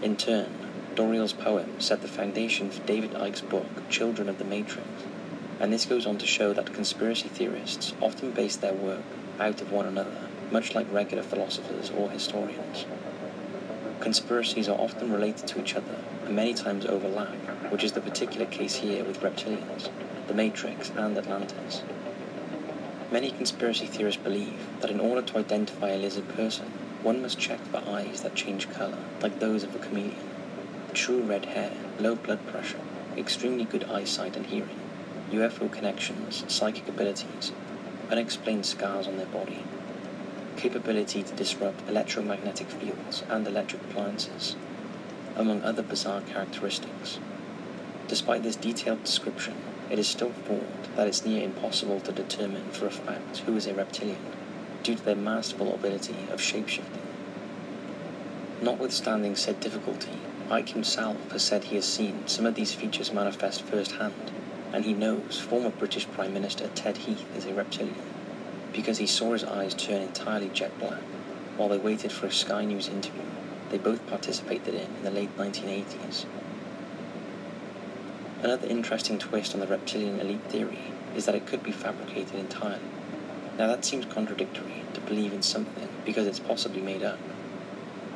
In 0.02 0.18
turn, 0.18 0.65
Doreal's 0.96 1.34
poem 1.34 1.78
set 1.78 2.00
the 2.00 2.08
foundation 2.08 2.70
for 2.70 2.82
David 2.86 3.14
Icke's 3.14 3.42
book, 3.42 3.90
Children 3.90 4.30
of 4.30 4.38
the 4.38 4.46
Matrix, 4.46 4.88
and 5.60 5.70
this 5.70 5.84
goes 5.84 6.06
on 6.06 6.16
to 6.16 6.26
show 6.26 6.54
that 6.54 6.72
conspiracy 6.72 7.28
theorists 7.28 7.92
often 8.00 8.30
base 8.30 8.56
their 8.56 8.72
work 8.72 9.02
out 9.38 9.60
of 9.60 9.70
one 9.70 9.84
another, 9.84 10.16
much 10.50 10.74
like 10.74 10.90
regular 10.90 11.22
philosophers 11.22 11.90
or 11.90 12.08
historians. 12.08 12.86
Conspiracies 14.00 14.70
are 14.70 14.80
often 14.80 15.12
related 15.12 15.46
to 15.48 15.60
each 15.60 15.74
other 15.74 15.96
and 16.24 16.34
many 16.34 16.54
times 16.54 16.86
overlap, 16.86 17.34
which 17.70 17.84
is 17.84 17.92
the 17.92 18.00
particular 18.00 18.46
case 18.46 18.76
here 18.76 19.04
with 19.04 19.20
reptilians, 19.20 19.90
the 20.28 20.34
Matrix, 20.34 20.88
and 20.96 21.18
Atlantis. 21.18 21.82
Many 23.12 23.32
conspiracy 23.32 23.84
theorists 23.84 24.22
believe 24.22 24.80
that 24.80 24.90
in 24.90 25.00
order 25.00 25.20
to 25.20 25.38
identify 25.38 25.90
a 25.90 25.98
lizard 25.98 26.28
person, 26.28 26.72
one 27.02 27.20
must 27.20 27.38
check 27.38 27.60
for 27.66 27.86
eyes 27.86 28.22
that 28.22 28.34
change 28.34 28.70
color, 28.70 28.98
like 29.20 29.38
those 29.40 29.62
of 29.62 29.74
a 29.74 29.78
chameleon, 29.78 30.25
true 30.96 31.20
red 31.20 31.44
hair, 31.44 31.72
low 32.00 32.14
blood 32.14 32.44
pressure, 32.46 32.80
extremely 33.18 33.64
good 33.64 33.84
eyesight 33.84 34.34
and 34.34 34.46
hearing, 34.46 34.80
UFO 35.30 35.70
connections, 35.70 36.42
psychic 36.48 36.88
abilities, 36.88 37.52
unexplained 38.10 38.64
scars 38.64 39.06
on 39.06 39.18
their 39.18 39.26
body, 39.26 39.62
capability 40.56 41.22
to 41.22 41.34
disrupt 41.34 41.86
electromagnetic 41.86 42.70
fields 42.70 43.22
and 43.28 43.46
electric 43.46 43.82
appliances, 43.82 44.56
among 45.36 45.62
other 45.62 45.82
bizarre 45.82 46.22
characteristics. 46.22 47.18
Despite 48.08 48.42
this 48.42 48.56
detailed 48.56 49.04
description, 49.04 49.54
it 49.90 49.98
is 49.98 50.08
still 50.08 50.32
thought 50.32 50.96
that 50.96 51.06
it's 51.06 51.26
near 51.26 51.42
impossible 51.42 52.00
to 52.00 52.12
determine 52.12 52.70
for 52.70 52.86
a 52.86 52.90
fact 52.90 53.40
who 53.40 53.54
is 53.54 53.66
a 53.66 53.74
reptilian 53.74 54.24
due 54.82 54.94
to 54.94 55.04
their 55.04 55.14
masterful 55.14 55.74
ability 55.74 56.16
of 56.30 56.40
shapeshifting. 56.40 57.02
Notwithstanding 58.62 59.36
said 59.36 59.60
difficulty, 59.60 60.18
Icke 60.48 60.70
himself 60.70 61.16
has 61.32 61.42
said 61.42 61.64
he 61.64 61.76
has 61.76 61.84
seen 61.84 62.26
some 62.26 62.46
of 62.46 62.54
these 62.54 62.72
features 62.72 63.12
manifest 63.12 63.62
firsthand, 63.62 64.30
and 64.72 64.84
he 64.84 64.92
knows 64.92 65.40
former 65.40 65.70
British 65.70 66.08
Prime 66.10 66.32
Minister 66.32 66.68
Ted 66.74 66.98
Heath 66.98 67.24
is 67.36 67.46
a 67.46 67.54
reptilian 67.54 67.96
because 68.72 68.98
he 68.98 69.06
saw 69.06 69.32
his 69.32 69.44
eyes 69.44 69.74
turn 69.74 70.02
entirely 70.02 70.48
jet 70.50 70.78
black 70.78 71.02
while 71.56 71.68
they 71.68 71.78
waited 71.78 72.12
for 72.12 72.26
a 72.26 72.32
Sky 72.32 72.64
News 72.64 72.88
interview 72.88 73.22
they 73.70 73.78
both 73.78 74.06
participated 74.06 74.74
in 74.74 74.82
in 74.82 75.02
the 75.02 75.10
late 75.10 75.36
1980s. 75.36 76.24
Another 78.42 78.68
interesting 78.68 79.18
twist 79.18 79.54
on 79.54 79.60
the 79.60 79.66
reptilian 79.66 80.20
elite 80.20 80.44
theory 80.48 80.78
is 81.16 81.24
that 81.26 81.34
it 81.34 81.46
could 81.46 81.62
be 81.62 81.72
fabricated 81.72 82.36
entirely. 82.36 82.78
Now 83.58 83.66
that 83.66 83.84
seems 83.84 84.04
contradictory 84.04 84.84
to 84.94 85.00
believe 85.00 85.32
in 85.32 85.42
something 85.42 85.88
because 86.04 86.26
it's 86.26 86.38
possibly 86.38 86.80
made 86.80 87.02
up. 87.02 87.18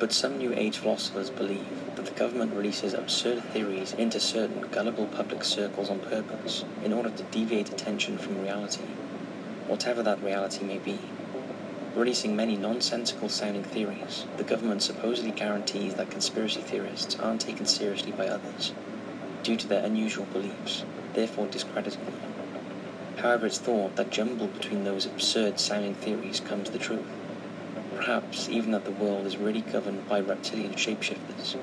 But 0.00 0.14
some 0.14 0.38
New 0.38 0.54
Age 0.54 0.78
philosophers 0.78 1.28
believe 1.28 1.94
that 1.94 2.06
the 2.06 2.12
government 2.12 2.54
releases 2.54 2.94
absurd 2.94 3.44
theories 3.52 3.92
into 3.92 4.18
certain 4.18 4.62
gullible 4.72 5.04
public 5.04 5.44
circles 5.44 5.90
on 5.90 6.00
purpose 6.00 6.64
in 6.82 6.94
order 6.94 7.10
to 7.10 7.22
deviate 7.24 7.70
attention 7.70 8.16
from 8.16 8.40
reality, 8.40 8.86
whatever 9.66 10.02
that 10.02 10.22
reality 10.22 10.64
may 10.64 10.78
be. 10.78 10.98
Releasing 11.94 12.34
many 12.34 12.56
nonsensical 12.56 13.28
sounding 13.28 13.62
theories, 13.62 14.24
the 14.38 14.42
government 14.42 14.80
supposedly 14.80 15.32
guarantees 15.32 15.92
that 15.96 16.10
conspiracy 16.10 16.62
theorists 16.62 17.16
aren't 17.16 17.42
taken 17.42 17.66
seriously 17.66 18.12
by 18.12 18.26
others 18.26 18.72
due 19.42 19.58
to 19.58 19.66
their 19.66 19.84
unusual 19.84 20.24
beliefs, 20.32 20.82
therefore 21.12 21.46
discrediting 21.48 22.06
them. 22.06 22.14
However, 23.18 23.44
it's 23.44 23.58
thought 23.58 23.96
that 23.96 24.08
jumbled 24.08 24.54
between 24.54 24.84
those 24.84 25.04
absurd 25.04 25.60
sounding 25.60 25.94
theories 25.94 26.40
comes 26.40 26.70
the 26.70 26.78
truth. 26.78 27.19
Perhaps 28.00 28.48
even 28.48 28.70
that 28.70 28.86
the 28.86 28.92
world 28.92 29.26
is 29.26 29.36
really 29.36 29.60
governed 29.60 30.08
by 30.08 30.20
reptilian 30.20 30.72
shapeshifters. 30.72 31.58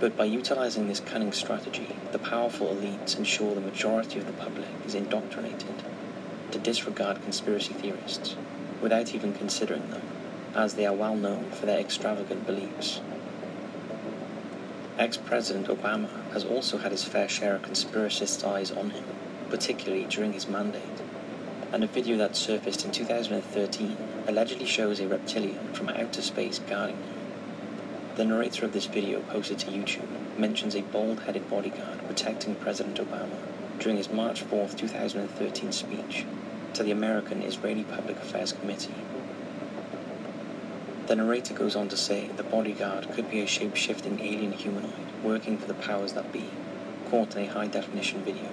But 0.00 0.16
by 0.16 0.24
utilizing 0.24 0.88
this 0.88 1.00
cunning 1.00 1.32
strategy, 1.32 1.94
the 2.10 2.18
powerful 2.18 2.68
elites 2.68 3.18
ensure 3.18 3.54
the 3.54 3.60
majority 3.60 4.18
of 4.18 4.24
the 4.24 4.32
public 4.32 4.68
is 4.86 4.94
indoctrinated 4.94 5.74
to 6.52 6.58
disregard 6.58 7.20
conspiracy 7.22 7.74
theorists 7.74 8.34
without 8.80 9.14
even 9.14 9.34
considering 9.34 9.90
them, 9.90 10.00
as 10.54 10.72
they 10.72 10.86
are 10.86 10.94
well 10.94 11.16
known 11.16 11.50
for 11.50 11.66
their 11.66 11.80
extravagant 11.80 12.46
beliefs. 12.46 13.02
Ex-President 14.98 15.66
Obama 15.66 16.08
has 16.32 16.46
also 16.46 16.78
had 16.78 16.92
his 16.92 17.04
fair 17.04 17.28
share 17.28 17.56
of 17.56 17.62
conspiracists' 17.62 18.42
eyes 18.42 18.70
on 18.70 18.88
him, 18.88 19.04
particularly 19.50 20.06
during 20.06 20.32
his 20.32 20.48
mandate, 20.48 21.02
and 21.72 21.84
a 21.84 21.86
video 21.86 22.16
that 22.16 22.36
surfaced 22.36 22.84
in 22.84 22.92
2013 22.92 23.96
allegedly 24.26 24.66
shows 24.66 25.00
a 25.00 25.08
reptilian 25.08 25.72
from 25.72 25.88
outer 25.88 26.22
space 26.22 26.58
guarding. 26.58 26.98
The 28.16 28.24
narrator 28.24 28.64
of 28.64 28.72
this 28.72 28.86
video 28.86 29.20
posted 29.20 29.58
to 29.60 29.70
YouTube 29.70 30.38
mentions 30.38 30.74
a 30.74 30.82
bald-headed 30.82 31.48
bodyguard 31.48 32.06
protecting 32.06 32.54
President 32.56 32.98
Obama 32.98 33.36
during 33.78 33.96
his 33.96 34.10
March 34.10 34.42
4, 34.42 34.68
2013 34.68 35.72
speech 35.72 36.24
to 36.74 36.82
the 36.82 36.90
American 36.90 37.42
Israeli 37.42 37.84
Public 37.84 38.16
Affairs 38.16 38.52
Committee 38.52 38.94
the 41.10 41.16
narrator 41.16 41.52
goes 41.52 41.74
on 41.74 41.88
to 41.88 41.96
say 41.96 42.28
the 42.36 42.44
bodyguard 42.44 43.10
could 43.10 43.28
be 43.28 43.40
a 43.40 43.46
shape-shifting 43.46 44.20
alien 44.20 44.52
humanoid 44.52 44.92
working 45.24 45.58
for 45.58 45.66
the 45.66 45.74
powers 45.74 46.12
that 46.12 46.32
be, 46.32 46.48
caught 47.10 47.34
in 47.34 47.42
a 47.42 47.52
high-definition 47.52 48.22
video. 48.22 48.48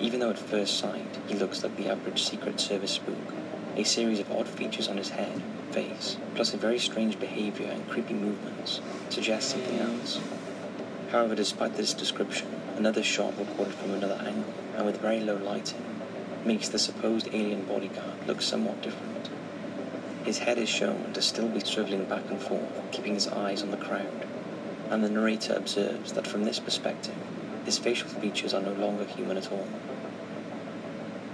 Even 0.00 0.20
though 0.20 0.30
at 0.30 0.38
first 0.38 0.78
sight 0.78 1.18
he 1.28 1.34
looks 1.34 1.62
like 1.62 1.76
the 1.76 1.88
average 1.88 2.22
Secret 2.22 2.60
Service 2.60 2.92
spook, 2.92 3.34
a 3.76 3.84
series 3.84 4.20
of 4.20 4.30
odd 4.30 4.48
features 4.48 4.88
on 4.88 4.96
his 4.96 5.10
head, 5.10 5.40
face, 5.70 6.16
plus 6.34 6.54
a 6.54 6.56
very 6.56 6.78
strange 6.78 7.18
behavior 7.18 7.68
and 7.68 7.88
creepy 7.88 8.14
movements 8.14 8.80
suggests 9.08 9.52
something 9.52 9.78
else. 9.78 10.20
However, 11.10 11.34
despite 11.34 11.76
this 11.76 11.94
description, 11.94 12.48
another 12.76 13.02
shot 13.02 13.38
recorded 13.38 13.74
from 13.74 13.92
another 13.92 14.20
angle 14.24 14.52
and 14.76 14.86
with 14.86 15.00
very 15.00 15.20
low 15.20 15.36
lighting 15.36 15.84
makes 16.44 16.68
the 16.68 16.78
supposed 16.78 17.28
alien 17.32 17.64
bodyguard 17.64 18.26
look 18.26 18.42
somewhat 18.42 18.82
different. 18.82 19.28
His 20.24 20.38
head 20.38 20.58
is 20.58 20.68
shown 20.68 21.12
to 21.12 21.22
still 21.22 21.48
be 21.48 21.60
swiveling 21.60 22.08
back 22.08 22.28
and 22.30 22.40
forth, 22.40 22.90
keeping 22.90 23.14
his 23.14 23.28
eyes 23.28 23.62
on 23.62 23.70
the 23.70 23.76
crowd, 23.76 24.26
and 24.90 25.04
the 25.04 25.10
narrator 25.10 25.54
observes 25.54 26.12
that 26.12 26.26
from 26.26 26.44
this 26.44 26.58
perspective, 26.58 27.14
his 27.64 27.78
facial 27.78 28.08
features 28.08 28.54
are 28.54 28.62
no 28.62 28.72
longer 28.72 29.04
human 29.04 29.36
at 29.36 29.50
all. 29.50 29.66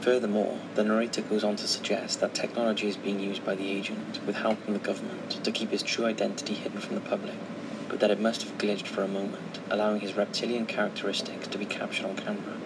Furthermore, 0.00 0.58
the 0.76 0.84
narrator 0.84 1.20
goes 1.20 1.44
on 1.44 1.56
to 1.56 1.68
suggest 1.68 2.20
that 2.20 2.34
technology 2.34 2.88
is 2.88 2.96
being 2.96 3.20
used 3.20 3.44
by 3.44 3.54
the 3.54 3.70
agent 3.70 4.18
with 4.26 4.36
help 4.36 4.62
from 4.64 4.72
the 4.72 4.78
government 4.78 5.44
to 5.44 5.52
keep 5.52 5.70
his 5.70 5.82
true 5.82 6.06
identity 6.06 6.54
hidden 6.54 6.80
from 6.80 6.94
the 6.94 7.02
public, 7.02 7.34
but 7.88 8.00
that 8.00 8.10
it 8.10 8.18
must 8.18 8.42
have 8.42 8.56
glitched 8.56 8.86
for 8.86 9.02
a 9.02 9.08
moment, 9.08 9.58
allowing 9.68 10.00
his 10.00 10.16
reptilian 10.16 10.64
characteristics 10.64 11.48
to 11.48 11.58
be 11.58 11.66
captured 11.66 12.06
on 12.06 12.16
camera. 12.16 12.56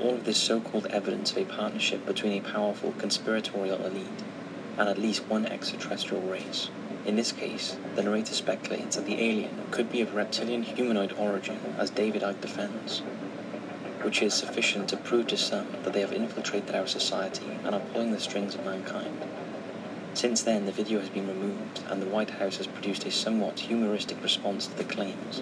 All 0.00 0.14
of 0.14 0.24
this 0.24 0.38
so-called 0.38 0.86
evidence 0.86 1.32
of 1.32 1.38
a 1.38 1.44
partnership 1.44 2.06
between 2.06 2.32
a 2.32 2.50
powerful 2.52 2.92
conspiratorial 2.92 3.84
elite 3.84 4.06
and 4.78 4.88
at 4.88 4.96
least 4.98 5.26
one 5.26 5.44
extraterrestrial 5.44 6.22
race. 6.22 6.70
In 7.06 7.16
this 7.16 7.32
case, 7.32 7.76
the 7.94 8.02
narrator 8.02 8.34
speculates 8.34 8.96
that 8.96 9.06
the 9.06 9.20
alien 9.20 9.66
could 9.70 9.90
be 9.90 10.02
of 10.02 10.14
reptilian 10.14 10.62
humanoid 10.62 11.14
origin, 11.18 11.58
as 11.78 11.88
David 11.88 12.20
Icke 12.20 12.42
defends, 12.42 12.98
which 14.02 14.20
is 14.20 14.34
sufficient 14.34 14.88
to 14.90 14.96
prove 14.98 15.28
to 15.28 15.36
some 15.36 15.66
that 15.82 15.94
they 15.94 16.02
have 16.02 16.12
infiltrated 16.12 16.74
our 16.74 16.86
society 16.86 17.58
and 17.64 17.74
are 17.74 17.80
pulling 17.80 18.12
the 18.12 18.20
strings 18.20 18.54
of 18.54 18.64
mankind. 18.66 19.24
Since 20.12 20.42
then, 20.42 20.66
the 20.66 20.72
video 20.72 21.00
has 21.00 21.08
been 21.08 21.26
removed, 21.26 21.82
and 21.88 22.02
the 22.02 22.06
White 22.06 22.30
House 22.30 22.58
has 22.58 22.66
produced 22.66 23.06
a 23.06 23.10
somewhat 23.10 23.60
humoristic 23.60 24.22
response 24.22 24.66
to 24.66 24.76
the 24.76 24.84
claims, 24.84 25.40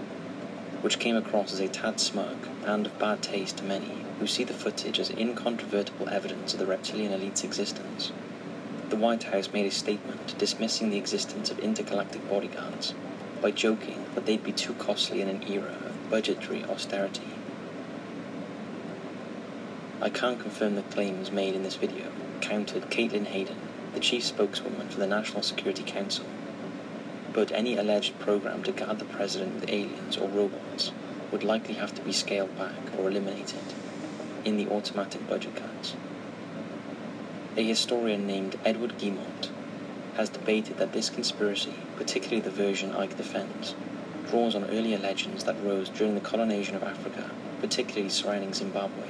which 0.83 1.01
came 1.01 1.17
across 1.17 1.53
as 1.53 1.61
a 1.61 1.69
tad 1.69 1.99
smug 1.99 2.37
and 2.65 2.87
of 2.87 2.99
bad 2.99 3.21
taste 3.23 3.57
to 3.57 3.65
many 3.65 4.05
who 4.21 4.27
see 4.27 4.45
the 4.45 4.53
footage 4.53 5.01
as 5.01 5.11
incontrovertible 5.11 6.09
evidence 6.09 6.53
of 6.53 6.61
the 6.61 6.67
reptilian 6.67 7.13
elite's 7.13 7.43
existence. 7.43 8.13
The 8.91 8.97
White 8.97 9.25
House 9.25 9.53
made 9.53 9.67
a 9.67 9.71
statement 9.71 10.39
dismissing 10.39 10.89
the 10.89 10.97
existence 10.97 11.51
of 11.51 11.59
intergalactic 11.59 12.27
bodyguards 12.27 12.95
by 13.43 13.51
joking 13.51 14.07
that 14.15 14.25
they'd 14.25 14.43
be 14.43 14.51
too 14.51 14.73
costly 14.75 15.21
in 15.21 15.29
an 15.29 15.45
era 15.47 15.77
of 15.85 16.11
budgetary 16.11 16.65
austerity. 16.65 17.29
I 20.01 20.09
can't 20.09 20.41
confirm 20.41 20.75
the 20.75 20.83
claims 20.83 21.31
made 21.31 21.55
in 21.55 21.65
this 21.65 21.75
video, 21.75 22.13
countered 22.41 22.91
Caitlin 22.91 23.27
Hayden, 23.27 23.59
the 23.93 24.01
chief 24.01 24.25
spokeswoman 24.25 24.89
for 24.89 25.01
the 25.01 25.07
National 25.07 25.43
Security 25.43 25.83
Council, 25.83 26.25
but 27.35 27.53
any 27.53 27.77
alleged 27.77 28.19
program 28.19 28.63
to 28.63 28.73
guard 28.73 29.01
the 29.01 29.05
president 29.05 29.57
with 29.57 29.69
aliens 29.69 30.17
or 30.17 30.29
robots 30.29 30.93
would 31.31 31.45
likely 31.45 31.75
have 31.75 31.95
to 31.95 32.03
be 32.03 32.13
scaled 32.13 32.57
back 32.57 32.99
or 32.99 33.11
eliminated 33.11 33.75
in 34.47 34.57
the 34.57 34.69
automatic 34.69 35.29
budget 35.29 35.55
cuts. 35.57 35.95
A 37.59 37.65
historian 37.65 38.25
named 38.25 38.57
Edward 38.65 38.99
Guimont 38.99 39.51
has 40.15 40.29
debated 40.29 40.79
that 40.79 40.93
this 40.93 41.11
conspiracy, 41.11 41.75
particularly 41.97 42.41
the 42.41 42.51
version 42.51 42.93
Icke 42.93 43.17
defends, 43.17 43.75
draws 44.31 44.55
on 44.55 44.67
earlier 44.67 44.97
legends 44.97 45.43
that 45.43 45.61
rose 45.65 45.89
during 45.89 46.15
the 46.15 46.21
colonization 46.21 46.77
of 46.77 46.85
Africa, 46.85 47.33
particularly 47.61 48.11
surrounding 48.11 48.55
Zimbabwe. 48.55 49.09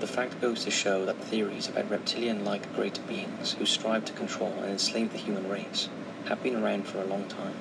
The 0.00 0.08
fact 0.08 0.40
goes 0.40 0.64
to 0.64 0.72
show 0.72 1.04
that 1.04 1.22
theories 1.22 1.68
about 1.68 1.92
reptilian-like 1.92 2.74
greater 2.74 3.02
beings 3.02 3.52
who 3.52 3.66
strive 3.66 4.04
to 4.06 4.12
control 4.14 4.54
and 4.54 4.72
enslave 4.72 5.12
the 5.12 5.18
human 5.18 5.48
race 5.48 5.88
have 6.24 6.42
been 6.42 6.56
around 6.56 6.88
for 6.88 7.00
a 7.00 7.06
long 7.06 7.26
time, 7.26 7.54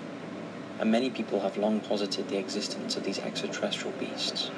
and 0.80 0.92
many 0.92 1.12
people 1.12 1.42
have 1.42 1.56
long 1.60 1.82
posited 1.82 2.30
the 2.30 2.40
existence 2.40 2.98
of 2.98 3.04
these 3.04 3.20
extraterrestrial 3.20 3.96
beasts. 4.00 4.50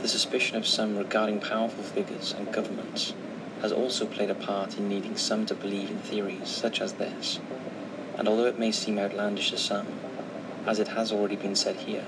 The 0.00 0.08
suspicion 0.08 0.56
of 0.56 0.66
some 0.66 0.96
regarding 0.96 1.40
powerful 1.40 1.84
figures 1.84 2.32
and 2.32 2.50
governments 2.50 3.12
has 3.62 3.72
also 3.72 4.06
played 4.06 4.30
a 4.30 4.34
part 4.34 4.78
in 4.78 4.88
leading 4.88 5.16
some 5.16 5.44
to 5.46 5.54
believe 5.54 5.90
in 5.90 5.98
theories 5.98 6.48
such 6.48 6.80
as 6.80 6.94
this. 6.94 7.40
And 8.16 8.28
although 8.28 8.46
it 8.46 8.58
may 8.58 8.72
seem 8.72 8.98
outlandish 8.98 9.50
to 9.50 9.58
some, 9.58 9.86
as 10.66 10.78
it 10.78 10.88
has 10.88 11.12
already 11.12 11.36
been 11.36 11.56
said 11.56 11.76
here, 11.76 12.04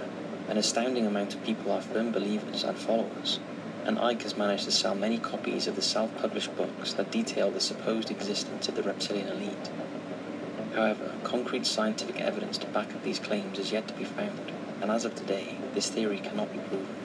an 0.49 0.57
astounding 0.57 1.07
amount 1.07 1.35
of 1.35 1.45
people 1.45 1.71
are 1.71 1.81
firm 1.81 2.11
believers 2.11 2.65
and 2.65 2.77
followers, 2.77 3.39
and 3.85 3.97
Icke 3.97 4.23
has 4.23 4.37
managed 4.37 4.65
to 4.65 4.73
sell 4.73 4.95
many 4.95 5.19
copies 5.19 5.67
of 5.67 5.77
the 5.77 5.83
self-published 5.83 6.57
books 6.57 6.93
that 6.95 7.11
detail 7.11 7.51
the 7.51 7.61
supposed 7.61 8.11
existence 8.11 8.69
of 8.69 8.75
the 8.75 8.83
reptilian 8.83 9.29
elite. 9.29 9.71
However, 10.75 11.15
concrete 11.25 11.67
scientific 11.67 12.21
evidence 12.21 12.59
to 12.59 12.67
back 12.67 12.95
up 12.95 13.03
these 13.03 13.19
claims 13.19 13.59
is 13.59 13.73
yet 13.73 13.89
to 13.89 13.95
be 13.95 14.05
found, 14.05 14.53
and 14.81 14.91
as 14.91 15.05
of 15.05 15.15
today, 15.15 15.57
this 15.75 15.89
theory 15.89 16.19
cannot 16.19 16.53
be 16.53 16.59
proven. 16.59 16.97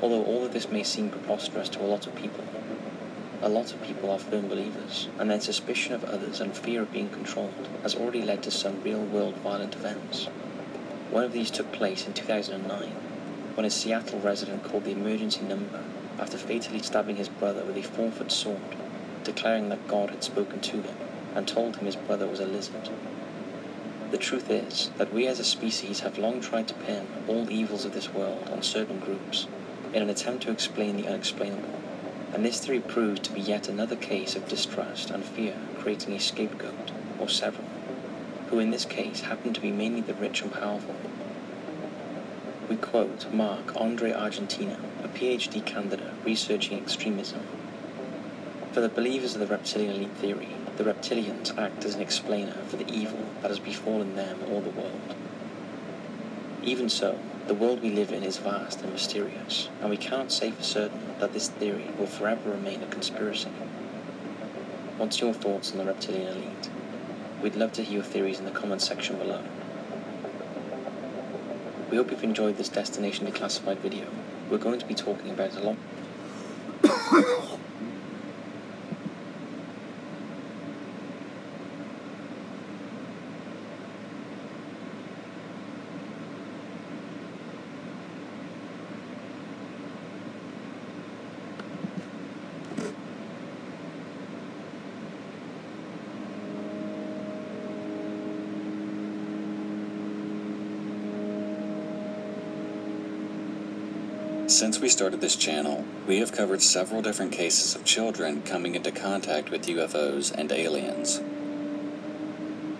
Although 0.00 0.24
all 0.24 0.44
of 0.44 0.52
this 0.52 0.70
may 0.70 0.82
seem 0.82 1.10
preposterous 1.10 1.68
to 1.70 1.82
a 1.82 1.86
lot 1.86 2.06
of 2.06 2.14
people, 2.14 2.44
a 3.46 3.48
lot 3.48 3.72
of 3.72 3.80
people 3.80 4.10
are 4.10 4.18
firm 4.18 4.48
believers, 4.48 5.06
and 5.20 5.30
their 5.30 5.40
suspicion 5.40 5.94
of 5.94 6.02
others 6.02 6.40
and 6.40 6.56
fear 6.56 6.82
of 6.82 6.92
being 6.92 7.08
controlled 7.08 7.68
has 7.82 7.94
already 7.94 8.20
led 8.20 8.42
to 8.42 8.50
some 8.50 8.82
real-world 8.82 9.36
violent 9.36 9.76
events. 9.76 10.24
One 11.10 11.22
of 11.22 11.32
these 11.32 11.52
took 11.52 11.70
place 11.70 12.08
in 12.08 12.12
2009, 12.12 12.88
when 13.54 13.64
a 13.64 13.70
Seattle 13.70 14.18
resident 14.18 14.64
called 14.64 14.82
the 14.82 14.90
emergency 14.90 15.42
number 15.42 15.84
after 16.18 16.36
fatally 16.36 16.82
stabbing 16.82 17.14
his 17.14 17.28
brother 17.28 17.64
with 17.64 17.76
a 17.76 17.84
four-foot 17.84 18.32
sword, 18.32 18.74
declaring 19.22 19.68
that 19.68 19.86
God 19.86 20.10
had 20.10 20.24
spoken 20.24 20.58
to 20.62 20.82
him 20.82 20.96
and 21.36 21.46
told 21.46 21.76
him 21.76 21.86
his 21.86 21.94
brother 21.94 22.26
was 22.26 22.40
a 22.40 22.46
lizard. 22.46 22.90
The 24.10 24.18
truth 24.18 24.50
is 24.50 24.90
that 24.98 25.14
we 25.14 25.28
as 25.28 25.38
a 25.38 25.44
species 25.44 26.00
have 26.00 26.18
long 26.18 26.40
tried 26.40 26.66
to 26.66 26.74
pin 26.74 27.06
all 27.28 27.48
evils 27.48 27.84
of 27.84 27.94
this 27.94 28.12
world 28.12 28.48
on 28.50 28.64
certain 28.64 28.98
groups, 28.98 29.46
in 29.94 30.02
an 30.02 30.10
attempt 30.10 30.42
to 30.42 30.50
explain 30.50 30.96
the 30.96 31.06
unexplainable, 31.06 31.85
and 32.36 32.44
this 32.44 32.60
theory 32.60 32.80
proves 32.80 33.20
to 33.20 33.32
be 33.32 33.40
yet 33.40 33.66
another 33.66 33.96
case 33.96 34.36
of 34.36 34.46
distrust 34.46 35.10
and 35.10 35.24
fear 35.24 35.56
creating 35.78 36.12
a 36.12 36.20
scapegoat, 36.20 36.92
or 37.18 37.30
several, 37.30 37.66
who 38.50 38.58
in 38.58 38.70
this 38.70 38.84
case 38.84 39.22
happen 39.22 39.54
to 39.54 39.60
be 39.60 39.70
mainly 39.70 40.02
the 40.02 40.12
rich 40.12 40.42
and 40.42 40.52
powerful. 40.52 40.94
We 42.68 42.76
quote 42.76 43.32
Marc-André 43.32 44.14
Argentino, 44.14 44.76
a 45.02 45.08
PhD 45.08 45.64
candidate 45.64 46.12
researching 46.26 46.78
extremism. 46.78 47.40
For 48.70 48.82
the 48.82 48.90
believers 48.90 49.32
of 49.32 49.40
the 49.40 49.46
reptilian 49.46 49.94
elite 49.94 50.16
theory, 50.16 50.50
the 50.76 50.84
reptilians 50.84 51.56
act 51.56 51.86
as 51.86 51.94
an 51.94 52.02
explainer 52.02 52.58
for 52.68 52.76
the 52.76 52.92
evil 52.92 53.24
that 53.40 53.48
has 53.48 53.60
befallen 53.60 54.14
them 54.14 54.40
or 54.50 54.60
the 54.60 54.68
world. 54.68 55.14
Even 56.62 56.90
so, 56.90 57.18
the 57.46 57.54
world 57.54 57.80
we 57.80 57.88
live 57.88 58.12
in 58.12 58.22
is 58.22 58.36
vast 58.36 58.82
and 58.82 58.92
mysterious, 58.92 59.70
and 59.80 59.88
we 59.88 59.96
cannot 59.96 60.30
say 60.30 60.50
for 60.50 60.62
certain 60.62 61.05
that 61.18 61.32
this 61.32 61.48
theory 61.48 61.90
will 61.98 62.06
forever 62.06 62.50
remain 62.50 62.82
a 62.82 62.86
conspiracy. 62.86 63.48
What's 64.96 65.20
your 65.20 65.32
thoughts 65.32 65.72
on 65.72 65.78
the 65.78 65.84
reptilian 65.84 66.28
elite? 66.28 66.70
We'd 67.42 67.56
love 67.56 67.72
to 67.74 67.82
hear 67.82 67.96
your 67.96 68.04
theories 68.04 68.38
in 68.38 68.44
the 68.44 68.50
comments 68.50 68.86
section 68.86 69.16
below. 69.18 69.42
We 71.90 71.96
hope 71.96 72.10
you've 72.10 72.24
enjoyed 72.24 72.56
this 72.56 72.68
Destination 72.68 73.26
Declassified 73.26 73.78
video. 73.78 74.06
We're 74.50 74.58
going 74.58 74.78
to 74.78 74.86
be 74.86 74.94
talking 74.94 75.30
about 75.30 75.50
it 75.52 75.56
a 75.56 75.76
lot 76.82 77.52
Since 104.56 104.80
we 104.80 104.88
started 104.88 105.20
this 105.20 105.36
channel, 105.36 105.84
we 106.06 106.18
have 106.20 106.32
covered 106.32 106.62
several 106.62 107.02
different 107.02 107.30
cases 107.32 107.74
of 107.74 107.84
children 107.84 108.40
coming 108.40 108.74
into 108.74 108.90
contact 108.90 109.50
with 109.50 109.66
UFOs 109.66 110.32
and 110.32 110.50
aliens. 110.50 111.20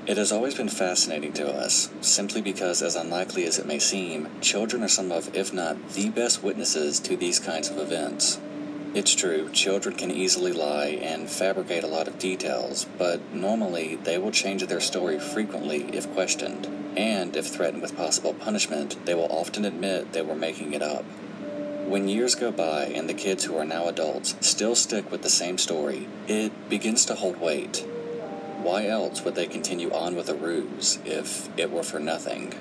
It 0.06 0.16
has 0.16 0.32
always 0.32 0.54
been 0.54 0.70
fascinating 0.70 1.34
to 1.34 1.46
us, 1.46 1.90
simply 2.00 2.40
because, 2.40 2.80
as 2.80 2.96
unlikely 2.96 3.44
as 3.44 3.58
it 3.58 3.66
may 3.66 3.78
seem, 3.78 4.26
children 4.40 4.82
are 4.84 4.88
some 4.88 5.12
of, 5.12 5.36
if 5.36 5.52
not 5.52 5.90
the 5.90 6.08
best 6.08 6.42
witnesses 6.42 6.98
to 7.00 7.14
these 7.14 7.38
kinds 7.38 7.68
of 7.68 7.76
events. 7.76 8.40
It's 8.94 9.14
true, 9.14 9.50
children 9.50 9.96
can 9.96 10.10
easily 10.10 10.54
lie 10.54 10.98
and 11.02 11.28
fabricate 11.28 11.84
a 11.84 11.88
lot 11.88 12.08
of 12.08 12.18
details, 12.18 12.86
but 12.96 13.34
normally 13.34 13.96
they 13.96 14.16
will 14.16 14.32
change 14.32 14.66
their 14.66 14.80
story 14.80 15.18
frequently 15.18 15.94
if 15.94 16.10
questioned, 16.14 16.66
and 16.96 17.36
if 17.36 17.48
threatened 17.48 17.82
with 17.82 17.98
possible 17.98 18.32
punishment, 18.32 18.96
they 19.04 19.12
will 19.12 19.30
often 19.30 19.66
admit 19.66 20.14
they 20.14 20.22
were 20.22 20.34
making 20.34 20.72
it 20.72 20.80
up. 20.80 21.04
When 21.86 22.08
years 22.08 22.34
go 22.34 22.50
by 22.50 22.86
and 22.86 23.08
the 23.08 23.14
kids 23.14 23.44
who 23.44 23.56
are 23.56 23.64
now 23.64 23.86
adults 23.86 24.34
still 24.40 24.74
stick 24.74 25.08
with 25.08 25.22
the 25.22 25.30
same 25.30 25.56
story, 25.56 26.08
it 26.26 26.68
begins 26.68 27.04
to 27.04 27.14
hold 27.14 27.36
weight. 27.36 27.86
Why 28.60 28.88
else 28.88 29.24
would 29.24 29.36
they 29.36 29.46
continue 29.46 29.92
on 29.92 30.16
with 30.16 30.28
a 30.28 30.34
ruse 30.34 30.98
if 31.04 31.48
it 31.56 31.70
were 31.70 31.84
for 31.84 32.00
nothing? 32.00 32.54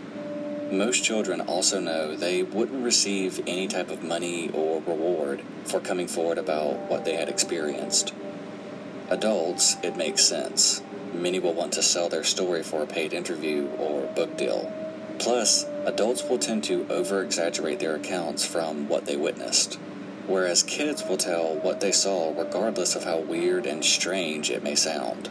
Most 0.70 1.04
children 1.04 1.42
also 1.42 1.80
know 1.80 2.16
they 2.16 2.44
wouldn't 2.44 2.84
receive 2.84 3.42
any 3.48 3.68
type 3.68 3.90
of 3.90 4.04
money 4.04 4.52
or 4.52 4.80
reward 4.82 5.42
for 5.64 5.80
coming 5.80 6.08
forward 6.08 6.38
about 6.38 6.78
what 6.88 7.04
they 7.04 7.16
had 7.16 7.28
experienced. 7.28 8.14
Adults, 9.10 9.78
it 9.82 9.98
makes 9.98 10.24
sense. 10.24 10.84
Many 11.16 11.40
will 11.40 11.56
want 11.56 11.74
to 11.74 11.82
sell 11.82 12.10
their 12.10 12.24
story 12.24 12.62
for 12.62 12.84
a 12.84 12.88
paid 12.88 13.12
interview 13.12 13.70
or 13.80 14.06
book 14.14 14.38
deal. 14.38 14.72
Plus, 15.18 15.66
adults 15.86 16.24
will 16.24 16.40
tend 16.40 16.64
to 16.66 16.86
over 16.90 17.22
exaggerate 17.22 17.80
their 17.80 17.96
accounts 17.96 18.46
from 18.46 18.88
what 18.88 19.06
they 19.06 19.16
witnessed, 19.16 19.76
whereas 20.28 20.64
kids 20.64 21.04
will 21.04 21.18
tell 21.18 21.56
what 21.56 21.80
they 21.80 21.92
saw 21.92 22.34
regardless 22.38 22.96
of 22.96 23.04
how 23.04 23.20
weird 23.20 23.66
and 23.66 23.86
strange 23.86 24.50
it 24.50 24.64
may 24.64 24.76
sound. 24.76 25.30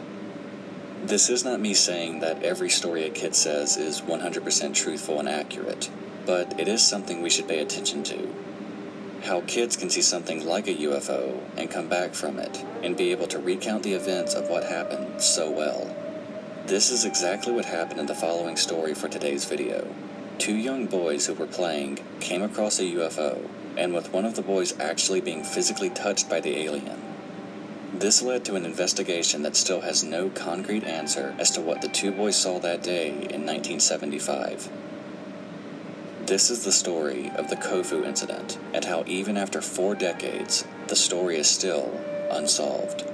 This 1.03 1.29
is 1.29 1.45
not 1.45 1.59
me 1.59 1.73
saying 1.73 2.21
that 2.21 2.41
every 2.41 2.69
story 2.69 3.03
a 3.03 3.09
kid 3.09 3.35
says 3.35 3.77
is 3.77 4.01
100% 4.01 4.73
truthful 4.73 5.19
and 5.19 5.29
accurate, 5.29 5.89
but 6.25 6.59
it 6.59 6.67
is 6.67 6.81
something 6.81 7.21
we 7.21 7.29
should 7.29 7.47
pay 7.47 7.59
attention 7.59 8.01
to. 8.05 8.33
How 9.23 9.41
kids 9.41 9.75
can 9.75 9.89
see 9.89 10.01
something 10.01 10.45
like 10.45 10.67
a 10.67 10.73
UFO 10.73 11.39
and 11.57 11.69
come 11.69 11.87
back 11.87 12.13
from 12.13 12.39
it 12.39 12.63
and 12.81 12.97
be 12.97 13.11
able 13.11 13.27
to 13.27 13.39
recount 13.39 13.83
the 13.83 13.93
events 13.93 14.33
of 14.33 14.49
what 14.49 14.63
happened 14.63 15.21
so 15.21 15.51
well. 15.51 15.95
This 16.65 16.89
is 16.89 17.05
exactly 17.05 17.53
what 17.53 17.65
happened 17.65 17.99
in 17.99 18.07
the 18.07 18.15
following 18.15 18.55
story 18.55 18.95
for 18.95 19.07
today's 19.07 19.45
video. 19.45 19.87
Two 20.37 20.55
young 20.55 20.85
boys 20.85 21.25
who 21.25 21.33
were 21.33 21.47
playing 21.47 21.99
came 22.19 22.41
across 22.41 22.79
a 22.79 22.83
UFO, 22.83 23.47
and 23.77 23.93
with 23.93 24.11
one 24.11 24.25
of 24.25 24.35
the 24.35 24.41
boys 24.41 24.77
actually 24.79 25.21
being 25.21 25.43
physically 25.43 25.89
touched 25.89 26.29
by 26.29 26.39
the 26.39 26.57
alien. 26.57 27.01
This 27.93 28.21
led 28.21 28.43
to 28.45 28.55
an 28.55 28.65
investigation 28.65 29.41
that 29.43 29.55
still 29.55 29.81
has 29.81 30.03
no 30.03 30.29
concrete 30.29 30.83
answer 30.83 31.33
as 31.39 31.51
to 31.51 31.61
what 31.61 31.81
the 31.81 31.87
two 31.87 32.11
boys 32.11 32.35
saw 32.35 32.59
that 32.59 32.83
day 32.83 33.07
in 33.07 33.45
1975. 33.45 34.69
This 36.25 36.49
is 36.49 36.65
the 36.65 36.71
story 36.71 37.31
of 37.35 37.49
the 37.49 37.55
Kofu 37.55 38.03
incident 38.03 38.57
and 38.73 38.83
how, 38.83 39.03
even 39.07 39.37
after 39.37 39.61
four 39.61 39.95
decades, 39.95 40.65
the 40.87 40.95
story 40.95 41.37
is 41.37 41.47
still 41.47 41.99
unsolved. 42.29 43.05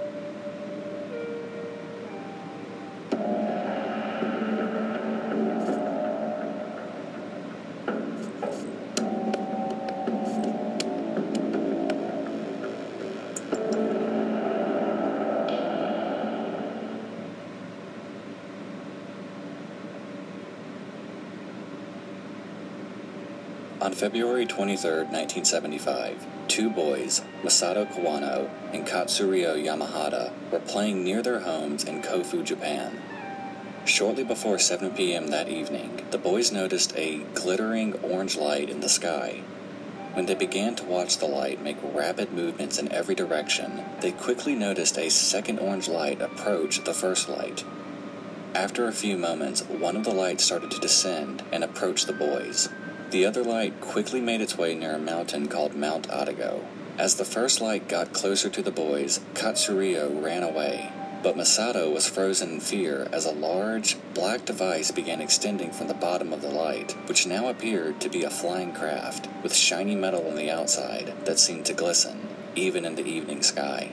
On 23.92 23.98
February 23.98 24.46
23, 24.46 24.90
1975, 24.90 26.26
two 26.48 26.70
boys, 26.70 27.24
Masato 27.44 27.86
Kawano 27.92 28.50
and 28.72 28.88
Katsurio 28.88 29.62
Yamahata, 29.62 30.32
were 30.50 30.62
playing 30.62 31.04
near 31.04 31.22
their 31.22 31.42
homes 31.42 31.84
in 31.84 32.02
Kofu, 32.02 32.42
Japan. 32.42 33.02
Shortly 33.84 34.24
before 34.24 34.60
7 34.60 34.92
p.m. 34.92 35.28
that 35.28 35.50
evening, 35.50 36.06
the 36.10 36.18
boys 36.18 36.54
noticed 36.54 36.96
a 36.96 37.26
glittering 37.34 37.96
orange 37.96 38.38
light 38.38 38.70
in 38.70 38.80
the 38.80 38.88
sky. 38.88 39.42
When 40.14 40.26
they 40.26 40.36
began 40.36 40.74
to 40.76 40.86
watch 40.86 41.18
the 41.18 41.26
light 41.26 41.62
make 41.62 41.78
rapid 41.84 42.32
movements 42.32 42.80
in 42.80 42.90
every 42.94 43.14
direction, 43.14 43.84
they 44.00 44.14
quickly 44.14 44.56
noticed 44.56 44.98
a 44.98 45.10
second 45.10 45.60
orange 45.60 45.90
light 45.90 46.22
approach 46.22 46.86
the 46.86 46.94
first 46.94 47.28
light. 47.28 47.66
After 48.56 48.88
a 48.88 48.94
few 48.94 49.18
moments, 49.18 49.64
one 49.64 49.98
of 49.98 50.06
the 50.06 50.14
lights 50.14 50.46
started 50.46 50.72
to 50.72 50.80
descend 50.80 51.44
and 51.52 51.62
approach 51.62 52.06
the 52.06 52.14
boys. 52.14 52.70
The 53.12 53.26
other 53.26 53.44
light 53.44 53.82
quickly 53.82 54.22
made 54.22 54.40
its 54.40 54.58
way 54.58 54.74
near 54.74 54.94
a 54.94 54.98
mountain 54.98 55.50
called 55.50 55.76
Mount 55.76 56.08
Adago. 56.08 56.64
As 56.98 57.16
the 57.16 57.26
first 57.26 57.60
light 57.60 57.90
got 57.90 58.14
closer 58.14 58.50
to 58.50 58.62
the 58.62 58.72
boys, 58.72 59.20
Katsurio 59.34 60.24
ran 60.24 60.44
away, 60.44 60.94
but 61.22 61.36
Masato 61.36 61.94
was 61.94 62.08
frozen 62.08 62.54
in 62.54 62.60
fear 62.62 63.10
as 63.12 63.26
a 63.26 63.34
large, 63.34 63.98
black 64.14 64.46
device 64.46 64.92
began 64.92 65.20
extending 65.20 65.72
from 65.72 65.90
the 65.90 65.94
bottom 65.94 66.32
of 66.32 66.42
the 66.42 66.52
light, 66.52 66.96
which 67.10 67.28
now 67.28 67.50
appeared 67.50 68.00
to 68.00 68.08
be 68.08 68.24
a 68.24 68.30
flying 68.30 68.72
craft 68.72 69.28
with 69.44 69.54
shiny 69.54 69.96
metal 69.96 70.26
on 70.26 70.36
the 70.36 70.50
outside 70.50 71.14
that 71.26 71.38
seemed 71.38 71.66
to 71.66 71.74
glisten, 71.74 72.30
even 72.56 72.86
in 72.86 72.96
the 72.96 73.06
evening 73.06 73.44
sky. 73.44 73.92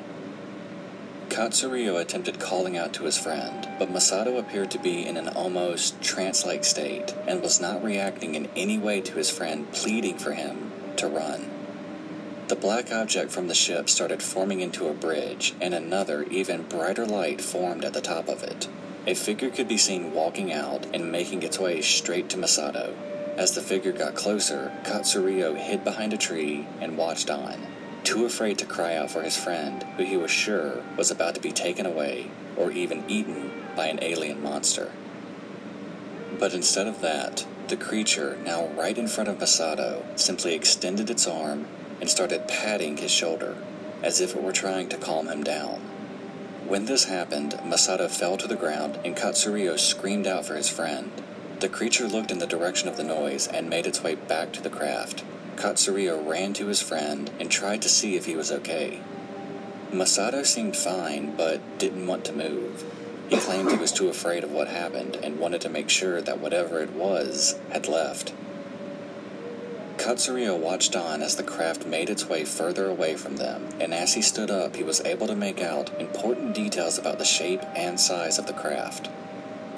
Katsurio 1.28 2.00
attempted 2.00 2.40
calling 2.40 2.76
out 2.76 2.92
to 2.94 3.04
his 3.04 3.18
friend, 3.18 3.68
but 3.78 3.92
Masato 3.92 4.38
appeared 4.38 4.70
to 4.70 4.78
be 4.78 5.06
in 5.06 5.16
an 5.16 5.28
almost 5.28 6.00
trance 6.00 6.44
like 6.44 6.64
state 6.64 7.14
and 7.26 7.42
was 7.42 7.60
not 7.60 7.84
reacting 7.84 8.34
in 8.34 8.48
any 8.56 8.78
way 8.78 9.00
to 9.02 9.14
his 9.14 9.30
friend 9.30 9.70
pleading 9.72 10.18
for 10.18 10.32
him 10.32 10.72
to 10.96 11.06
run. 11.06 11.50
The 12.48 12.56
black 12.56 12.90
object 12.90 13.30
from 13.30 13.48
the 13.48 13.54
ship 13.54 13.90
started 13.90 14.22
forming 14.22 14.60
into 14.60 14.88
a 14.88 14.94
bridge, 14.94 15.54
and 15.60 15.74
another, 15.74 16.22
even 16.24 16.62
brighter 16.62 17.06
light 17.06 17.42
formed 17.42 17.84
at 17.84 17.92
the 17.92 18.00
top 18.00 18.28
of 18.28 18.42
it. 18.42 18.66
A 19.06 19.14
figure 19.14 19.50
could 19.50 19.68
be 19.68 19.78
seen 19.78 20.14
walking 20.14 20.52
out 20.52 20.86
and 20.94 21.12
making 21.12 21.42
its 21.42 21.58
way 21.58 21.82
straight 21.82 22.28
to 22.30 22.38
Masato. 22.38 22.94
As 23.36 23.54
the 23.54 23.60
figure 23.60 23.92
got 23.92 24.14
closer, 24.14 24.72
Katsurio 24.82 25.56
hid 25.56 25.84
behind 25.84 26.12
a 26.12 26.18
tree 26.18 26.66
and 26.80 26.96
watched 26.96 27.30
on 27.30 27.77
too 28.08 28.24
afraid 28.24 28.56
to 28.56 28.64
cry 28.64 28.96
out 28.96 29.10
for 29.10 29.20
his 29.20 29.36
friend, 29.36 29.82
who 29.98 30.02
he 30.02 30.16
was 30.16 30.30
sure 30.30 30.82
was 30.96 31.10
about 31.10 31.34
to 31.34 31.40
be 31.42 31.52
taken 31.52 31.84
away 31.84 32.30
or 32.56 32.70
even 32.70 33.04
eaten 33.06 33.52
by 33.76 33.86
an 33.86 33.98
alien 34.00 34.42
monster. 34.42 34.90
But 36.38 36.54
instead 36.54 36.86
of 36.86 37.02
that, 37.02 37.46
the 37.68 37.76
creature, 37.76 38.38
now 38.42 38.68
right 38.68 38.96
in 38.96 39.08
front 39.08 39.28
of 39.28 39.36
Masato, 39.36 40.02
simply 40.18 40.54
extended 40.54 41.10
its 41.10 41.26
arm 41.26 41.66
and 42.00 42.08
started 42.08 42.48
patting 42.48 42.96
his 42.96 43.10
shoulder, 43.10 43.58
as 44.02 44.22
if 44.22 44.34
it 44.34 44.42
were 44.42 44.52
trying 44.52 44.88
to 44.88 44.96
calm 44.96 45.28
him 45.28 45.44
down. 45.44 45.78
When 46.66 46.86
this 46.86 47.04
happened, 47.04 47.60
Masato 47.62 48.08
fell 48.08 48.38
to 48.38 48.48
the 48.48 48.56
ground 48.56 48.98
and 49.04 49.18
Katsurio 49.18 49.78
screamed 49.78 50.26
out 50.26 50.46
for 50.46 50.54
his 50.54 50.70
friend. 50.70 51.12
The 51.60 51.68
creature 51.68 52.08
looked 52.08 52.30
in 52.30 52.38
the 52.38 52.46
direction 52.46 52.88
of 52.88 52.96
the 52.96 53.04
noise 53.04 53.46
and 53.48 53.68
made 53.68 53.86
its 53.86 54.02
way 54.02 54.14
back 54.14 54.52
to 54.54 54.62
the 54.62 54.70
craft, 54.70 55.24
Katsurio 55.58 56.24
ran 56.24 56.52
to 56.54 56.68
his 56.68 56.80
friend 56.80 57.32
and 57.40 57.50
tried 57.50 57.82
to 57.82 57.88
see 57.88 58.14
if 58.14 58.26
he 58.26 58.36
was 58.36 58.52
okay. 58.52 59.00
Masato 59.90 60.46
seemed 60.46 60.76
fine, 60.76 61.34
but 61.34 61.60
didn't 61.78 62.06
want 62.06 62.24
to 62.26 62.32
move. 62.32 62.84
He 63.28 63.38
claimed 63.38 63.72
he 63.72 63.76
was 63.76 63.90
too 63.90 64.08
afraid 64.08 64.44
of 64.44 64.52
what 64.52 64.68
happened 64.68 65.16
and 65.16 65.40
wanted 65.40 65.60
to 65.62 65.68
make 65.68 65.90
sure 65.90 66.22
that 66.22 66.38
whatever 66.38 66.80
it 66.80 66.92
was 66.92 67.58
had 67.70 67.88
left. 67.88 68.32
Katsurio 69.96 70.56
watched 70.56 70.94
on 70.94 71.22
as 71.22 71.34
the 71.34 71.42
craft 71.42 71.84
made 71.84 72.08
its 72.08 72.28
way 72.28 72.44
further 72.44 72.88
away 72.88 73.16
from 73.16 73.36
them, 73.36 73.68
and 73.80 73.92
as 73.92 74.14
he 74.14 74.22
stood 74.22 74.52
up, 74.52 74.76
he 74.76 74.84
was 74.84 75.00
able 75.00 75.26
to 75.26 75.34
make 75.34 75.60
out 75.60 75.90
important 76.00 76.54
details 76.54 76.98
about 76.98 77.18
the 77.18 77.24
shape 77.24 77.64
and 77.74 77.98
size 77.98 78.38
of 78.38 78.46
the 78.46 78.52
craft. 78.52 79.10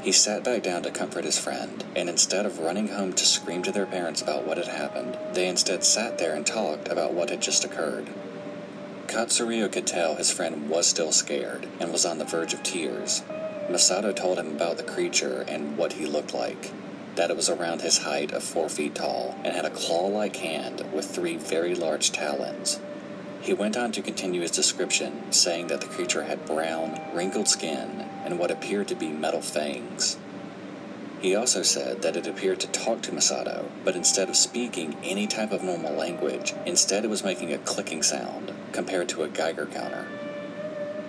He 0.03 0.13
sat 0.13 0.43
back 0.43 0.63
down 0.63 0.83
to 0.85 0.91
comfort 0.91 1.25
his 1.25 1.39
friend, 1.39 1.85
and 1.95 2.09
instead 2.09 2.47
of 2.47 2.59
running 2.59 2.89
home 2.89 3.13
to 3.13 3.25
scream 3.27 3.63
to 3.65 3.73
their 3.73 3.85
parents 3.85 4.23
about 4.23 4.47
what 4.47 4.57
had 4.57 4.69
happened, 4.69 5.19
they 5.35 5.47
instead 5.47 5.85
sat 5.85 6.17
there 6.17 6.35
and 6.35 6.47
talked 6.47 6.89
about 6.89 7.13
what 7.13 7.29
had 7.29 7.43
just 7.43 7.65
occurred. 7.65 8.09
Katsurio 9.09 9.71
could 9.71 9.87
tell 9.87 10.15
his 10.15 10.31
friend 10.31 10.71
was 10.71 10.87
still 10.87 11.13
scared 11.13 11.69
and 11.79 11.93
was 11.93 12.07
on 12.07 12.17
the 12.17 12.25
verge 12.25 12.55
of 12.55 12.63
tears. 12.63 13.23
Masato 13.69 14.15
told 14.17 14.39
him 14.39 14.53
about 14.53 14.79
the 14.79 14.83
creature 14.83 15.45
and 15.47 15.77
what 15.77 15.95
he 15.95 16.07
looked 16.07 16.33
like. 16.33 16.73
That 17.17 17.31
it 17.31 17.37
was 17.37 17.51
around 17.51 17.83
his 17.83 17.99
height 17.99 18.33
of 18.33 18.43
four 18.43 18.71
feet 18.71 18.95
tall 18.95 19.39
and 19.45 19.55
had 19.55 19.67
a 19.67 19.71
claw 19.71 20.07
like 20.07 20.37
hand 20.37 20.83
with 20.95 21.05
three 21.05 21.37
very 21.37 21.75
large 21.75 22.11
talons. 22.11 22.81
He 23.41 23.55
went 23.55 23.77
on 23.77 23.91
to 23.93 24.03
continue 24.03 24.43
his 24.43 24.51
description, 24.51 25.33
saying 25.33 25.69
that 25.69 25.81
the 25.81 25.87
creature 25.87 26.25
had 26.25 26.45
brown, 26.45 27.01
wrinkled 27.15 27.49
skin 27.49 28.07
and 28.25 28.39
what 28.39 28.51
appeared 28.51 28.89
to 28.89 28.95
be 28.95 29.09
metal 29.09 29.41
fangs. 29.41 30.19
He 31.21 31.35
also 31.35 31.63
said 31.63 32.03
that 32.03 32.17
it 32.17 32.27
appeared 32.27 32.61
to 32.61 32.67
talk 32.69 33.03
to 33.03 33.13
Masato, 33.13 33.69
but 33.85 33.97
instead 33.97 34.29
of 34.29 34.37
speaking 34.37 34.97
any 35.03 35.27
type 35.27 35.53
of 35.53 35.63
normal 35.63 35.93
language, 35.93 36.55
instead 36.65 37.05
it 37.05 37.11
was 37.11 37.25
making 37.25 37.53
a 37.53 37.59
clicking 37.59 38.03
sound, 38.03 38.53
compared 38.73 39.09
to 39.11 39.23
a 39.23 39.29
Geiger 39.29 39.67
counter. 39.67 40.07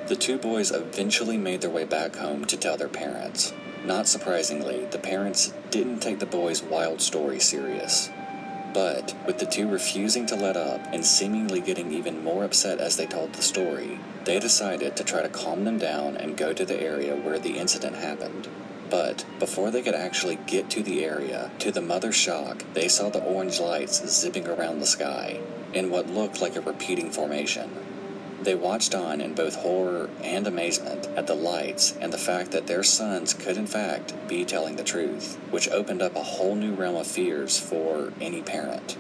The 0.07 0.15
two 0.15 0.37
boys 0.37 0.71
eventually 0.71 1.37
made 1.37 1.61
their 1.61 1.69
way 1.69 1.85
back 1.85 2.17
home 2.17 2.43
to 2.45 2.57
tell 2.57 2.75
their 2.75 2.89
parents. 2.89 3.53
Not 3.85 4.07
surprisingly, 4.07 4.85
the 4.85 4.99
parents 4.99 5.53
didn't 5.69 5.99
take 5.99 6.19
the 6.19 6.25
boys' 6.25 6.61
wild 6.61 7.01
story 7.01 7.39
serious. 7.39 8.09
But, 8.73 9.15
with 9.25 9.39
the 9.39 9.45
two 9.45 9.67
refusing 9.67 10.25
to 10.27 10.35
let 10.35 10.55
up 10.55 10.81
and 10.93 11.05
seemingly 11.05 11.59
getting 11.59 11.91
even 11.91 12.23
more 12.23 12.45
upset 12.45 12.79
as 12.79 12.95
they 12.95 13.05
told 13.05 13.33
the 13.33 13.41
story, 13.41 13.99
they 14.23 14.39
decided 14.39 14.95
to 14.95 15.03
try 15.03 15.21
to 15.21 15.29
calm 15.29 15.65
them 15.65 15.77
down 15.77 16.15
and 16.15 16.37
go 16.37 16.53
to 16.53 16.65
the 16.65 16.81
area 16.81 17.15
where 17.15 17.39
the 17.39 17.57
incident 17.57 17.95
happened. 17.95 18.47
But 18.89 19.25
before 19.39 19.71
they 19.71 19.81
could 19.81 19.95
actually 19.95 20.37
get 20.47 20.69
to 20.71 20.83
the 20.83 21.03
area, 21.03 21.51
to 21.59 21.71
the 21.71 21.81
mother's 21.81 22.15
shock, 22.15 22.63
they 22.73 22.87
saw 22.87 23.09
the 23.09 23.23
orange 23.23 23.59
lights 23.59 24.05
zipping 24.09 24.47
around 24.47 24.79
the 24.79 24.85
sky 24.85 25.39
in 25.73 25.89
what 25.89 26.09
looked 26.09 26.41
like 26.41 26.55
a 26.55 26.61
repeating 26.61 27.09
formation. 27.09 27.69
They 28.41 28.55
watched 28.55 28.95
on 28.95 29.21
in 29.21 29.35
both 29.35 29.57
horror 29.57 30.09
and 30.23 30.47
amazement 30.47 31.07
at 31.15 31.27
the 31.27 31.35
lights 31.35 31.95
and 32.01 32.11
the 32.11 32.17
fact 32.17 32.49
that 32.51 32.65
their 32.65 32.81
sons 32.81 33.35
could, 33.35 33.55
in 33.55 33.67
fact, 33.67 34.15
be 34.27 34.45
telling 34.45 34.77
the 34.77 34.83
truth, 34.83 35.37
which 35.51 35.69
opened 35.69 36.01
up 36.01 36.15
a 36.15 36.23
whole 36.23 36.55
new 36.55 36.73
realm 36.73 36.95
of 36.95 37.05
fears 37.05 37.59
for 37.59 38.11
any 38.19 38.41
parent. 38.41 38.97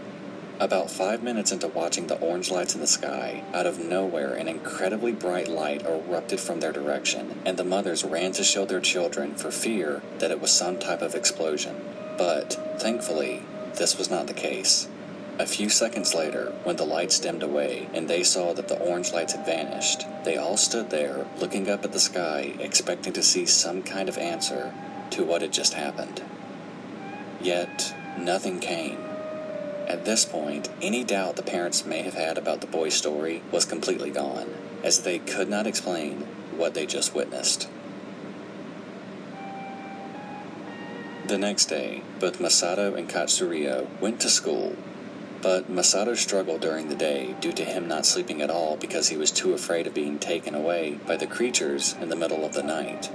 About 0.59 0.91
five 0.91 1.23
minutes 1.23 1.51
into 1.51 1.67
watching 1.67 2.05
the 2.05 2.19
orange 2.19 2.51
lights 2.51 2.75
in 2.75 2.81
the 2.81 2.87
sky, 2.87 3.43
out 3.51 3.65
of 3.65 3.79
nowhere 3.79 4.35
an 4.35 4.47
incredibly 4.47 5.11
bright 5.11 5.47
light 5.47 5.83
erupted 5.87 6.39
from 6.39 6.59
their 6.59 6.71
direction, 6.71 7.41
and 7.43 7.57
the 7.57 7.63
mothers 7.63 8.03
ran 8.03 8.33
to 8.33 8.43
shield 8.43 8.69
their 8.69 8.79
children 8.79 9.33
for 9.33 9.49
fear 9.49 10.03
that 10.19 10.29
it 10.29 10.39
was 10.39 10.51
some 10.51 10.77
type 10.77 11.01
of 11.01 11.15
explosion. 11.15 11.81
But, 12.15 12.77
thankfully, 12.79 13.41
this 13.73 13.97
was 13.97 14.11
not 14.11 14.27
the 14.27 14.35
case. 14.35 14.87
A 15.41 15.47
few 15.47 15.69
seconds 15.69 16.13
later, 16.13 16.53
when 16.65 16.75
the 16.75 16.85
lights 16.85 17.17
dimmed 17.17 17.41
away 17.41 17.89
and 17.95 18.07
they 18.07 18.21
saw 18.21 18.53
that 18.53 18.67
the 18.67 18.77
orange 18.77 19.11
lights 19.11 19.33
had 19.33 19.43
vanished, 19.43 20.05
they 20.23 20.37
all 20.37 20.55
stood 20.55 20.91
there 20.91 21.25
looking 21.39 21.67
up 21.67 21.83
at 21.83 21.93
the 21.93 21.99
sky, 21.99 22.53
expecting 22.59 23.11
to 23.13 23.23
see 23.23 23.47
some 23.47 23.81
kind 23.81 24.07
of 24.07 24.19
answer 24.19 24.71
to 25.09 25.23
what 25.23 25.41
had 25.41 25.51
just 25.51 25.73
happened. 25.73 26.21
Yet, 27.41 27.91
nothing 28.19 28.59
came. 28.59 28.99
At 29.87 30.05
this 30.05 30.25
point, 30.25 30.69
any 30.79 31.03
doubt 31.03 31.37
the 31.37 31.41
parents 31.41 31.87
may 31.87 32.03
have 32.03 32.13
had 32.13 32.37
about 32.37 32.61
the 32.61 32.67
boy's 32.67 32.93
story 32.93 33.41
was 33.51 33.65
completely 33.65 34.11
gone, 34.11 34.53
as 34.83 34.99
they 35.01 35.17
could 35.17 35.49
not 35.49 35.65
explain 35.65 36.19
what 36.55 36.75
they 36.75 36.85
just 36.85 37.15
witnessed. 37.15 37.67
The 41.25 41.39
next 41.39 41.65
day, 41.65 42.03
both 42.19 42.37
Masato 42.37 42.95
and 42.95 43.09
Katsurio 43.09 43.87
went 43.99 44.19
to 44.19 44.29
school, 44.29 44.75
but 45.41 45.71
Masato 45.71 46.15
struggled 46.15 46.61
during 46.61 46.89
the 46.89 46.95
day 46.95 47.35
due 47.39 47.51
to 47.53 47.65
him 47.65 47.87
not 47.87 48.05
sleeping 48.05 48.41
at 48.41 48.49
all 48.49 48.77
because 48.77 49.09
he 49.09 49.17
was 49.17 49.31
too 49.31 49.53
afraid 49.53 49.87
of 49.87 49.93
being 49.93 50.19
taken 50.19 50.53
away 50.53 50.99
by 51.07 51.17
the 51.17 51.27
creatures 51.27 51.95
in 51.99 52.09
the 52.09 52.15
middle 52.15 52.45
of 52.45 52.53
the 52.53 52.63
night. 52.63 53.09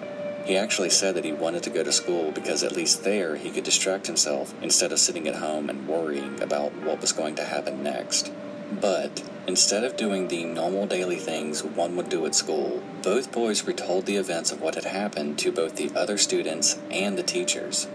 He 0.44 0.56
actually 0.56 0.90
said 0.90 1.16
that 1.16 1.24
he 1.24 1.32
wanted 1.32 1.64
to 1.64 1.70
go 1.70 1.82
to 1.82 1.90
school 1.90 2.30
because 2.30 2.62
at 2.62 2.76
least 2.76 3.02
there 3.02 3.34
he 3.34 3.50
could 3.50 3.64
distract 3.64 4.06
himself 4.06 4.54
instead 4.62 4.92
of 4.92 5.00
sitting 5.00 5.26
at 5.26 5.36
home 5.36 5.68
and 5.68 5.88
worrying 5.88 6.40
about 6.40 6.72
what 6.76 7.00
was 7.00 7.12
going 7.12 7.34
to 7.36 7.44
happen 7.44 7.82
next. 7.82 8.32
But 8.80 9.22
instead 9.46 9.84
of 9.84 9.96
doing 9.96 10.28
the 10.28 10.44
normal 10.44 10.86
daily 10.86 11.16
things 11.16 11.62
one 11.62 11.96
would 11.96 12.08
do 12.08 12.26
at 12.26 12.34
school, 12.34 12.82
both 13.02 13.32
boys 13.32 13.64
retold 13.64 14.06
the 14.06 14.16
events 14.16 14.52
of 14.52 14.60
what 14.60 14.74
had 14.74 14.84
happened 14.84 15.38
to 15.40 15.52
both 15.52 15.76
the 15.76 15.92
other 15.96 16.18
students 16.18 16.78
and 16.90 17.16
the 17.16 17.22
teachers, 17.22 17.88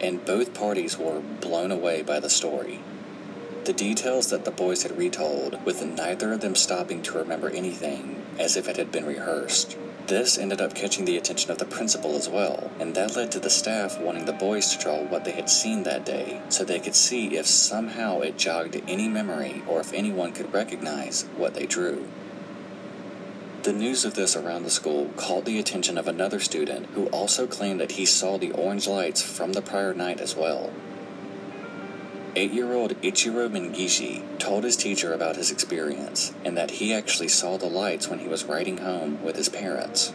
and 0.00 0.24
both 0.24 0.54
parties 0.54 0.98
were 0.98 1.20
blown 1.20 1.70
away 1.70 2.02
by 2.02 2.20
the 2.20 2.30
story. 2.30 2.80
The 3.68 3.74
details 3.74 4.30
that 4.30 4.46
the 4.46 4.50
boys 4.50 4.82
had 4.82 4.96
retold, 4.96 5.62
with 5.66 5.84
neither 5.84 6.32
of 6.32 6.40
them 6.40 6.54
stopping 6.54 7.02
to 7.02 7.18
remember 7.18 7.50
anything 7.50 8.24
as 8.38 8.56
if 8.56 8.66
it 8.66 8.78
had 8.78 8.90
been 8.90 9.04
rehearsed, 9.04 9.76
this 10.06 10.38
ended 10.38 10.62
up 10.62 10.74
catching 10.74 11.04
the 11.04 11.18
attention 11.18 11.50
of 11.50 11.58
the 11.58 11.66
principal 11.66 12.16
as 12.16 12.30
well, 12.30 12.70
and 12.80 12.94
that 12.94 13.14
led 13.14 13.30
to 13.32 13.38
the 13.38 13.50
staff 13.50 14.00
wanting 14.00 14.24
the 14.24 14.32
boys 14.32 14.70
to 14.70 14.82
draw 14.82 15.02
what 15.02 15.26
they 15.26 15.32
had 15.32 15.50
seen 15.50 15.82
that 15.82 16.06
day 16.06 16.40
so 16.48 16.64
they 16.64 16.80
could 16.80 16.94
see 16.94 17.36
if 17.36 17.46
somehow 17.46 18.20
it 18.20 18.38
jogged 18.38 18.80
any 18.88 19.06
memory 19.06 19.62
or 19.68 19.80
if 19.80 19.92
anyone 19.92 20.32
could 20.32 20.50
recognize 20.50 21.24
what 21.36 21.52
they 21.52 21.66
drew. 21.66 22.08
The 23.64 23.74
news 23.74 24.06
of 24.06 24.14
this 24.14 24.34
around 24.34 24.62
the 24.62 24.70
school 24.70 25.10
caught 25.16 25.44
the 25.44 25.58
attention 25.58 25.98
of 25.98 26.08
another 26.08 26.40
student 26.40 26.86
who 26.94 27.08
also 27.08 27.46
claimed 27.46 27.80
that 27.80 27.92
he 27.92 28.06
saw 28.06 28.38
the 28.38 28.52
orange 28.52 28.86
lights 28.88 29.20
from 29.20 29.52
the 29.52 29.60
prior 29.60 29.92
night 29.92 30.20
as 30.22 30.34
well. 30.34 30.72
Eight 32.38 32.52
year 32.52 32.72
old 32.72 32.92
Ichiro 33.02 33.50
Mengishi 33.50 34.22
told 34.38 34.62
his 34.62 34.76
teacher 34.76 35.12
about 35.12 35.34
his 35.34 35.50
experience 35.50 36.32
and 36.44 36.56
that 36.56 36.70
he 36.70 36.94
actually 36.94 37.26
saw 37.26 37.56
the 37.56 37.66
lights 37.66 38.08
when 38.08 38.20
he 38.20 38.28
was 38.28 38.44
riding 38.44 38.78
home 38.78 39.20
with 39.24 39.34
his 39.34 39.48
parents. 39.48 40.12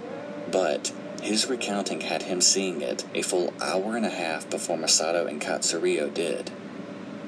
But 0.50 0.94
his 1.22 1.48
recounting 1.48 2.00
had 2.00 2.24
him 2.24 2.40
seeing 2.40 2.80
it 2.80 3.04
a 3.14 3.24
full 3.24 3.54
hour 3.62 3.98
and 3.98 4.06
a 4.06 4.10
half 4.10 4.50
before 4.50 4.78
Masato 4.78 5.28
and 5.28 5.42
Katsurio 5.42 6.14
did. 6.14 6.50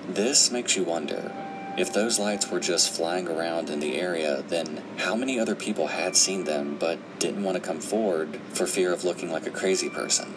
This 0.07 0.49
makes 0.49 0.77
you 0.77 0.85
wonder 0.85 1.29
if 1.77 1.91
those 1.91 2.17
lights 2.17 2.49
were 2.49 2.61
just 2.61 2.95
flying 2.95 3.27
around 3.27 3.69
in 3.69 3.81
the 3.81 3.99
area, 3.99 4.45
then 4.47 4.81
how 4.99 5.13
many 5.13 5.37
other 5.37 5.55
people 5.55 5.87
had 5.87 6.15
seen 6.15 6.45
them 6.45 6.77
but 6.79 6.99
didn't 7.19 7.43
want 7.43 7.55
to 7.55 7.67
come 7.67 7.81
forward 7.81 8.39
for 8.53 8.65
fear 8.65 8.93
of 8.93 9.03
looking 9.03 9.29
like 9.29 9.45
a 9.45 9.51
crazy 9.51 9.89
person? 9.89 10.33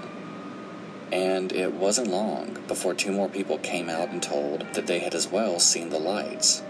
And 1.12 1.52
it 1.52 1.72
wasn't 1.72 2.08
long 2.08 2.58
before 2.68 2.94
two 2.94 3.12
more 3.12 3.28
people 3.28 3.58
came 3.58 3.88
out 3.88 4.10
and 4.10 4.22
told 4.22 4.66
that 4.74 4.86
they 4.86 4.98
had 4.98 5.14
as 5.14 5.28
well 5.28 5.58
seen 5.58 5.90
the 5.90 5.98
lights. 5.98 6.62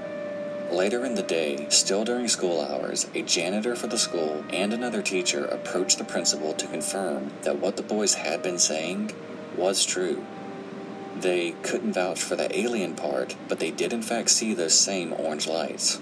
Later 0.70 1.05
in 1.05 1.15
the 1.15 1.23
day, 1.23 1.66
still 1.70 2.05
during 2.05 2.28
school 2.28 2.60
hours, 2.60 3.09
a 3.15 3.23
janitor 3.23 3.74
for 3.74 3.86
the 3.86 3.98
school 3.98 4.44
and 4.51 4.73
another 4.73 5.01
teacher 5.01 5.47
approached 5.47 5.97
the 5.97 6.05
principal 6.05 6.52
to 6.52 6.66
confirm 6.66 7.32
that 7.43 7.59
what 7.59 7.77
the 7.77 7.82
boys 7.82 8.15
had 8.15 8.43
been 8.43 8.59
saying 8.59 9.12
was 9.56 9.86
true. 9.86 10.24
They 11.16 11.52
couldn't 11.62 11.94
vouch 11.94 12.23
for 12.23 12.36
the 12.36 12.56
alien 12.56 12.94
part, 12.94 13.35
but 13.48 13.60
they 13.60 13.70
did 13.70 13.93
in 13.93 14.02
fact 14.02 14.31
see 14.31 14.52
those 14.55 14.78
same 14.78 15.12
orange 15.15 15.48
lights. 15.48 16.01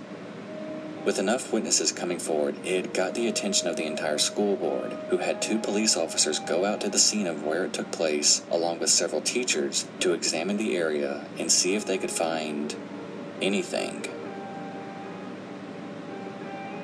With 1.06 1.20
enough 1.20 1.52
witnesses 1.52 1.92
coming 1.92 2.18
forward, 2.18 2.56
it 2.66 2.92
got 2.92 3.14
the 3.14 3.28
attention 3.28 3.68
of 3.68 3.76
the 3.76 3.86
entire 3.86 4.18
school 4.18 4.56
board, 4.56 4.90
who 5.08 5.18
had 5.18 5.40
two 5.40 5.56
police 5.56 5.96
officers 5.96 6.40
go 6.40 6.64
out 6.64 6.80
to 6.80 6.88
the 6.88 6.98
scene 6.98 7.28
of 7.28 7.44
where 7.44 7.64
it 7.64 7.72
took 7.72 7.92
place, 7.92 8.42
along 8.50 8.80
with 8.80 8.90
several 8.90 9.20
teachers, 9.20 9.86
to 10.00 10.14
examine 10.14 10.56
the 10.56 10.76
area 10.76 11.24
and 11.38 11.52
see 11.52 11.76
if 11.76 11.86
they 11.86 11.96
could 11.96 12.10
find 12.10 12.74
anything. 13.40 14.00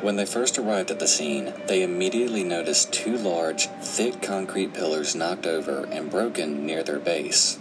When 0.03 0.15
they 0.15 0.25
first 0.25 0.57
arrived 0.57 0.93
at 0.93 1.01
the 1.01 1.09
scene, 1.09 1.53
they 1.67 1.83
immediately 1.83 2.45
noticed 2.45 2.93
two 2.93 3.17
large, 3.17 3.67
thick 3.83 4.23
concrete 4.23 4.73
pillars 4.73 5.17
knocked 5.17 5.47
over 5.47 5.85
and 5.87 6.09
broken 6.09 6.65
near 6.65 6.85
their 6.85 7.01
base. 7.01 7.59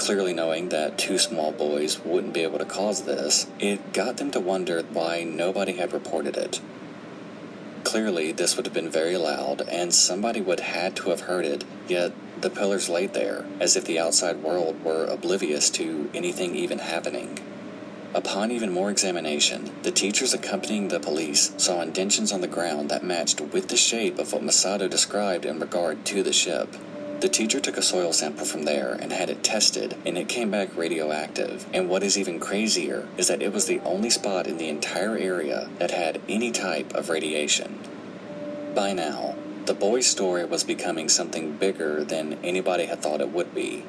Clearly 0.00 0.32
knowing 0.32 0.70
that 0.70 0.96
two 0.96 1.18
small 1.18 1.52
boys 1.52 2.02
wouldn't 2.02 2.32
be 2.32 2.40
able 2.40 2.58
to 2.58 2.64
cause 2.64 3.02
this, 3.02 3.46
it 3.58 3.92
got 3.92 4.16
them 4.16 4.30
to 4.30 4.40
wonder 4.40 4.80
why 4.80 5.24
nobody 5.24 5.72
had 5.72 5.92
reported 5.92 6.38
it. 6.38 6.58
Clearly, 7.84 8.32
this 8.32 8.56
would 8.56 8.64
have 8.64 8.72
been 8.72 8.88
very 8.88 9.18
loud, 9.18 9.60
and 9.68 9.92
somebody 9.92 10.40
would 10.40 10.60
had 10.60 10.96
to 10.96 11.10
have 11.10 11.20
heard 11.20 11.44
it, 11.44 11.64
yet 11.86 12.12
the 12.40 12.48
pillars 12.48 12.88
laid 12.88 13.12
there, 13.12 13.44
as 13.60 13.76
if 13.76 13.84
the 13.84 13.98
outside 13.98 14.42
world 14.42 14.82
were 14.82 15.04
oblivious 15.04 15.68
to 15.68 16.08
anything 16.14 16.56
even 16.56 16.78
happening. 16.78 17.38
Upon 18.14 18.50
even 18.50 18.72
more 18.72 18.90
examination, 18.90 19.70
the 19.82 19.92
teachers 19.92 20.32
accompanying 20.32 20.88
the 20.88 20.98
police 20.98 21.52
saw 21.58 21.82
indentions 21.82 22.32
on 22.32 22.40
the 22.40 22.48
ground 22.48 22.88
that 22.88 23.04
matched 23.04 23.42
with 23.42 23.68
the 23.68 23.76
shape 23.76 24.18
of 24.18 24.32
what 24.32 24.42
Masato 24.42 24.88
described 24.88 25.44
in 25.44 25.60
regard 25.60 26.06
to 26.06 26.22
the 26.22 26.32
ship. 26.32 26.74
The 27.20 27.28
teacher 27.28 27.60
took 27.60 27.76
a 27.76 27.82
soil 27.82 28.14
sample 28.14 28.46
from 28.46 28.62
there 28.62 28.94
and 28.94 29.12
had 29.12 29.28
it 29.28 29.44
tested, 29.44 29.94
and 30.06 30.16
it 30.16 30.26
came 30.26 30.50
back 30.50 30.74
radioactive. 30.74 31.66
And 31.72 31.88
what 31.88 32.02
is 32.02 32.16
even 32.16 32.40
crazier 32.40 33.08
is 33.18 33.28
that 33.28 33.42
it 33.42 33.52
was 33.52 33.66
the 33.66 33.80
only 33.80 34.08
spot 34.08 34.46
in 34.46 34.56
the 34.56 34.70
entire 34.70 35.18
area 35.18 35.68
that 35.78 35.90
had 35.90 36.22
any 36.30 36.50
type 36.50 36.94
of 36.94 37.10
radiation. 37.10 37.78
By 38.74 38.94
now, 38.94 39.34
the 39.66 39.74
boy's 39.74 40.06
story 40.06 40.46
was 40.46 40.64
becoming 40.64 41.10
something 41.10 41.56
bigger 41.56 42.02
than 42.04 42.38
anybody 42.42 42.86
had 42.86 43.02
thought 43.02 43.20
it 43.20 43.32
would 43.32 43.54
be. 43.54 43.80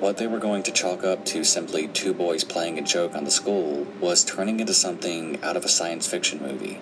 What 0.00 0.16
they 0.16 0.26
were 0.26 0.40
going 0.40 0.64
to 0.64 0.72
chalk 0.72 1.04
up 1.04 1.24
to 1.26 1.44
simply 1.44 1.86
two 1.86 2.12
boys 2.12 2.42
playing 2.42 2.76
a 2.78 2.82
joke 2.82 3.14
on 3.14 3.24
the 3.24 3.30
school 3.30 3.86
was 4.00 4.24
turning 4.24 4.58
into 4.58 4.74
something 4.74 5.40
out 5.44 5.56
of 5.56 5.64
a 5.64 5.68
science 5.68 6.08
fiction 6.08 6.42
movie. 6.42 6.80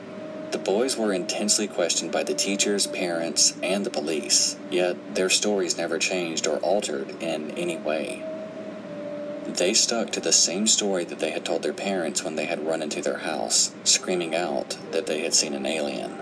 The 0.52 0.58
boys 0.58 0.96
were 0.96 1.12
intensely 1.12 1.66
questioned 1.66 2.12
by 2.12 2.22
the 2.22 2.34
teachers, 2.34 2.86
parents, 2.86 3.54
and 3.62 3.84
the 3.84 3.90
police, 3.90 4.56
yet 4.70 5.14
their 5.14 5.28
stories 5.28 5.76
never 5.76 5.98
changed 5.98 6.46
or 6.46 6.58
altered 6.58 7.20
in 7.22 7.50
any 7.52 7.76
way. 7.76 8.22
They 9.46 9.74
stuck 9.74 10.10
to 10.12 10.20
the 10.20 10.32
same 10.32 10.66
story 10.66 11.04
that 11.04 11.18
they 11.18 11.30
had 11.30 11.44
told 11.44 11.62
their 11.62 11.72
parents 11.72 12.22
when 12.22 12.36
they 12.36 12.46
had 12.46 12.66
run 12.66 12.82
into 12.82 13.00
their 13.00 13.18
house, 13.18 13.74
screaming 13.84 14.34
out 14.34 14.76
that 14.92 15.06
they 15.06 15.20
had 15.20 15.34
seen 15.34 15.54
an 15.54 15.66
alien. 15.66 16.18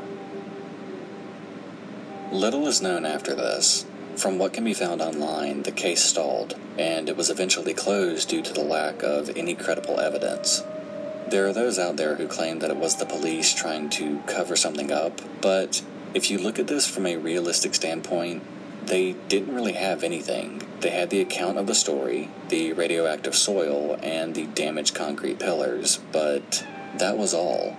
Little 2.32 2.66
is 2.66 2.82
known 2.82 3.04
after 3.04 3.34
this. 3.34 3.86
From 4.16 4.38
what 4.38 4.52
can 4.52 4.64
be 4.64 4.74
found 4.74 5.00
online, 5.02 5.62
the 5.62 5.72
case 5.72 6.02
stalled, 6.02 6.56
and 6.78 7.08
it 7.08 7.16
was 7.16 7.30
eventually 7.30 7.74
closed 7.74 8.28
due 8.28 8.42
to 8.42 8.52
the 8.52 8.62
lack 8.62 9.02
of 9.02 9.36
any 9.36 9.54
credible 9.54 10.00
evidence. 10.00 10.62
There 11.28 11.46
are 11.46 11.52
those 11.52 11.78
out 11.78 11.96
there 11.96 12.16
who 12.16 12.28
claim 12.28 12.58
that 12.58 12.70
it 12.70 12.76
was 12.76 12.96
the 12.96 13.06
police 13.06 13.54
trying 13.54 13.88
to 13.90 14.20
cover 14.26 14.56
something 14.56 14.92
up, 14.92 15.20
but 15.40 15.82
if 16.12 16.30
you 16.30 16.38
look 16.38 16.58
at 16.58 16.66
this 16.66 16.86
from 16.86 17.06
a 17.06 17.16
realistic 17.16 17.74
standpoint, 17.74 18.42
they 18.86 19.12
didn't 19.28 19.54
really 19.54 19.72
have 19.72 20.04
anything. 20.04 20.62
They 20.80 20.90
had 20.90 21.10
the 21.10 21.20
account 21.20 21.58
of 21.58 21.66
the 21.66 21.74
story, 21.74 22.30
the 22.50 22.74
radioactive 22.74 23.34
soil, 23.34 23.98
and 24.02 24.34
the 24.34 24.46
damaged 24.46 24.94
concrete 24.94 25.38
pillars, 25.38 25.98
but 26.12 26.66
that 26.98 27.16
was 27.16 27.32
all. 27.32 27.76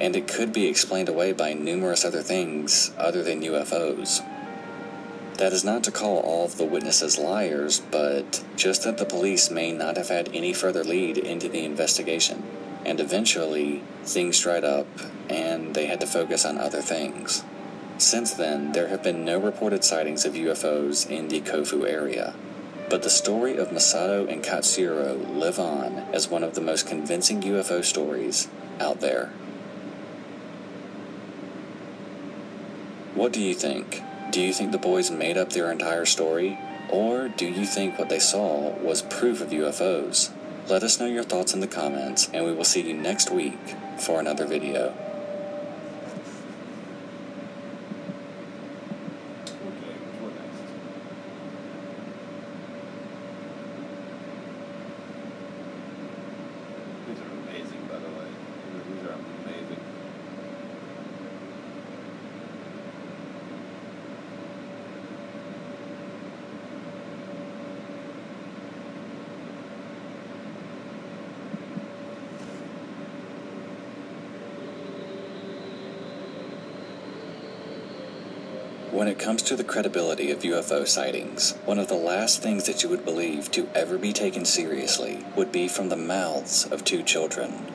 And 0.00 0.16
it 0.16 0.26
could 0.26 0.52
be 0.52 0.66
explained 0.66 1.08
away 1.08 1.32
by 1.32 1.52
numerous 1.52 2.04
other 2.04 2.22
things 2.22 2.90
other 2.96 3.22
than 3.22 3.42
UFOs. 3.42 4.22
That 5.38 5.52
is 5.52 5.64
not 5.64 5.82
to 5.84 5.90
call 5.90 6.18
all 6.18 6.44
of 6.44 6.58
the 6.58 6.64
witnesses 6.64 7.18
liars, 7.18 7.80
but 7.90 8.44
just 8.54 8.84
that 8.84 8.98
the 8.98 9.04
police 9.04 9.50
may 9.50 9.72
not 9.72 9.96
have 9.96 10.08
had 10.08 10.30
any 10.32 10.52
further 10.52 10.84
lead 10.84 11.18
into 11.18 11.48
the 11.48 11.64
investigation. 11.64 12.44
And 12.86 13.00
eventually, 13.00 13.82
things 14.04 14.40
dried 14.40 14.62
up, 14.62 14.86
and 15.28 15.74
they 15.74 15.86
had 15.86 16.00
to 16.00 16.06
focus 16.06 16.44
on 16.44 16.58
other 16.58 16.80
things. 16.80 17.42
Since 17.98 18.34
then, 18.34 18.72
there 18.72 18.88
have 18.88 19.02
been 19.02 19.24
no 19.24 19.38
reported 19.38 19.82
sightings 19.82 20.24
of 20.24 20.34
UFOs 20.34 21.08
in 21.10 21.28
the 21.28 21.40
Kofu 21.40 21.88
area. 21.88 22.34
But 22.88 23.02
the 23.02 23.10
story 23.10 23.56
of 23.56 23.70
Masato 23.70 24.30
and 24.30 24.42
Katsuhiro 24.42 25.36
live 25.36 25.58
on 25.58 25.98
as 26.12 26.28
one 26.28 26.44
of 26.44 26.54
the 26.54 26.60
most 26.60 26.86
convincing 26.86 27.42
UFO 27.42 27.84
stories 27.84 28.48
out 28.78 29.00
there. 29.00 29.32
What 33.14 33.32
do 33.32 33.40
you 33.40 33.54
think? 33.54 34.02
Do 34.34 34.40
you 34.40 34.52
think 34.52 34.72
the 34.72 34.78
boys 34.78 35.12
made 35.12 35.38
up 35.38 35.50
their 35.50 35.70
entire 35.70 36.04
story? 36.04 36.58
Or 36.90 37.28
do 37.28 37.46
you 37.46 37.64
think 37.64 38.00
what 38.00 38.08
they 38.08 38.18
saw 38.18 38.70
was 38.80 39.00
proof 39.00 39.40
of 39.40 39.50
UFOs? 39.50 40.32
Let 40.68 40.82
us 40.82 40.98
know 40.98 41.06
your 41.06 41.22
thoughts 41.22 41.54
in 41.54 41.60
the 41.60 41.68
comments, 41.68 42.28
and 42.34 42.44
we 42.44 42.52
will 42.52 42.64
see 42.64 42.80
you 42.80 42.94
next 42.94 43.30
week 43.30 43.76
for 43.96 44.18
another 44.18 44.44
video. 44.44 44.86
Okay, 44.86 44.96
what 50.18 50.34
next? 50.34 50.62
These 57.06 57.20
are 57.20 57.30
amazing, 57.30 57.86
by 57.86 57.98
the 58.00 58.08
way. 58.08 58.26
These 58.90 59.04
are 59.06 59.12
amazing. 59.12 59.78
When 78.90 79.08
it 79.08 79.12
comes 79.24 79.42
to 79.42 79.56
the 79.56 79.64
credibility 79.64 80.30
of 80.30 80.42
UFO 80.42 80.86
sightings, 80.86 81.52
one 81.64 81.78
of 81.78 81.88
the 81.88 81.94
last 81.94 82.42
things 82.42 82.66
that 82.66 82.82
you 82.82 82.90
would 82.90 83.06
believe 83.06 83.50
to 83.50 83.66
ever 83.74 83.96
be 83.96 84.12
taken 84.12 84.44
seriously 84.44 85.24
would 85.34 85.50
be 85.50 85.66
from 85.66 85.88
the 85.88 85.96
mouths 85.96 86.66
of 86.66 86.84
two 86.84 87.02
children. 87.02 87.66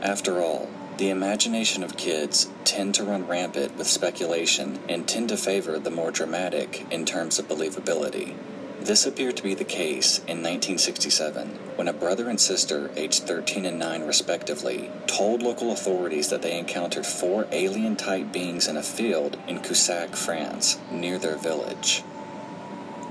After 0.00 0.40
all, 0.40 0.66
the 0.96 1.10
imagination 1.10 1.82
of 1.82 1.98
kids 1.98 2.48
tend 2.64 2.94
to 2.94 3.04
run 3.04 3.26
rampant 3.26 3.76
with 3.76 3.86
speculation 3.86 4.78
and 4.88 5.06
tend 5.06 5.28
to 5.28 5.36
favor 5.36 5.78
the 5.78 5.90
more 5.90 6.10
dramatic 6.10 6.86
in 6.90 7.04
terms 7.04 7.38
of 7.38 7.48
believability. 7.48 8.34
This 8.80 9.04
appeared 9.04 9.36
to 9.36 9.42
be 9.42 9.52
the 9.52 9.62
case 9.62 10.20
in 10.20 10.40
1967 10.42 11.58
when 11.76 11.88
a 11.88 11.92
brother 11.92 12.28
and 12.28 12.40
sister, 12.40 12.90
aged 12.96 13.24
13 13.24 13.66
and 13.66 13.78
9 13.78 14.02
respectively, 14.02 14.90
told 15.06 15.42
local 15.42 15.72
authorities 15.72 16.30
that 16.30 16.42
they 16.42 16.58
encountered 16.58 17.06
four 17.06 17.46
alien 17.50 17.96
type 17.96 18.32
beings 18.32 18.68
in 18.68 18.76
a 18.76 18.82
field 18.82 19.36
in 19.48 19.60
Cussac, 19.60 20.14
France, 20.14 20.78
near 20.90 21.18
their 21.18 21.36
village. 21.36 22.02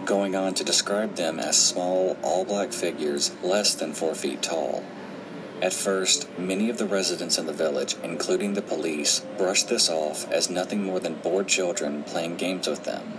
Going 0.06 0.36
on 0.36 0.54
to 0.56 0.64
describe 0.64 1.16
them 1.16 1.40
as 1.40 1.58
small, 1.58 2.18
all 2.22 2.46
black 2.46 2.74
figures 2.74 3.32
less 3.42 3.74
than 3.76 3.94
4 3.94 4.16
feet 4.16 4.42
tall. 4.42 4.84
At 5.62 5.72
first, 5.72 6.28
many 6.38 6.70
of 6.70 6.78
the 6.78 6.86
residents 6.86 7.38
in 7.38 7.46
the 7.46 7.54
village, 7.54 7.96
including 8.04 8.54
the 8.54 8.62
police, 8.62 9.22
brushed 9.38 9.70
this 9.70 9.90
off 9.90 10.30
as 10.30 10.50
nothing 10.50 10.84
more 10.84 11.00
than 11.00 11.16
bored 11.16 11.48
children 11.48 12.04
playing 12.04 12.36
games 12.36 12.68
with 12.68 12.84
them. 12.84 13.18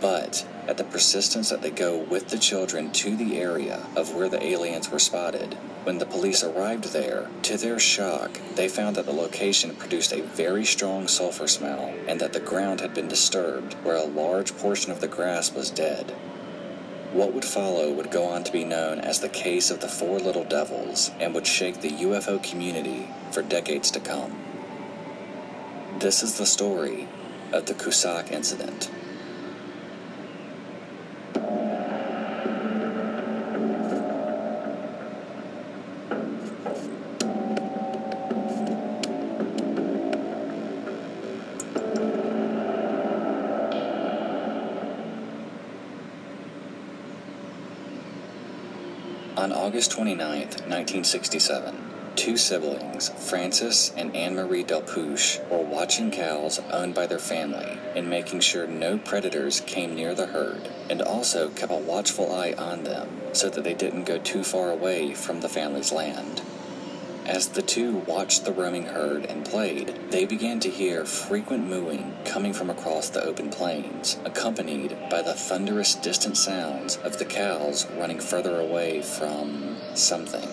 But 0.00 0.46
at 0.68 0.76
the 0.76 0.84
persistence 0.84 1.48
that 1.48 1.62
they 1.62 1.70
go 1.70 1.96
with 1.96 2.28
the 2.28 2.38
children 2.38 2.92
to 2.92 3.16
the 3.16 3.38
area 3.38 3.86
of 3.96 4.14
where 4.14 4.28
the 4.28 4.44
aliens 4.44 4.90
were 4.90 4.98
spotted, 4.98 5.54
when 5.84 5.96
the 5.96 6.04
police 6.04 6.44
arrived 6.44 6.92
there, 6.92 7.30
to 7.42 7.56
their 7.56 7.78
shock, 7.78 8.38
they 8.54 8.68
found 8.68 8.94
that 8.96 9.06
the 9.06 9.12
location 9.12 9.74
produced 9.74 10.12
a 10.12 10.20
very 10.22 10.66
strong 10.66 11.08
sulfur 11.08 11.48
smell 11.48 11.94
and 12.06 12.20
that 12.20 12.34
the 12.34 12.40
ground 12.40 12.82
had 12.82 12.92
been 12.92 13.08
disturbed 13.08 13.72
where 13.82 13.96
a 13.96 14.04
large 14.04 14.54
portion 14.58 14.92
of 14.92 15.00
the 15.00 15.08
grass 15.08 15.50
was 15.54 15.70
dead. 15.70 16.10
What 17.14 17.32
would 17.32 17.46
follow 17.46 17.90
would 17.90 18.10
go 18.10 18.26
on 18.26 18.44
to 18.44 18.52
be 18.52 18.64
known 18.64 19.00
as 19.00 19.20
the 19.20 19.30
case 19.30 19.70
of 19.70 19.80
the 19.80 19.88
Four 19.88 20.18
Little 20.18 20.44
Devils 20.44 21.10
and 21.18 21.34
would 21.34 21.46
shake 21.46 21.80
the 21.80 21.88
UFO 21.88 22.42
community 22.42 23.08
for 23.32 23.40
decades 23.40 23.90
to 23.92 24.00
come. 24.00 24.38
This 25.98 26.22
is 26.22 26.36
the 26.36 26.44
story 26.44 27.08
of 27.50 27.64
the 27.64 27.72
Cussac 27.72 28.30
incident. 28.30 28.90
On 49.38 49.52
August 49.78 49.92
29, 49.92 50.40
1967, 50.40 51.76
two 52.16 52.36
siblings, 52.36 53.10
Francis 53.10 53.92
and 53.96 54.16
Anne 54.16 54.34
Marie 54.34 54.64
Delpeuch, 54.64 55.38
were 55.48 55.62
watching 55.62 56.10
cows 56.10 56.58
owned 56.72 56.96
by 56.96 57.06
their 57.06 57.20
family 57.20 57.78
and 57.94 58.10
making 58.10 58.40
sure 58.40 58.66
no 58.66 58.98
predators 58.98 59.60
came 59.60 59.94
near 59.94 60.16
the 60.16 60.26
herd, 60.26 60.68
and 60.90 61.00
also 61.00 61.48
kept 61.50 61.70
a 61.70 61.76
watchful 61.76 62.34
eye 62.34 62.54
on 62.58 62.82
them 62.82 63.08
so 63.32 63.48
that 63.48 63.62
they 63.62 63.72
didn't 63.72 64.02
go 64.02 64.18
too 64.18 64.42
far 64.42 64.72
away 64.72 65.14
from 65.14 65.42
the 65.42 65.48
family's 65.48 65.92
land. 65.92 66.42
As 67.28 67.48
the 67.48 67.60
two 67.60 67.98
watched 67.98 68.46
the 68.46 68.52
roaming 68.52 68.86
herd 68.86 69.26
and 69.26 69.44
played, 69.44 69.94
they 70.08 70.24
began 70.24 70.60
to 70.60 70.70
hear 70.70 71.04
frequent 71.04 71.68
mooing 71.68 72.16
coming 72.24 72.54
from 72.54 72.70
across 72.70 73.10
the 73.10 73.22
open 73.22 73.50
plains, 73.50 74.16
accompanied 74.24 74.96
by 75.10 75.20
the 75.20 75.34
thunderous 75.34 75.94
distant 75.94 76.38
sounds 76.38 76.96
of 76.96 77.18
the 77.18 77.26
cows 77.26 77.86
running 77.98 78.18
further 78.18 78.58
away 78.58 79.02
from 79.02 79.76
something. 79.92 80.48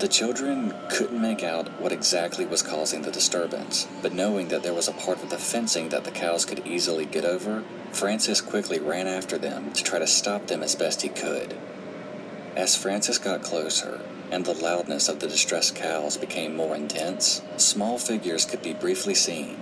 The 0.00 0.08
children 0.08 0.74
couldn't 0.88 1.20
make 1.20 1.44
out 1.44 1.68
what 1.78 1.92
exactly 1.92 2.46
was 2.46 2.62
causing 2.62 3.02
the 3.02 3.12
disturbance, 3.12 3.86
but 4.00 4.14
knowing 4.14 4.48
that 4.48 4.62
there 4.62 4.72
was 4.72 4.88
a 4.88 4.92
part 4.92 5.22
of 5.22 5.28
the 5.28 5.36
fencing 5.36 5.90
that 5.90 6.04
the 6.04 6.10
cows 6.10 6.46
could 6.46 6.66
easily 6.66 7.04
get 7.04 7.26
over, 7.26 7.62
Francis 7.92 8.40
quickly 8.40 8.78
ran 8.78 9.06
after 9.06 9.36
them 9.36 9.70
to 9.72 9.84
try 9.84 9.98
to 9.98 10.06
stop 10.06 10.46
them 10.46 10.62
as 10.62 10.74
best 10.74 11.02
he 11.02 11.10
could. 11.10 11.54
As 12.56 12.74
Francis 12.74 13.18
got 13.18 13.42
closer, 13.42 14.00
and 14.34 14.44
the 14.46 14.52
loudness 14.52 15.08
of 15.08 15.20
the 15.20 15.28
distressed 15.28 15.76
cows 15.76 16.16
became 16.16 16.56
more 16.56 16.74
intense, 16.74 17.40
small 17.56 17.98
figures 17.98 18.44
could 18.44 18.60
be 18.60 18.72
briefly 18.72 19.14
seen. 19.14 19.56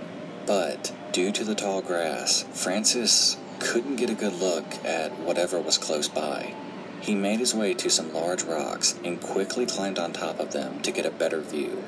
But, 0.47 0.91
due 1.11 1.31
to 1.31 1.43
the 1.43 1.53
tall 1.53 1.83
grass, 1.83 2.43
Francis 2.53 3.37
couldn't 3.59 3.97
get 3.97 4.09
a 4.09 4.15
good 4.15 4.33
look 4.33 4.65
at 4.83 5.19
whatever 5.19 5.59
was 5.59 5.77
close 5.77 6.07
by. 6.07 6.55
He 7.01 7.13
made 7.13 7.39
his 7.39 7.53
way 7.53 7.75
to 7.75 7.89
some 7.91 8.15
large 8.15 8.41
rocks 8.41 8.95
and 9.03 9.21
quickly 9.21 9.67
climbed 9.67 9.99
on 9.99 10.11
top 10.11 10.39
of 10.39 10.53
them 10.53 10.81
to 10.81 10.91
get 10.91 11.05
a 11.05 11.11
better 11.11 11.41
view. 11.41 11.83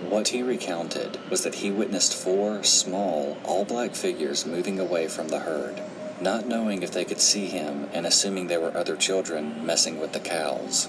What 0.00 0.28
he 0.28 0.42
recounted 0.42 1.18
was 1.28 1.42
that 1.42 1.56
he 1.56 1.70
witnessed 1.70 2.14
four 2.14 2.64
small, 2.64 3.36
all 3.44 3.66
black 3.66 3.94
figures 3.94 4.46
moving 4.46 4.80
away 4.80 5.08
from 5.08 5.28
the 5.28 5.40
herd, 5.40 5.82
not 6.22 6.46
knowing 6.46 6.82
if 6.82 6.90
they 6.90 7.04
could 7.04 7.20
see 7.20 7.48
him 7.48 7.90
and 7.92 8.06
assuming 8.06 8.46
they 8.46 8.56
were 8.56 8.74
other 8.74 8.96
children 8.96 9.66
messing 9.66 10.00
with 10.00 10.12
the 10.12 10.20
cows. 10.20 10.88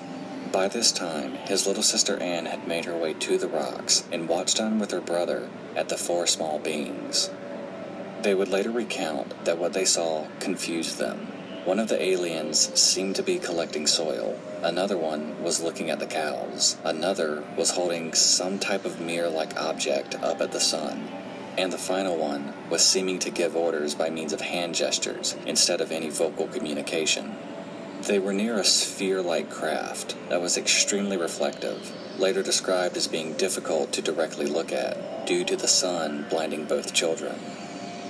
By 0.51 0.67
this 0.67 0.91
time, 0.91 1.35
his 1.45 1.67
little 1.67 1.83
sister 1.83 2.17
Anne 2.17 2.47
had 2.47 2.67
made 2.67 2.85
her 2.85 2.97
way 2.97 3.13
to 3.13 3.37
the 3.37 3.47
rocks 3.47 4.03
and 4.11 4.27
watched 4.27 4.59
on 4.59 4.79
with 4.79 4.89
her 4.89 5.01
brother 5.01 5.47
at 5.75 5.89
the 5.89 5.97
four 5.97 6.25
small 6.25 6.57
beings. 6.57 7.29
They 8.23 8.33
would 8.33 8.49
later 8.49 8.71
recount 8.71 9.45
that 9.45 9.59
what 9.59 9.73
they 9.73 9.85
saw 9.85 10.27
confused 10.39 10.97
them. 10.97 11.27
One 11.65 11.77
of 11.77 11.87
the 11.87 12.01
aliens 12.01 12.73
seemed 12.79 13.15
to 13.17 13.23
be 13.23 13.37
collecting 13.37 13.85
soil. 13.85 14.39
Another 14.63 14.97
one 14.97 15.41
was 15.43 15.61
looking 15.61 15.91
at 15.91 15.99
the 15.99 16.07
cows. 16.07 16.77
Another 16.83 17.43
was 17.55 17.71
holding 17.71 18.13
some 18.13 18.57
type 18.57 18.85
of 18.85 18.99
mirror 18.99 19.29
like 19.29 19.55
object 19.55 20.15
up 20.15 20.41
at 20.41 20.51
the 20.51 20.59
sun. 20.59 21.09
And 21.59 21.71
the 21.71 21.77
final 21.77 22.17
one 22.17 22.53
was 22.71 22.83
seeming 22.83 23.19
to 23.19 23.29
give 23.29 23.55
orders 23.55 23.93
by 23.93 24.09
means 24.09 24.33
of 24.33 24.41
hand 24.41 24.73
gestures 24.73 25.35
instead 25.45 25.79
of 25.79 25.91
any 25.91 26.09
vocal 26.09 26.47
communication. 26.47 27.35
They 28.09 28.17
were 28.17 28.33
near 28.33 28.57
a 28.57 28.63
sphere 28.63 29.21
like 29.21 29.51
craft 29.51 30.15
that 30.29 30.41
was 30.41 30.57
extremely 30.57 31.15
reflective, 31.15 31.93
later 32.17 32.41
described 32.41 32.97
as 32.97 33.07
being 33.07 33.33
difficult 33.33 33.91
to 33.93 34.01
directly 34.01 34.47
look 34.47 34.71
at 34.71 35.27
due 35.27 35.45
to 35.45 35.55
the 35.55 35.67
sun 35.67 36.25
blinding 36.27 36.65
both 36.65 36.91
children. 36.91 37.35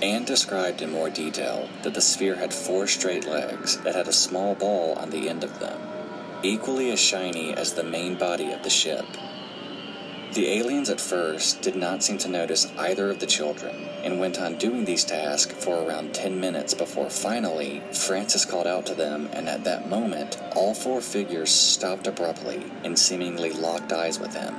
Anne 0.00 0.24
described 0.24 0.80
in 0.80 0.90
more 0.90 1.10
detail 1.10 1.68
that 1.82 1.92
the 1.92 2.00
sphere 2.00 2.36
had 2.36 2.54
four 2.54 2.86
straight 2.86 3.26
legs 3.26 3.76
that 3.82 3.94
had 3.94 4.08
a 4.08 4.12
small 4.14 4.54
ball 4.54 4.94
on 4.94 5.10
the 5.10 5.28
end 5.28 5.44
of 5.44 5.60
them, 5.60 5.78
equally 6.42 6.90
as 6.90 6.98
shiny 6.98 7.52
as 7.52 7.74
the 7.74 7.84
main 7.84 8.14
body 8.14 8.52
of 8.52 8.62
the 8.62 8.70
ship. 8.70 9.04
The 10.32 10.48
aliens 10.48 10.88
at 10.88 11.00
first 11.00 11.60
did 11.60 11.74
not 11.74 12.04
seem 12.04 12.16
to 12.18 12.28
notice 12.28 12.70
either 12.78 13.10
of 13.10 13.18
the 13.18 13.26
children 13.26 13.88
and 14.04 14.20
went 14.20 14.40
on 14.40 14.58
doing 14.58 14.84
these 14.84 15.04
tasks 15.04 15.52
for 15.52 15.82
around 15.82 16.14
10 16.14 16.38
minutes 16.38 16.72
before 16.72 17.10
finally 17.10 17.82
Francis 17.92 18.44
called 18.44 18.68
out 18.68 18.86
to 18.86 18.94
them, 18.94 19.28
and 19.32 19.48
at 19.48 19.64
that 19.64 19.88
moment, 19.88 20.40
all 20.54 20.72
four 20.72 21.00
figures 21.00 21.50
stopped 21.50 22.06
abruptly 22.06 22.70
and 22.84 22.96
seemingly 22.96 23.50
locked 23.50 23.92
eyes 23.92 24.20
with 24.20 24.32
him. 24.36 24.54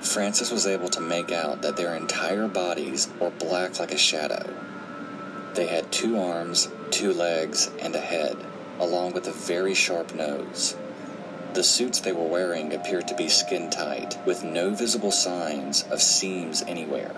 Francis 0.00 0.52
was 0.52 0.64
able 0.64 0.90
to 0.90 1.00
make 1.00 1.32
out 1.32 1.62
that 1.62 1.76
their 1.76 1.96
entire 1.96 2.46
bodies 2.46 3.08
were 3.18 3.30
black 3.30 3.80
like 3.80 3.90
a 3.90 3.98
shadow. 3.98 4.54
They 5.54 5.66
had 5.66 5.90
two 5.90 6.20
arms, 6.20 6.68
two 6.92 7.12
legs, 7.12 7.68
and 7.80 7.96
a 7.96 8.00
head, 8.00 8.36
along 8.78 9.14
with 9.14 9.26
a 9.26 9.32
very 9.32 9.74
sharp 9.74 10.14
nose. 10.14 10.76
The 11.54 11.62
suits 11.62 12.00
they 12.00 12.10
were 12.10 12.26
wearing 12.26 12.74
appeared 12.74 13.06
to 13.06 13.14
be 13.14 13.28
skin 13.28 13.70
tight, 13.70 14.18
with 14.26 14.42
no 14.42 14.70
visible 14.70 15.12
signs 15.12 15.84
of 15.84 16.02
seams 16.02 16.64
anywhere. 16.66 17.14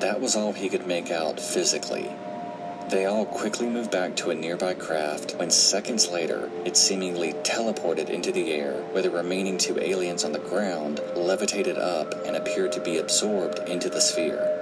That 0.00 0.20
was 0.20 0.36
all 0.36 0.52
he 0.52 0.68
could 0.68 0.86
make 0.86 1.10
out 1.10 1.40
physically. 1.40 2.10
They 2.90 3.06
all 3.06 3.24
quickly 3.24 3.70
moved 3.70 3.90
back 3.90 4.14
to 4.16 4.28
a 4.28 4.34
nearby 4.34 4.74
craft 4.74 5.36
when 5.36 5.50
seconds 5.50 6.06
later 6.10 6.50
it 6.66 6.76
seemingly 6.76 7.32
teleported 7.32 8.10
into 8.10 8.30
the 8.30 8.52
air, 8.52 8.74
where 8.92 9.02
the 9.02 9.10
remaining 9.10 9.56
two 9.56 9.80
aliens 9.80 10.22
on 10.22 10.32
the 10.32 10.38
ground 10.38 11.00
levitated 11.16 11.78
up 11.78 12.26
and 12.26 12.36
appeared 12.36 12.72
to 12.72 12.82
be 12.82 12.98
absorbed 12.98 13.60
into 13.70 13.88
the 13.88 14.02
sphere. 14.02 14.52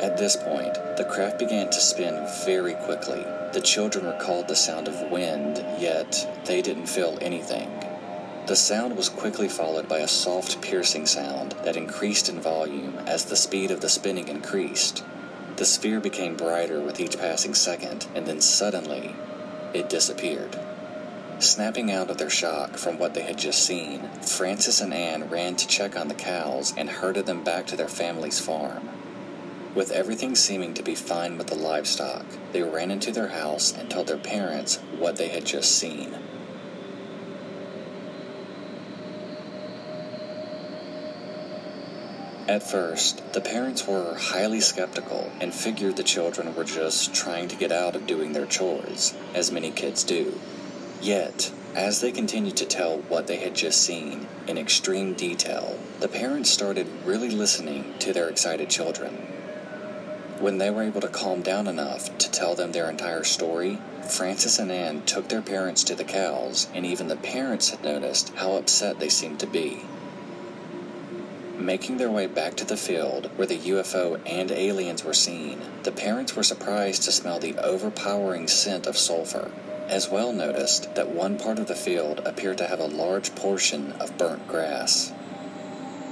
At 0.00 0.16
this 0.16 0.36
point, 0.36 0.74
the 0.96 1.08
craft 1.10 1.40
began 1.40 1.70
to 1.70 1.80
spin 1.80 2.24
very 2.46 2.74
quickly. 2.74 3.22
The 3.52 3.60
children 3.60 4.06
recalled 4.06 4.46
the 4.46 4.54
sound 4.54 4.86
of 4.86 5.10
wind, 5.10 5.58
yet 5.80 6.40
they 6.46 6.62
didn't 6.62 6.86
feel 6.86 7.18
anything. 7.20 7.79
The 8.50 8.56
sound 8.56 8.96
was 8.96 9.08
quickly 9.08 9.48
followed 9.48 9.88
by 9.88 10.00
a 10.00 10.08
soft, 10.08 10.60
piercing 10.60 11.06
sound 11.06 11.54
that 11.62 11.76
increased 11.76 12.28
in 12.28 12.40
volume 12.40 12.98
as 13.06 13.26
the 13.26 13.36
speed 13.36 13.70
of 13.70 13.80
the 13.80 13.88
spinning 13.88 14.26
increased. 14.26 15.04
The 15.54 15.64
sphere 15.64 16.00
became 16.00 16.36
brighter 16.36 16.80
with 16.80 16.98
each 16.98 17.16
passing 17.16 17.54
second, 17.54 18.08
and 18.12 18.26
then 18.26 18.40
suddenly, 18.40 19.14
it 19.72 19.88
disappeared. 19.88 20.58
Snapping 21.38 21.92
out 21.92 22.10
of 22.10 22.18
their 22.18 22.28
shock 22.28 22.76
from 22.76 22.98
what 22.98 23.14
they 23.14 23.22
had 23.22 23.38
just 23.38 23.64
seen, 23.64 24.08
Francis 24.20 24.80
and 24.80 24.92
Anne 24.92 25.30
ran 25.30 25.54
to 25.54 25.68
check 25.68 25.96
on 25.96 26.08
the 26.08 26.14
cows 26.14 26.74
and 26.76 26.90
herded 26.90 27.26
them 27.26 27.44
back 27.44 27.68
to 27.68 27.76
their 27.76 27.86
family's 27.86 28.40
farm. 28.40 28.88
With 29.76 29.92
everything 29.92 30.34
seeming 30.34 30.74
to 30.74 30.82
be 30.82 30.96
fine 30.96 31.38
with 31.38 31.46
the 31.46 31.54
livestock, 31.54 32.26
they 32.50 32.64
ran 32.64 32.90
into 32.90 33.12
their 33.12 33.28
house 33.28 33.72
and 33.72 33.88
told 33.88 34.08
their 34.08 34.18
parents 34.18 34.78
what 34.98 35.14
they 35.18 35.28
had 35.28 35.44
just 35.44 35.70
seen. 35.78 36.16
At 42.50 42.64
first, 42.64 43.22
the 43.32 43.40
parents 43.40 43.86
were 43.86 44.16
highly 44.16 44.60
skeptical 44.60 45.30
and 45.40 45.54
figured 45.54 45.94
the 45.94 46.02
children 46.02 46.52
were 46.52 46.64
just 46.64 47.14
trying 47.14 47.46
to 47.46 47.54
get 47.54 47.70
out 47.70 47.94
of 47.94 48.08
doing 48.08 48.32
their 48.32 48.44
chores, 48.44 49.14
as 49.32 49.52
many 49.52 49.70
kids 49.70 50.02
do. 50.02 50.36
Yet, 51.00 51.52
as 51.76 52.00
they 52.00 52.10
continued 52.10 52.56
to 52.56 52.66
tell 52.66 52.98
what 53.02 53.28
they 53.28 53.36
had 53.36 53.54
just 53.54 53.80
seen 53.80 54.26
in 54.48 54.58
extreme 54.58 55.14
detail, 55.14 55.78
the 56.00 56.08
parents 56.08 56.50
started 56.50 56.88
really 57.04 57.30
listening 57.30 57.94
to 58.00 58.12
their 58.12 58.28
excited 58.28 58.68
children. 58.68 59.14
When 60.40 60.58
they 60.58 60.70
were 60.70 60.82
able 60.82 61.02
to 61.02 61.06
calm 61.06 61.42
down 61.42 61.68
enough 61.68 62.18
to 62.18 62.30
tell 62.32 62.56
them 62.56 62.72
their 62.72 62.90
entire 62.90 63.22
story, 63.22 63.78
Francis 64.08 64.58
and 64.58 64.72
Anne 64.72 65.02
took 65.02 65.28
their 65.28 65.40
parents 65.40 65.84
to 65.84 65.94
the 65.94 66.02
cows, 66.02 66.66
and 66.74 66.84
even 66.84 67.06
the 67.06 67.14
parents 67.14 67.70
had 67.70 67.84
noticed 67.84 68.34
how 68.34 68.56
upset 68.56 68.98
they 68.98 69.08
seemed 69.08 69.38
to 69.38 69.46
be. 69.46 69.84
Making 71.60 71.98
their 71.98 72.10
way 72.10 72.26
back 72.26 72.56
to 72.56 72.64
the 72.64 72.76
field 72.76 73.30
where 73.36 73.46
the 73.46 73.58
UFO 73.58 74.18
and 74.24 74.50
aliens 74.50 75.04
were 75.04 75.12
seen, 75.12 75.60
the 75.82 75.92
parents 75.92 76.34
were 76.34 76.42
surprised 76.42 77.02
to 77.02 77.12
smell 77.12 77.38
the 77.38 77.58
overpowering 77.58 78.48
scent 78.48 78.86
of 78.86 78.96
sulfur. 78.96 79.50
As 79.86 80.08
well 80.08 80.32
noticed 80.32 80.94
that 80.94 81.10
one 81.10 81.38
part 81.38 81.58
of 81.58 81.66
the 81.66 81.74
field 81.74 82.22
appeared 82.24 82.56
to 82.58 82.66
have 82.66 82.80
a 82.80 82.86
large 82.86 83.34
portion 83.34 83.92
of 84.00 84.16
burnt 84.16 84.48
grass. 84.48 85.12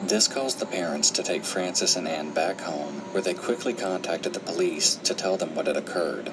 This 0.02 0.28
caused 0.28 0.58
the 0.58 0.66
parents 0.66 1.10
to 1.12 1.22
take 1.22 1.44
Francis 1.44 1.96
and 1.96 2.06
Anne 2.06 2.32
back 2.32 2.60
home, 2.60 3.00
where 3.12 3.22
they 3.22 3.32
quickly 3.32 3.72
contacted 3.72 4.34
the 4.34 4.40
police 4.40 4.96
to 4.96 5.14
tell 5.14 5.38
them 5.38 5.54
what 5.54 5.66
had 5.66 5.78
occurred. 5.78 6.30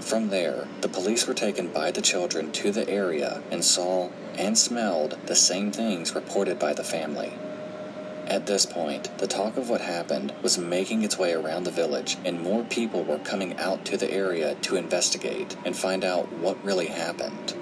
From 0.00 0.30
there, 0.30 0.66
the 0.80 0.88
police 0.88 1.26
were 1.26 1.34
taken 1.34 1.68
by 1.68 1.90
the 1.90 2.00
children 2.00 2.52
to 2.52 2.72
the 2.72 2.88
area 2.88 3.42
and 3.50 3.62
saw 3.62 4.08
and 4.38 4.56
smelled 4.56 5.18
the 5.26 5.36
same 5.36 5.70
things 5.70 6.14
reported 6.14 6.58
by 6.58 6.72
the 6.72 6.82
family. 6.82 7.34
At 8.30 8.46
this 8.46 8.64
point, 8.64 9.10
the 9.18 9.26
talk 9.26 9.56
of 9.56 9.68
what 9.68 9.80
happened 9.80 10.32
was 10.40 10.56
making 10.56 11.02
its 11.02 11.18
way 11.18 11.32
around 11.32 11.64
the 11.64 11.72
village, 11.72 12.16
and 12.24 12.40
more 12.40 12.62
people 12.62 13.02
were 13.02 13.18
coming 13.18 13.58
out 13.58 13.84
to 13.86 13.96
the 13.96 14.08
area 14.08 14.54
to 14.62 14.76
investigate 14.76 15.56
and 15.64 15.76
find 15.76 16.04
out 16.04 16.32
what 16.34 16.64
really 16.64 16.86
happened. 16.86 17.54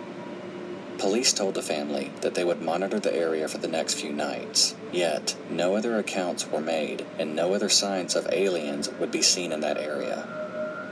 Police 0.98 1.32
told 1.32 1.54
the 1.54 1.62
family 1.62 2.12
that 2.20 2.34
they 2.34 2.44
would 2.44 2.60
monitor 2.60 3.00
the 3.00 3.16
area 3.16 3.48
for 3.48 3.56
the 3.56 3.66
next 3.66 3.94
few 3.94 4.12
nights, 4.12 4.74
yet, 4.92 5.36
no 5.48 5.74
other 5.74 5.96
accounts 5.96 6.46
were 6.46 6.60
made, 6.60 7.06
and 7.18 7.34
no 7.34 7.54
other 7.54 7.70
signs 7.70 8.14
of 8.14 8.28
aliens 8.30 8.90
would 9.00 9.10
be 9.10 9.22
seen 9.22 9.52
in 9.52 9.60
that 9.60 9.78
area. 9.78 10.28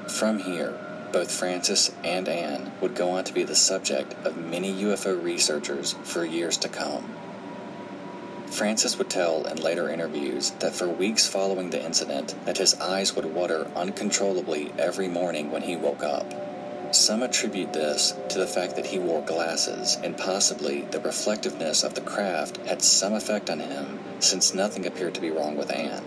From 0.08 0.38
here, 0.38 0.72
both 1.12 1.30
Francis 1.30 1.90
and 2.02 2.28
Anne 2.28 2.72
would 2.80 2.94
go 2.94 3.10
on 3.10 3.24
to 3.24 3.34
be 3.34 3.42
the 3.42 3.54
subject 3.54 4.14
of 4.24 4.38
many 4.38 4.72
UFO 4.84 5.22
researchers 5.22 5.96
for 6.02 6.24
years 6.24 6.56
to 6.58 6.68
come. 6.70 7.15
Francis 8.50 8.96
would 8.96 9.10
tell 9.10 9.46
in 9.46 9.56
later 9.58 9.90
interviews 9.90 10.50
that 10.60 10.74
for 10.74 10.88
weeks 10.88 11.26
following 11.26 11.70
the 11.70 11.84
incident 11.84 12.34
that 12.46 12.58
his 12.58 12.80
eyes 12.80 13.14
would 13.14 13.34
water 13.34 13.70
uncontrollably 13.76 14.72
every 14.78 15.08
morning 15.08 15.50
when 15.50 15.62
he 15.62 15.76
woke 15.76 16.02
up. 16.02 16.32
Some 16.94 17.22
attribute 17.22 17.72
this 17.72 18.14
to 18.28 18.38
the 18.38 18.46
fact 18.46 18.76
that 18.76 18.86
he 18.86 18.98
wore 18.98 19.20
glasses, 19.20 19.98
and 20.02 20.16
possibly 20.16 20.82
the 20.82 21.00
reflectiveness 21.00 21.82
of 21.82 21.94
the 21.94 22.00
craft 22.00 22.56
had 22.66 22.80
some 22.80 23.12
effect 23.12 23.50
on 23.50 23.58
him, 23.58 23.98
since 24.20 24.54
nothing 24.54 24.86
appeared 24.86 25.14
to 25.14 25.20
be 25.20 25.30
wrong 25.30 25.56
with 25.56 25.70
Anne. 25.70 26.04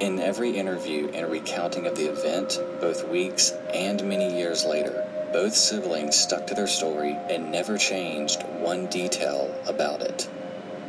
In 0.00 0.18
every 0.18 0.50
interview 0.50 1.08
and 1.14 1.30
recounting 1.30 1.86
of 1.86 1.96
the 1.96 2.10
event, 2.10 2.58
both 2.80 3.08
weeks 3.08 3.52
and 3.72 4.02
many 4.04 4.36
years 4.36 4.64
later, 4.64 5.08
both 5.32 5.54
siblings 5.54 6.16
stuck 6.16 6.48
to 6.48 6.54
their 6.54 6.66
story 6.66 7.16
and 7.30 7.52
never 7.52 7.78
changed 7.78 8.42
one 8.58 8.86
detail 8.86 9.54
about 9.66 10.02
it. 10.02 10.28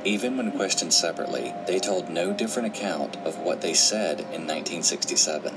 Even 0.05 0.37
when 0.37 0.51
questioned 0.51 0.93
separately, 0.93 1.51
they 1.65 1.79
told 1.79 2.09
no 2.09 2.31
different 2.31 2.67
account 2.67 3.17
of 3.25 3.39
what 3.39 3.61
they 3.61 3.73
said 3.73 4.19
in 4.19 4.45
1967. 4.45 5.51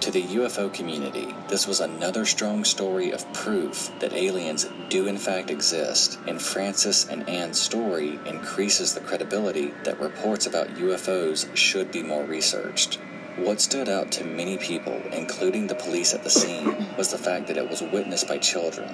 To 0.00 0.10
the 0.10 0.22
UFO 0.22 0.70
community, 0.70 1.34
this 1.48 1.66
was 1.66 1.80
another 1.80 2.26
strong 2.26 2.64
story 2.64 3.10
of 3.10 3.32
proof 3.32 3.90
that 4.00 4.12
aliens 4.12 4.66
do 4.90 5.06
in 5.06 5.16
fact 5.16 5.48
exist, 5.48 6.18
and 6.28 6.42
Francis 6.42 7.08
and 7.08 7.26
Anne's 7.26 7.58
story 7.58 8.18
increases 8.26 8.92
the 8.92 9.00
credibility 9.00 9.72
that 9.84 9.98
reports 9.98 10.46
about 10.46 10.74
UFOs 10.74 11.56
should 11.56 11.90
be 11.90 12.02
more 12.02 12.24
researched. 12.24 12.96
What 13.36 13.62
stood 13.62 13.88
out 13.88 14.12
to 14.12 14.24
many 14.24 14.58
people, 14.58 15.00
including 15.10 15.68
the 15.68 15.74
police 15.74 16.12
at 16.12 16.24
the 16.24 16.28
scene, 16.30 16.94
was 16.98 17.10
the 17.10 17.16
fact 17.16 17.46
that 17.46 17.56
it 17.56 17.70
was 17.70 17.80
witnessed 17.80 18.28
by 18.28 18.36
children. 18.36 18.92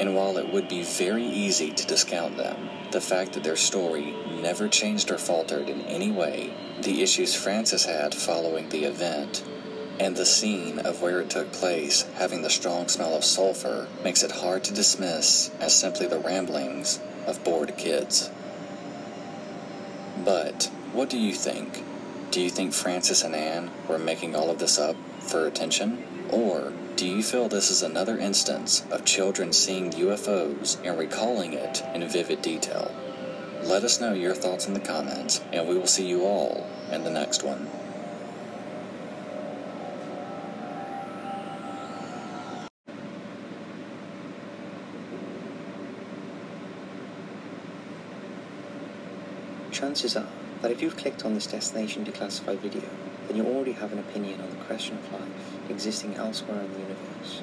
And 0.00 0.14
while 0.14 0.36
it 0.38 0.52
would 0.52 0.68
be 0.68 0.82
very 0.82 1.24
easy 1.24 1.70
to 1.70 1.86
discount 1.86 2.36
them, 2.36 2.70
the 2.90 3.00
fact 3.00 3.32
that 3.32 3.44
their 3.44 3.56
story 3.56 4.14
never 4.40 4.68
changed 4.68 5.10
or 5.10 5.18
faltered 5.18 5.68
in 5.68 5.82
any 5.82 6.10
way, 6.10 6.52
the 6.82 7.02
issues 7.02 7.34
Francis 7.34 7.84
had 7.84 8.14
following 8.14 8.68
the 8.68 8.84
event, 8.84 9.44
and 10.00 10.16
the 10.16 10.26
scene 10.26 10.78
of 10.80 11.00
where 11.00 11.20
it 11.20 11.30
took 11.30 11.52
place 11.52 12.02
having 12.14 12.42
the 12.42 12.50
strong 12.50 12.88
smell 12.88 13.14
of 13.14 13.24
sulfur 13.24 13.86
makes 14.02 14.22
it 14.22 14.32
hard 14.32 14.64
to 14.64 14.74
dismiss 14.74 15.50
as 15.60 15.74
simply 15.74 16.06
the 16.06 16.18
ramblings 16.18 16.98
of 17.26 17.44
bored 17.44 17.76
kids. 17.76 18.30
But 20.24 20.70
what 20.92 21.08
do 21.08 21.18
you 21.18 21.34
think? 21.34 21.84
Do 22.30 22.40
you 22.40 22.50
think 22.50 22.72
Francis 22.72 23.22
and 23.22 23.34
Anne 23.34 23.70
were 23.88 23.98
making 23.98 24.34
all 24.34 24.50
of 24.50 24.58
this 24.58 24.78
up 24.78 24.96
for 25.20 25.46
attention? 25.46 26.02
Or 26.30 26.72
do 27.02 27.08
you 27.08 27.20
feel 27.20 27.48
this 27.48 27.68
is 27.68 27.82
another 27.82 28.16
instance 28.16 28.86
of 28.92 29.04
children 29.04 29.52
seeing 29.52 29.90
UFOs 29.90 30.78
and 30.84 30.96
recalling 30.96 31.52
it 31.52 31.82
in 31.96 32.08
vivid 32.08 32.42
detail? 32.42 32.94
Let 33.64 33.82
us 33.82 34.00
know 34.00 34.12
your 34.12 34.36
thoughts 34.36 34.68
in 34.68 34.74
the 34.74 34.78
comments, 34.78 35.40
and 35.52 35.68
we 35.68 35.74
will 35.74 35.88
see 35.88 36.06
you 36.06 36.22
all 36.22 36.64
in 36.92 37.02
the 37.02 37.10
next 37.10 37.42
one. 37.42 37.68
Chances 49.72 50.16
are 50.16 50.28
that 50.60 50.70
if 50.70 50.80
you've 50.80 50.96
clicked 50.96 51.24
on 51.24 51.34
this 51.34 51.48
Destination 51.48 52.04
Declassified 52.04 52.58
video, 52.58 52.88
then 53.26 53.36
you 53.36 53.44
already 53.44 53.72
have 53.72 53.92
an 53.92 53.98
opinion 53.98 54.40
on 54.40 54.50
the 54.50 54.64
question 54.66 54.96
of 54.96 55.12
life 55.12 55.61
existing 55.72 56.14
elsewhere 56.16 56.60
in 56.60 56.72
the 56.72 56.80
universe. 56.80 57.42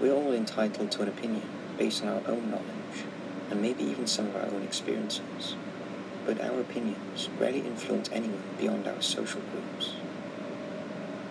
We 0.00 0.10
are 0.10 0.14
all 0.14 0.32
entitled 0.32 0.90
to 0.92 1.02
an 1.02 1.08
opinion 1.08 1.48
based 1.78 2.02
on 2.02 2.08
our 2.08 2.22
own 2.26 2.50
knowledge, 2.50 3.04
and 3.50 3.62
maybe 3.62 3.84
even 3.84 4.06
some 4.06 4.26
of 4.26 4.36
our 4.36 4.46
own 4.46 4.62
experiences, 4.62 5.54
but 6.26 6.40
our 6.40 6.60
opinions 6.60 7.28
rarely 7.38 7.60
influence 7.60 8.10
anyone 8.12 8.42
beyond 8.58 8.88
our 8.88 9.00
social 9.00 9.40
groups. 9.52 9.94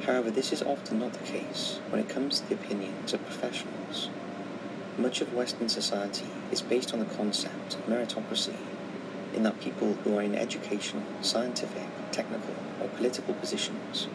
However, 0.06 0.32
this 0.32 0.54
is 0.54 0.64
often 0.64 1.00
not 1.00 1.14
the 1.14 1.26
case 1.26 1.80
when 1.90 2.00
it 2.00 2.10
comes 2.10 2.40
to 2.40 2.48
the 2.48 2.56
opinions 2.56 3.14
of 3.14 3.26
professionals. 3.26 4.10
Much 4.98 5.20
of 5.20 5.34
Western 5.34 5.68
society 5.68 6.28
is 6.52 6.62
based 6.62 6.94
on 6.94 7.00
the 7.00 7.16
concept 7.18 7.76
of 7.76 7.86
meritocracy 7.86 8.56
in 9.34 9.44
that 9.44 9.60
people 9.60 9.94
who 10.04 10.18
are 10.18 10.22
in 10.22 10.36
educational, 10.36 11.04
scientific, 11.22 11.88
technical, 12.12 12.56
or 12.82 12.88
political 12.88 13.34
positions 13.34 14.08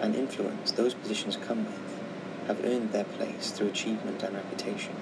and 0.00 0.14
influence 0.14 0.72
those 0.72 0.94
positions 0.94 1.36
come 1.36 1.64
with 1.66 2.00
have 2.46 2.64
earned 2.64 2.90
their 2.90 3.04
place 3.04 3.50
through 3.52 3.68
achievement 3.68 4.22
and 4.22 4.34
reputation. 4.34 4.94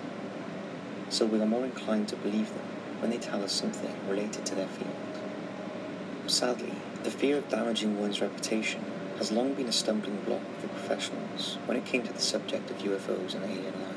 So 1.08 1.24
we 1.24 1.40
are 1.40 1.46
more 1.46 1.64
inclined 1.64 2.08
to 2.08 2.16
believe 2.16 2.48
them 2.48 2.66
when 3.00 3.10
they 3.10 3.16
tell 3.16 3.42
us 3.42 3.52
something 3.52 3.94
related 4.06 4.44
to 4.46 4.54
their 4.54 4.66
field. 4.66 4.94
Sadly, 6.26 6.74
the 7.04 7.10
fear 7.10 7.38
of 7.38 7.48
damaging 7.48 7.98
one's 7.98 8.20
reputation 8.20 8.84
has 9.16 9.32
long 9.32 9.54
been 9.54 9.68
a 9.68 9.72
stumbling 9.72 10.18
block 10.26 10.42
for 10.60 10.68
professionals 10.68 11.56
when 11.64 11.78
it 11.78 11.86
came 11.86 12.02
to 12.02 12.12
the 12.12 12.20
subject 12.20 12.70
of 12.70 12.78
UFOs 12.78 13.34
and 13.34 13.44
alien 13.44 13.80
life. 13.80 13.96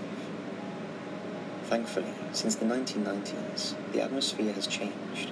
Thankfully, 1.64 2.14
since 2.32 2.56
the 2.56 2.66
1990s, 2.66 3.76
the 3.92 4.02
atmosphere 4.02 4.54
has 4.54 4.68
changed, 4.68 5.32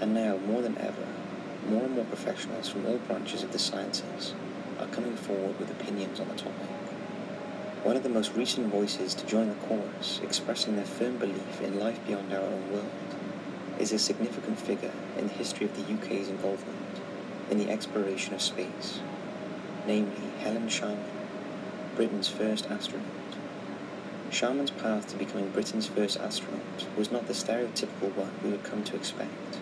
and 0.00 0.12
now, 0.12 0.38
more 0.38 0.60
than 0.60 0.76
ever, 0.78 1.06
more 1.68 1.84
and 1.84 1.94
more 1.94 2.04
professionals 2.04 2.68
from 2.68 2.84
all 2.86 2.98
branches 2.98 3.42
of 3.44 3.52
the 3.52 3.58
sciences 3.58 4.34
are 4.78 4.86
coming 4.88 5.16
forward 5.16 5.58
with 5.58 5.70
opinions 5.70 6.20
on 6.20 6.28
the 6.28 6.34
topic. 6.34 6.68
One 7.84 7.96
of 7.96 8.02
the 8.02 8.08
most 8.08 8.34
recent 8.34 8.68
voices 8.68 9.14
to 9.14 9.26
join 9.26 9.48
the 9.48 9.66
chorus 9.66 10.20
expressing 10.22 10.76
their 10.76 10.86
firm 10.86 11.18
belief 11.18 11.60
in 11.60 11.78
life 11.78 11.98
beyond 12.06 12.32
our 12.32 12.40
own 12.40 12.72
world 12.72 12.90
is 13.78 13.92
a 13.92 13.98
significant 13.98 14.58
figure 14.58 14.92
in 15.18 15.28
the 15.28 15.34
history 15.34 15.66
of 15.66 15.76
the 15.76 15.92
UK's 15.92 16.28
involvement 16.28 17.00
in 17.50 17.58
the 17.58 17.70
exploration 17.70 18.34
of 18.34 18.40
space, 18.40 19.00
namely 19.86 20.30
Helen 20.40 20.68
Sharman, 20.68 21.04
Britain's 21.94 22.28
first 22.28 22.70
astronaut. 22.70 23.06
Sharman's 24.30 24.70
path 24.70 25.08
to 25.08 25.16
becoming 25.16 25.50
Britain's 25.50 25.86
first 25.86 26.18
astronaut 26.18 26.86
was 26.96 27.12
not 27.12 27.26
the 27.26 27.34
stereotypical 27.34 28.14
one 28.14 28.32
we 28.42 28.50
would 28.50 28.64
come 28.64 28.82
to 28.84 28.96
expect. 28.96 29.58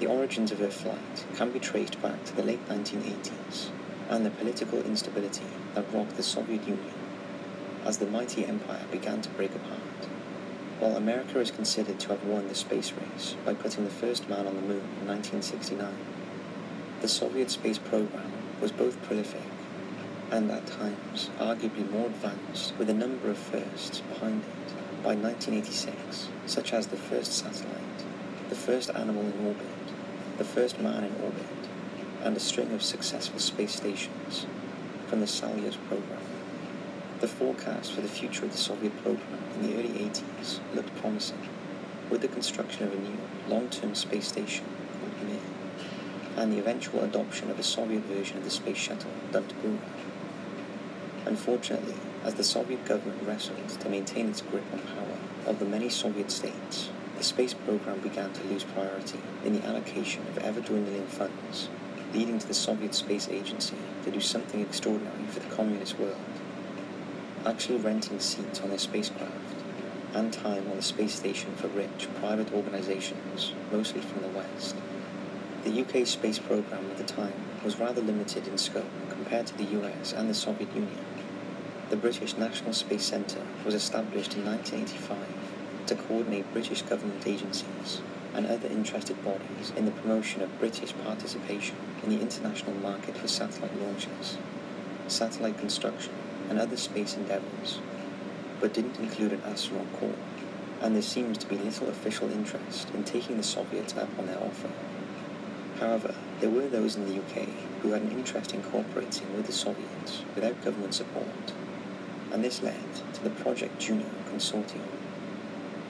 The 0.00 0.06
origins 0.06 0.50
of 0.50 0.58
her 0.58 0.70
flight 0.70 1.24
can 1.36 1.52
be 1.52 1.60
traced 1.60 2.02
back 2.02 2.24
to 2.24 2.34
the 2.34 2.42
late 2.42 2.68
1980s 2.68 3.70
and 4.12 4.26
the 4.26 4.30
political 4.30 4.78
instability 4.82 5.46
that 5.74 5.90
rocked 5.90 6.16
the 6.16 6.22
Soviet 6.22 6.60
Union 6.68 6.94
as 7.86 7.96
the 7.96 8.06
mighty 8.06 8.44
empire 8.44 8.84
began 8.90 9.22
to 9.22 9.30
break 9.30 9.54
apart. 9.54 9.80
While 10.78 10.96
America 10.96 11.40
is 11.40 11.50
considered 11.50 11.98
to 12.00 12.08
have 12.08 12.24
won 12.24 12.46
the 12.46 12.54
space 12.54 12.92
race 12.92 13.36
by 13.46 13.54
putting 13.54 13.84
the 13.84 13.90
first 13.90 14.28
man 14.28 14.46
on 14.46 14.54
the 14.54 14.60
moon 14.60 14.84
in 15.00 15.08
1969, 15.08 15.96
the 17.00 17.08
Soviet 17.08 17.50
space 17.50 17.78
program 17.78 18.30
was 18.60 18.70
both 18.70 19.02
prolific 19.02 19.40
and 20.30 20.50
at 20.50 20.66
times 20.66 21.30
arguably 21.38 21.90
more 21.90 22.06
advanced 22.06 22.74
with 22.76 22.90
a 22.90 22.94
number 22.94 23.30
of 23.30 23.38
firsts 23.38 24.00
behind 24.00 24.42
it 24.42 25.02
by 25.02 25.14
1986, 25.14 26.28
such 26.44 26.74
as 26.74 26.88
the 26.88 26.96
first 26.96 27.32
satellite, 27.32 28.04
the 28.50 28.54
first 28.54 28.90
animal 28.90 29.22
in 29.22 29.46
orbit, 29.46 29.66
the 30.36 30.44
first 30.44 30.78
man 30.80 31.04
in 31.04 31.14
orbit, 31.22 31.46
and 32.22 32.36
a 32.36 32.40
string 32.40 32.72
of 32.72 32.82
successful 32.82 33.38
space 33.38 33.74
stations 33.74 34.46
from 35.08 35.20
the 35.20 35.26
Soyuz 35.26 35.76
program. 35.88 36.20
The 37.20 37.28
forecast 37.28 37.92
for 37.92 38.00
the 38.00 38.08
future 38.08 38.44
of 38.44 38.52
the 38.52 38.58
Soviet 38.58 38.96
program 39.02 39.38
in 39.56 39.62
the 39.62 39.74
early 39.74 39.90
80s 39.90 40.60
looked 40.74 40.94
promising, 41.00 41.48
with 42.10 42.20
the 42.20 42.28
construction 42.28 42.86
of 42.86 42.92
a 42.92 42.96
new 42.96 43.18
long-term 43.48 43.94
space 43.94 44.28
station 44.28 44.64
called 45.00 45.28
Mir, 45.28 45.40
and 46.36 46.52
the 46.52 46.58
eventual 46.58 47.02
adoption 47.02 47.50
of 47.50 47.58
a 47.58 47.62
Soviet 47.62 48.02
version 48.04 48.38
of 48.38 48.44
the 48.44 48.50
space 48.50 48.76
shuttle 48.76 49.10
dubbed 49.30 49.54
Buran. 49.62 49.78
Unfortunately, 51.26 51.94
as 52.24 52.34
the 52.34 52.44
Soviet 52.44 52.84
government 52.84 53.22
wrestled 53.24 53.68
to 53.68 53.88
maintain 53.88 54.28
its 54.28 54.40
grip 54.40 54.64
on 54.72 54.80
power 54.80 55.18
of 55.46 55.58
the 55.58 55.64
many 55.64 55.88
Soviet 55.88 56.30
states, 56.30 56.88
the 57.16 57.24
space 57.24 57.54
program 57.54 58.00
began 58.00 58.32
to 58.32 58.44
lose 58.44 58.64
priority 58.64 59.20
in 59.44 59.54
the 59.54 59.66
allocation 59.66 60.26
of 60.28 60.38
ever-dwindling 60.38 61.06
funds, 61.06 61.68
leading 62.14 62.38
to 62.38 62.46
the 62.46 62.54
Soviet 62.54 62.94
Space 62.94 63.28
Agency 63.28 63.76
to 64.04 64.10
do 64.10 64.20
something 64.20 64.60
extraordinary 64.60 65.24
for 65.28 65.40
the 65.40 65.54
communist 65.54 65.98
world 65.98 66.16
actually 67.44 67.78
renting 67.78 68.20
seats 68.20 68.60
on 68.60 68.68
their 68.68 68.78
spacecraft 68.78 69.32
and 70.14 70.32
time 70.32 70.68
on 70.70 70.76
the 70.76 70.82
space 70.82 71.14
station 71.14 71.54
for 71.56 71.68
rich 71.68 72.06
private 72.20 72.52
organizations, 72.52 73.52
mostly 73.72 74.00
from 74.00 74.22
the 74.22 74.28
West. 74.28 74.76
The 75.64 75.80
UK 75.80 76.06
space 76.06 76.38
program 76.38 76.90
at 76.90 76.98
the 76.98 77.04
time 77.04 77.32
was 77.64 77.78
rather 77.78 78.02
limited 78.02 78.46
in 78.46 78.58
scope 78.58 78.90
compared 79.08 79.46
to 79.46 79.56
the 79.56 79.80
US 79.80 80.12
and 80.12 80.28
the 80.28 80.34
Soviet 80.34 80.72
Union. 80.74 81.04
The 81.88 81.96
British 81.96 82.36
National 82.36 82.72
Space 82.72 83.04
Centre 83.04 83.46
was 83.64 83.74
established 83.74 84.34
in 84.36 84.44
1985 84.44 85.86
to 85.86 85.94
coordinate 85.94 86.52
British 86.52 86.82
government 86.82 87.26
agencies 87.26 88.00
and 88.34 88.46
other 88.46 88.68
interested 88.68 89.22
bodies 89.24 89.72
in 89.76 89.84
the 89.84 89.90
promotion 89.90 90.42
of 90.42 90.58
British 90.58 90.94
participation 91.04 91.76
in 92.02 92.10
the 92.10 92.20
international 92.20 92.74
market 92.76 93.16
for 93.16 93.28
satellite 93.28 93.74
launches, 93.80 94.36
satellite 95.06 95.58
construction, 95.58 96.12
and 96.48 96.58
other 96.58 96.76
space 96.76 97.16
endeavours, 97.16 97.78
but 98.60 98.74
didn't 98.74 98.98
include 98.98 99.32
an 99.32 99.42
astronaut 99.44 99.92
corps, 99.94 100.14
and 100.80 100.94
there 100.94 101.02
seems 101.02 101.38
to 101.38 101.46
be 101.46 101.56
little 101.56 101.88
official 101.88 102.30
interest 102.30 102.90
in 102.92 103.04
taking 103.04 103.36
the 103.36 103.42
Soviets 103.42 103.96
up 103.96 104.08
on 104.18 104.26
their 104.26 104.38
offer. 104.38 104.70
However, 105.78 106.14
there 106.40 106.50
were 106.50 106.68
those 106.68 106.96
in 106.96 107.06
the 107.06 107.20
UK 107.20 107.48
who 107.82 107.92
had 107.92 108.02
an 108.02 108.12
interest 108.12 108.52
in 108.52 108.62
cooperating 108.62 109.36
with 109.36 109.46
the 109.46 109.52
Soviets 109.52 110.22
without 110.34 110.62
government 110.64 110.94
support, 110.94 111.52
and 112.32 112.42
this 112.42 112.62
led 112.62 112.94
to 113.14 113.22
the 113.22 113.30
Project 113.30 113.78
Juno 113.78 114.06
consortium. 114.32 114.82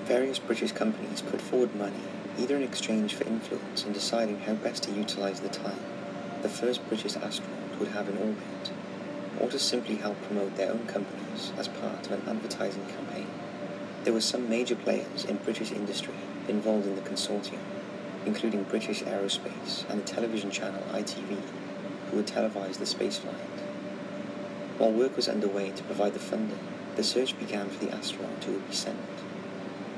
Various 0.05 0.39
British 0.39 0.73
companies 0.73 1.23
put 1.23 1.41
forward 1.41 1.75
money 1.75 2.03
either 2.39 2.57
in 2.57 2.63
exchange 2.63 3.15
for 3.15 3.25
influence 3.25 3.85
in 3.85 3.93
deciding 3.93 4.41
how 4.41 4.55
best 4.55 4.83
to 4.83 4.91
utilise 4.93 5.41
the 5.41 5.49
time 5.49 5.79
the 6.43 6.49
first 6.49 6.87
British 6.89 7.17
astronaut 7.17 7.79
would 7.79 7.89
have 7.89 8.09
in 8.09 8.19
orbit 8.19 8.73
or 9.41 9.49
to 9.49 9.59
simply 9.59 9.97
help 9.97 10.21
promote 10.23 10.57
their 10.57 10.71
own 10.71 10.87
companies 10.87 11.53
as 11.57 11.69
part 11.69 12.07
of 12.07 12.13
an 12.13 12.23
advertising 12.29 12.85
campaign. 12.87 13.29
There 14.05 14.13
were 14.13 14.21
some 14.21 14.49
major 14.49 14.75
players 14.75 15.25
in 15.25 15.37
British 15.37 15.71
industry 15.71 16.15
involved 16.49 16.87
in 16.87 16.97
the 16.97 17.03
consortium, 17.03 17.61
including 18.27 18.65
British 18.65 19.03
Aerospace 19.03 19.89
and 19.89 20.03
the 20.03 20.07
television 20.07 20.51
channel 20.51 20.83
ITV, 20.93 21.39
who 22.11 22.17
would 22.17 22.27
televise 22.27 22.79
the 22.79 22.85
spaceflight. 22.85 23.61
While 24.79 24.93
work 24.93 25.17
was 25.17 25.29
underway 25.29 25.71
to 25.71 25.83
provide 25.85 26.15
the 26.15 26.19
funding, 26.19 26.59
the 26.97 27.05
search 27.05 27.39
began 27.39 27.69
for 27.71 27.85
the 27.85 27.95
astronaut 27.95 28.43
who 28.45 28.53
would 28.53 28.69
be 28.69 28.75
sent. 28.75 28.99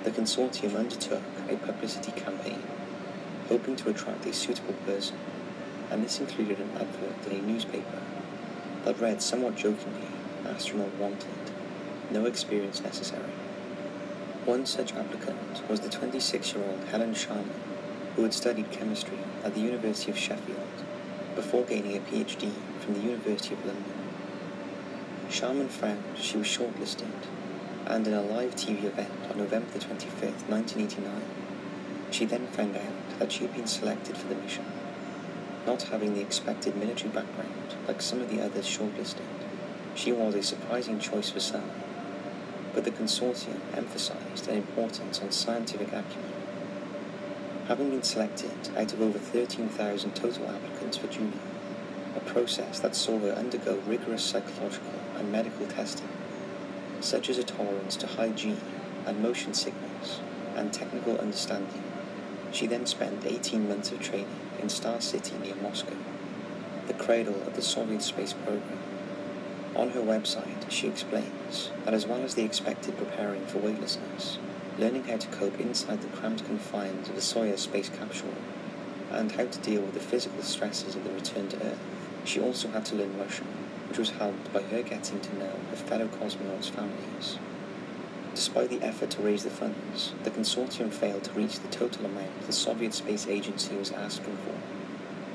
The 0.05 0.11
consortium 0.11 0.77
undertook 0.77 1.23
a 1.49 1.57
publicity 1.57 2.12
campaign, 2.12 2.62
hoping 3.49 3.77
to 3.77 3.89
attract 3.89 4.27
a 4.27 4.33
suitable 4.33 4.75
person, 4.87 5.16
and 5.95 6.03
this 6.03 6.19
included 6.19 6.59
an 6.59 6.71
advert 6.75 7.31
in 7.31 7.39
a 7.39 7.43
newspaper 7.43 8.03
that 8.85 9.01
read 9.01 9.23
somewhat 9.23 9.55
jokingly, 9.55 10.09
astronaut 10.45 10.93
wanted, 10.97 11.53
no 12.11 12.27
experience 12.27 12.83
necessary. 12.83 13.31
One 14.45 14.66
such 14.66 14.93
applicant 14.93 15.62
was 15.69 15.79
the 15.79 15.89
26-year-old 15.89 16.83
Helen 16.91 17.15
Sharman, 17.15 17.55
who 18.16 18.25
had 18.25 18.35
studied 18.35 18.73
chemistry 18.73 19.19
at 19.45 19.55
the 19.55 19.61
University 19.61 20.11
of 20.11 20.19
Sheffield 20.19 20.59
before 21.37 21.62
gaining 21.62 21.97
a 21.97 22.01
PhD 22.01 22.51
from 22.81 22.95
the 22.95 23.01
University 23.01 23.55
of 23.55 23.65
London. 23.65 23.95
Sharman 25.31 25.69
found 25.69 26.03
she 26.19 26.39
was 26.39 26.49
shortlisted, 26.49 27.07
and 27.87 28.05
in 28.05 28.15
a 28.15 28.21
live 28.21 28.57
TV 28.57 28.83
event 28.83 29.12
on 29.31 29.39
November 29.39 29.79
25, 29.79 30.49
1989, 30.51 31.23
she 32.11 32.25
then 32.25 32.49
found 32.49 32.77
out 32.77 33.19
that 33.21 33.31
she 33.31 33.45
had 33.45 33.55
been 33.55 33.69
selected 33.69 34.16
for 34.16 34.27
the 34.27 34.35
mission 34.35 34.65
not 35.66 35.82
having 35.85 36.15
the 36.15 36.20
expected 36.20 36.77
military 36.77 37.11
background 37.11 37.74
like 37.86 38.03
some 38.03 38.20
of 38.20 38.31
the 38.31 38.43
others 38.43 38.66
shortlisted. 38.66 39.23
She 39.95 40.12
was 40.12 40.35
a 40.35 40.43
surprising 40.43 40.99
choice 40.99 41.31
for 41.31 41.41
some, 41.41 41.70
but 42.74 42.85
the 42.85 42.91
consortium 42.91 43.61
emphasized 43.74 44.49
an 44.49 44.57
importance 44.57 45.20
on 45.20 45.31
scientific 45.31 45.89
acumen. 45.89 46.32
Having 47.69 47.91
been 47.91 48.03
selected 48.03 48.51
out 48.77 48.93
of 48.93 49.01
over 49.01 49.19
13,000 49.19 50.15
total 50.15 50.49
applicants 50.49 50.97
for 50.97 51.07
Juno, 51.07 51.39
a 52.16 52.20
process 52.20 52.81
that 52.81 52.95
saw 52.95 53.19
her 53.20 53.32
undergo 53.32 53.81
rigorous 53.86 54.23
psychological 54.23 54.93
and 55.16 55.32
medical 55.32 55.66
testing, 55.66 56.09
such 57.01 57.31
as 57.31 57.39
a 57.39 57.45
tolerance 57.45 57.97
to 57.97 58.07
hygiene 58.07 58.61
and 59.07 59.23
motion 59.23 59.55
sickness 59.55 60.20
and 60.57 60.73
technical 60.73 61.19
understanding, 61.19 61.82
she 62.53 62.66
then 62.66 62.86
spent 62.86 63.24
18 63.24 63.69
months 63.69 63.93
of 63.93 64.01
training 64.01 64.44
in 64.65 64.70
Star 64.70 64.99
City 64.99 65.36
near 65.43 65.55
Moscow, 65.57 65.95
the 66.86 66.95
cradle 66.95 67.43
of 67.43 67.55
the 67.55 67.61
Soviet 67.61 68.01
space 68.01 68.32
program. 68.32 68.78
On 69.77 69.91
her 69.91 70.01
website, 70.01 70.70
she 70.70 70.89
explains 70.89 71.70
that 71.85 71.93
as 71.93 72.07
well 72.07 72.23
as 72.23 72.35
the 72.35 72.45
expected 72.45 72.97
preparing 72.97 73.45
for 73.45 73.59
weightlessness, 73.59 74.39
learning 74.78 75.05
how 75.05 75.19
to 75.19 75.28
cope 75.28 75.61
inside 75.61 76.01
the 76.01 76.16
cramped 76.16 76.47
confines 76.47 77.11
of 77.11 77.15
the 77.15 77.20
Soyuz 77.20 77.59
space 77.59 77.91
capsule, 77.91 78.36
and 79.11 79.32
how 79.32 79.45
to 79.45 79.59
deal 79.59 79.82
with 79.82 79.93
the 79.93 80.01
physical 80.01 80.43
stresses 80.43 80.97
of 80.97 81.05
the 81.05 81.12
return 81.12 81.47
to 81.49 81.62
Earth, 81.62 81.78
she 82.24 82.41
also 82.41 82.69
had 82.69 82.86
to 82.86 82.95
learn 82.95 83.19
Russian, 83.19 83.49
which 83.91 83.99
was 83.99 84.12
helped 84.12 84.51
by 84.51 84.62
her 84.62 84.82
getting 84.82 85.20
to 85.20 85.39
know 85.39 85.53
her 85.69 85.77
fellow 85.77 86.09
cosmonauts' 86.09 86.70
families. 86.70 87.39
Despite 88.35 88.70
the 88.70 88.82
effort 88.82 89.11
to 89.11 89.23
raise 89.23 89.44
the 89.44 89.51
funds, 89.51 90.12
the 90.24 90.31
consortium 90.31 90.90
failed 90.90 91.23
to 91.24 91.32
reach 91.35 91.61
the 91.61 91.69
total 91.69 92.06
amount 92.06 92.47
the 92.47 92.52
Soviet 92.52 92.93
Space 92.93 93.28
Agency 93.28 93.77
was 93.77 93.93
asking 93.93 94.36
for. 94.39 94.55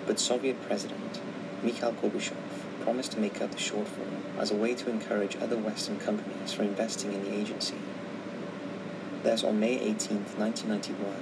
But 0.05 0.19
Soviet 0.19 0.61
President 0.63 1.21
Mikhail 1.63 1.93
Gorbachev 1.93 2.35
promised 2.81 3.13
to 3.13 3.19
make 3.19 3.41
up 3.41 3.51
the 3.51 3.57
shortfall 3.57 4.19
as 4.37 4.51
a 4.51 4.55
way 4.55 4.75
to 4.75 4.89
encourage 4.89 5.37
other 5.37 5.57
Western 5.57 5.97
companies 5.97 6.51
from 6.51 6.65
investing 6.65 7.13
in 7.13 7.23
the 7.23 7.33
agency. 7.33 7.77
Thus, 9.23 9.45
on 9.45 9.61
May 9.61 9.79
18, 9.79 10.17
1991, 10.37 11.15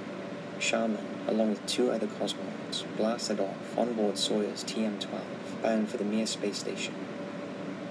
Sharman, 0.58 1.06
along 1.28 1.50
with 1.50 1.66
two 1.66 1.92
other 1.92 2.08
cosmonauts, 2.08 2.84
blasted 2.96 3.38
off 3.38 3.78
on 3.78 3.92
board 3.92 4.16
Soyuz 4.16 4.64
TM-12 4.64 5.62
bound 5.62 5.88
for 5.88 5.96
the 5.96 6.04
Mir 6.04 6.26
space 6.26 6.58
station. 6.58 6.94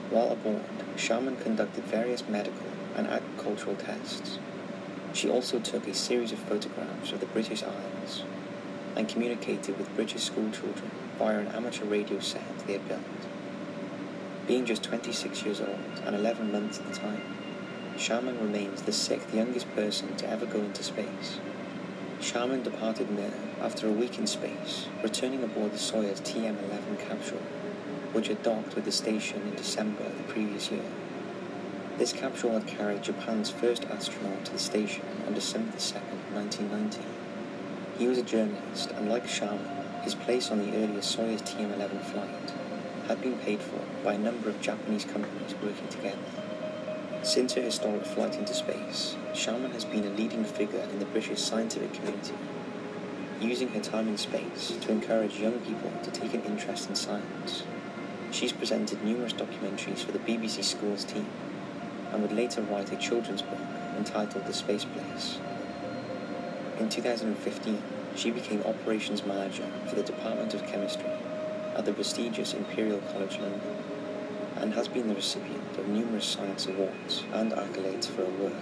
While 0.09 0.31
aboard, 0.31 0.63
Sharman 0.97 1.37
conducted 1.37 1.85
various 1.85 2.27
medical 2.27 2.67
and 2.97 3.07
agricultural 3.07 3.75
tests. 3.75 4.39
She 5.13 5.29
also 5.29 5.59
took 5.59 5.87
a 5.87 5.93
series 5.93 6.31
of 6.31 6.39
photographs 6.39 7.11
of 7.11 7.19
the 7.19 7.25
British 7.27 7.63
Isles 7.63 8.23
and 8.95 9.07
communicated 9.07 9.77
with 9.77 9.95
British 9.95 10.23
schoolchildren 10.23 10.91
via 11.17 11.39
an 11.39 11.47
amateur 11.47 11.85
radio 11.85 12.19
set 12.19 12.43
they 12.65 12.73
had 12.73 12.87
built. 12.87 13.01
Being 14.47 14.65
just 14.65 14.83
26 14.83 15.43
years 15.43 15.61
old 15.61 16.01
and 16.05 16.15
11 16.15 16.51
months 16.51 16.79
at 16.79 16.87
the 16.87 16.95
time, 16.95 17.21
Sharman 17.97 18.39
remains 18.39 18.81
the 18.81 18.91
sixth 18.91 19.33
youngest 19.33 19.73
person 19.75 20.15
to 20.17 20.29
ever 20.29 20.45
go 20.45 20.59
into 20.59 20.83
space. 20.83 21.39
Sharman 22.19 22.63
departed 22.63 23.11
Mir 23.11 23.31
after 23.61 23.87
a 23.87 23.91
week 23.91 24.17
in 24.17 24.27
space, 24.27 24.87
returning 25.03 25.43
aboard 25.43 25.71
the 25.71 25.77
Soyuz 25.77 26.21
TM-11 26.21 26.99
capsule, 27.07 27.41
which 28.13 28.27
had 28.27 28.41
docked 28.43 28.75
with 28.75 28.85
the 28.85 28.91
station 28.91 29.41
in 29.41 29.55
December 29.55 30.03
of 30.03 30.17
the 30.17 30.23
previous 30.31 30.71
year. 30.71 30.81
This 31.97 32.13
capsule 32.13 32.51
had 32.51 32.67
carried 32.67 33.01
Japan's 33.01 33.49
first 33.49 33.85
astronaut 33.85 34.45
to 34.45 34.51
the 34.51 34.59
station 34.59 35.01
on 35.25 35.33
December 35.33 35.75
2, 35.79 35.95
1990. 36.31 36.99
He 37.97 38.07
was 38.07 38.19
a 38.19 38.21
journalist, 38.21 38.91
and 38.91 39.09
like 39.09 39.27
Sharman, 39.27 39.65
his 40.03 40.13
place 40.13 40.51
on 40.51 40.59
the 40.59 40.77
earlier 40.77 40.99
Soyuz 40.99 41.41
TM-11 41.41 42.03
flight 42.03 42.53
had 43.07 43.19
been 43.19 43.39
paid 43.39 43.59
for 43.59 43.81
by 44.03 44.13
a 44.13 44.19
number 44.19 44.47
of 44.47 44.61
Japanese 44.61 45.05
companies 45.05 45.55
working 45.55 45.87
together. 45.87 46.19
Since 47.23 47.55
her 47.55 47.63
historic 47.63 48.05
flight 48.05 48.35
into 48.35 48.53
space, 48.53 49.15
Sharman 49.33 49.71
has 49.71 49.83
been 49.83 50.05
a 50.05 50.11
leading 50.11 50.45
figure 50.45 50.87
in 50.91 50.99
the 50.99 51.05
British 51.05 51.41
scientific 51.41 51.93
community, 51.93 52.35
using 53.41 53.69
her 53.69 53.81
time 53.81 54.07
in 54.07 54.17
space 54.17 54.71
to 54.81 54.91
encourage 54.91 55.39
young 55.39 55.59
people 55.61 55.91
to 56.03 56.11
take 56.11 56.35
an 56.35 56.43
interest 56.43 56.89
in 56.89 56.95
science. 56.95 57.63
She's 58.29 58.51
presented 58.51 59.03
numerous 59.03 59.33
documentaries 59.33 60.05
for 60.05 60.11
the 60.11 60.19
BBC 60.19 60.63
Schools 60.63 61.03
team 61.03 61.25
and 62.11 62.21
would 62.21 62.31
later 62.31 62.61
write 62.61 62.91
a 62.91 62.95
children's 62.95 63.41
book 63.41 63.59
entitled 63.97 64.45
The 64.45 64.53
Space 64.53 64.85
Place. 64.85 65.39
In 66.79 66.89
2015, 66.89 67.81
she 68.15 68.31
became 68.31 68.61
operations 68.63 69.25
manager 69.25 69.65
for 69.87 69.95
the 69.95 70.03
Department 70.03 70.53
of 70.53 70.65
Chemistry 70.65 71.09
at 71.75 71.85
the 71.85 71.93
prestigious 71.93 72.53
Imperial 72.53 72.99
College 73.11 73.39
London 73.39 73.61
and 74.55 74.73
has 74.73 74.87
been 74.87 75.07
the 75.07 75.15
recipient 75.15 75.77
of 75.77 75.87
numerous 75.87 76.25
science 76.25 76.65
awards 76.65 77.23
and 77.33 77.51
accolades 77.51 78.07
for 78.07 78.25
her 78.25 78.43
work. 78.43 78.53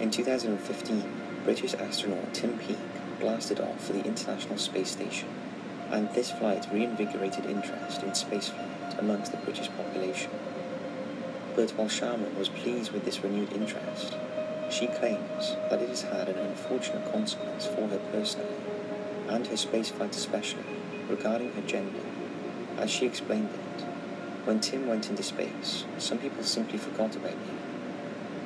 In 0.00 0.10
2015, 0.10 1.04
British 1.44 1.74
astronaut 1.74 2.34
Tim 2.34 2.58
Peake 2.58 2.76
blasted 3.20 3.60
off 3.60 3.86
for 3.86 3.92
the 3.92 4.04
International 4.04 4.58
Space 4.58 4.90
Station, 4.90 5.28
and 5.90 6.12
this 6.12 6.30
flight 6.30 6.66
reinvigorated 6.72 7.46
interest 7.46 8.02
in 8.02 8.10
spaceflight 8.10 8.98
amongst 8.98 9.30
the 9.30 9.38
British 9.38 9.70
population. 9.70 10.30
But 11.56 11.70
while 11.70 11.88
Sharman 11.88 12.38
was 12.38 12.50
pleased 12.50 12.92
with 12.92 13.06
this 13.06 13.24
renewed 13.24 13.52
interest, 13.54 14.14
she 14.70 14.88
claims 14.88 15.56
that 15.70 15.80
it 15.80 15.88
has 15.88 16.02
had 16.02 16.28
an 16.28 16.38
unfortunate 16.38 17.10
consequence 17.10 17.66
for 17.66 17.88
her 17.88 17.98
personally, 18.12 18.56
and 19.28 19.46
her 19.46 19.56
spaceflight 19.56 20.10
especially, 20.10 20.64
regarding 21.08 21.52
her 21.54 21.62
gender. 21.62 22.00
As 22.76 22.90
she 22.90 23.06
explained 23.06 23.48
it, 23.54 23.82
when 24.44 24.60
Tim 24.60 24.86
went 24.86 25.08
into 25.08 25.22
space, 25.22 25.86
some 25.96 26.18
people 26.18 26.44
simply 26.44 26.78
forgot 26.78 27.16
about 27.16 27.38
me. 27.38 27.54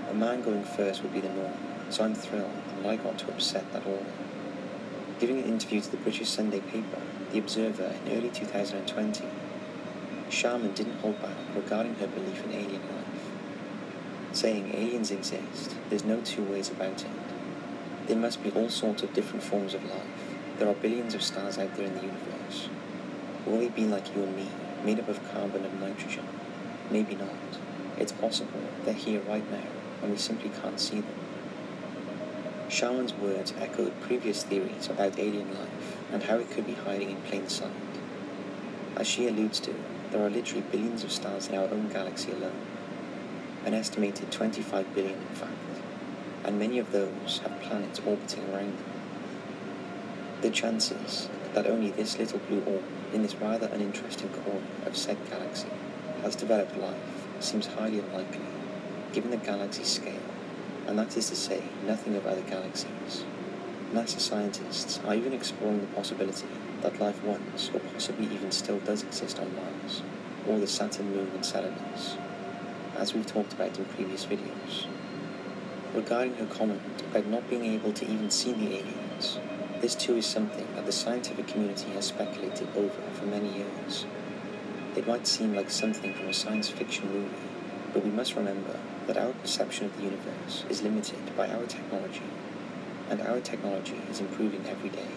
A 0.09 0.15
man 0.15 0.41
going 0.43 0.63
first 0.63 1.03
would 1.03 1.13
be 1.13 1.21
the 1.21 1.31
norm, 1.31 1.53
so 1.91 2.05
I'm 2.05 2.15
thrilled 2.15 2.63
and 2.77 2.87
I 2.87 2.95
got 2.95 3.19
to 3.19 3.29
upset 3.29 3.73
that 3.73 3.87
order. 3.87 4.07
Giving 5.19 5.41
an 5.41 5.45
interview 5.45 5.81
to 5.81 5.91
the 5.91 5.97
British 5.97 6.29
Sunday 6.29 6.61
paper, 6.61 7.01
The 7.33 7.41
Observer, 7.41 7.93
in 8.07 8.13
early 8.13 8.31
2020, 8.31 9.25
Sharman 10.31 10.73
didn't 10.75 11.01
hold 11.01 11.21
back 11.21 11.37
regarding 11.57 11.97
her 11.97 12.07
belief 12.07 12.45
in 12.45 12.53
alien 12.53 12.83
life, 12.95 13.00
saying 14.33 14.75
aliens 14.75 15.11
exist, 15.11 15.77
there's 15.89 16.05
no 16.05 16.21
two 16.21 16.43
ways 16.45 16.71
about 16.71 17.03
it. 17.03 17.11
There 18.07 18.17
must 18.17 18.43
be 18.43 18.51
all 18.51 18.69
sorts 18.69 19.03
of 19.03 19.13
different 19.13 19.43
forms 19.43 19.75
of 19.75 19.85
life. 19.85 20.03
There 20.59 20.69
are 20.69 20.75
billions 20.75 21.15
of 21.15 21.23
stars 21.23 21.59
out 21.59 21.75
there 21.77 21.87
in 21.87 21.95
the 21.95 22.03
universe. 22.03 22.69
Will 23.47 23.59
they 23.59 23.69
be 23.69 23.85
like 23.85 24.15
you 24.15 24.23
and 24.23 24.37
me, 24.37 24.49
made 24.85 25.01
up 25.01 25.09
of 25.09 25.33
carbon 25.33 25.65
and 25.65 25.81
nitrogen? 25.81 26.27
Maybe 26.91 27.15
not. 27.15 27.29
It's 27.99 28.13
possible 28.13 28.61
they're 28.85 28.95
here 28.95 29.21
right 29.21 29.49
now, 29.51 29.69
and 30.03 30.11
we 30.11 30.19
simply 30.19 30.51
can't 30.63 30.81
see 30.81 31.01
them. 31.01 31.15
Sharman's 32.69 33.15
words 33.15 33.53
echoed 33.59 34.01
previous 34.01 34.45
theories 34.45 34.89
about 34.89 35.19
alien 35.19 35.53
life 35.55 35.97
and 36.13 36.23
how 36.23 36.37
it 36.37 36.51
could 36.51 36.67
be 36.67 36.75
hiding 36.75 37.11
in 37.11 37.17
plain 37.23 37.49
sight. 37.49 37.71
As 38.97 39.07
she 39.07 39.27
alludes 39.27 39.61
to, 39.61 39.75
there 40.11 40.25
are 40.25 40.31
literally 40.31 40.65
billions 40.71 41.05
of 41.05 41.11
stars 41.13 41.49
in 41.49 41.57
our 41.57 41.65
own 41.65 41.89
galaxy 41.89 42.33
alone, 42.33 42.61
an 43.65 43.75
estimated 43.75 44.33
25 44.33 44.95
billion 44.95 45.19
in 45.19 45.35
fact, 45.35 45.53
and 46.45 46.59
many 46.59 46.79
of 46.79 46.93
those 46.93 47.41
have 47.45 47.61
planets 47.61 48.01
orbiting 48.07 48.45
around 48.53 48.79
them. 48.79 48.85
The 50.41 50.51
chances 50.51 51.29
that 51.55 51.67
only 51.67 51.91
this 51.91 52.19
little 52.19 52.39
blue 52.39 52.63
orb 52.63 52.83
in 53.13 53.23
this 53.23 53.35
rather 53.35 53.67
uninteresting 53.67 54.31
corner 54.31 54.63
of 54.87 54.97
said 54.97 55.19
galaxy 55.29 55.69
has 56.23 56.37
developed 56.37 56.77
life 56.79 56.97
seems 57.41 57.67
highly 57.67 57.99
unlikely, 57.99 58.41
given 59.13 59.31
the 59.31 59.37
galaxy's 59.37 59.89
scale, 59.89 60.23
and 60.87 60.99
that 60.99 61.17
is 61.17 61.29
to 61.29 61.37
say 61.37 61.63
nothing 61.87 62.17
of 62.17 62.27
other 62.27 62.43
galaxies. 62.43 63.25
NASA 63.93 64.21
scientists 64.21 65.01
are 65.05 65.15
even 65.15 65.33
exploring 65.33 65.81
the 65.81 65.87
possibility 65.89 66.47
that 66.83 67.01
life 67.01 67.23
once, 67.25 67.71
or 67.75 67.81
possibly 67.81 68.27
even 68.27 68.51
still 68.53 68.79
does 68.81 69.03
exist 69.03 69.39
on 69.39 69.55
Mars, 69.55 70.03
or 70.47 70.59
the 70.59 70.67
Saturn 70.67 71.11
moon 71.15 71.27
and 71.27 71.39
Enceladus, 71.39 72.17
as 73.01 73.15
we've 73.15 73.27
talked 73.27 73.55
about 73.55 73.77
in 73.79 73.85
previous 73.87 74.27
videos. 74.27 74.87
Regarding 75.95 76.35
her 76.35 76.45
comment 76.45 76.83
about 77.11 77.27
not 77.27 77.49
being 77.49 77.65
able 77.65 77.95
to 77.95 78.05
even 78.05 78.31
see 78.31 78.53
the 78.53 78.77
aliens, 78.77 79.39
this 79.81 79.95
too 79.95 80.17
is 80.17 80.27
something 80.27 80.67
that 80.75 80.85
the 80.85 80.93
scientific 80.93 81.49
community 81.49 81.91
has 81.93 82.09
speculated 82.09 82.69
over 82.77 83.01
for 83.15 83.25
many 83.25 83.49
years. 83.57 84.05
It 84.95 85.09
might 85.09 85.27
seem 85.27 85.55
like 85.57 85.71
something 85.71 86.13
from 86.13 86.29
a 86.29 86.35
science 86.35 86.69
fiction 86.69 87.11
movie, 87.11 87.35
but 87.95 88.05
we 88.05 88.11
must 88.11 88.37
remember 88.37 88.79
that 89.07 89.17
our 89.17 89.33
perception 89.33 89.87
of 89.87 89.97
the 89.97 90.03
universe 90.03 90.65
is 90.69 90.83
limited 90.83 91.35
by 91.35 91.49
our 91.49 91.65
technology, 91.65 92.29
and 93.09 93.23
our 93.23 93.41
technology 93.41 94.03
is 94.11 94.21
improving 94.21 94.67
every 94.69 94.91
day. 94.91 95.09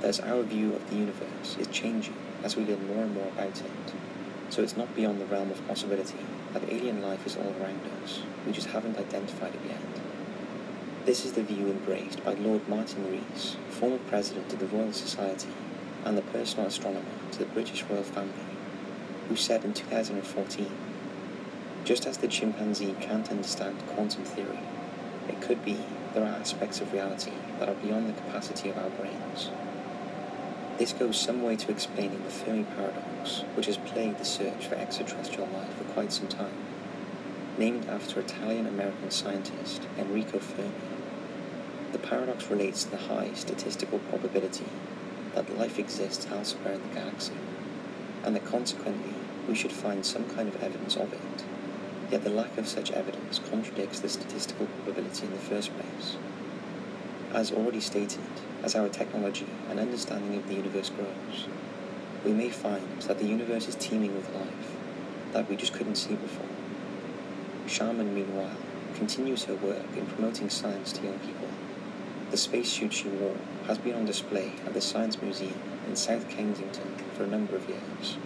Thus, 0.00 0.18
our 0.20 0.42
view 0.42 0.72
of 0.72 0.88
the 0.88 0.96
universe 0.96 1.58
is 1.58 1.66
changing 1.66 2.16
as 2.42 2.56
we 2.56 2.64
learn 2.64 2.86
more 2.88 3.04
and 3.04 3.14
more 3.14 3.28
about 3.28 3.60
it. 3.60 3.94
So 4.48 4.62
it's 4.62 4.76
not 4.76 4.94
beyond 4.96 5.20
the 5.20 5.26
realm 5.26 5.50
of 5.50 5.66
possibility 5.68 6.24
that 6.58 6.72
alien 6.72 7.02
life 7.02 7.26
is 7.26 7.36
all 7.36 7.54
around 7.60 7.80
us. 8.02 8.22
We 8.46 8.52
just 8.52 8.68
haven't 8.68 8.96
identified 8.96 9.54
it 9.54 9.60
yet. 9.68 9.80
This 11.04 11.26
is 11.26 11.32
the 11.32 11.42
view 11.42 11.66
embraced 11.66 12.24
by 12.24 12.32
Lord 12.32 12.66
Martin 12.66 13.10
Rees, 13.10 13.56
former 13.68 13.98
president 13.98 14.50
of 14.50 14.58
the 14.58 14.66
Royal 14.66 14.92
Society 14.92 15.50
and 16.04 16.16
the 16.16 16.22
personal 16.22 16.66
astronomer 16.66 17.04
to 17.32 17.38
the 17.40 17.44
British 17.44 17.82
royal 17.84 18.02
family, 18.02 18.32
who 19.28 19.36
said 19.36 19.66
in 19.66 19.74
2014, 19.74 20.70
just 21.84 22.06
as 22.06 22.16
the 22.16 22.28
chimpanzee 22.28 22.94
can't 23.00 23.30
understand 23.30 23.76
quantum 23.88 24.24
theory, 24.24 24.60
it 25.28 25.42
could 25.42 25.62
be 25.62 25.78
there 26.14 26.24
are 26.24 26.40
aspects 26.40 26.80
of 26.80 26.92
reality 26.92 27.32
that 27.58 27.68
are 27.68 27.74
beyond 27.74 28.08
the 28.08 28.20
capacity 28.22 28.70
of 28.70 28.78
our 28.78 28.90
brains. 28.90 29.50
This 30.78 30.94
goes 30.94 31.20
some 31.20 31.42
way 31.42 31.56
to 31.56 31.70
explaining 31.70 32.24
the 32.24 32.30
Fermi 32.30 32.64
paradox, 32.64 33.05
which 33.54 33.66
has 33.66 33.76
plagued 33.76 34.18
the 34.18 34.24
search 34.24 34.66
for 34.66 34.74
extraterrestrial 34.74 35.48
life 35.50 35.74
for 35.74 35.84
quite 35.84 36.12
some 36.12 36.28
time. 36.28 36.54
Named 37.58 37.88
after 37.88 38.20
Italian-American 38.20 39.10
scientist 39.10 39.82
Enrico 39.98 40.38
Fermi, 40.38 40.70
the 41.92 41.98
paradox 41.98 42.50
relates 42.50 42.84
to 42.84 42.90
the 42.90 42.96
high 42.96 43.32
statistical 43.34 43.98
probability 43.98 44.66
that 45.34 45.58
life 45.58 45.78
exists 45.78 46.26
elsewhere 46.30 46.74
in 46.74 46.82
the 46.82 46.94
galaxy, 46.94 47.36
and 48.24 48.34
that 48.34 48.44
consequently 48.44 49.14
we 49.48 49.54
should 49.54 49.72
find 49.72 50.04
some 50.04 50.28
kind 50.30 50.48
of 50.48 50.62
evidence 50.62 50.96
of 50.96 51.12
it, 51.12 51.44
yet 52.10 52.24
the 52.24 52.30
lack 52.30 52.58
of 52.58 52.68
such 52.68 52.90
evidence 52.90 53.40
contradicts 53.50 54.00
the 54.00 54.08
statistical 54.08 54.66
probability 54.66 55.26
in 55.26 55.32
the 55.32 55.38
first 55.38 55.70
place. 55.76 56.16
As 57.32 57.52
already 57.52 57.80
stated, 57.80 58.20
as 58.62 58.74
our 58.74 58.88
technology 58.88 59.46
and 59.68 59.78
understanding 59.78 60.36
of 60.36 60.48
the 60.48 60.54
universe 60.54 60.90
grows, 60.90 61.46
we 62.26 62.32
may 62.32 62.50
find 62.50 63.00
that 63.02 63.18
the 63.20 63.24
universe 63.24 63.68
is 63.68 63.76
teeming 63.76 64.12
with 64.12 64.34
life 64.34 64.76
that 65.32 65.48
we 65.48 65.54
just 65.54 65.72
couldn't 65.72 65.94
see 65.94 66.16
before. 66.16 66.48
Sharman, 67.68 68.12
meanwhile, 68.12 68.56
continues 68.96 69.44
her 69.44 69.54
work 69.54 69.96
in 69.96 70.06
promoting 70.06 70.50
science 70.50 70.90
to 70.92 71.04
young 71.04 71.20
people. 71.20 71.48
The 72.32 72.36
spacesuit 72.36 72.92
she 72.92 73.08
wore 73.08 73.36
has 73.68 73.78
been 73.78 73.94
on 73.94 74.06
display 74.06 74.54
at 74.66 74.74
the 74.74 74.80
Science 74.80 75.22
Museum 75.22 75.60
in 75.86 75.94
South 75.94 76.28
Kensington 76.28 76.96
for 77.16 77.22
a 77.22 77.28
number 77.28 77.54
of 77.54 77.68
years. 77.68 78.16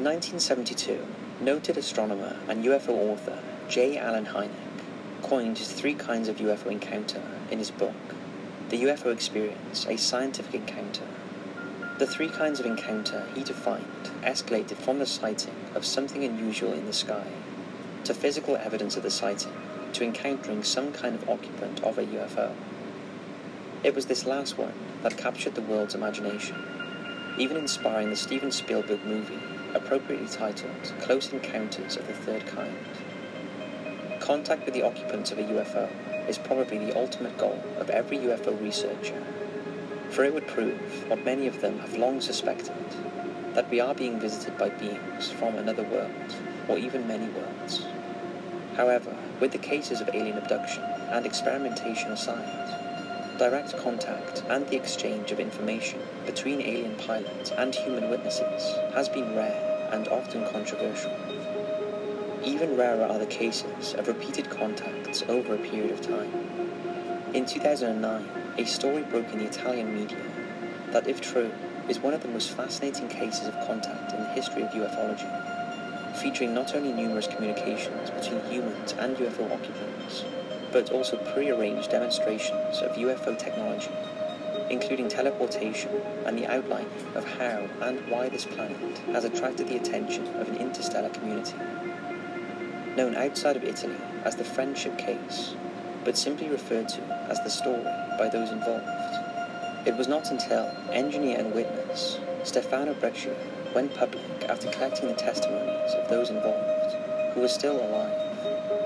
In 0.00 0.06
1972, 0.06 1.06
noted 1.42 1.76
astronomer 1.76 2.34
and 2.48 2.64
UFO 2.64 2.88
author 2.88 3.38
J. 3.68 3.98
Allen 3.98 4.24
Hynek 4.24 4.48
coined 5.20 5.58
his 5.58 5.70
three 5.70 5.92
kinds 5.92 6.26
of 6.26 6.36
UFO 6.36 6.72
encounter 6.72 7.20
in 7.50 7.58
his 7.58 7.70
book, 7.70 7.92
The 8.70 8.84
UFO 8.84 9.12
Experience, 9.12 9.84
a 9.86 9.98
Scientific 9.98 10.54
Encounter. 10.54 11.04
The 11.98 12.06
three 12.06 12.30
kinds 12.30 12.58
of 12.58 12.64
encounter 12.64 13.26
he 13.34 13.44
defined 13.44 13.84
escalated 14.22 14.78
from 14.78 15.00
the 15.00 15.04
sighting 15.04 15.54
of 15.74 15.84
something 15.84 16.24
unusual 16.24 16.72
in 16.72 16.86
the 16.86 16.94
sky, 16.94 17.26
to 18.04 18.14
physical 18.14 18.56
evidence 18.56 18.96
of 18.96 19.02
the 19.02 19.10
sighting, 19.10 19.52
to 19.92 20.02
encountering 20.02 20.62
some 20.62 20.94
kind 20.94 21.14
of 21.14 21.28
occupant 21.28 21.84
of 21.84 21.98
a 21.98 22.06
UFO. 22.06 22.54
It 23.84 23.94
was 23.94 24.06
this 24.06 24.24
last 24.24 24.56
one 24.56 24.72
that 25.02 25.18
captured 25.18 25.56
the 25.56 25.60
world's 25.60 25.94
imagination, 25.94 26.56
even 27.36 27.58
inspiring 27.58 28.08
the 28.08 28.16
Steven 28.16 28.50
Spielberg 28.50 29.04
movie, 29.04 29.42
appropriately 29.74 30.28
titled 30.28 30.92
Close 31.00 31.32
Encounters 31.32 31.96
of 31.96 32.06
the 32.06 32.12
Third 32.12 32.46
Kind. 32.46 32.76
Contact 34.20 34.64
with 34.64 34.74
the 34.74 34.82
occupants 34.82 35.32
of 35.32 35.38
a 35.38 35.42
UFO 35.42 35.88
is 36.28 36.38
probably 36.38 36.78
the 36.78 36.96
ultimate 36.96 37.36
goal 37.38 37.62
of 37.78 37.90
every 37.90 38.18
UFO 38.18 38.60
researcher, 38.60 39.22
for 40.10 40.24
it 40.24 40.34
would 40.34 40.46
prove 40.46 41.08
what 41.08 41.24
many 41.24 41.46
of 41.46 41.60
them 41.60 41.78
have 41.78 41.96
long 41.96 42.20
suspected 42.20 42.74
that 43.54 43.70
we 43.70 43.80
are 43.80 43.94
being 43.94 44.20
visited 44.20 44.56
by 44.58 44.68
beings 44.68 45.30
from 45.30 45.56
another 45.56 45.82
world, 45.84 46.10
or 46.68 46.78
even 46.78 47.08
many 47.08 47.28
worlds. 47.28 47.84
However, 48.76 49.16
with 49.40 49.52
the 49.52 49.58
cases 49.58 50.00
of 50.00 50.10
alien 50.14 50.38
abduction 50.38 50.82
and 50.82 51.26
experimentation 51.26 52.12
aside, 52.12 52.89
direct 53.40 53.74
contact 53.78 54.42
and 54.50 54.66
the 54.66 54.76
exchange 54.76 55.32
of 55.32 55.40
information 55.40 55.98
between 56.26 56.60
alien 56.60 56.94
pilots 56.96 57.50
and 57.52 57.74
human 57.74 58.10
witnesses 58.10 58.76
has 58.92 59.08
been 59.08 59.34
rare 59.34 59.88
and 59.92 60.06
often 60.08 60.44
controversial. 60.52 61.16
Even 62.44 62.76
rarer 62.76 63.06
are 63.06 63.18
the 63.18 63.24
cases 63.24 63.94
of 63.94 64.08
repeated 64.08 64.50
contacts 64.50 65.22
over 65.26 65.54
a 65.54 65.58
period 65.70 65.90
of 65.90 66.02
time. 66.02 66.30
In 67.32 67.46
2009, 67.46 68.28
a 68.58 68.66
story 68.66 69.04
broke 69.04 69.32
in 69.32 69.38
the 69.38 69.46
Italian 69.46 69.94
media 69.94 70.22
that, 70.90 71.08
if 71.08 71.22
true, 71.22 71.50
is 71.88 71.98
one 71.98 72.12
of 72.12 72.20
the 72.20 72.28
most 72.28 72.50
fascinating 72.50 73.08
cases 73.08 73.48
of 73.48 73.54
contact 73.66 74.12
in 74.12 74.20
the 74.20 74.32
history 74.32 74.64
of 74.64 74.70
ufology, 74.72 76.14
featuring 76.20 76.52
not 76.52 76.74
only 76.74 76.92
numerous 76.92 77.26
communications 77.26 78.10
between 78.10 78.44
humans 78.50 78.92
and 78.98 79.16
UFO 79.16 79.50
occupants, 79.50 80.24
but 80.72 80.90
also 80.92 81.16
pre-arranged 81.32 81.90
demonstrations 81.90 82.78
of 82.82 82.96
UFO 82.96 83.38
technology, 83.38 83.90
including 84.70 85.08
teleportation 85.08 85.90
and 86.26 86.38
the 86.38 86.46
outline 86.46 86.86
of 87.14 87.24
how 87.24 87.68
and 87.82 88.08
why 88.08 88.28
this 88.28 88.46
planet 88.46 88.76
has 89.12 89.24
attracted 89.24 89.68
the 89.68 89.76
attention 89.76 90.26
of 90.36 90.48
an 90.48 90.56
interstellar 90.56 91.10
community. 91.10 91.56
Known 92.96 93.16
outside 93.16 93.56
of 93.56 93.64
Italy 93.64 93.96
as 94.24 94.36
the 94.36 94.44
Friendship 94.44 94.98
Case, 94.98 95.54
but 96.04 96.16
simply 96.16 96.48
referred 96.48 96.88
to 96.88 97.02
as 97.28 97.38
the 97.42 97.50
story 97.50 97.82
by 98.18 98.28
those 98.32 98.50
involved. 98.50 98.86
It 99.86 99.96
was 99.96 100.08
not 100.08 100.30
until 100.30 100.70
engineer 100.92 101.38
and 101.38 101.54
witness 101.54 102.18
Stefano 102.44 102.94
Breccia 102.94 103.34
went 103.74 103.94
public 103.94 104.24
after 104.48 104.70
collecting 104.70 105.08
the 105.08 105.14
testimonies 105.14 105.92
of 105.94 106.08
those 106.08 106.30
involved, 106.30 106.94
who 107.34 107.40
were 107.40 107.48
still 107.48 107.80
alive, 107.80 108.29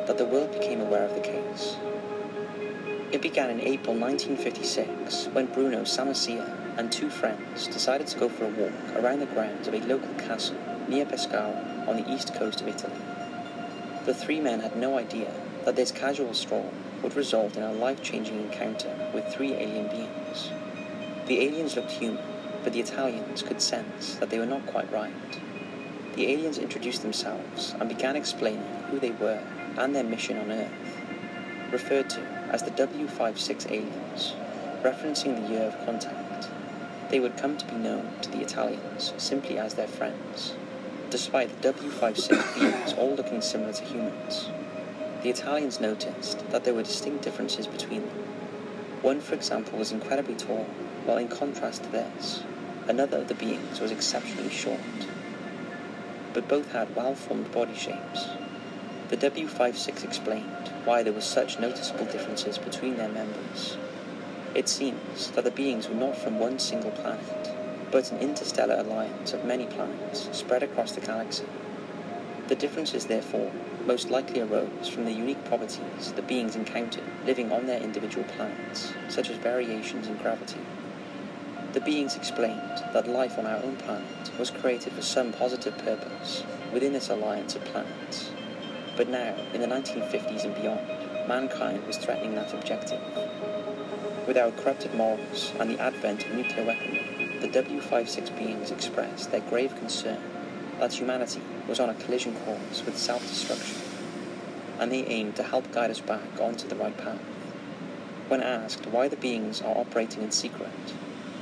that 0.07 0.19
the 0.19 0.25
world 0.25 0.53
became 0.53 0.81
aware 0.81 1.05
of 1.05 1.15
the 1.15 1.21
case. 1.21 1.77
It 3.13 3.23
began 3.23 3.51
in 3.51 3.61
April 3.61 3.95
1956 3.97 5.27
when 5.33 5.47
Bruno 5.47 5.83
Sammaciccia 5.83 6.77
and 6.77 6.91
two 6.91 7.09
friends 7.09 7.69
decided 7.69 8.07
to 8.09 8.19
go 8.19 8.29
for 8.29 8.45
a 8.45 8.49
walk 8.49 8.73
around 8.97 9.21
the 9.21 9.27
grounds 9.27 9.69
of 9.69 9.75
a 9.75 9.87
local 9.87 10.13
castle 10.15 10.59
near 10.89 11.07
Pescara 11.07 11.87
on 11.89 11.97
the 11.97 12.13
east 12.13 12.35
coast 12.35 12.61
of 12.61 12.69
Italy. 12.69 12.93
The 14.05 14.15
three 14.15 14.41
men 14.41 14.61
had 14.61 14.77
no 14.77 14.99
idea 14.99 15.33
that 15.65 15.77
this 15.77 15.93
casual 15.93 16.35
stroll 16.35 16.73
would 17.03 17.17
result 17.17 17.57
in 17.57 17.63
a 17.63 17.73
life-changing 17.73 18.39
encounter 18.39 18.95
with 19.15 19.33
three 19.33 19.55
alien 19.55 19.89
beings. 19.89 20.51
The 21.27 21.41
aliens 21.41 21.77
looked 21.77 21.93
human, 21.93 22.23
but 22.63 22.73
the 22.73 22.81
Italians 22.81 23.43
could 23.43 23.63
sense 23.63 24.17
that 24.17 24.29
they 24.29 24.39
were 24.39 24.47
not 24.47 24.67
quite 24.67 24.91
right. 24.93 25.13
The 26.17 26.33
aliens 26.33 26.59
introduced 26.59 27.03
themselves 27.03 27.75
and 27.79 27.89
began 27.89 28.17
explaining 28.17 28.67
who 28.91 28.99
they 28.99 29.13
were 29.13 29.43
and 29.77 29.95
their 29.95 30.05
mission 30.05 30.39
on 30.39 30.51
Earth, 30.51 30.73
referred 31.73 32.09
to 32.11 32.21
as 32.51 32.63
the 32.63 32.71
W56 32.73 33.71
aliens, 33.71 34.35
referencing 34.83 35.41
the 35.41 35.53
year 35.53 35.63
of 35.63 35.85
contact. 35.85 36.49
They 37.11 37.21
would 37.21 37.37
come 37.37 37.57
to 37.57 37.67
be 37.67 37.77
known 37.77 38.11
to 38.23 38.31
the 38.31 38.43
Italians 38.43 39.13
simply 39.17 39.59
as 39.59 39.75
their 39.75 39.89
friends, 39.89 40.55
despite 41.11 41.61
the 41.61 41.73
W56 41.73 42.59
beings 42.59 42.93
all 42.95 43.15
looking 43.15 43.41
similar 43.41 43.73
to 43.73 43.85
humans. 43.85 44.49
The 45.23 45.31
Italians 45.31 45.81
noticed 45.81 46.49
that 46.51 46.65
there 46.65 46.75
were 46.75 46.83
distinct 46.83 47.25
differences 47.25 47.67
between 47.67 48.03
them. 48.03 48.19
One, 49.03 49.21
for 49.21 49.35
example, 49.35 49.79
was 49.79 49.93
incredibly 49.93 50.35
tall, 50.35 50.67
while 51.05 51.19
in 51.19 51.29
contrast 51.29 51.85
to 51.85 51.91
this, 51.91 52.43
another 52.89 53.19
of 53.19 53.29
the 53.29 53.35
beings 53.35 53.81
was 53.81 53.91
exceptionally 53.91 54.51
short. 54.51 54.81
But 56.33 56.49
both 56.49 56.73
had 56.73 56.95
well-formed 56.95 57.53
body 57.53 57.75
shapes, 57.75 58.29
the 59.15 59.31
W56 59.31 60.03
explained 60.03 60.73
why 60.85 61.05
there 61.05 61.13
were 61.13 61.21
such 61.21 61.61
noticeable 61.61 62.05
differences 62.07 62.59
between 62.59 62.97
their 62.97 63.09
members. 63.09 63.77
It 64.57 64.69
seems 64.69 65.31
that 65.33 65.45
the 65.45 65.53
beings 65.53 65.89
were 65.89 65.95
not 65.95 66.17
from 66.17 66.41
one 66.41 66.59
single 66.59 66.91
planet, 66.91 67.55
but 67.93 68.11
an 68.11 68.19
interstellar 68.19 68.75
alliance 68.75 69.33
of 69.33 69.45
many 69.45 69.67
planets 69.67 70.29
spread 70.33 70.65
across 70.65 70.93
the 70.93 71.01
galaxy. 71.01 71.45
The 72.49 72.57
differences, 72.57 73.07
therefore, 73.07 73.53
most 73.87 74.11
likely 74.11 74.41
arose 74.41 74.89
from 74.89 75.05
the 75.05 75.13
unique 75.13 75.45
properties 75.45 76.11
the 76.17 76.23
beings 76.23 76.57
encountered 76.57 77.05
living 77.25 77.53
on 77.53 77.67
their 77.67 77.81
individual 77.81 78.25
planets, 78.37 78.93
such 79.09 79.31
as 79.31 79.37
variations 79.37 80.09
in 80.09 80.17
gravity. 80.17 80.61
The 81.73 81.81
beings 81.81 82.17
explained 82.17 82.83
that 82.93 83.07
life 83.07 83.39
on 83.39 83.47
our 83.47 83.63
own 83.63 83.77
planet 83.77 84.37
was 84.41 84.51
created 84.51 84.93
for 84.93 85.03
some 85.03 85.33
positive 85.33 85.79
purpose 85.79 86.43
within 86.73 86.93
this 86.93 87.11
alliance 87.11 87.55
of 87.55 87.65
planets, 87.65 88.31
but 88.97 89.09
now, 89.09 89.35
in 89.53 89.61
the 89.61 89.67
1950s 89.67 90.45
and 90.45 90.55
beyond, 90.55 90.81
mankind 91.27 91.85
was 91.87 91.97
threatening 91.97 92.35
that 92.35 92.55
objective. 92.55 93.01
With 94.27 94.37
our 94.37 94.53
corrupted 94.53 94.95
morals 94.95 95.53
and 95.59 95.71
the 95.71 95.81
advent 95.81 96.25
of 96.25 96.35
nuclear 96.35 96.65
weaponry, 96.65 97.39
the 97.41 97.49
W56 97.49 98.39
beings 98.39 98.71
expressed 98.71 99.31
their 99.31 99.41
grave 99.41 99.75
concern 99.77 100.23
that 100.79 100.93
humanity 100.93 101.41
was 101.67 101.81
on 101.81 101.91
a 101.91 101.95
collision 101.95 102.35
course 102.37 102.85
with 102.85 102.97
self-destruction, 102.97 103.81
and 104.79 104.93
they 104.93 105.05
aimed 105.07 105.37
to 105.37 105.43
help 105.43 105.71
guide 105.73 105.91
us 105.91 106.01
back 106.01 106.41
onto 106.41 106.69
the 106.69 106.77
right 106.77 106.97
path. 106.97 107.21
When 108.29 108.43
asked 108.43 108.87
why 108.87 109.09
the 109.09 109.17
beings 109.17 109.61
are 109.61 109.77
operating 109.77 110.23
in 110.23 110.31
secret, 110.31 110.71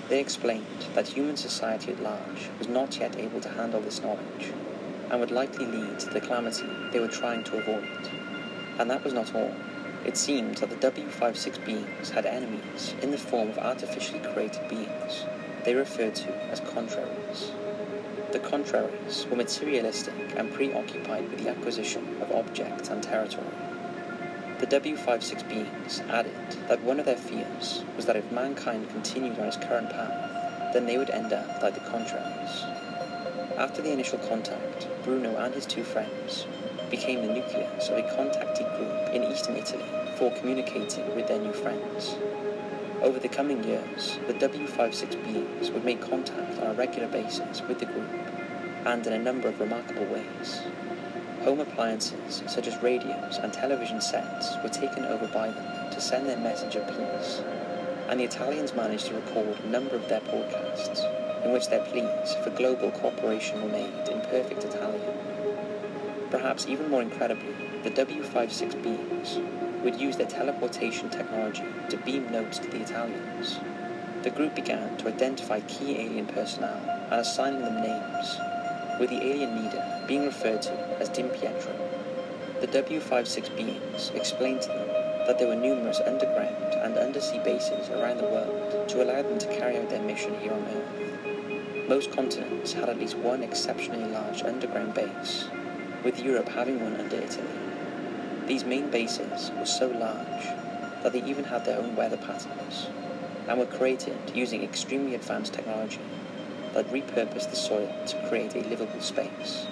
they 0.08 0.20
explained 0.20 0.86
that 0.94 1.08
human 1.08 1.36
society 1.36 1.92
at 1.92 2.02
large 2.02 2.50
was 2.58 2.68
not 2.68 2.98
yet 2.98 3.16
able 3.16 3.40
to 3.40 3.48
handle 3.50 3.80
this 3.80 4.02
knowledge 4.02 4.52
and 5.12 5.20
would 5.20 5.30
likely 5.30 5.66
lead 5.66 6.00
to 6.00 6.10
the 6.10 6.20
calamity 6.20 6.66
they 6.90 6.98
were 6.98 7.06
trying 7.06 7.44
to 7.44 7.58
avoid. 7.58 8.10
And 8.78 8.90
that 8.90 9.04
was 9.04 9.12
not 9.12 9.34
all. 9.34 9.54
It 10.04 10.16
seemed 10.16 10.56
that 10.56 10.70
the 10.70 10.90
W56 10.90 11.64
beings 11.64 12.10
had 12.10 12.26
enemies 12.26 12.94
in 13.02 13.12
the 13.12 13.18
form 13.18 13.50
of 13.50 13.58
artificially 13.58 14.18
created 14.18 14.68
beings 14.68 15.24
they 15.64 15.74
referred 15.74 16.14
to 16.16 16.34
as 16.50 16.60
contraries. 16.60 17.52
The 18.32 18.40
contraries 18.40 19.26
were 19.30 19.36
materialistic 19.36 20.14
and 20.36 20.52
preoccupied 20.52 21.30
with 21.30 21.44
the 21.44 21.50
acquisition 21.50 22.20
of 22.20 22.32
objects 22.32 22.88
and 22.88 23.02
territory. 23.02 23.46
The 24.58 24.66
W56 24.66 25.48
beings 25.48 26.00
added 26.08 26.34
that 26.68 26.82
one 26.82 26.98
of 26.98 27.06
their 27.06 27.16
fears 27.16 27.84
was 27.96 28.06
that 28.06 28.16
if 28.16 28.32
mankind 28.32 28.88
continued 28.90 29.38
on 29.38 29.46
its 29.46 29.56
current 29.56 29.90
path, 29.90 30.72
then 30.72 30.86
they 30.86 30.98
would 30.98 31.10
end 31.10 31.32
up 31.32 31.62
like 31.62 31.74
the 31.74 31.90
contraries. 31.90 32.81
After 33.58 33.82
the 33.82 33.92
initial 33.92 34.18
contact, 34.18 34.88
Bruno 35.04 35.36
and 35.36 35.54
his 35.54 35.66
two 35.66 35.84
friends 35.84 36.46
became 36.90 37.20
the 37.20 37.34
nucleus 37.34 37.90
of 37.90 37.98
a 37.98 38.02
contactee 38.02 38.64
group 38.76 39.14
in 39.14 39.30
eastern 39.30 39.56
Italy 39.56 39.84
for 40.16 40.30
communicating 40.38 41.14
with 41.14 41.28
their 41.28 41.38
new 41.38 41.52
friends. 41.52 42.16
Over 43.02 43.18
the 43.18 43.28
coming 43.28 43.62
years, 43.62 44.18
the 44.26 44.34
W56 44.34 45.24
beings 45.24 45.70
would 45.70 45.84
make 45.84 46.00
contact 46.00 46.60
on 46.60 46.68
a 46.68 46.74
regular 46.74 47.08
basis 47.08 47.60
with 47.62 47.78
the 47.78 47.86
group, 47.86 48.10
and 48.86 49.06
in 49.06 49.12
a 49.12 49.18
number 49.18 49.48
of 49.48 49.60
remarkable 49.60 50.06
ways. 50.06 50.62
Home 51.44 51.60
appliances 51.60 52.42
such 52.46 52.66
as 52.66 52.82
radios 52.82 53.36
and 53.36 53.52
television 53.52 54.00
sets 54.00 54.56
were 54.62 54.70
taken 54.70 55.04
over 55.04 55.26
by 55.28 55.48
them 55.48 55.90
to 55.92 56.00
send 56.00 56.26
their 56.26 56.38
message 56.38 56.76
of 56.76 56.86
peace, 56.86 57.42
and 58.08 58.18
the 58.18 58.24
Italians 58.24 58.72
managed 58.72 59.06
to 59.06 59.14
record 59.14 59.58
a 59.60 59.68
number 59.68 59.94
of 59.94 60.08
their 60.08 60.20
broadcasts 60.20 61.02
in 61.44 61.52
which 61.52 61.68
their 61.68 61.84
pleas 61.84 62.34
for 62.42 62.50
global 62.50 62.90
cooperation 62.90 63.62
were 63.62 63.68
made 63.68 64.08
in 64.08 64.20
perfect 64.22 64.64
Italian. 64.64 65.16
Perhaps 66.30 66.66
even 66.66 66.88
more 66.90 67.02
incredibly, 67.02 67.54
the 67.82 67.90
W56 67.90 68.82
beings 68.82 69.38
would 69.82 70.00
use 70.00 70.16
their 70.16 70.26
teleportation 70.26 71.10
technology 71.10 71.64
to 71.88 71.96
beam 71.98 72.30
notes 72.30 72.58
to 72.58 72.68
the 72.70 72.80
Italians. 72.80 73.58
The 74.22 74.30
group 74.30 74.54
began 74.54 74.96
to 74.98 75.08
identify 75.08 75.60
key 75.60 75.98
alien 75.98 76.26
personnel 76.26 76.80
and 77.10 77.20
assigning 77.20 77.62
them 77.62 77.82
names, 77.82 78.38
with 79.00 79.10
the 79.10 79.20
alien 79.20 79.64
leader 79.64 80.04
being 80.06 80.24
referred 80.24 80.62
to 80.62 80.72
as 81.00 81.08
Dim 81.08 81.28
Pietro. 81.30 81.74
The 82.60 82.68
W56 82.68 83.56
beings 83.56 84.12
explained 84.14 84.62
to 84.62 84.68
them 84.68 84.88
that 85.26 85.38
there 85.38 85.48
were 85.48 85.56
numerous 85.56 86.00
underground 86.06 86.74
and 86.74 86.96
undersea 86.96 87.40
bases 87.40 87.90
around 87.90 88.18
the 88.18 88.24
world 88.24 88.88
to 88.88 89.02
allow 89.02 89.22
them 89.22 89.38
to 89.38 89.46
carry 89.58 89.76
out 89.78 89.90
their 89.90 90.02
mission 90.02 90.38
here 90.40 90.52
on 90.52 90.62
Earth. 90.62 91.01
Most 91.88 92.12
continents 92.12 92.74
had 92.74 92.88
at 92.88 92.98
least 93.00 93.16
one 93.16 93.42
exceptionally 93.42 94.08
large 94.08 94.44
underground 94.44 94.94
base, 94.94 95.48
with 96.04 96.22
Europe 96.22 96.48
having 96.48 96.80
one 96.80 96.94
under 96.94 97.16
Italy. 97.16 97.48
These 98.46 98.64
main 98.64 98.88
bases 98.88 99.50
were 99.58 99.66
so 99.66 99.88
large 99.88 100.44
that 101.02 101.12
they 101.12 101.24
even 101.24 101.42
had 101.44 101.64
their 101.64 101.80
own 101.80 101.96
weather 101.96 102.16
patterns 102.16 102.86
and 103.48 103.58
were 103.58 103.66
created 103.66 104.16
using 104.32 104.62
extremely 104.62 105.16
advanced 105.16 105.54
technology 105.54 106.00
that 106.72 106.88
repurposed 106.92 107.50
the 107.50 107.56
soil 107.56 107.92
to 108.06 108.28
create 108.28 108.54
a 108.54 108.68
livable 108.68 109.00
space. 109.00 109.66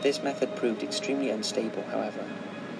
This 0.00 0.22
method 0.22 0.54
proved 0.54 0.84
extremely 0.84 1.30
unstable, 1.30 1.82
however, 1.90 2.24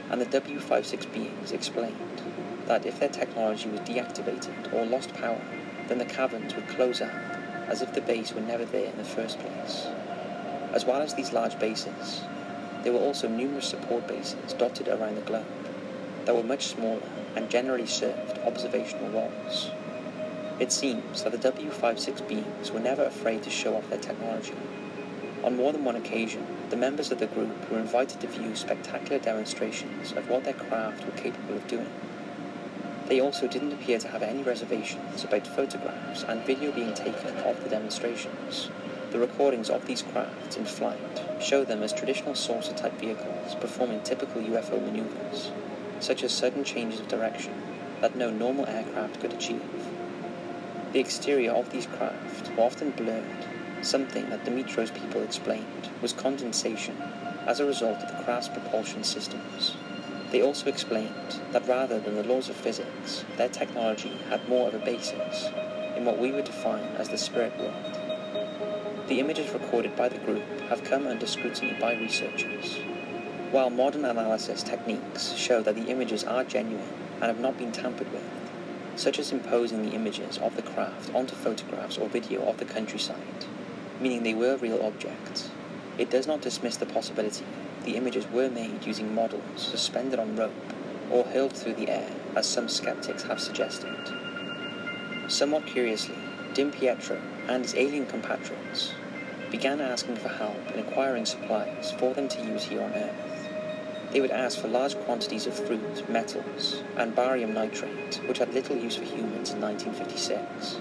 and 0.09 0.21
the 0.21 0.27
W56 0.27 1.13
beings 1.13 1.51
explained 1.51 2.23
that 2.67 2.87
if 2.87 3.01
their 3.01 3.09
technology 3.09 3.69
was 3.69 3.81
deactivated 3.81 4.73
or 4.73 4.85
lost 4.87 5.13
power, 5.15 5.41
then 5.89 5.99
the 5.99 6.05
caverns 6.05 6.55
would 6.55 6.69
close 6.69 7.01
up 7.01 7.32
as 7.69 7.83
if 7.83 7.93
the 7.95 8.01
base 8.01 8.33
were 8.33 8.41
never 8.41 8.65
there 8.65 8.91
in 8.91 8.97
the 8.97 9.05
first 9.05 9.39
place. 9.39 9.87
As 10.73 10.85
well 10.85 11.03
as 11.03 11.15
these 11.15 11.33
large 11.33 11.59
bases, 11.59 12.23
there 12.83 12.93
were 12.93 12.99
also 12.99 13.29
numerous 13.29 13.69
support 13.69 14.07
bases 14.09 14.53
dotted 14.55 14.89
around 14.89 15.17
the 15.17 15.23
globe 15.23 15.47
that 16.25 16.35
were 16.35 16.43
much 16.43 16.67
smaller 16.67 17.03
and 17.37 17.51
generally 17.51 17.87
served 17.87 18.39
observational 18.39 19.11
roles. 19.11 19.71
It 20.61 20.71
seems 20.71 21.23
that 21.23 21.33
the 21.33 21.51
W56 21.51 22.29
beings 22.29 22.71
were 22.71 22.81
never 22.81 23.05
afraid 23.05 23.43
to 23.43 23.51
show 23.51 23.77
off 23.77 23.89
their 23.89 23.99
technology. 23.99 24.55
On 25.43 25.57
more 25.57 25.73
than 25.73 25.85
one 25.85 25.97
occasion, 25.97 26.47
the 26.71 26.77
members 26.77 27.11
of 27.11 27.19
the 27.19 27.27
group 27.27 27.71
were 27.71 27.79
invited 27.79 28.21
to 28.21 28.29
view 28.29 28.55
spectacular 28.55 29.19
demonstrations 29.19 30.13
of 30.13 30.29
what 30.29 30.45
their 30.45 30.55
craft 30.55 31.05
were 31.05 31.21
capable 31.21 31.57
of 31.57 31.67
doing. 31.67 31.91
They 33.09 33.21
also 33.21 33.47
didn't 33.47 33.73
appear 33.73 33.99
to 33.99 34.09
have 34.09 34.23
any 34.23 34.43
reservations 34.43 35.25
about 35.25 35.47
photographs 35.47 36.23
and 36.23 36.45
video 36.45 36.73
being 36.73 36.95
taken 36.95 37.37
of 37.39 37.63
the 37.63 37.69
demonstrations. 37.69 38.71
The 39.11 39.19
recordings 39.19 39.69
of 39.69 39.87
these 39.87 40.03
crafts 40.03 40.57
in 40.57 40.65
flight 40.65 41.23
show 41.41 41.65
them 41.65 41.83
as 41.83 41.93
traditional 41.93 42.35
saucer 42.35 42.73
type 42.73 42.99
vehicles 42.99 43.55
performing 43.57 44.01
typical 44.03 44.41
UFO 44.41 44.83
maneuvers, 44.83 45.51
such 46.01 46.23
as 46.23 46.33
sudden 46.33 46.65
changes 46.65 47.01
of 47.01 47.09
direction 47.09 47.53
that 48.01 48.17
no 48.17 48.31
normal 48.31 48.67
aircraft 48.67 49.21
could 49.21 49.33
achieve. 49.33 49.63
The 50.93 51.01
exterior 51.01 51.53
of 51.53 51.71
these 51.71 51.87
craft 51.87 52.51
were 52.57 52.65
often 52.65 52.91
blurred, 52.91 53.47
something 53.83 54.31
that 54.31 54.45
Dim 54.45 54.63
Pietro's 54.63 54.91
people 54.91 55.23
explained 55.23 55.91
was 56.01 56.13
condensation 56.13 56.97
as 57.47 57.61
a 57.61 57.67
result 57.67 57.99
of 57.99 58.09
the 58.17 58.23
craft's 58.25 58.49
propulsion 58.49 59.05
systems. 59.05 59.75
They 60.33 60.41
also 60.41 60.71
explained 60.71 61.43
that 61.51 61.69
rather 61.69 62.01
than 62.01 62.15
the 62.15 62.25
laws 62.25 62.49
of 62.49 62.57
physics, 62.57 63.23
their 63.37 63.51
technology 63.51 64.17
had 64.31 64.49
more 64.49 64.67
of 64.69 64.73
a 64.75 64.79
basis 64.79 65.51
in 65.95 66.07
what 66.07 66.19
we 66.19 66.33
would 66.33 66.47
define 66.47 66.97
as 66.97 67.11
the 67.11 67.19
spirit 67.19 67.55
world. 67.59 67.99
The 69.09 69.21
images 69.21 69.53
recorded 69.53 69.95
by 69.95 70.09
the 70.09 70.17
group 70.17 70.43
have 70.71 70.85
come 70.85 71.07
under 71.07 71.27
scrutiny 71.27 71.77
by 71.79 71.97
researchers. 71.97 72.79
While 73.51 73.69
modern 73.69 74.07
analysis 74.07 74.63
techniques 74.63 75.35
show 75.35 75.61
that 75.61 75.75
the 75.75 75.89
images 75.89 76.25
are 76.25 76.45
genuine 76.45 76.89
and 77.17 77.25
have 77.25 77.41
not 77.41 77.59
been 77.59 77.71
tampered 77.71 78.11
with, 78.11 78.25
such 78.97 79.19
as 79.19 79.33
imposing 79.33 79.83
the 79.83 79.95
images 79.95 80.39
of 80.39 80.57
the 80.57 80.63
craft 80.63 81.15
onto 81.15 81.35
photographs 81.35 81.99
or 81.99 82.09
video 82.09 82.43
of 82.47 82.57
the 82.57 82.65
countryside, 82.65 83.45
meaning 84.01 84.23
they 84.23 84.33
were 84.33 84.57
real 84.57 84.83
objects. 84.83 85.51
It 85.99 86.09
does 86.09 86.27
not 86.27 86.41
dismiss 86.41 86.79
the 86.79 86.87
possibility 86.87 87.45
the 87.85 87.97
images 87.97 88.27
were 88.29 88.49
made 88.49 88.87
using 88.87 89.15
models 89.15 89.43
suspended 89.57 90.19
on 90.19 90.37
rope 90.37 90.53
or 91.11 91.25
hurled 91.25 91.53
through 91.53 91.75
the 91.75 91.89
air, 91.89 92.11
as 92.35 92.49
some 92.49 92.69
skeptics 92.69 93.23
have 93.25 93.41
suggested. 93.41 93.97
Somewhat 95.29 95.67
curiously, 95.67 96.19
Dim 96.55 96.71
Pietro 96.71 97.21
and 97.49 97.65
his 97.65 97.75
alien 97.75 98.07
compatriots 98.07 98.93
began 99.51 99.81
asking 99.81 100.17
for 100.17 100.29
help 100.29 100.71
in 100.73 100.81
acquiring 100.81 101.27
supplies 101.27 101.93
for 101.99 102.15
them 102.15 102.29
to 102.29 102.43
use 102.43 102.65
here 102.65 102.83
on 102.83 102.93
Earth. 102.93 103.49
They 104.11 104.21
would 104.21 104.31
ask 104.31 104.59
for 104.59 104.69
large 104.69 104.95
quantities 104.97 105.47
of 105.47 105.55
fruit, 105.55 106.09
metals, 106.09 106.83
and 106.97 107.15
barium 107.15 107.55
nitrate, 107.55 108.21
which 108.27 108.39
had 108.39 108.53
little 108.53 108.77
use 108.77 108.97
for 108.97 109.05
humans 109.05 109.51
in 109.51 109.61
1956. 109.61 110.79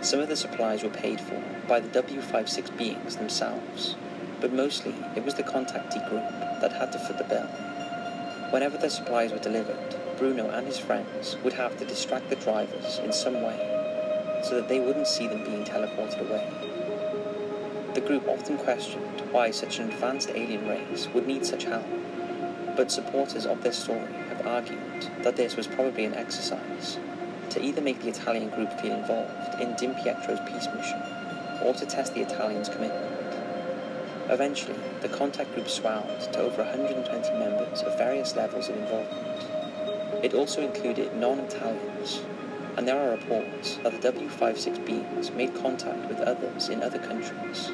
Some 0.00 0.20
of 0.20 0.28
the 0.28 0.36
supplies 0.36 0.82
were 0.82 0.90
paid 0.90 1.20
for 1.20 1.42
by 1.66 1.80
the 1.80 2.02
W56 2.02 2.76
beings 2.76 3.16
themselves, 3.16 3.96
but 4.44 4.52
mostly 4.52 4.94
it 5.16 5.24
was 5.24 5.32
the 5.32 5.42
contactee 5.42 6.06
group 6.10 6.28
that 6.60 6.70
had 6.70 6.92
to 6.92 6.98
foot 6.98 7.16
the 7.16 7.24
bill. 7.24 7.46
Whenever 8.50 8.76
the 8.76 8.90
supplies 8.90 9.32
were 9.32 9.38
delivered, 9.38 9.96
Bruno 10.18 10.50
and 10.50 10.66
his 10.66 10.78
friends 10.78 11.38
would 11.42 11.54
have 11.54 11.78
to 11.78 11.86
distract 11.86 12.28
the 12.28 12.36
drivers 12.36 12.98
in 12.98 13.10
some 13.10 13.40
way 13.40 13.56
so 14.44 14.56
that 14.56 14.68
they 14.68 14.80
wouldn't 14.80 15.06
see 15.06 15.26
them 15.26 15.42
being 15.44 15.64
teleported 15.64 16.28
away. 16.28 16.46
The 17.94 18.02
group 18.02 18.28
often 18.28 18.58
questioned 18.58 19.22
why 19.32 19.50
such 19.50 19.78
an 19.78 19.88
advanced 19.88 20.28
alien 20.34 20.68
race 20.68 21.08
would 21.14 21.26
need 21.26 21.46
such 21.46 21.64
help, 21.64 21.86
but 22.76 22.92
supporters 22.92 23.46
of 23.46 23.62
this 23.62 23.78
story 23.78 24.12
have 24.28 24.46
argued 24.46 25.08
that 25.22 25.36
this 25.36 25.56
was 25.56 25.66
probably 25.68 26.04
an 26.04 26.12
exercise 26.12 26.98
to 27.48 27.64
either 27.64 27.80
make 27.80 28.02
the 28.02 28.10
Italian 28.10 28.50
group 28.50 28.78
feel 28.78 28.92
involved 28.92 29.58
in 29.58 29.74
Dim 29.76 29.94
Pietro's 29.94 30.40
peace 30.40 30.68
mission 30.74 31.02
or 31.62 31.72
to 31.72 31.86
test 31.86 32.12
the 32.12 32.20
Italians' 32.20 32.68
commitment. 32.68 33.13
Eventually, 34.30 34.78
the 35.02 35.08
contact 35.08 35.54
group 35.54 35.68
swelled 35.68 36.20
to 36.32 36.40
over 36.40 36.62
120 36.62 37.38
members 37.38 37.82
of 37.82 37.98
various 37.98 38.34
levels 38.34 38.70
of 38.70 38.76
involvement. 38.76 40.24
It 40.24 40.32
also 40.32 40.62
included 40.62 41.14
non-Italians, 41.14 42.22
and 42.76 42.88
there 42.88 42.98
are 42.98 43.10
reports 43.10 43.76
that 43.82 44.00
the 44.00 44.12
W56 44.12 44.86
beings 44.86 45.30
made 45.30 45.54
contact 45.54 46.08
with 46.08 46.20
others 46.20 46.70
in 46.70 46.82
other 46.82 46.98
countries. 46.98 47.70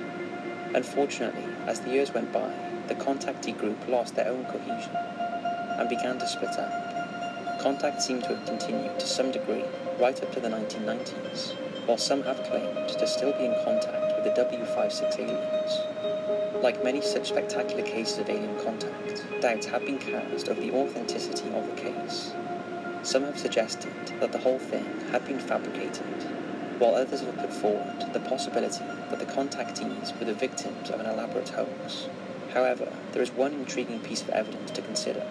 Unfortunately, 0.74 1.44
as 1.66 1.81
the 1.81 1.90
years 1.90 2.12
went 2.12 2.32
by, 2.32 2.52
the 2.89 2.97
contactee 2.97 3.56
group 3.56 3.86
lost 3.86 4.16
their 4.16 4.28
own 4.28 4.44
cohesion 4.47 4.97
and 4.97 5.89
began 5.89 6.18
to 6.18 6.27
split 6.27 6.59
up. 6.59 7.60
Contact 7.60 8.02
seemed 8.02 8.24
to 8.24 8.35
have 8.35 8.47
continued 8.47 8.98
to 8.98 9.06
some 9.06 9.31
degree 9.31 9.62
right 10.01 10.20
up 10.20 10.32
to 10.32 10.40
the 10.40 10.48
1990s, 10.48 11.55
while 11.86 11.97
some 11.97 12.24
have 12.24 12.43
claimed 12.44 12.89
to 12.89 13.06
still 13.06 13.32
be 13.39 13.44
in 13.44 13.55
contact 13.64 14.16
with 14.16 14.24
the 14.24 14.43
W56 14.43 15.18
aliens. 15.20 15.90
Like 16.62 16.85
many 16.85 17.01
such 17.01 17.28
spectacular 17.28 17.82
cases 17.82 18.19
of 18.19 18.28
alien 18.28 18.59
contact, 18.61 19.24
doubts 19.41 19.66
have 19.66 19.87
been 19.87 19.99
cast 19.99 20.49
over 20.49 20.61
the 20.61 20.73
authenticity 20.73 21.49
of 21.55 21.66
the 21.66 21.81
case. 21.81 22.32
Some 23.03 23.24
have 23.24 23.39
suggested 23.39 23.93
that 24.20 24.32
the 24.32 24.39
whole 24.39 24.59
thing 24.59 24.85
had 25.11 25.27
been 25.27 25.39
fabricated, 25.39 26.05
while 26.78 26.95
others 26.95 27.23
have 27.23 27.39
put 27.39 27.53
forward 27.53 28.12
the 28.12 28.20
possibility 28.20 28.85
that 28.85 29.19
the 29.19 29.24
contactees 29.24 30.19
were 30.19 30.27
the 30.27 30.35
victims 30.35 30.91
of 30.91 31.01
an 31.01 31.07
elaborate 31.07 31.49
hoax. 31.49 32.09
However, 32.53 32.93
there 33.12 33.23
is 33.23 33.31
one 33.32 33.55
intriguing 33.55 34.01
piece 34.01 34.20
of 34.20 34.28
evidence 34.28 34.70
to 34.73 34.82
consider. 34.82 35.27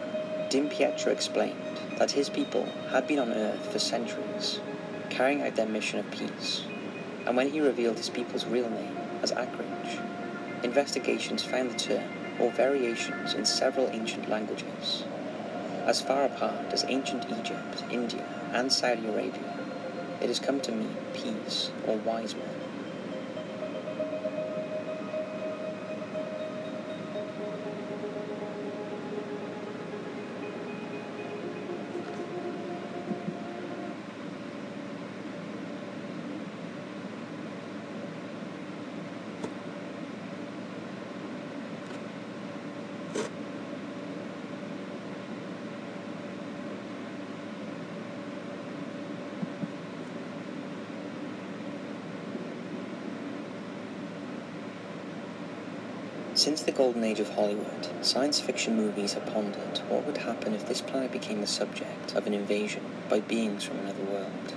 Dim 0.50 0.68
Pietro 0.68 1.12
explained 1.12 1.80
that 2.00 2.12
his 2.12 2.30
people 2.30 2.68
had 2.90 3.08
been 3.08 3.20
on 3.20 3.32
Earth 3.32 3.72
for 3.72 3.78
centuries, 3.78 4.60
carrying 5.12 5.44
out 5.44 5.56
their 5.56 5.68
mission 5.68 6.00
of 6.00 6.10
peace, 6.10 6.64
and 7.28 7.38
when 7.38 7.52
he 7.52 7.62
revealed 7.62 7.98
his 7.98 8.10
people's 8.10 8.46
real 8.46 8.70
name 8.70 8.98
as 9.22 9.32
Akrij, 9.32 9.69
investigations 10.64 11.44
found 11.44 11.72
the 11.72 11.78
term 11.78 12.04
or 12.40 12.52
variations 12.52 13.34
in 13.34 13.46
several 13.46 13.90
ancient 13.92 14.30
languages. 14.30 15.04
As 15.86 16.02
far 16.02 16.24
apart 16.26 16.72
as 16.72 16.86
ancient 16.88 17.26
Egypt, 17.32 17.84
India, 17.90 18.26
and 18.52 18.72
Saudi 18.72 19.08
Arabia, 19.08 19.60
it 20.22 20.28
has 20.28 20.40
come 20.40 20.62
to 20.62 20.72
mean 20.72 20.96
peace 21.14 21.72
or 21.88 21.98
wise 21.98 22.36
men. 22.36 22.59
Since 56.40 56.62
the 56.62 56.72
golden 56.72 57.04
age 57.04 57.20
of 57.20 57.32
Hollywood, 57.32 57.90
science 58.02 58.40
fiction 58.40 58.78
movies 58.78 59.12
have 59.12 59.26
pondered 59.26 59.80
what 59.90 60.06
would 60.06 60.20
happen 60.20 60.54
if 60.54 60.66
this 60.66 60.80
planet 60.80 61.12
became 61.12 61.42
the 61.42 61.48
subject 61.48 62.16
of 62.16 62.26
an 62.28 62.34
invasion 62.34 62.82
by 63.10 63.20
beings 63.20 63.66
from 63.66 63.80
another 63.80 64.06
world. 64.06 64.54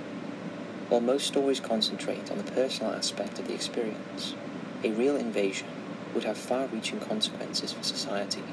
While 0.87 1.01
most 1.01 1.27
stories 1.27 1.59
concentrate 1.59 2.31
on 2.31 2.37
the 2.37 2.49
personal 2.53 2.93
aspect 2.93 3.37
of 3.37 3.49
the 3.49 3.53
experience, 3.53 4.33
a 4.81 4.91
real 4.91 5.17
invasion 5.17 5.67
would 6.13 6.23
have 6.23 6.37
far 6.37 6.67
reaching 6.67 7.01
consequences 7.01 7.73
for 7.73 7.83
society, 7.83 8.45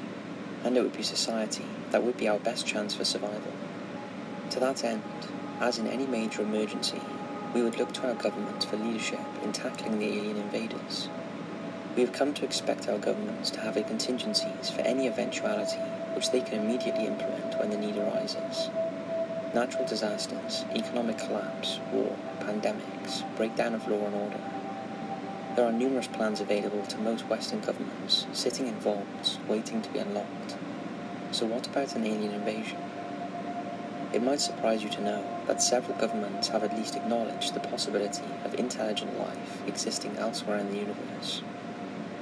and 0.65 0.75
it 0.75 0.81
would 0.81 0.97
be 0.97 1.01
society 1.01 1.67
that 1.91 2.03
would 2.03 2.17
be 2.17 2.27
our 2.27 2.39
best 2.39 2.67
chance 2.67 2.95
for 2.95 3.05
survival. 3.05 3.53
To 4.49 4.59
that 4.59 4.83
end, 4.83 5.03
as 5.61 5.79
in 5.79 5.87
any 5.87 6.05
major 6.05 6.41
emergency, 6.41 6.99
we 7.53 7.61
would 7.61 7.77
look 7.77 7.93
to 7.93 8.09
our 8.09 8.15
government 8.15 8.65
for 8.65 8.75
leadership 8.75 9.21
in 9.41 9.53
tackling 9.53 9.99
the 9.99 10.17
alien 10.17 10.35
invaders. 10.35 11.07
We 11.93 12.03
have 12.03 12.13
come 12.13 12.33
to 12.35 12.45
expect 12.45 12.87
our 12.87 12.97
governments 12.97 13.49
to 13.51 13.59
have 13.59 13.75
a 13.75 13.83
contingencies 13.83 14.69
for 14.69 14.79
any 14.81 15.07
eventuality 15.07 15.77
which 16.15 16.31
they 16.31 16.39
can 16.39 16.61
immediately 16.61 17.05
implement 17.05 17.59
when 17.59 17.69
the 17.69 17.77
need 17.77 17.97
arises. 17.97 18.69
Natural 19.53 19.85
disasters, 19.85 20.63
economic 20.73 21.17
collapse, 21.17 21.81
war, 21.91 22.15
pandemics, 22.39 23.23
breakdown 23.35 23.73
of 23.75 23.85
law 23.89 24.05
and 24.05 24.15
order. 24.15 24.39
There 25.57 25.65
are 25.65 25.71
numerous 25.73 26.07
plans 26.07 26.39
available 26.39 26.85
to 26.85 26.97
most 26.97 27.27
Western 27.27 27.59
governments, 27.59 28.25
sitting 28.31 28.67
in 28.67 28.75
vaults, 28.75 29.39
waiting 29.49 29.81
to 29.81 29.89
be 29.89 29.99
unlocked. 29.99 30.55
So 31.31 31.45
what 31.45 31.67
about 31.67 31.93
an 31.97 32.05
alien 32.05 32.31
invasion? 32.31 32.77
It 34.13 34.23
might 34.23 34.39
surprise 34.39 34.81
you 34.81 34.89
to 34.91 35.01
know 35.01 35.25
that 35.47 35.61
several 35.61 35.97
governments 35.97 36.47
have 36.47 36.63
at 36.63 36.77
least 36.77 36.95
acknowledged 36.95 37.53
the 37.53 37.59
possibility 37.59 38.23
of 38.45 38.53
intelligent 38.55 39.19
life 39.19 39.61
existing 39.67 40.15
elsewhere 40.15 40.57
in 40.57 40.69
the 40.69 40.77
universe. 40.77 41.41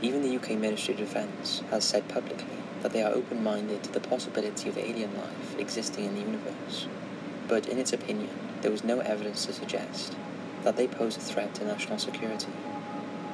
Even 0.01 0.21
the 0.21 0.33
UK 0.33 0.51
Ministry 0.57 0.93
of 0.93 0.99
Defence 1.01 1.61
has 1.71 1.83
said 1.83 2.07
publicly 2.07 2.45
that 2.81 2.93
they 2.93 3.03
are 3.03 3.11
open 3.11 3.43
minded 3.43 3.83
to 3.83 3.91
the 3.91 3.99
possibility 3.99 4.69
of 4.69 4.77
alien 4.77 5.13
life 5.17 5.59
existing 5.59 6.05
in 6.05 6.15
the 6.15 6.21
universe. 6.21 6.87
But 7.49 7.67
in 7.67 7.77
its 7.77 7.91
opinion, 7.91 8.29
there 8.61 8.71
was 8.71 8.85
no 8.85 8.99
evidence 9.01 9.45
to 9.45 9.53
suggest 9.53 10.15
that 10.63 10.77
they 10.77 10.87
pose 10.87 11.17
a 11.17 11.19
threat 11.19 11.53
to 11.55 11.65
national 11.65 11.99
security. 11.99 12.53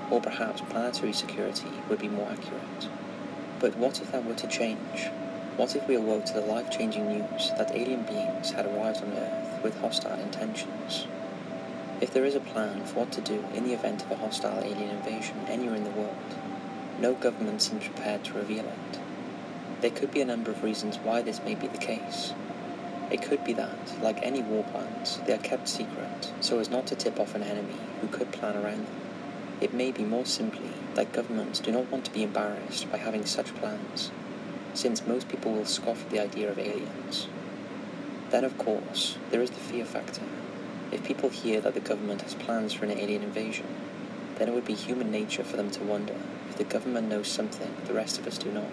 Or 0.09 0.21
perhaps 0.21 0.61
planetary 0.61 1.13
security 1.13 1.69
would 1.87 1.99
be 1.99 2.07
more 2.07 2.29
accurate. 2.31 2.89
But 3.59 3.77
what 3.77 4.01
if 4.01 4.11
that 4.11 4.25
were 4.25 4.33
to 4.33 4.47
change? 4.47 5.09
What 5.57 5.75
if 5.75 5.87
we 5.87 5.93
awoke 5.93 6.25
to 6.25 6.33
the 6.33 6.41
life 6.41 6.71
changing 6.71 7.07
news 7.07 7.51
that 7.57 7.75
alien 7.75 8.03
beings 8.03 8.51
had 8.51 8.65
arrived 8.65 9.03
on 9.03 9.13
Earth 9.13 9.63
with 9.63 9.79
hostile 9.81 10.19
intentions? 10.19 11.05
If 12.01 12.11
there 12.11 12.25
is 12.25 12.35
a 12.35 12.39
plan 12.39 12.83
for 12.85 13.01
what 13.01 13.11
to 13.13 13.21
do 13.21 13.45
in 13.53 13.63
the 13.63 13.73
event 13.73 14.03
of 14.03 14.11
a 14.11 14.15
hostile 14.15 14.63
alien 14.63 14.89
invasion 14.89 15.37
anywhere 15.47 15.77
in 15.77 15.85
the 15.85 15.91
world, 15.91 16.35
no 16.99 17.13
government 17.13 17.61
seems 17.61 17.83
prepared 17.85 18.23
to 18.23 18.33
reveal 18.33 18.65
it. 18.65 18.99
There 19.81 19.91
could 19.91 20.11
be 20.11 20.21
a 20.21 20.25
number 20.25 20.51
of 20.51 20.63
reasons 20.63 20.97
why 20.97 21.21
this 21.21 21.41
may 21.43 21.55
be 21.55 21.67
the 21.67 21.77
case. 21.77 22.33
It 23.11 23.21
could 23.21 23.43
be 23.43 23.53
that, 23.53 24.01
like 24.01 24.23
any 24.23 24.41
war 24.41 24.63
plans, 24.63 25.19
they 25.27 25.33
are 25.33 25.37
kept 25.37 25.67
secret 25.67 26.31
so 26.39 26.59
as 26.59 26.69
not 26.69 26.87
to 26.87 26.95
tip 26.95 27.19
off 27.19 27.35
an 27.35 27.43
enemy 27.43 27.75
who 28.01 28.07
could 28.07 28.31
plan 28.31 28.55
around 28.55 28.87
them. 28.87 28.95
It 29.61 29.73
may 29.73 29.91
be 29.91 30.03
more 30.03 30.25
simply 30.25 30.71
that 30.95 31.13
governments 31.13 31.59
do 31.59 31.71
not 31.71 31.91
want 31.91 32.05
to 32.05 32.11
be 32.11 32.23
embarrassed 32.23 32.91
by 32.91 32.97
having 32.97 33.25
such 33.25 33.53
plans 33.55 34.11
since 34.73 35.07
most 35.07 35.29
people 35.29 35.53
will 35.53 35.65
scoff 35.65 36.03
at 36.03 36.09
the 36.09 36.19
idea 36.19 36.49
of 36.49 36.59
aliens. 36.59 37.27
Then, 38.29 38.43
of 38.43 38.57
course, 38.57 39.17
there 39.31 39.41
is 39.41 39.51
the 39.51 39.59
fear 39.59 39.85
factor. 39.85 40.23
If 40.91 41.03
people 41.03 41.29
hear 41.29 41.61
that 41.61 41.73
the 41.73 41.79
government 41.79 42.21
has 42.23 42.33
plans 42.33 42.73
for 42.73 42.85
an 42.85 42.91
alien 42.91 43.23
invasion, 43.23 43.67
then 44.37 44.49
it 44.49 44.53
would 44.53 44.65
be 44.65 44.73
human 44.73 45.11
nature 45.11 45.43
for 45.43 45.57
them 45.57 45.71
to 45.71 45.83
wonder 45.83 46.15
the 46.57 46.63
government 46.63 47.09
knows 47.09 47.27
something 47.27 47.75
the 47.85 47.93
rest 47.93 48.17
of 48.17 48.27
us 48.27 48.37
do 48.37 48.51
not. 48.51 48.65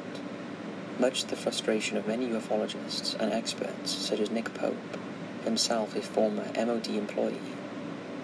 Much 0.98 1.22
to 1.22 1.30
the 1.30 1.36
frustration 1.36 1.96
of 1.96 2.06
many 2.06 2.28
ufologists 2.28 3.18
and 3.18 3.32
experts, 3.32 3.90
such 3.90 4.20
as 4.20 4.30
Nick 4.30 4.52
Pope, 4.54 4.98
himself 5.44 5.96
a 5.96 6.02
former 6.02 6.50
MOD 6.56 6.88
employee, 6.88 7.40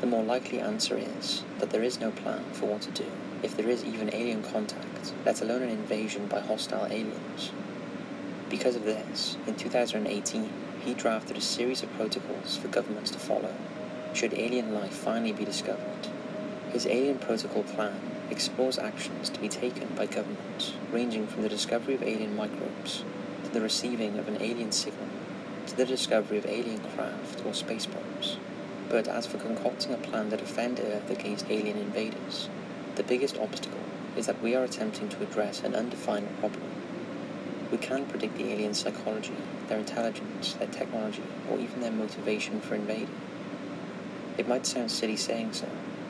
the 0.00 0.06
more 0.06 0.22
likely 0.22 0.60
answer 0.60 0.96
is 0.96 1.42
that 1.58 1.70
there 1.70 1.82
is 1.82 1.98
no 1.98 2.10
plan 2.10 2.44
for 2.52 2.66
what 2.66 2.82
to 2.82 2.90
do 2.90 3.06
if 3.42 3.56
there 3.56 3.68
is 3.68 3.84
even 3.84 4.14
alien 4.14 4.42
contact, 4.42 5.12
let 5.24 5.40
alone 5.40 5.62
an 5.62 5.70
invasion 5.70 6.26
by 6.26 6.40
hostile 6.40 6.86
aliens. 6.86 7.50
Because 8.48 8.76
of 8.76 8.84
this, 8.84 9.36
in 9.46 9.54
2018, 9.54 10.50
he 10.84 10.94
drafted 10.94 11.36
a 11.36 11.40
series 11.40 11.82
of 11.82 11.92
protocols 11.94 12.56
for 12.56 12.68
governments 12.68 13.10
to 13.10 13.18
follow 13.18 13.54
should 14.14 14.34
alien 14.34 14.74
life 14.74 14.94
finally 14.94 15.32
be 15.32 15.44
discovered. 15.44 16.08
His 16.72 16.86
alien 16.86 17.18
protocol 17.18 17.62
plan 17.62 18.00
explores 18.30 18.78
actions 18.78 19.30
to 19.30 19.40
be 19.40 19.48
taken 19.48 19.88
by 19.96 20.06
governments, 20.06 20.74
ranging 20.92 21.26
from 21.26 21.42
the 21.42 21.48
discovery 21.48 21.94
of 21.94 22.02
alien 22.02 22.36
microbes 22.36 23.04
to 23.44 23.50
the 23.50 23.60
receiving 23.60 24.18
of 24.18 24.28
an 24.28 24.40
alien 24.40 24.72
signal 24.72 25.08
to 25.66 25.76
the 25.76 25.84
discovery 25.84 26.38
of 26.38 26.46
alien 26.46 26.80
craft 26.80 27.44
or 27.44 27.52
space 27.52 27.86
probes. 27.86 28.36
But 28.88 29.08
as 29.08 29.26
for 29.26 29.38
concocting 29.38 29.92
a 29.92 29.98
plan 29.98 30.30
to 30.30 30.36
defend 30.36 30.80
Earth 30.80 31.10
against 31.10 31.50
alien 31.50 31.78
invaders, 31.78 32.48
the 32.94 33.02
biggest 33.02 33.36
obstacle 33.38 33.78
is 34.16 34.26
that 34.26 34.42
we 34.42 34.54
are 34.54 34.64
attempting 34.64 35.08
to 35.10 35.22
address 35.22 35.62
an 35.62 35.74
undefined 35.74 36.28
problem 36.40 36.68
we 37.70 37.76
can't 37.76 38.08
predict 38.08 38.38
the 38.38 38.50
aliens' 38.50 38.78
psychology, 38.78 39.34
their 39.68 39.78
intelligence, 39.78 40.54
their 40.54 40.68
technology, 40.68 41.22
or 41.50 41.58
even 41.58 41.80
their 41.80 41.92
motivation 41.92 42.60
for 42.60 42.74
invading. 42.74 43.10
It 44.38 44.48
might 44.48 44.64
sound 44.64 44.90
silly 44.90 45.16
saying 45.16 45.52
so, 45.52 45.68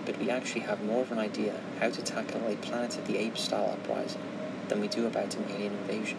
but 0.09 0.18
we 0.18 0.30
actually 0.30 0.62
have 0.62 0.82
more 0.82 1.02
of 1.02 1.12
an 1.12 1.18
idea 1.18 1.60
how 1.80 1.90
to 1.90 2.01
tackle 2.01 2.40
a 2.48 2.56
Planet 2.56 2.97
of 2.97 3.06
the 3.06 3.18
Apes 3.18 3.43
style 3.43 3.76
uprising 3.78 4.22
than 4.68 4.80
we 4.80 4.89
do 4.89 5.06
about 5.06 5.35
an 5.35 5.44
alien 5.51 5.74
invasion. 5.74 6.16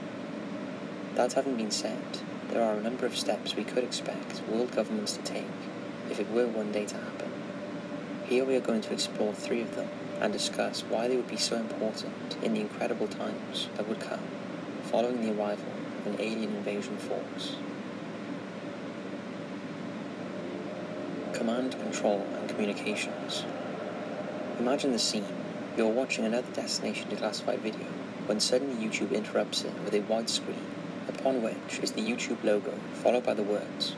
That 1.15 1.33
having 1.33 1.57
been 1.57 1.71
said, 1.71 2.19
there 2.51 2.61
are 2.61 2.75
a 2.75 2.81
number 2.83 3.07
of 3.07 3.17
steps 3.17 3.55
we 3.55 3.63
could 3.63 3.83
expect 3.83 4.43
world 4.47 4.75
governments 4.75 5.13
to 5.13 5.23
take 5.23 5.47
if 6.11 6.19
it 6.19 6.29
were 6.29 6.45
one 6.45 6.71
day 6.71 6.85
to 6.85 6.97
happen. 6.97 7.31
Here 8.27 8.45
we 8.45 8.55
are 8.55 8.59
going 8.59 8.81
to 8.81 8.93
explore 8.93 9.33
three 9.33 9.61
of 9.61 9.75
them 9.75 9.89
and 10.21 10.31
discuss 10.31 10.81
why 10.81 11.07
they 11.07 11.15
would 11.15 11.27
be 11.27 11.37
so 11.37 11.55
important 11.55 12.37
in 12.43 12.53
the 12.53 12.61
incredible 12.61 13.07
times 13.07 13.69
that 13.75 13.87
would 13.87 13.99
come 13.99 14.21
following 14.83 15.23
the 15.23 15.31
arrival 15.31 15.65
of 15.97 16.05
an 16.05 16.21
alien 16.21 16.55
invasion 16.55 16.97
force. 16.97 17.55
Command, 21.33 21.71
control, 21.71 22.27
and 22.39 22.49
communications. 22.49 23.45
Imagine 24.59 24.91
the 24.91 24.99
scene. 24.99 25.23
You 25.77 25.85
are 25.85 25.91
watching 25.91 26.25
another 26.25 26.51
Destination 26.51 27.09
Declassified 27.09 27.59
video 27.59 27.85
when 28.25 28.41
suddenly 28.41 28.85
YouTube 28.85 29.13
interrupts 29.13 29.63
it 29.63 29.71
with 29.85 29.93
a 29.93 30.01
white 30.01 30.29
screen, 30.29 30.65
upon 31.07 31.41
which 31.41 31.79
is 31.81 31.93
the 31.93 32.01
YouTube 32.01 32.43
logo 32.43 32.73
followed 33.01 33.25
by 33.25 33.33
the 33.33 33.41
words, 33.41 33.95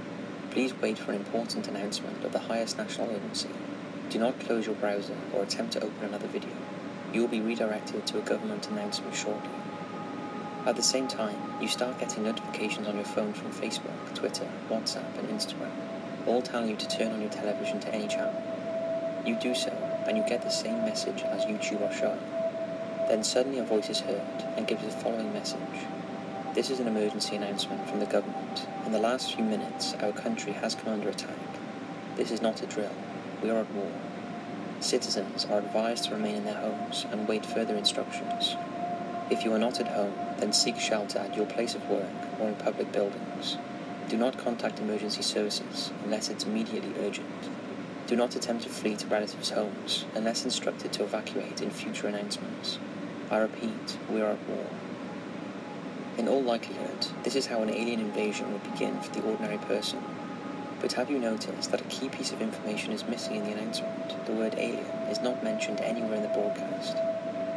Please 0.51 0.71
wait 0.75 0.99
for 0.99 1.13
an 1.13 1.17
important 1.17 1.67
announcement 1.67 2.23
of 2.23 2.31
the 2.31 2.45
highest 2.45 2.77
national 2.77 3.09
agency. 3.09 3.49
Do 4.11 4.19
not 4.19 4.39
close 4.39 4.67
your 4.67 4.75
browser 4.75 5.15
or 5.33 5.41
attempt 5.41 5.73
to 5.73 5.83
open 5.83 6.05
another 6.05 6.27
video. 6.27 6.51
You 7.11 7.21
will 7.21 7.27
be 7.27 7.41
redirected 7.41 8.05
to 8.05 8.19
a 8.19 8.21
government 8.21 8.69
announcement 8.69 9.15
shortly. 9.15 9.49
At 10.67 10.75
the 10.75 10.83
same 10.83 11.07
time, 11.07 11.41
you 11.59 11.67
start 11.69 11.99
getting 11.99 12.23
notifications 12.23 12.87
on 12.87 12.97
your 12.97 13.05
phone 13.05 13.33
from 13.33 13.51
Facebook, 13.51 14.13
Twitter, 14.13 14.47
WhatsApp, 14.69 15.17
and 15.17 15.27
Instagram, 15.29 15.71
all 16.27 16.43
telling 16.43 16.69
you 16.69 16.75
to 16.75 16.87
turn 16.87 17.13
on 17.13 17.21
your 17.21 17.31
television 17.31 17.79
to 17.79 17.91
any 17.91 18.07
channel. 18.07 18.43
You 19.25 19.35
do 19.39 19.55
so, 19.55 19.90
and 20.11 20.17
you 20.17 20.27
get 20.27 20.41
the 20.41 20.49
same 20.49 20.83
message 20.83 21.21
as 21.21 21.45
YouTube 21.45 21.81
are 21.81 21.93
showing. 21.93 22.19
Then 23.07 23.23
suddenly 23.23 23.59
a 23.59 23.63
voice 23.63 23.89
is 23.89 24.01
heard 24.01 24.43
and 24.57 24.67
gives 24.67 24.83
the 24.83 24.91
following 24.91 25.31
message. 25.31 25.87
This 26.53 26.69
is 26.69 26.81
an 26.81 26.87
emergency 26.89 27.37
announcement 27.37 27.89
from 27.89 28.01
the 28.01 28.05
government. 28.05 28.67
In 28.85 28.91
the 28.91 28.99
last 28.99 29.33
few 29.33 29.45
minutes, 29.45 29.93
our 30.01 30.11
country 30.11 30.51
has 30.51 30.75
come 30.75 30.91
under 30.91 31.07
attack. 31.07 31.39
This 32.17 32.29
is 32.29 32.41
not 32.41 32.61
a 32.61 32.65
drill. 32.65 32.91
We 33.41 33.51
are 33.51 33.59
at 33.59 33.71
war. 33.71 33.89
Citizens 34.81 35.45
are 35.45 35.59
advised 35.59 36.03
to 36.03 36.15
remain 36.15 36.35
in 36.35 36.43
their 36.43 36.59
homes 36.59 37.05
and 37.09 37.25
wait 37.25 37.45
further 37.45 37.77
instructions. 37.77 38.57
If 39.29 39.45
you 39.45 39.53
are 39.53 39.59
not 39.59 39.79
at 39.79 39.87
home, 39.87 40.13
then 40.39 40.51
seek 40.51 40.77
shelter 40.77 41.19
at 41.19 41.37
your 41.37 41.45
place 41.45 41.73
of 41.73 41.89
work 41.89 42.11
or 42.37 42.49
in 42.49 42.55
public 42.55 42.91
buildings. 42.91 43.55
Do 44.09 44.17
not 44.17 44.37
contact 44.37 44.79
emergency 44.79 45.21
services 45.21 45.93
unless 46.03 46.27
it's 46.27 46.43
immediately 46.43 46.91
urgent. 46.99 47.49
Do 48.11 48.17
not 48.17 48.35
attempt 48.35 48.63
to 48.63 48.69
flee 48.69 48.97
to 48.97 49.07
relatives' 49.07 49.51
homes 49.51 50.03
unless 50.15 50.43
instructed 50.43 50.91
to 50.91 51.03
evacuate 51.05 51.61
in 51.61 51.69
future 51.69 52.07
announcements. 52.07 52.77
I 53.29 53.37
repeat, 53.37 53.97
we 54.09 54.19
are 54.19 54.31
at 54.31 54.49
war. 54.49 54.65
In 56.17 56.27
all 56.27 56.43
likelihood, 56.43 57.07
this 57.23 57.37
is 57.37 57.45
how 57.45 57.61
an 57.61 57.69
alien 57.69 58.01
invasion 58.01 58.51
would 58.51 58.69
begin 58.69 58.99
for 58.99 59.13
the 59.13 59.23
ordinary 59.23 59.59
person. 59.59 60.03
But 60.81 60.91
have 60.91 61.09
you 61.09 61.19
noticed 61.19 61.71
that 61.71 61.79
a 61.79 61.85
key 61.85 62.09
piece 62.09 62.33
of 62.33 62.41
information 62.41 62.91
is 62.91 63.05
missing 63.05 63.37
in 63.37 63.45
the 63.45 63.53
announcement? 63.53 64.25
The 64.25 64.33
word 64.33 64.55
alien 64.57 65.07
is 65.09 65.21
not 65.21 65.41
mentioned 65.41 65.79
anywhere 65.79 66.15
in 66.15 66.23
the 66.23 66.27
broadcast, 66.27 66.97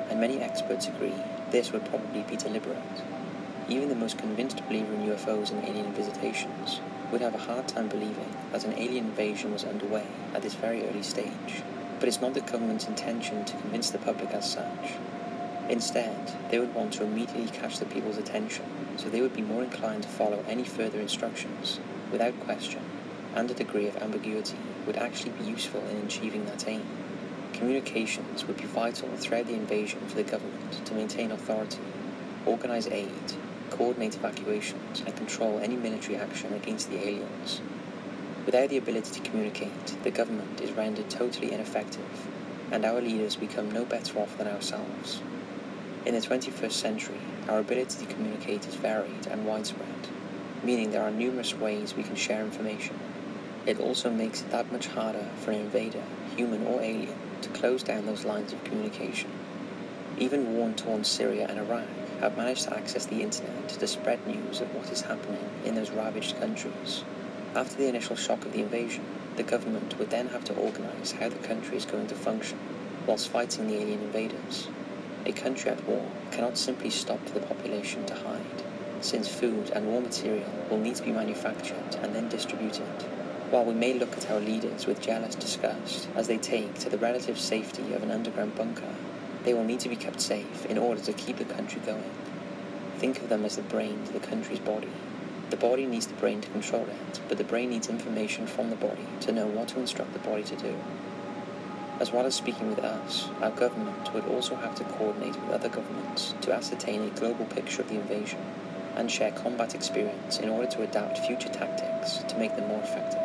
and 0.08 0.20
many 0.20 0.38
experts 0.38 0.86
agree 0.86 1.20
this 1.50 1.72
would 1.72 1.84
probably 1.86 2.22
be 2.22 2.36
deliberate. 2.36 3.02
Even 3.68 3.88
the 3.88 3.96
most 3.96 4.18
convinced 4.18 4.64
believer 4.68 4.94
in 4.94 5.08
UFOs 5.08 5.50
and 5.50 5.64
alien 5.64 5.92
visitations 5.94 6.78
would 7.10 7.20
have 7.20 7.34
a 7.34 7.38
hard 7.38 7.68
time 7.68 7.88
believing 7.88 8.34
that 8.52 8.64
an 8.64 8.72
alien 8.74 9.06
invasion 9.06 9.52
was 9.52 9.64
underway 9.64 10.06
at 10.34 10.42
this 10.42 10.54
very 10.54 10.86
early 10.88 11.02
stage. 11.02 11.62
But 11.98 12.08
it's 12.08 12.20
not 12.20 12.34
the 12.34 12.40
government's 12.40 12.88
intention 12.88 13.44
to 13.44 13.56
convince 13.56 13.90
the 13.90 13.98
public 13.98 14.30
as 14.30 14.50
such. 14.50 14.94
Instead, 15.68 16.32
they 16.50 16.58
would 16.58 16.74
want 16.74 16.92
to 16.94 17.04
immediately 17.04 17.46
catch 17.46 17.78
the 17.78 17.86
people's 17.86 18.18
attention, 18.18 18.66
so 18.96 19.08
they 19.08 19.22
would 19.22 19.34
be 19.34 19.42
more 19.42 19.62
inclined 19.62 20.02
to 20.02 20.08
follow 20.08 20.44
any 20.46 20.64
further 20.64 21.00
instructions 21.00 21.80
without 22.12 22.38
question, 22.40 22.82
and 23.34 23.50
a 23.50 23.54
degree 23.54 23.86
of 23.88 23.96
ambiguity 23.96 24.58
would 24.86 24.96
actually 24.96 25.32
be 25.32 25.44
useful 25.44 25.82
in 25.88 25.96
achieving 25.98 26.44
that 26.46 26.68
aim. 26.68 26.86
communications 27.54 28.46
would 28.46 28.56
be 28.56 28.64
vital 28.64 29.08
throughout 29.16 29.46
the 29.46 29.54
invasion 29.54 30.00
for 30.06 30.16
the 30.16 30.22
government 30.22 30.84
to 30.84 30.94
maintain 30.94 31.30
authority, 31.30 31.78
organize 32.44 32.86
aid, 32.88 33.32
coordinate 33.74 34.14
evacuations, 34.14 35.02
and 35.04 35.16
control 35.16 35.58
any 35.58 35.76
military 35.76 36.16
action 36.16 36.52
against 36.52 36.88
the 36.90 36.98
aliens. 36.98 37.60
Without 38.46 38.68
the 38.68 38.76
ability 38.76 39.10
to 39.10 39.28
communicate, 39.28 39.96
the 40.04 40.12
government 40.12 40.60
is 40.60 40.70
rendered 40.70 41.10
totally 41.10 41.50
ineffective, 41.52 42.28
and 42.70 42.84
our 42.84 43.00
leaders 43.00 43.34
become 43.34 43.72
no 43.72 43.84
better 43.84 44.18
off 44.20 44.38
than 44.38 44.46
ourselves. 44.46 45.20
In 46.06 46.14
the 46.14 46.20
21st 46.20 46.72
century, 46.72 47.20
our 47.48 47.58
ability 47.58 48.06
to 48.06 48.12
communicate 48.12 48.68
is 48.68 48.76
varied 48.76 49.26
and 49.26 49.44
widespread, 49.44 50.08
meaning 50.62 50.92
there 50.92 51.02
are 51.02 51.10
numerous 51.10 51.54
ways 51.54 51.96
we 51.96 52.04
can 52.04 52.14
share 52.14 52.42
information. 52.42 52.96
It 53.66 53.80
also 53.80 54.08
makes 54.08 54.42
it 54.42 54.50
that 54.50 54.70
much 54.70 54.86
harder 54.86 55.26
for 55.40 55.50
an 55.50 55.60
invader, 55.62 56.04
human 56.36 56.64
or 56.66 56.80
alien, 56.80 57.16
to 57.42 57.48
close 57.48 57.82
down 57.82 58.06
those 58.06 58.24
lines 58.24 58.52
of 58.52 58.62
communication. 58.62 59.30
Even 60.16 60.54
war-torn 60.54 61.02
Syria 61.02 61.46
and 61.48 61.58
Iraq 61.58 61.88
have 62.24 62.38
managed 62.38 62.62
to 62.62 62.74
access 62.74 63.04
the 63.04 63.20
internet 63.20 63.68
to 63.68 63.86
spread 63.86 64.26
news 64.26 64.62
of 64.62 64.74
what 64.74 64.90
is 64.90 65.02
happening 65.02 65.44
in 65.66 65.74
those 65.74 65.90
ravaged 65.90 66.40
countries. 66.40 67.04
After 67.54 67.76
the 67.76 67.88
initial 67.88 68.16
shock 68.16 68.46
of 68.46 68.52
the 68.54 68.62
invasion, 68.62 69.04
the 69.36 69.42
government 69.42 69.98
would 69.98 70.08
then 70.08 70.28
have 70.28 70.42
to 70.44 70.54
organise 70.54 71.12
how 71.12 71.28
the 71.28 71.46
country 71.46 71.76
is 71.76 71.84
going 71.84 72.06
to 72.06 72.14
function 72.14 72.58
whilst 73.06 73.28
fighting 73.28 73.66
the 73.66 73.76
alien 73.76 74.00
invaders. 74.00 74.68
A 75.26 75.32
country 75.32 75.70
at 75.70 75.84
war 75.86 76.06
cannot 76.30 76.56
simply 76.56 76.88
stop 76.88 77.22
the 77.26 77.40
population 77.40 78.06
to 78.06 78.14
hide, 78.14 78.62
since 79.02 79.28
food 79.28 79.70
and 79.74 79.86
raw 79.92 80.00
material 80.00 80.50
will 80.70 80.78
need 80.78 80.94
to 80.94 81.02
be 81.02 81.12
manufactured 81.12 81.96
and 82.00 82.14
then 82.14 82.30
distributed. 82.30 83.02
While 83.50 83.66
we 83.66 83.74
may 83.74 83.92
look 83.92 84.16
at 84.16 84.30
our 84.30 84.40
leaders 84.40 84.86
with 84.86 85.02
jealous 85.02 85.34
disgust 85.34 86.08
as 86.16 86.26
they 86.26 86.38
take 86.38 86.78
to 86.78 86.88
the 86.88 86.96
relative 86.96 87.38
safety 87.38 87.92
of 87.92 88.02
an 88.02 88.10
underground 88.10 88.54
bunker, 88.54 88.94
they 89.44 89.54
will 89.54 89.64
need 89.64 89.80
to 89.80 89.88
be 89.88 89.96
kept 89.96 90.20
safe 90.20 90.66
in 90.66 90.78
order 90.78 91.00
to 91.02 91.12
keep 91.12 91.36
the 91.36 91.44
country 91.44 91.80
going. 91.84 92.10
Think 92.98 93.18
of 93.18 93.28
them 93.28 93.44
as 93.44 93.56
the 93.56 93.62
brain 93.62 94.04
to 94.06 94.12
the 94.12 94.26
country's 94.26 94.58
body. 94.58 94.88
The 95.50 95.56
body 95.56 95.86
needs 95.86 96.06
the 96.06 96.14
brain 96.14 96.40
to 96.40 96.48
control 96.48 96.86
it, 96.86 97.20
but 97.28 97.38
the 97.38 97.44
brain 97.44 97.70
needs 97.70 97.88
information 97.88 98.46
from 98.46 98.70
the 98.70 98.76
body 98.76 99.06
to 99.20 99.32
know 99.32 99.46
what 99.46 99.68
to 99.68 99.80
instruct 99.80 100.12
the 100.14 100.18
body 100.18 100.42
to 100.44 100.56
do. 100.56 100.74
As 102.00 102.10
well 102.10 102.26
as 102.26 102.34
speaking 102.34 102.70
with 102.70 102.80
us, 102.80 103.28
our 103.40 103.50
government 103.50 104.12
would 104.12 104.24
also 104.24 104.56
have 104.56 104.74
to 104.76 104.84
coordinate 104.84 105.40
with 105.40 105.50
other 105.50 105.68
governments 105.68 106.34
to 106.40 106.52
ascertain 106.52 107.02
a 107.02 107.10
global 107.20 107.44
picture 107.44 107.82
of 107.82 107.88
the 107.88 107.94
invasion 107.94 108.40
and 108.96 109.10
share 109.10 109.30
combat 109.32 109.74
experience 109.74 110.38
in 110.38 110.48
order 110.48 110.66
to 110.66 110.82
adapt 110.82 111.18
future 111.18 111.48
tactics 111.48 112.18
to 112.28 112.38
make 112.38 112.56
them 112.56 112.68
more 112.68 112.82
effective. 112.82 113.20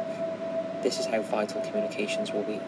This 0.83 0.99
is 0.99 1.05
how 1.05 1.21
vital 1.21 1.61
communications 1.61 2.31
will 2.31 2.43
be. 2.43 2.59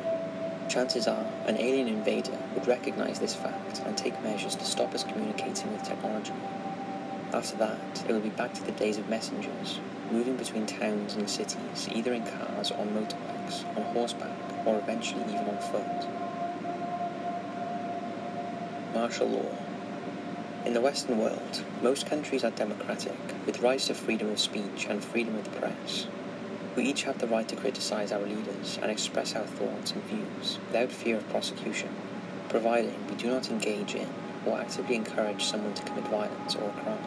Chances 0.72 1.06
are 1.06 1.26
an 1.48 1.58
alien 1.58 1.90
invader 1.90 2.38
would 2.54 2.66
recognize 2.66 3.20
this 3.20 3.36
fact 3.36 3.82
and 3.86 3.98
take 3.98 4.24
measures 4.24 4.56
to 4.56 4.64
stop 4.64 4.94
us 4.94 5.04
communicating 5.04 5.70
with 5.74 5.84
technology. 5.84 6.32
After 7.34 7.58
that, 7.58 8.06
it 8.08 8.14
will 8.14 8.22
be 8.22 8.30
back 8.30 8.54
to 8.54 8.64
the 8.64 8.72
days 8.72 8.98
of 8.98 9.10
messengers, 9.10 9.82
moving 10.10 10.38
between 10.38 10.66
towns 10.66 11.16
and 11.16 11.30
cities, 11.30 11.90
either 11.92 12.14
in 12.14 12.26
cars 12.26 12.72
or 12.72 12.86
motorbikes, 12.86 13.66
on 13.76 13.84
horseback, 13.94 14.38
or 14.66 14.78
eventually 14.78 15.24
even 15.24 15.50
on 15.50 15.58
foot. 15.58 16.08
Martial 18.94 19.28
law. 19.28 19.52
In 20.66 20.74
the 20.74 20.80
Western 20.80 21.18
world, 21.18 21.66
most 21.82 22.06
countries 22.06 22.46
are 22.46 22.52
democratic, 22.52 23.18
with 23.46 23.60
rights 23.60 23.88
to 23.88 23.94
freedom 23.94 24.30
of 24.30 24.40
speech 24.40 24.88
and 24.90 25.04
freedom 25.04 25.36
of 25.36 25.44
the 25.44 25.60
press. 25.60 26.08
We 26.74 26.86
each 26.86 27.04
have 27.04 27.20
the 27.20 27.28
right 27.28 27.48
to 27.50 27.56
criticize 27.58 28.14
our 28.14 28.22
leaders 28.22 28.80
and 28.82 28.90
express 28.90 29.36
our 29.36 29.44
thoughts 29.44 29.92
and 29.92 30.02
views 30.04 30.58
without 30.68 30.90
fear 30.90 31.18
of 31.18 31.30
prosecution, 31.30 31.90
providing 32.48 32.96
we 33.10 33.16
do 33.16 33.30
not 33.30 33.50
engage 33.52 33.94
in 33.94 34.08
or 34.46 34.58
actively 34.58 34.96
encourage 34.96 35.44
someone 35.44 35.74
to 35.74 35.84
commit 35.84 36.08
violence 36.08 36.56
or 36.56 36.70
a 36.70 36.82
crime. 36.82 37.04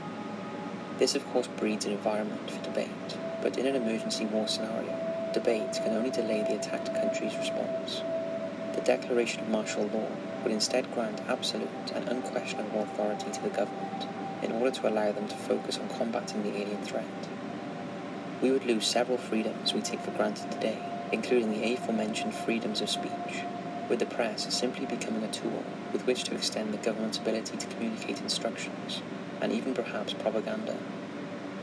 This, 0.98 1.14
of 1.14 1.26
course, 1.32 1.46
breeds 1.46 1.86
an 1.86 1.92
environment 1.92 2.50
for 2.50 2.62
debate, 2.62 3.16
but 3.40 3.56
in 3.56 3.64
an 3.64 3.74
emergency 3.74 4.26
war 4.26 4.46
scenario, 4.46 4.94
debate 5.32 5.72
can 5.72 5.96
only 5.96 6.10
delay 6.10 6.42
the 6.42 6.56
attacked 6.56 6.94
country's 6.94 7.36
response. 7.36 8.02
The 8.74 8.82
declaration 8.82 9.40
of 9.40 9.48
martial 9.48 9.86
law 9.86 10.08
would 10.42 10.52
instead 10.52 10.92
grant 10.92 11.22
absolute 11.26 11.90
and 11.94 12.06
unquestionable 12.06 12.82
authority 12.82 13.30
to 13.30 13.42
the 13.42 13.48
government 13.48 14.06
in 14.42 14.52
order 14.52 14.70
to 14.72 14.88
allow 14.88 15.10
them 15.10 15.26
to 15.26 15.36
focus 15.36 15.78
on 15.78 15.88
combating 15.88 16.42
the 16.42 16.54
alien 16.54 16.82
threat. 16.82 17.04
We 18.44 18.50
would 18.50 18.66
lose 18.66 18.86
several 18.86 19.16
freedoms 19.16 19.72
we 19.72 19.80
take 19.80 20.00
for 20.00 20.10
granted 20.10 20.52
today, 20.52 20.76
including 21.10 21.50
the 21.50 21.72
aforementioned 21.72 22.34
freedoms 22.34 22.82
of 22.82 22.90
speech, 22.90 23.42
with 23.88 24.00
the 24.00 24.04
press 24.04 24.54
simply 24.54 24.84
becoming 24.84 25.24
a 25.24 25.32
tool 25.32 25.64
with 25.94 26.06
which 26.06 26.24
to 26.24 26.34
extend 26.34 26.74
the 26.74 26.76
government's 26.76 27.16
ability 27.16 27.56
to 27.56 27.66
communicate 27.68 28.20
instructions, 28.20 29.00
and 29.40 29.50
even 29.50 29.72
perhaps 29.72 30.12
propaganda. 30.12 30.76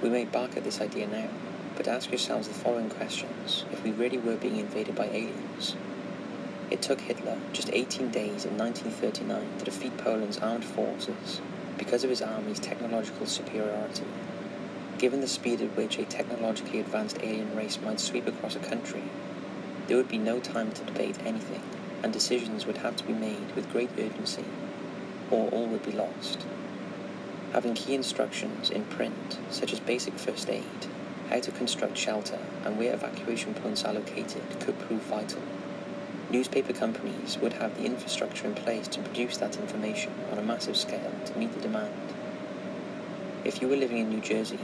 We 0.02 0.10
may 0.10 0.26
bark 0.26 0.58
at 0.58 0.64
this 0.64 0.82
idea 0.82 1.06
now, 1.06 1.30
but 1.76 1.88
ask 1.88 2.10
yourselves 2.10 2.48
the 2.48 2.56
following 2.56 2.90
questions 2.90 3.64
if 3.72 3.84
we 3.84 3.92
really 3.92 4.18
were 4.18 4.38
being 4.38 4.58
invaded 4.58 4.96
by 4.96 5.06
aliens. 5.06 5.76
It 6.72 6.82
took 6.82 7.02
Hitler 7.02 7.38
just 7.54 7.70
18 7.72 8.10
days 8.10 8.44
in 8.44 8.58
1939 8.58 9.60
to 9.60 9.66
defeat 9.66 9.98
Poland's 10.00 10.40
armed 10.40 10.66
forces 10.66 11.42
because 11.78 12.04
of 12.04 12.10
his 12.10 12.24
army's 12.24 12.60
technological 12.60 13.28
superiority. 13.28 14.06
Given 15.02 15.22
the 15.22 15.28
speed 15.28 15.62
at 15.62 15.76
which 15.76 15.98
a 15.98 16.06
technologically 16.06 16.80
advanced 16.80 17.18
alien 17.24 17.56
race 17.56 17.80
might 17.82 18.00
sweep 18.00 18.28
across 18.28 18.56
a 18.56 18.60
country, 18.60 19.02
there 19.88 19.98
would 19.98 20.08
be 20.08 20.20
no 20.20 20.40
time 20.40 20.72
to 20.74 20.84
debate 20.84 21.18
anything, 21.26 21.64
and 22.04 22.14
decisions 22.14 22.68
would 22.68 22.78
have 22.78 22.98
to 22.98 23.04
be 23.06 23.14
made 23.14 23.56
with 23.56 23.72
great 23.72 23.90
urgency, 23.98 24.46
or 25.32 25.50
all 25.50 25.66
would 25.66 25.82
be 25.82 25.92
lost. 25.92 26.46
Having 27.52 27.74
key 27.74 27.96
instructions 27.96 28.70
in 28.70 28.86
print, 28.86 29.40
such 29.50 29.74
as 29.74 29.80
basic 29.80 30.20
first 30.20 30.48
aid, 30.52 30.86
how 31.32 31.40
to 31.40 31.50
construct 31.50 31.98
shelter, 31.98 32.38
and 32.64 32.78
where 32.78 32.94
evacuation 32.94 33.56
points 33.56 33.84
are 33.84 33.94
located, 33.94 34.44
could 34.60 34.78
prove 34.78 35.02
vital. 35.02 35.42
Newspaper 36.30 36.74
companies 36.74 37.40
would 37.40 37.54
have 37.54 37.76
the 37.76 37.86
infrastructure 37.86 38.46
in 38.46 38.54
place 38.54 38.88
to 38.90 39.02
produce 39.02 39.38
that 39.38 39.58
information 39.58 40.14
on 40.32 40.38
a 40.38 40.44
massive 40.44 40.78
scale 40.78 41.12
to 41.26 41.40
meet 41.40 41.52
the 41.54 41.60
demand. 41.60 42.14
If 43.44 43.64
you 43.64 43.68
were 43.68 43.76
living 43.76 43.98
in 43.98 44.08
New 44.08 44.22
Jersey, 44.22 44.60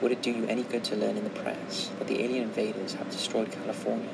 would 0.00 0.12
it 0.12 0.22
do 0.22 0.30
you 0.30 0.46
any 0.46 0.62
good 0.62 0.84
to 0.84 0.96
learn 0.96 1.16
in 1.16 1.24
the 1.24 1.30
press 1.30 1.90
that 1.98 2.06
the 2.06 2.22
alien 2.22 2.42
invaders 2.42 2.94
have 2.94 3.10
destroyed 3.10 3.50
California? 3.50 4.10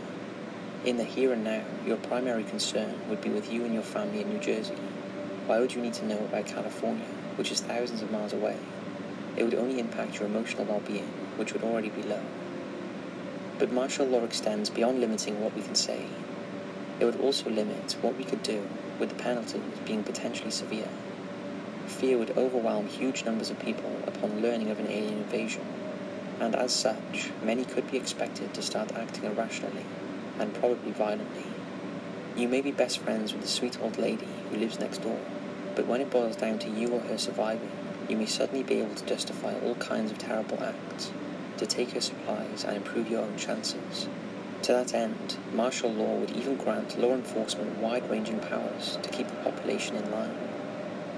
In 0.85 0.97
the 0.97 1.05
here 1.05 1.33
and 1.33 1.45
now, 1.45 1.63
your 1.87 1.97
primary 1.97 2.45
concern 2.45 3.01
would 3.09 3.21
be 3.21 3.31
with 3.31 3.53
you 3.53 3.65
and 3.65 3.75
your 3.75 3.83
family 3.83 4.21
in 4.21 4.29
New 4.29 4.39
Jersey. 4.39 4.77
Why 5.47 5.59
would 5.59 5.75
you 5.75 5.83
need 5.83 5.95
to 5.95 6.07
know 6.07 6.19
about 6.19 6.47
California, 6.47 7.07
which 7.37 7.51
is 7.51 7.61
thousands 7.61 8.03
of 8.03 8.11
miles 8.11 8.33
away? 8.33 8.57
It 9.37 9.45
would 9.45 9.55
only 9.55 9.81
impact 9.81 10.19
your 10.19 10.29
emotional 10.29 10.65
well-being, 10.65 11.09
which 11.37 11.53
would 11.53 11.65
already 11.65 11.89
be 11.89 12.03
low. 12.03 12.23
But 13.59 13.73
martial 13.73 14.07
law 14.07 14.25
extends 14.25 14.71
beyond 14.71 15.01
limiting 15.01 15.41
what 15.41 15.55
we 15.55 15.63
can 15.63 15.75
say. 15.75 16.07
It 17.01 17.05
would 17.05 17.21
also 17.21 17.51
limit 17.51 17.97
what 18.01 18.17
we 18.17 18.25
could 18.25 18.43
do, 18.43 18.69
with 18.99 19.09
the 19.09 19.15
penalties 19.17 19.63
being 19.85 20.05
potentially 20.05 20.51
severe. 20.51 20.89
Fear 22.03 22.19
would 22.19 22.37
overwhelm 22.37 22.89
huge 22.89 23.25
numbers 23.25 23.49
of 23.49 23.61
people 23.61 23.93
upon 24.09 24.43
learning 24.43 24.71
of 24.71 24.81
an 24.81 24.89
alien 24.89 25.19
invasion, 25.19 25.65
and 26.41 26.57
as 26.57 26.73
such, 26.73 27.31
many 27.45 27.65
could 27.65 27.89
be 27.93 27.97
expected 27.97 28.53
to 28.53 28.61
start 28.61 28.91
acting 28.97 29.23
irrationally, 29.23 29.85
and 30.41 30.53
probably 30.53 30.91
violently. 30.91 31.45
You 32.37 32.49
may 32.49 32.61
be 32.61 32.73
best 32.73 32.99
friends 32.99 33.33
with 33.33 33.43
the 33.43 33.49
sweet 33.49 33.81
old 33.81 33.99
lady 33.99 34.27
who 34.51 34.57
lives 34.57 34.81
next 34.81 35.03
door, 35.03 35.21
but 35.77 35.87
when 35.87 36.01
it 36.01 36.11
boils 36.11 36.35
down 36.35 36.59
to 36.59 36.71
you 36.71 36.89
or 36.89 36.99
her 37.03 37.17
surviving, 37.17 37.71
you 38.09 38.17
may 38.17 38.27
suddenly 38.27 38.65
be 38.65 38.81
able 38.81 38.97
to 38.97 39.07
justify 39.07 39.55
all 39.61 39.77
kinds 39.77 40.11
of 40.11 40.19
terrible 40.19 40.61
acts, 40.61 41.13
to 41.57 41.67
take 41.67 41.93
her 41.93 42.01
supplies 42.01 42.65
and 42.65 42.79
improve 42.79 43.09
your 43.09 43.23
own 43.23 43.37
chances. 43.37 44.09
To 44.63 44.73
that 44.73 44.93
end, 44.93 45.37
martial 45.55 45.93
law 45.93 46.17
would 46.17 46.33
even 46.33 46.57
grant 46.57 46.99
law 46.99 47.15
enforcement 47.15 47.79
wide-ranging 47.79 48.41
powers 48.41 48.99
to 49.05 49.09
keep 49.09 49.29
the 49.29 49.37
population 49.37 49.95
in 49.95 50.11
line. 50.11 50.37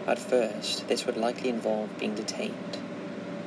At 0.06 0.18
first, 0.18 0.86
this 0.86 1.06
would 1.06 1.16
likely 1.16 1.48
involve 1.48 1.98
being 1.98 2.14
detained, 2.14 2.76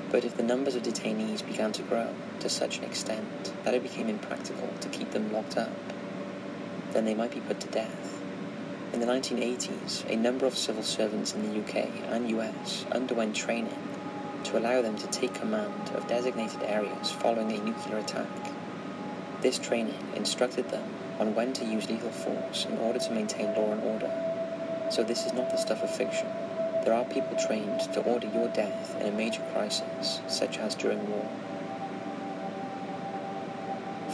but 0.10 0.26
if 0.26 0.36
the 0.36 0.42
numbers 0.42 0.74
of 0.74 0.82
detainees 0.82 1.46
began 1.46 1.72
to 1.74 1.84
grow 1.84 2.16
to 2.40 2.50
such 2.50 2.80
an 2.80 2.84
extent 2.84 3.54
that 3.64 3.76
it 3.76 3.84
became 3.84 4.10
impractical 4.10 4.70
to 4.82 4.90
keep 4.90 5.12
them 5.12 5.32
locked 5.32 5.56
up, 5.56 5.78
then 6.94 7.06
they 7.06 7.14
might 7.14 7.30
be 7.30 7.42
put 7.42 7.60
to 7.60 7.68
death. 7.68 8.20
In 8.92 9.00
the 9.00 9.06
1980s, 9.06 10.10
a 10.10 10.16
number 10.16 10.48
of 10.48 10.58
civil 10.58 10.82
servants 10.82 11.36
in 11.36 11.44
the 11.44 11.60
UK 11.60 11.92
and 12.10 12.32
US 12.32 12.88
underwent 12.92 13.36
training 13.36 13.78
to 14.46 14.58
allow 14.58 14.82
them 14.82 14.98
to 14.98 15.08
take 15.08 15.36
command 15.36 15.92
of 15.94 16.08
designated 16.08 16.64
areas 16.64 17.12
following 17.12 17.52
a 17.52 17.64
nuclear 17.64 18.00
attack. 18.00 18.28
This 19.42 19.60
training 19.60 20.00
instructed 20.16 20.70
them 20.70 20.90
on 21.20 21.36
when 21.36 21.54
to 21.54 21.66
use 21.66 21.88
lethal 21.88 22.10
force 22.10 22.66
in 22.66 22.80
order 22.80 22.98
to 22.98 23.12
maintain 23.12 23.54
law 23.54 23.72
and 23.72 23.84
order. 23.84 24.12
So 24.90 25.04
this 25.04 25.26
is 25.28 25.34
not 25.34 25.52
the 25.52 25.58
stuff 25.58 25.84
of 25.84 25.96
fiction. 25.96 26.28
There 26.88 26.96
are 26.96 27.04
people 27.04 27.36
trained 27.36 27.82
to 27.92 28.02
order 28.04 28.28
your 28.28 28.48
death 28.48 28.96
in 29.02 29.08
a 29.08 29.12
major 29.12 29.42
crisis, 29.52 30.22
such 30.30 30.58
as 30.58 30.74
during 30.74 31.12
war. 31.12 31.30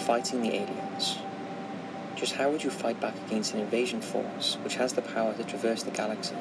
Fighting 0.07 0.41
the 0.41 0.55
aliens. 0.55 1.19
Just 2.15 2.33
how 2.33 2.49
would 2.49 2.63
you 2.63 2.71
fight 2.71 2.99
back 2.99 3.13
against 3.27 3.53
an 3.53 3.59
invasion 3.59 4.01
force 4.01 4.57
which 4.63 4.77
has 4.77 4.93
the 4.93 5.03
power 5.03 5.35
to 5.35 5.43
traverse 5.43 5.83
the 5.83 5.91
galaxy? 5.91 6.33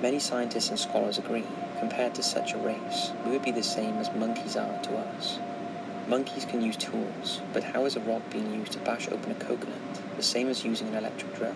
Many 0.00 0.18
scientists 0.18 0.70
and 0.70 0.80
scholars 0.80 1.18
agree, 1.18 1.46
compared 1.78 2.16
to 2.16 2.24
such 2.24 2.54
a 2.54 2.58
race, 2.58 3.12
we 3.24 3.30
would 3.30 3.44
be 3.44 3.52
the 3.52 3.62
same 3.62 3.98
as 3.98 4.12
monkeys 4.16 4.56
are 4.56 4.82
to 4.82 4.96
us. 4.96 5.38
Monkeys 6.08 6.44
can 6.44 6.60
use 6.60 6.76
tools, 6.76 7.40
but 7.52 7.62
how 7.62 7.84
is 7.84 7.94
a 7.94 8.00
rock 8.00 8.22
being 8.30 8.52
used 8.52 8.72
to 8.72 8.80
bash 8.80 9.06
open 9.06 9.30
a 9.30 9.36
coconut, 9.36 10.00
the 10.16 10.24
same 10.24 10.48
as 10.48 10.64
using 10.64 10.88
an 10.88 10.96
electric 10.96 11.36
drill? 11.36 11.54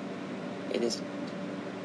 It 0.72 0.84
isn't. 0.84 1.04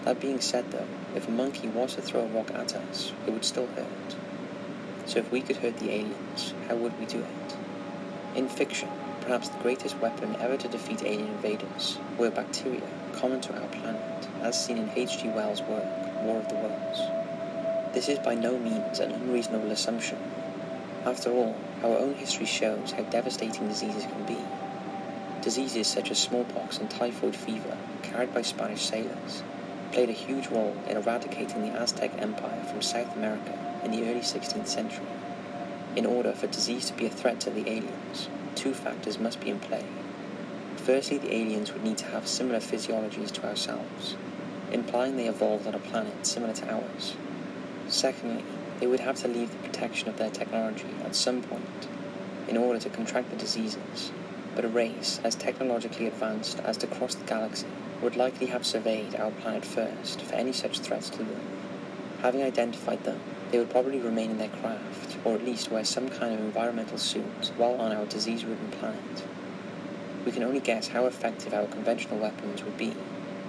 That 0.03 0.19
being 0.19 0.39
said 0.39 0.69
though, 0.69 0.87
if 1.15 1.27
a 1.27 1.31
monkey 1.31 1.67
was 1.67 1.95
to 1.95 2.01
throw 2.01 2.21
a 2.21 2.27
rock 2.27 2.51
at 2.51 2.75
us, 2.75 3.11
it 3.27 3.31
would 3.31 3.45
still 3.45 3.67
hurt. 3.67 4.15
So 5.05 5.19
if 5.19 5.31
we 5.31 5.41
could 5.41 5.57
hurt 5.57 5.77
the 5.77 5.91
aliens, 5.91 6.53
how 6.67 6.75
would 6.75 6.97
we 6.99 7.05
do 7.05 7.19
it? 7.19 7.55
In 8.35 8.47
fiction, 8.47 8.89
perhaps 9.21 9.49
the 9.49 9.59
greatest 9.59 9.97
weapon 9.99 10.35
ever 10.39 10.57
to 10.57 10.67
defeat 10.67 11.03
alien 11.03 11.27
invaders 11.27 11.97
were 12.17 12.29
bacteria 12.29 12.87
common 13.21 13.41
to 13.41 13.53
our 13.53 13.67
planet, 13.67 14.27
as 14.41 14.65
seen 14.65 14.77
in 14.77 14.89
H.G. 14.95 15.29
Wells' 15.29 15.61
work, 15.61 15.85
War 16.23 16.37
of 16.37 16.49
the 16.49 16.55
Worlds. 16.55 17.01
This 17.93 18.09
is 18.09 18.19
by 18.19 18.33
no 18.33 18.57
means 18.57 18.99
an 18.99 19.11
unreasonable 19.11 19.71
assumption. 19.71 20.17
After 21.05 21.31
all, 21.31 21.55
our 21.83 21.97
own 21.97 22.15
history 22.15 22.45
shows 22.45 22.93
how 22.93 23.03
devastating 23.03 23.67
diseases 23.67 24.05
can 24.05 24.25
be. 24.25 24.37
Diseases 25.41 25.87
such 25.87 26.09
as 26.09 26.19
smallpox 26.19 26.79
and 26.79 26.89
typhoid 26.89 27.35
fever, 27.35 27.77
carried 28.01 28.33
by 28.33 28.41
Spanish 28.41 28.81
sailors, 28.81 29.43
played 29.91 30.09
a 30.09 30.13
huge 30.13 30.47
role 30.47 30.75
in 30.87 30.95
eradicating 30.95 31.61
the 31.61 31.77
Aztec 31.77 32.11
Empire 32.17 32.63
from 32.63 32.81
South 32.81 33.13
America 33.15 33.57
in 33.83 33.91
the 33.91 34.09
early 34.09 34.21
16th 34.21 34.67
century. 34.67 35.05
In 35.97 36.05
order 36.05 36.31
for 36.31 36.47
disease 36.47 36.85
to 36.85 36.93
be 36.93 37.05
a 37.05 37.09
threat 37.09 37.41
to 37.41 37.49
the 37.49 37.69
aliens, 37.69 38.29
two 38.55 38.73
factors 38.73 39.19
must 39.19 39.41
be 39.41 39.49
in 39.49 39.59
play. 39.59 39.83
Firstly, 40.77 41.17
the 41.17 41.35
aliens 41.35 41.73
would 41.73 41.83
need 41.83 41.97
to 41.97 42.05
have 42.05 42.27
similar 42.27 42.59
physiologies 42.59 43.31
to 43.31 43.45
ourselves, 43.45 44.15
implying 44.71 45.17
they 45.17 45.27
evolved 45.27 45.67
on 45.67 45.75
a 45.75 45.79
planet 45.79 46.25
similar 46.25 46.53
to 46.53 46.73
ours. 46.73 47.15
Secondly, 47.89 48.45
they 48.79 48.87
would 48.87 49.01
have 49.01 49.17
to 49.17 49.27
leave 49.27 49.51
the 49.51 49.67
protection 49.67 50.07
of 50.07 50.17
their 50.17 50.29
technology 50.29 50.87
at 51.03 51.15
some 51.15 51.41
point 51.41 51.87
in 52.47 52.55
order 52.55 52.79
to 52.79 52.89
contract 52.89 53.29
the 53.29 53.35
diseases, 53.35 54.11
but 54.55 54.63
a 54.63 54.69
race 54.69 55.19
as 55.23 55.35
technologically 55.35 56.07
advanced 56.07 56.59
as 56.59 56.77
to 56.77 56.87
cross 56.87 57.15
the 57.15 57.25
galaxy 57.25 57.67
would 58.01 58.15
likely 58.15 58.47
have 58.47 58.65
surveyed 58.65 59.15
our 59.15 59.31
planet 59.31 59.63
first 59.63 60.21
for 60.21 60.33
any 60.35 60.51
such 60.51 60.79
threats 60.79 61.09
to 61.11 61.19
them. 61.19 61.41
Having 62.21 62.43
identified 62.43 63.03
them, 63.03 63.19
they 63.51 63.59
would 63.59 63.69
probably 63.69 63.99
remain 63.99 64.31
in 64.31 64.37
their 64.37 64.49
craft, 64.49 65.17
or 65.23 65.35
at 65.35 65.45
least 65.45 65.71
wear 65.71 65.83
some 65.83 66.09
kind 66.09 66.33
of 66.33 66.39
environmental 66.39 66.97
suit 66.97 67.51
while 67.57 67.75
on 67.79 67.91
our 67.91 68.05
disease-ridden 68.05 68.71
planet. 68.71 69.23
We 70.25 70.31
can 70.31 70.43
only 70.43 70.59
guess 70.59 70.89
how 70.89 71.05
effective 71.05 71.53
our 71.53 71.65
conventional 71.67 72.19
weapons 72.19 72.63
would 72.63 72.77
be, 72.77 72.95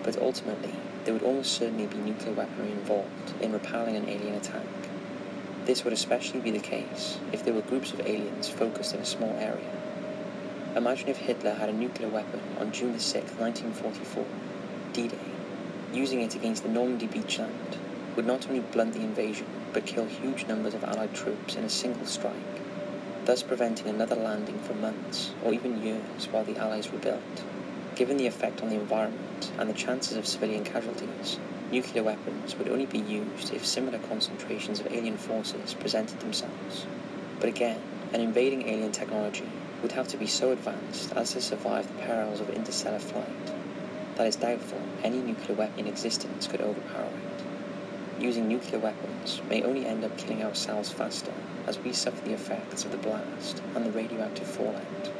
but 0.02 0.18
ultimately, 0.18 0.74
there 1.04 1.14
would 1.14 1.22
almost 1.22 1.52
certainly 1.52 1.86
be 1.86 1.98
nuclear 1.98 2.32
weaponry 2.32 2.72
involved 2.72 3.34
in 3.40 3.52
repelling 3.52 3.96
an 3.96 4.08
alien 4.08 4.34
attack. 4.34 4.66
This 5.64 5.84
would 5.84 5.92
especially 5.92 6.40
be 6.40 6.50
the 6.50 6.58
case 6.58 7.18
if 7.32 7.44
there 7.44 7.54
were 7.54 7.62
groups 7.62 7.92
of 7.92 8.00
aliens 8.00 8.48
focused 8.48 8.94
in 8.94 9.00
a 9.00 9.04
small 9.04 9.36
area. 9.38 9.70
Imagine 10.74 11.08
if 11.08 11.18
Hitler 11.18 11.54
had 11.54 11.68
a 11.68 11.72
nuclear 11.72 12.08
weapon 12.08 12.40
on 12.58 12.72
June 12.72 12.98
6, 12.98 13.32
1944, 13.34 14.24
D-Day. 14.92 15.16
Using 15.94 16.20
it 16.20 16.34
against 16.34 16.62
the 16.62 16.68
Normandy 16.68 17.08
beachland 17.08 17.78
would 18.14 18.26
not 18.26 18.46
only 18.46 18.60
blunt 18.60 18.92
the 18.92 19.00
invasion, 19.00 19.46
but 19.72 19.86
kill 19.86 20.04
huge 20.04 20.46
numbers 20.46 20.74
of 20.74 20.84
Allied 20.84 21.14
troops 21.14 21.54
in 21.54 21.64
a 21.64 21.70
single 21.70 22.04
strike, 22.04 22.34
thus 23.24 23.42
preventing 23.42 23.88
another 23.88 24.16
landing 24.16 24.58
for 24.58 24.74
months 24.74 25.32
or 25.42 25.54
even 25.54 25.82
years 25.82 26.26
while 26.30 26.44
the 26.44 26.58
Allies 26.58 26.92
rebuilt. 26.92 27.42
Given 27.94 28.18
the 28.18 28.26
effect 28.26 28.62
on 28.62 28.68
the 28.68 28.74
environment 28.74 29.50
and 29.58 29.70
the 29.70 29.74
chances 29.74 30.18
of 30.18 30.26
civilian 30.26 30.62
casualties, 30.62 31.38
nuclear 31.70 32.02
weapons 32.02 32.54
would 32.56 32.68
only 32.68 32.86
be 32.86 32.98
used 32.98 33.54
if 33.54 33.64
similar 33.64 33.98
concentrations 33.98 34.78
of 34.78 34.92
alien 34.92 35.16
forces 35.16 35.72
presented 35.72 36.20
themselves. 36.20 36.84
But 37.40 37.48
again, 37.48 37.80
an 38.12 38.20
invading 38.20 38.68
alien 38.68 38.92
technology 38.92 39.48
would 39.80 39.92
have 39.92 40.08
to 40.08 40.18
be 40.18 40.26
so 40.26 40.52
advanced 40.52 41.12
as 41.12 41.32
to 41.32 41.40
survive 41.40 41.88
the 41.88 42.02
perils 42.02 42.40
of 42.40 42.50
interstellar 42.50 42.98
flight 42.98 43.51
that 44.16 44.26
it's 44.26 44.36
doubtful 44.36 44.80
any 45.02 45.20
nuclear 45.20 45.56
weapon 45.56 45.80
in 45.80 45.86
existence 45.86 46.46
could 46.46 46.60
overpower 46.60 47.08
it. 47.08 48.22
Using 48.22 48.46
nuclear 48.46 48.78
weapons 48.78 49.40
may 49.48 49.62
only 49.62 49.86
end 49.86 50.04
up 50.04 50.16
killing 50.16 50.44
ourselves 50.44 50.90
faster 50.90 51.32
as 51.66 51.78
we 51.78 51.92
suffer 51.92 52.24
the 52.24 52.34
effects 52.34 52.84
of 52.84 52.92
the 52.92 52.98
blast 52.98 53.62
and 53.74 53.84
the 53.84 53.90
radioactive 53.90 54.46
fallout. 54.46 55.10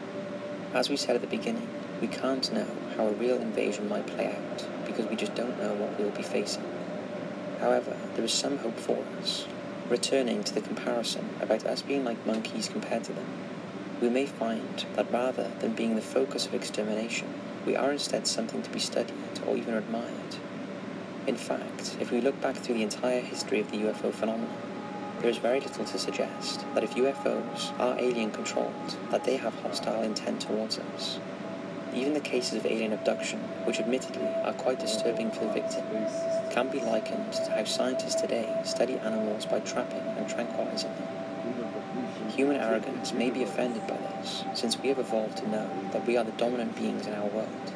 As 0.74 0.88
we 0.88 0.96
said 0.96 1.16
at 1.16 1.22
the 1.22 1.26
beginning, 1.26 1.68
we 2.00 2.06
can't 2.06 2.52
know 2.52 2.66
how 2.96 3.06
a 3.06 3.12
real 3.12 3.36
invasion 3.36 3.88
might 3.88 4.06
play 4.06 4.34
out 4.34 4.66
because 4.86 5.06
we 5.06 5.16
just 5.16 5.34
don't 5.34 5.58
know 5.58 5.74
what 5.74 5.98
we 5.98 6.04
will 6.04 6.12
be 6.12 6.22
facing. 6.22 6.64
However, 7.60 7.96
there 8.14 8.24
is 8.24 8.32
some 8.32 8.58
hope 8.58 8.78
for 8.78 9.04
us. 9.20 9.46
Returning 9.88 10.42
to 10.44 10.54
the 10.54 10.60
comparison 10.60 11.28
about 11.40 11.66
us 11.66 11.82
being 11.82 12.04
like 12.04 12.26
monkeys 12.26 12.68
compared 12.68 13.04
to 13.04 13.12
them, 13.12 13.26
we 14.00 14.08
may 14.08 14.26
find 14.26 14.84
that 14.94 15.12
rather 15.12 15.50
than 15.60 15.74
being 15.74 15.94
the 15.94 16.02
focus 16.02 16.46
of 16.46 16.54
extermination, 16.54 17.28
we 17.64 17.76
are 17.76 17.92
instead 17.92 18.26
something 18.26 18.62
to 18.62 18.70
be 18.70 18.78
studied 18.78 19.14
or 19.46 19.56
even 19.56 19.74
admired. 19.74 20.36
In 21.26 21.36
fact, 21.36 21.96
if 22.00 22.10
we 22.10 22.20
look 22.20 22.40
back 22.40 22.56
through 22.56 22.74
the 22.74 22.82
entire 22.82 23.20
history 23.20 23.60
of 23.60 23.70
the 23.70 23.78
UFO 23.78 24.12
phenomenon, 24.12 24.56
there 25.20 25.30
is 25.30 25.38
very 25.38 25.60
little 25.60 25.84
to 25.84 25.98
suggest 25.98 26.64
that 26.74 26.82
if 26.82 26.96
UFOs 26.96 27.78
are 27.78 27.96
alien 27.98 28.32
controlled, 28.32 28.96
that 29.12 29.22
they 29.22 29.36
have 29.36 29.54
hostile 29.62 30.02
intent 30.02 30.40
towards 30.40 30.80
us. 30.80 31.20
Even 31.94 32.14
the 32.14 32.20
cases 32.20 32.54
of 32.54 32.66
alien 32.66 32.92
abduction, 32.92 33.38
which 33.64 33.78
admittedly 33.78 34.26
are 34.42 34.54
quite 34.54 34.80
disturbing 34.80 35.30
for 35.30 35.44
the 35.44 35.52
victim, 35.52 35.84
can 36.50 36.68
be 36.68 36.80
likened 36.80 37.32
to 37.34 37.50
how 37.52 37.64
scientists 37.64 38.20
today 38.20 38.52
study 38.64 38.98
animals 38.98 39.46
by 39.46 39.60
trapping 39.60 40.02
and 40.16 40.28
tranquilizing 40.28 40.90
them. 40.94 42.30
Human 42.30 42.56
arrogance 42.56 43.12
may 43.12 43.30
be 43.30 43.44
offended 43.44 43.86
by 43.86 43.96
this, 44.22 44.44
since 44.54 44.78
we 44.78 44.88
have 44.88 44.98
evolved 44.98 45.38
to 45.38 45.48
know 45.48 45.68
that 45.92 46.06
we 46.06 46.16
are 46.16 46.24
the 46.24 46.32
dominant 46.32 46.76
beings 46.76 47.06
in 47.06 47.14
our 47.14 47.26
world. 47.26 47.72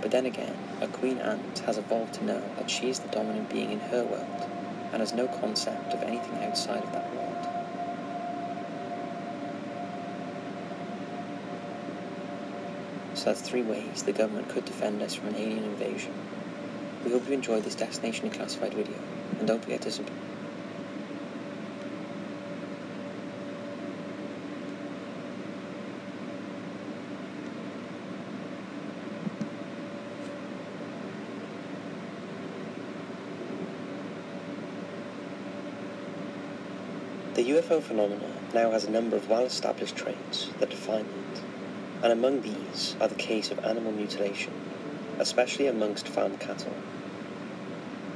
But 0.00 0.10
then 0.10 0.26
again, 0.26 0.56
a 0.80 0.88
queen 0.88 1.18
ant 1.18 1.58
has 1.60 1.78
evolved 1.78 2.14
to 2.14 2.24
know 2.24 2.42
that 2.56 2.70
she 2.70 2.88
is 2.88 2.98
the 2.98 3.08
dominant 3.08 3.50
being 3.50 3.70
in 3.70 3.80
her 3.80 4.04
world, 4.04 4.48
and 4.92 5.00
has 5.00 5.12
no 5.12 5.28
concept 5.28 5.92
of 5.92 6.02
anything 6.02 6.42
outside 6.42 6.82
of 6.82 6.92
that 6.92 7.14
world. 7.14 7.46
So 13.14 13.26
that's 13.26 13.42
three 13.42 13.62
ways 13.62 14.02
the 14.02 14.12
government 14.12 14.48
could 14.48 14.64
defend 14.64 15.02
us 15.02 15.14
from 15.14 15.28
an 15.28 15.36
alien 15.36 15.64
invasion. 15.64 16.14
We 17.04 17.12
hope 17.12 17.28
you 17.28 17.34
enjoyed 17.34 17.64
this 17.64 17.74
Destination 17.74 18.30
Declassified 18.30 18.74
video, 18.74 18.96
and 19.38 19.46
don't 19.46 19.62
forget 19.62 19.82
to 19.82 19.90
subscribe. 19.90 20.18
The 37.34 37.42
UFO 37.70 37.80
phenomena 37.80 38.32
now 38.52 38.72
has 38.72 38.82
a 38.82 38.90
number 38.90 39.14
of 39.14 39.28
well-established 39.28 39.94
traits 39.94 40.50
that 40.58 40.70
define 40.70 41.04
it, 41.04 41.40
and 42.02 42.12
among 42.12 42.42
these 42.42 42.96
are 43.00 43.06
the 43.06 43.14
case 43.14 43.52
of 43.52 43.60
animal 43.60 43.92
mutilation, 43.92 44.52
especially 45.20 45.68
amongst 45.68 46.08
farm 46.08 46.36
cattle. 46.38 46.74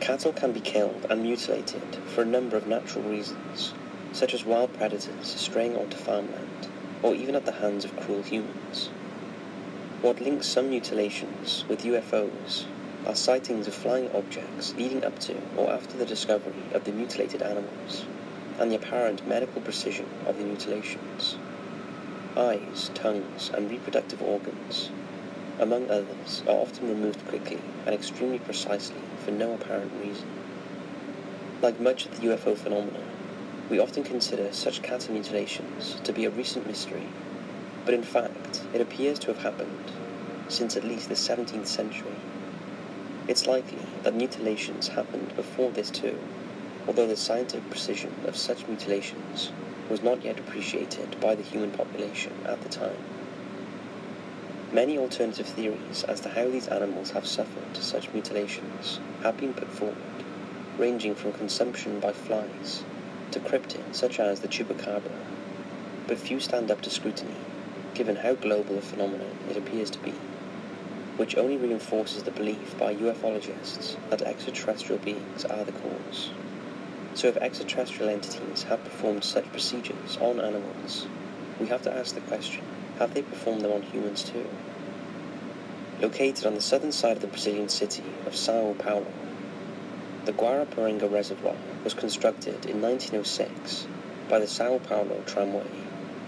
Cattle 0.00 0.33
can 0.33 0.50
be 0.50 0.58
killed 0.58 1.07
and 1.08 1.23
mutilated 1.23 1.94
for 2.05 2.23
a 2.23 2.26
number 2.26 2.57
of 2.57 2.66
natural 2.66 3.05
reasons, 3.05 3.73
such 4.10 4.34
as 4.34 4.44
wild 4.44 4.73
predators 4.73 5.28
straying 5.28 5.76
onto 5.76 5.97
farmland, 5.99 6.66
or 7.00 7.15
even 7.15 7.36
at 7.36 7.44
the 7.44 7.52
hands 7.52 7.84
of 7.84 7.97
cruel 8.00 8.24
humans. 8.24 8.89
What 10.02 10.20
links 10.20 10.49
some 10.49 10.70
mutilations 10.70 11.65
with 11.68 11.84
UFOs 11.84 12.65
are 13.07 13.15
sightings 13.15 13.68
of 13.68 13.74
flying 13.74 14.10
objects 14.16 14.74
leading 14.74 15.05
up 15.05 15.20
to 15.20 15.36
or 15.57 15.70
after 15.70 15.97
the 15.97 16.07
discovery 16.07 16.65
of 16.73 16.83
the 16.83 16.91
mutilated 16.91 17.41
animals, 17.41 18.05
and 18.58 18.70
the 18.70 18.76
apparent 18.76 19.26
medical 19.26 19.60
precision 19.60 20.07
of 20.26 20.39
the 20.39 20.44
mutilations. 20.44 21.36
Eyes, 22.36 22.91
tongues, 22.94 23.50
and 23.55 23.70
reproductive 23.70 24.23
organs, 24.23 24.91
among 25.58 25.91
others, 25.91 26.42
are 26.47 26.57
often 26.57 26.89
removed 26.89 27.26
quickly 27.28 27.60
and 27.86 27.94
extremely 27.94 28.39
precisely 28.39 29.00
for 29.24 29.31
no 29.31 29.55
apparent 29.55 29.92
reason. 30.02 30.28
Like 31.62 31.81
much 31.81 32.07
of 32.07 32.20
the 32.20 32.26
UFO 32.28 32.57
phenomena, 32.57 33.05
we 33.70 33.78
often 33.78 34.05
consider 34.05 34.52
such 34.52 34.83
cattle 34.83 35.15
mutilations 35.15 35.97
to 36.05 36.12
be 36.12 36.24
a 36.24 36.31
recent 36.31 36.66
mystery, 36.66 37.08
but 37.84 37.94
in 37.94 38.02
fact, 38.02 38.62
it 38.74 38.81
appears 38.81 39.18
to 39.20 39.28
have 39.28 39.42
happened 39.42 39.92
since 40.49 40.76
at 40.76 40.84
least 40.84 41.08
the 41.08 41.15
17th 41.15 41.66
century. 41.66 42.16
It's 43.26 43.47
likely 43.47 43.86
that 44.02 44.15
mutilations 44.15 44.89
happened 44.89 45.34
before 45.34 45.70
this 45.70 45.91
too, 45.91 46.18
although 46.87 47.07
the 47.07 47.17
scientific 47.17 47.69
precision 47.71 48.13
of 48.27 48.37
such 48.37 48.67
mutilations 48.67 49.51
was 49.89 50.03
not 50.03 50.25
yet 50.25 50.39
appreciated 50.39 51.21
by 51.21 51.35
the 51.35 51.43
human 51.43 51.71
population 51.71 52.33
at 52.47 52.61
the 52.63 52.69
time. 52.69 52.97
Many 54.73 54.99
alternative 54.99 55.47
theories 55.47 56.05
as 56.05 56.21
to 56.23 56.31
how 56.31 56.49
these 56.49 56.69
animals 56.69 57.13
have 57.13 57.27
suffered 57.27 57.77
such 57.77 58.13
mutilations 58.13 58.99
have 59.23 59.37
been 59.37 59.55
put 59.55 59.69
forward, 59.69 59.97
ranging 60.79 61.15
from 61.15 61.33
consumption 61.33 62.01
by 62.01 62.13
flies 62.13 62.83
to 63.31 63.41
cryptids 63.41 63.95
such 63.95 64.19
as 64.19 64.41
the 64.41 64.49
chupacabra, 64.49 65.13
but 66.09 66.19
few 66.19 66.41
stand 66.41 66.71
up 66.71 66.81
to 66.81 66.91
scrutiny, 66.91 67.37
given 67.95 68.17
how 68.17 68.35
global 68.35 68.79
a 68.79 68.81
phenomenon 68.81 69.37
it 69.49 69.57
appears 69.57 69.91
to 69.91 69.99
be, 70.01 70.15
which 71.17 71.37
only 71.37 71.57
reinforces 71.57 72.25
the 72.25 72.31
belief 72.31 72.77
by 72.79 72.95
ufologists 72.95 73.97
that 74.11 74.23
extraterrestrial 74.23 74.99
beings 74.99 75.45
are 75.45 75.65
the 75.65 75.73
cause. 75.73 76.31
So 77.15 77.28
if 77.28 77.36
extraterrestrial 77.36 78.10
entities 78.10 78.65
have 78.65 78.83
performed 78.83 79.23
such 79.23 79.51
procedures 79.52 80.18
on 80.20 80.41
animals, 80.41 81.07
we 81.60 81.67
have 81.68 81.83
to 81.83 81.93
ask 81.93 82.15
the 82.15 82.20
question, 82.23 82.65
have 82.99 83.15
they 83.15 83.23
performed 83.23 83.62
them 83.62 83.73
on 83.73 83.83
humans 83.83 84.25
too? 84.25 84.49
Located 86.01 86.44
on 86.44 86.55
the 86.55 86.60
southern 86.60 86.91
side 86.91 87.17
of 87.17 87.23
the 87.23 87.28
Brazilian 87.28 87.68
city 87.68 88.02
of 88.26 88.34
Sao 88.34 88.75
Paulo, 88.78 89.07
the 90.25 90.33
Guarapiranga 90.33 91.10
Reservoir 91.10 91.57
was 91.84 91.94
constructed 91.94 92.67
in 92.67 92.83
1906 92.83 93.86
by 94.28 94.41
the 94.41 94.49
Sao 94.49 94.78
Paulo 94.78 95.23
Tramway, 95.26 95.70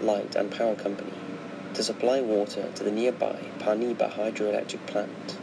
Light 0.00 0.36
and 0.36 0.52
Power 0.52 0.76
Company 0.76 1.12
to 1.74 1.82
supply 1.82 2.20
water 2.20 2.70
to 2.74 2.84
the 2.84 2.90
nearby 2.92 3.38
Parnaíba 3.58 4.12
hydroelectric 4.12 4.86
plant. 4.86 5.35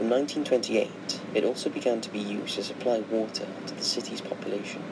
From 0.00 0.08
1928, 0.08 1.20
it 1.34 1.44
also 1.44 1.68
began 1.68 2.00
to 2.00 2.08
be 2.08 2.20
used 2.20 2.54
to 2.54 2.62
supply 2.62 3.00
water 3.00 3.46
to 3.66 3.74
the 3.74 3.84
city's 3.84 4.22
population. 4.22 4.82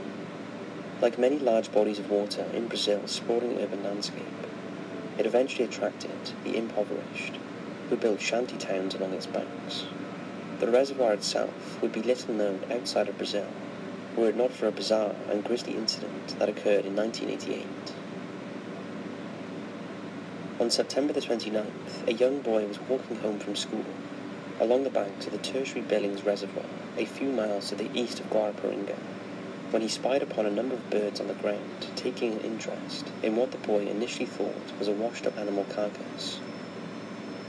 Like 1.01 1.19
many 1.19 1.39
large 1.39 1.73
bodies 1.73 1.99
of 1.99 2.11
water 2.11 2.45
in 2.53 2.69
Brazil's 2.69 3.13
sprawling 3.13 3.59
urban 3.59 3.83
landscape, 3.83 4.21
it 5.17 5.25
eventually 5.25 5.65
attracted 5.65 6.35
the 6.45 6.59
impoverished, 6.59 7.39
who 7.89 7.97
built 7.97 8.21
shanty 8.21 8.59
towns 8.59 8.95
along 8.95 9.15
its 9.15 9.25
banks. 9.25 9.87
The 10.61 10.69
reservoir 10.69 11.15
itself 11.15 11.81
would 11.81 11.93
be 11.93 12.03
little 12.03 12.35
known 12.35 12.61
outside 12.71 13.09
of 13.09 13.17
Brazil, 13.17 13.49
were 14.15 14.29
it 14.29 14.37
not 14.37 14.53
for 14.53 14.67
a 14.67 14.73
bizarre 14.73 15.15
and 15.31 15.43
grisly 15.43 15.73
incident 15.73 16.39
that 16.39 16.51
occurred 16.51 16.85
in 16.85 16.95
1988. 16.95 17.65
On 20.61 20.71
September 20.71 21.15
the 21.15 21.21
29th, 21.21 22.07
a 22.07 22.13
young 22.13 22.41
boy 22.43 22.67
was 22.67 22.79
walking 22.81 23.17
home 23.21 23.39
from 23.39 23.57
school 23.57 23.87
along 24.61 24.83
the 24.83 24.91
banks 24.91 25.27
of 25.27 25.33
the 25.33 25.39
Tertiary 25.39 25.83
Billings 25.83 26.25
Reservoir, 26.25 26.65
a 26.97 27.05
few 27.05 27.31
miles 27.31 27.69
to 27.69 27.77
the 27.77 27.91
east 27.95 28.19
of 28.19 28.29
Guarapiranga, 28.31 28.97
when 29.71 29.83
he 29.83 29.89
spied 29.89 30.23
upon 30.23 30.47
a 30.47 30.51
number 30.51 30.75
of 30.75 30.91
birds 30.91 31.21
on 31.21 31.29
the 31.29 31.35
ground, 31.35 31.87
taking 31.95 32.33
an 32.33 32.41
interest 32.41 33.07
in 33.23 33.37
what 33.37 33.53
the 33.53 33.59
boy 33.59 33.87
initially 33.87 34.27
thought 34.27 34.79
was 34.79 34.89
a 34.89 34.93
washed-up 34.93 35.39
animal 35.39 35.65
carcass. 35.65 36.41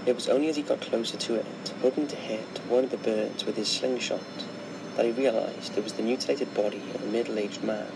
It 0.05 0.13
was 0.15 0.29
only 0.29 0.49
as 0.49 0.55
he 0.55 0.61
got 0.61 0.81
closer 0.81 1.17
to 1.17 1.35
it, 1.35 1.73
hoping 1.81 2.07
to 2.07 2.15
hit 2.15 2.59
one 2.67 2.83
of 2.83 2.91
the 2.91 2.97
birds 2.97 3.45
with 3.45 3.55
his 3.55 3.67
slingshot, 3.67 4.19
that 4.95 5.05
he 5.05 5.11
realized 5.11 5.77
it 5.77 5.83
was 5.83 5.93
the 5.93 6.03
mutilated 6.03 6.53
body 6.53 6.81
of 6.93 7.03
a 7.03 7.07
middle-aged 7.07 7.63
man. 7.63 7.87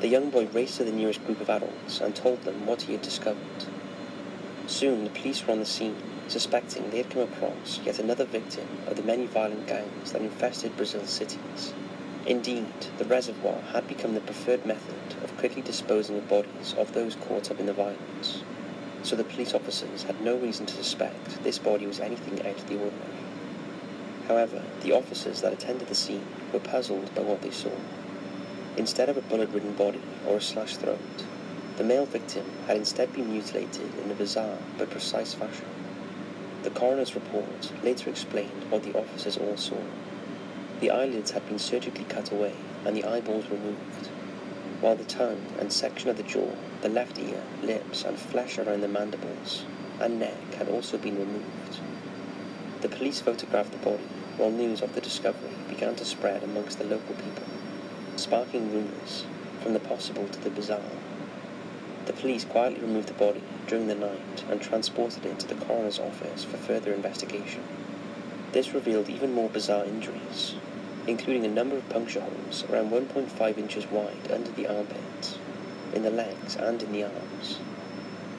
The 0.00 0.08
young 0.08 0.30
boy 0.30 0.46
raced 0.46 0.76
to 0.76 0.84
the 0.84 0.92
nearest 0.92 1.24
group 1.24 1.40
of 1.40 1.48
adults 1.48 2.00
and 2.00 2.14
told 2.14 2.42
them 2.42 2.66
what 2.66 2.82
he 2.82 2.92
had 2.92 3.02
discovered. 3.02 3.64
Soon 4.66 5.04
the 5.04 5.10
police 5.10 5.46
were 5.46 5.52
on 5.52 5.60
the 5.60 5.66
scene, 5.66 5.96
suspecting 6.28 6.90
they 6.90 6.98
had 6.98 7.10
come 7.10 7.22
across 7.22 7.80
yet 7.84 7.98
another 7.98 8.24
victim 8.24 8.66
of 8.86 8.96
the 8.96 9.02
many 9.02 9.26
violent 9.26 9.66
gangs 9.66 10.12
that 10.12 10.22
infested 10.22 10.76
Brazil's 10.76 11.10
cities. 11.10 11.74
Indeed, 12.26 12.72
the 12.96 13.04
reservoir 13.04 13.60
had 13.72 13.86
become 13.86 14.14
the 14.14 14.20
preferred 14.20 14.64
method 14.64 15.22
of 15.22 15.36
quickly 15.36 15.60
disposing 15.60 16.16
of 16.16 16.28
bodies 16.28 16.74
of 16.78 16.94
those 16.94 17.16
caught 17.16 17.50
up 17.50 17.60
in 17.60 17.66
the 17.66 17.72
violence, 17.72 18.42
so 19.02 19.14
the 19.14 19.24
police 19.24 19.52
officers 19.52 20.04
had 20.04 20.20
no 20.22 20.36
reason 20.36 20.64
to 20.64 20.74
suspect 20.74 21.42
this 21.44 21.58
body 21.58 21.86
was 21.86 22.00
anything 22.00 22.40
out 22.46 22.58
of 22.58 22.66
the 22.68 22.74
ordinary. 22.74 23.24
However, 24.26 24.62
the 24.80 24.92
officers 24.92 25.42
that 25.42 25.52
attended 25.52 25.88
the 25.88 25.94
scene 25.94 26.26
were 26.52 26.60
puzzled 26.60 27.14
by 27.14 27.20
what 27.20 27.42
they 27.42 27.50
saw. 27.50 27.72
Instead 28.78 29.10
of 29.10 29.18
a 29.18 29.22
bullet-ridden 29.22 29.74
body 29.74 30.00
or 30.26 30.38
a 30.38 30.40
slashed 30.40 30.80
throat, 30.80 30.98
the 31.76 31.84
male 31.84 32.06
victim 32.06 32.46
had 32.66 32.78
instead 32.78 33.12
been 33.12 33.30
mutilated 33.30 33.94
in 34.02 34.10
a 34.10 34.14
bizarre 34.14 34.56
but 34.78 34.88
precise 34.88 35.34
fashion. 35.34 35.66
The 36.64 36.70
coroner's 36.70 37.14
report 37.14 37.70
later 37.82 38.08
explained 38.08 38.70
what 38.70 38.82
the 38.84 38.98
officers 38.98 39.36
all 39.36 39.58
saw. 39.58 39.76
The 40.80 40.90
eyelids 40.90 41.32
had 41.32 41.46
been 41.46 41.58
surgically 41.58 42.04
cut 42.04 42.32
away 42.32 42.54
and 42.86 42.96
the 42.96 43.04
eyeballs 43.04 43.50
removed, 43.50 44.08
while 44.80 44.96
the 44.96 45.04
tongue 45.04 45.42
and 45.58 45.70
section 45.70 46.08
of 46.08 46.16
the 46.16 46.22
jaw, 46.22 46.48
the 46.80 46.88
left 46.88 47.18
ear, 47.18 47.42
lips, 47.62 48.02
and 48.04 48.18
flesh 48.18 48.56
around 48.56 48.80
the 48.80 48.88
mandibles 48.88 49.66
and 50.00 50.18
neck 50.18 50.54
had 50.54 50.70
also 50.70 50.96
been 50.96 51.18
removed. 51.18 51.80
The 52.80 52.88
police 52.88 53.20
photographed 53.20 53.72
the 53.72 53.78
body 53.78 54.08
while 54.38 54.50
news 54.50 54.80
of 54.80 54.94
the 54.94 55.02
discovery 55.02 55.52
began 55.68 55.94
to 55.96 56.04
spread 56.06 56.42
amongst 56.42 56.78
the 56.78 56.84
local 56.84 57.14
people, 57.14 57.44
sparking 58.16 58.72
rumours 58.72 59.26
from 59.60 59.74
the 59.74 59.80
possible 59.80 60.26
to 60.28 60.40
the 60.40 60.50
bizarre. 60.50 60.80
The 62.06 62.12
police 62.12 62.44
quietly 62.44 62.80
removed 62.80 63.08
the 63.08 63.14
body 63.14 63.42
during 63.66 63.86
the 63.86 63.94
night 63.94 64.44
and 64.50 64.60
transported 64.60 65.24
it 65.24 65.38
to 65.38 65.46
the 65.46 65.64
coroner's 65.64 65.98
office 65.98 66.44
for 66.44 66.58
further 66.58 66.92
investigation. 66.92 67.62
This 68.52 68.74
revealed 68.74 69.08
even 69.08 69.32
more 69.32 69.48
bizarre 69.48 69.84
injuries, 69.84 70.54
including 71.06 71.44
a 71.44 71.48
number 71.48 71.76
of 71.76 71.88
puncture 71.88 72.20
holes 72.20 72.64
around 72.70 72.90
1.5 72.90 73.58
inches 73.58 73.86
wide 73.90 74.30
under 74.30 74.50
the 74.50 74.66
armpits, 74.66 75.38
in 75.94 76.02
the 76.02 76.10
legs 76.10 76.56
and 76.56 76.82
in 76.82 76.92
the 76.92 77.04
arms. 77.04 77.58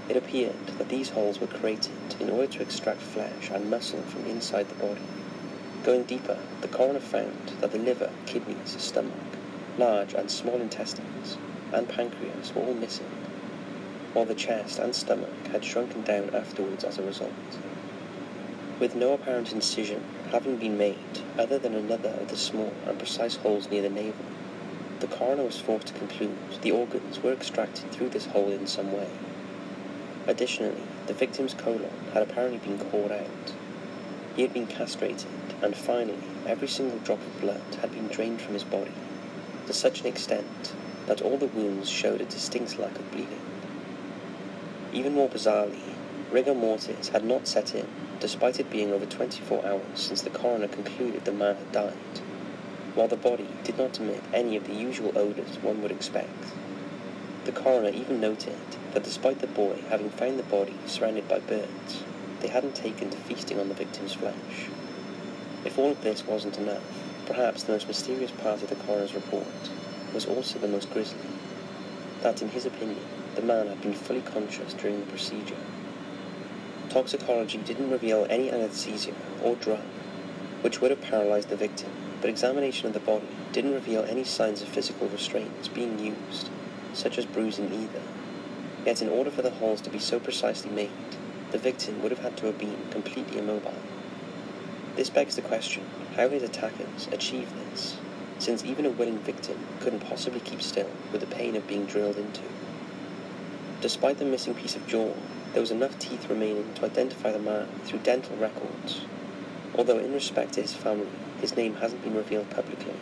It 0.07 0.15
appeared 0.15 0.67
that 0.77 0.89
these 0.89 1.09
holes 1.09 1.41
were 1.41 1.47
created 1.47 2.15
in 2.19 2.29
order 2.29 2.47
to 2.53 2.61
extract 2.61 3.01
flesh 3.01 3.49
and 3.49 3.71
muscle 3.71 4.01
from 4.03 4.25
inside 4.25 4.69
the 4.69 4.75
body. 4.75 5.01
Going 5.83 6.03
deeper, 6.03 6.37
the 6.61 6.67
coroner 6.67 6.99
found 6.99 7.53
that 7.61 7.71
the 7.71 7.79
liver, 7.79 8.11
kidneys, 8.27 8.75
stomach, 8.77 9.13
large 9.79 10.13
and 10.13 10.29
small 10.29 10.61
intestines, 10.61 11.37
and 11.73 11.89
pancreas 11.89 12.53
were 12.53 12.61
all 12.61 12.73
missing, 12.75 13.09
while 14.15 14.23
the 14.23 14.33
chest 14.33 14.79
and 14.79 14.95
stomach 14.95 15.47
had 15.51 15.65
shrunken 15.65 16.01
down 16.03 16.33
afterwards 16.33 16.85
as 16.85 16.97
a 16.97 17.03
result. 17.03 17.33
With 18.79 18.95
no 18.95 19.11
apparent 19.11 19.51
incision 19.51 20.01
having 20.31 20.55
been 20.55 20.77
made 20.77 21.19
other 21.37 21.59
than 21.59 21.75
another 21.75 22.11
of 22.21 22.29
the 22.29 22.37
small 22.37 22.71
and 22.87 22.97
precise 22.97 23.35
holes 23.35 23.69
near 23.69 23.81
the 23.81 23.89
navel, 23.89 24.25
the 25.01 25.07
coroner 25.07 25.43
was 25.43 25.59
forced 25.59 25.87
to 25.87 25.93
conclude 25.93 26.37
the 26.61 26.71
organs 26.71 27.21
were 27.21 27.33
extracted 27.33 27.91
through 27.91 28.07
this 28.07 28.27
hole 28.27 28.51
in 28.51 28.67
some 28.67 28.93
way. 28.93 29.09
Additionally, 30.27 30.83
the 31.07 31.13
victim's 31.13 31.53
colon 31.53 31.91
had 32.13 32.23
apparently 32.23 32.59
been 32.59 32.79
clawed 32.89 33.11
out. 33.11 33.53
He 34.37 34.43
had 34.43 34.53
been 34.53 34.67
castrated, 34.67 35.27
and 35.61 35.75
finally, 35.75 36.23
every 36.47 36.69
single 36.69 36.99
drop 36.99 37.19
of 37.19 37.41
blood 37.41 37.75
had 37.81 37.91
been 37.91 38.07
drained 38.07 38.41
from 38.41 38.53
his 38.53 38.63
body, 38.63 38.93
to 39.67 39.73
such 39.73 39.99
an 39.99 40.07
extent 40.07 40.73
that 41.05 41.21
all 41.21 41.37
the 41.37 41.47
wounds 41.47 41.89
showed 41.89 42.21
a 42.21 42.25
distinct 42.25 42.79
lack 42.79 42.97
of 42.97 43.11
bleeding. 43.11 43.54
Even 44.95 45.13
more 45.13 45.27
bizarrely, 45.27 45.93
rigor 46.31 46.53
mortis 46.55 47.09
had 47.09 47.25
not 47.25 47.49
set 47.49 47.75
in, 47.75 47.85
despite 48.21 48.61
it 48.61 48.69
being 48.69 48.93
over 48.93 49.05
24 49.05 49.65
hours 49.65 49.81
since 49.95 50.21
the 50.21 50.29
coroner 50.29 50.69
concluded 50.69 51.25
the 51.25 51.33
man 51.33 51.57
had 51.57 51.69
died, 51.73 52.21
while 52.93 53.09
the 53.09 53.17
body 53.17 53.49
did 53.65 53.77
not 53.77 53.99
emit 53.99 54.23
any 54.31 54.55
of 54.55 54.65
the 54.65 54.73
usual 54.73 55.11
odours 55.17 55.57
one 55.61 55.81
would 55.81 55.91
expect. 55.91 56.53
The 57.43 57.51
coroner 57.51 57.89
even 57.89 58.21
noted 58.21 58.55
that 58.93 59.03
despite 59.03 59.39
the 59.39 59.47
boy 59.47 59.83
having 59.89 60.11
found 60.11 60.39
the 60.39 60.43
body 60.43 60.77
surrounded 60.85 61.27
by 61.27 61.39
birds, 61.39 62.03
they 62.39 62.47
hadn't 62.47 62.75
taken 62.75 63.09
to 63.09 63.17
feasting 63.17 63.59
on 63.59 63.67
the 63.67 63.75
victim's 63.75 64.13
flesh. 64.13 64.69
If 65.65 65.77
all 65.77 65.91
of 65.91 66.03
this 66.03 66.25
wasn't 66.25 66.57
enough, 66.57 66.85
perhaps 67.25 67.63
the 67.63 67.73
most 67.73 67.89
mysterious 67.89 68.31
part 68.31 68.63
of 68.63 68.69
the 68.69 68.75
coroner's 68.75 69.13
report 69.13 69.69
was 70.13 70.25
also 70.25 70.57
the 70.57 70.69
most 70.69 70.89
grisly. 70.93 71.19
That, 72.21 72.41
in 72.41 72.47
his 72.47 72.65
opinion, 72.65 73.03
the 73.35 73.41
man 73.41 73.67
had 73.67 73.81
been 73.81 73.93
fully 73.93 74.21
conscious 74.21 74.73
during 74.73 74.99
the 74.99 75.05
procedure. 75.07 75.57
Toxicology 76.89 77.57
didn't 77.57 77.91
reveal 77.91 78.25
any 78.29 78.49
anesthesia 78.49 79.13
or 79.43 79.55
drug, 79.55 79.83
which 80.61 80.81
would 80.81 80.91
have 80.91 81.01
paralyzed 81.01 81.49
the 81.49 81.55
victim, 81.55 81.89
but 82.21 82.29
examination 82.29 82.87
of 82.87 82.93
the 82.93 82.99
body 82.99 83.27
didn't 83.51 83.73
reveal 83.73 84.03
any 84.05 84.23
signs 84.23 84.61
of 84.61 84.67
physical 84.67 85.07
restraints 85.09 85.67
being 85.67 85.99
used, 85.99 86.49
such 86.93 87.17
as 87.17 87.25
bruising 87.25 87.71
either. 87.73 88.01
Yet 88.85 89.01
in 89.01 89.09
order 89.09 89.31
for 89.31 89.41
the 89.41 89.51
holes 89.51 89.81
to 89.81 89.89
be 89.89 89.99
so 89.99 90.19
precisely 90.19 90.71
made, 90.71 90.91
the 91.51 91.57
victim 91.57 92.01
would 92.01 92.11
have 92.11 92.21
had 92.21 92.37
to 92.37 92.45
have 92.47 92.57
been 92.57 92.77
completely 92.91 93.39
immobile. 93.39 93.73
This 94.95 95.09
begs 95.09 95.35
the 95.35 95.41
question, 95.41 95.83
how 96.15 96.29
his 96.29 96.43
attackers 96.43 97.07
achieved 97.11 97.51
this, 97.71 97.97
since 98.39 98.63
even 98.63 98.85
a 98.85 98.89
willing 98.89 99.19
victim 99.19 99.57
couldn't 99.81 100.07
possibly 100.07 100.39
keep 100.39 100.61
still 100.61 100.89
with 101.11 101.21
the 101.21 101.27
pain 101.27 101.55
of 101.55 101.67
being 101.67 101.85
drilled 101.85 102.17
into. 102.17 102.41
Despite 103.81 104.17
the 104.17 104.25
missing 104.25 104.55
piece 104.55 104.75
of 104.75 104.87
jaw, 104.87 105.13
there 105.51 105.61
was 105.61 105.71
enough 105.71 105.99
teeth 105.99 106.29
remaining 106.29 106.73
to 106.75 106.85
identify 106.85 107.31
the 107.31 107.39
man 107.39 107.67
through 107.83 107.99
dental 107.99 108.35
records, 108.37 109.01
although 109.77 109.99
in 109.99 110.13
respect 110.13 110.53
to 110.53 110.61
his 110.61 110.73
family, 110.73 111.09
his 111.41 111.55
name 111.55 111.75
hasn't 111.75 112.03
been 112.03 112.15
revealed 112.15 112.49
publicly. 112.49 112.93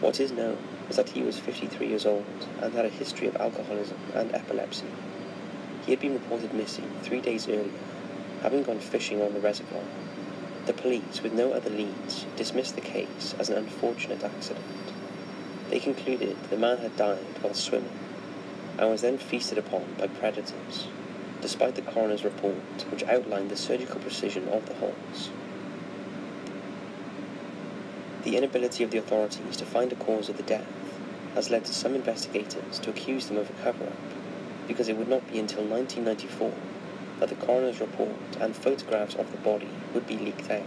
What 0.00 0.20
is 0.20 0.32
known 0.32 0.58
is 0.88 0.96
that 0.96 1.10
he 1.10 1.22
was 1.22 1.38
53 1.38 1.86
years 1.86 2.06
old 2.06 2.24
and 2.60 2.72
had 2.72 2.86
a 2.86 2.90
history 2.90 3.26
of 3.26 3.36
alcoholism 3.36 3.98
and 4.14 4.34
epilepsy. 4.34 4.86
He 5.84 5.92
had 5.92 6.00
been 6.00 6.14
reported 6.14 6.54
missing 6.54 6.90
three 7.02 7.20
days 7.20 7.48
earlier 7.48 7.70
having 8.42 8.62
gone 8.62 8.80
fishing 8.80 9.20
on 9.20 9.34
the 9.34 9.40
reservoir, 9.40 9.82
the 10.66 10.72
police, 10.72 11.22
with 11.22 11.32
no 11.32 11.52
other 11.52 11.70
leads, 11.70 12.24
dismissed 12.36 12.74
the 12.74 12.80
case 12.80 13.34
as 13.38 13.48
an 13.48 13.58
unfortunate 13.58 14.22
accident. 14.22 14.64
They 15.70 15.80
concluded 15.80 16.36
the 16.50 16.56
man 16.56 16.78
had 16.78 16.96
died 16.96 17.24
while 17.40 17.54
swimming 17.54 17.90
and 18.78 18.88
was 18.88 19.02
then 19.02 19.18
feasted 19.18 19.58
upon 19.58 19.84
by 19.98 20.06
predators, 20.06 20.86
despite 21.40 21.74
the 21.74 21.82
coroner's 21.82 22.24
report, 22.24 22.84
which 22.90 23.04
outlined 23.04 23.50
the 23.50 23.56
surgical 23.56 24.00
precision 24.00 24.48
of 24.48 24.66
the 24.66 24.74
holes. 24.74 25.30
The 28.24 28.36
inability 28.36 28.84
of 28.84 28.90
the 28.90 28.98
authorities 28.98 29.56
to 29.56 29.64
find 29.64 29.92
a 29.92 29.96
cause 29.96 30.28
of 30.28 30.36
the 30.36 30.42
death 30.42 30.66
has 31.34 31.50
led 31.50 31.64
to 31.64 31.74
some 31.74 31.94
investigators 31.94 32.78
to 32.80 32.90
accuse 32.90 33.26
them 33.26 33.36
of 33.36 33.50
a 33.50 33.62
cover 33.64 33.84
up, 33.84 33.92
because 34.66 34.88
it 34.88 34.96
would 34.96 35.08
not 35.08 35.30
be 35.30 35.38
until 35.38 35.64
1994 35.64 36.52
that 37.20 37.28
the 37.28 37.46
coroner's 37.46 37.80
report 37.80 38.16
and 38.40 38.54
photographs 38.54 39.14
of 39.14 39.30
the 39.32 39.38
body 39.38 39.68
would 39.92 40.06
be 40.06 40.16
leaked 40.16 40.50
out. 40.50 40.62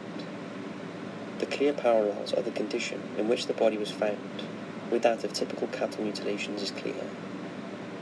The 1.39 1.45
clear 1.45 1.73
parallels 1.73 2.33
of 2.33 2.45
the 2.45 2.51
condition 2.51 3.01
in 3.17 3.27
which 3.27 3.47
the 3.47 3.53
body 3.53 3.77
was 3.77 3.91
found 3.91 4.43
with 4.91 5.01
that 5.03 5.23
of 5.23 5.33
typical 5.33 5.67
cattle 5.67 6.03
mutilations 6.03 6.61
is 6.61 6.71
clear. 6.71 7.03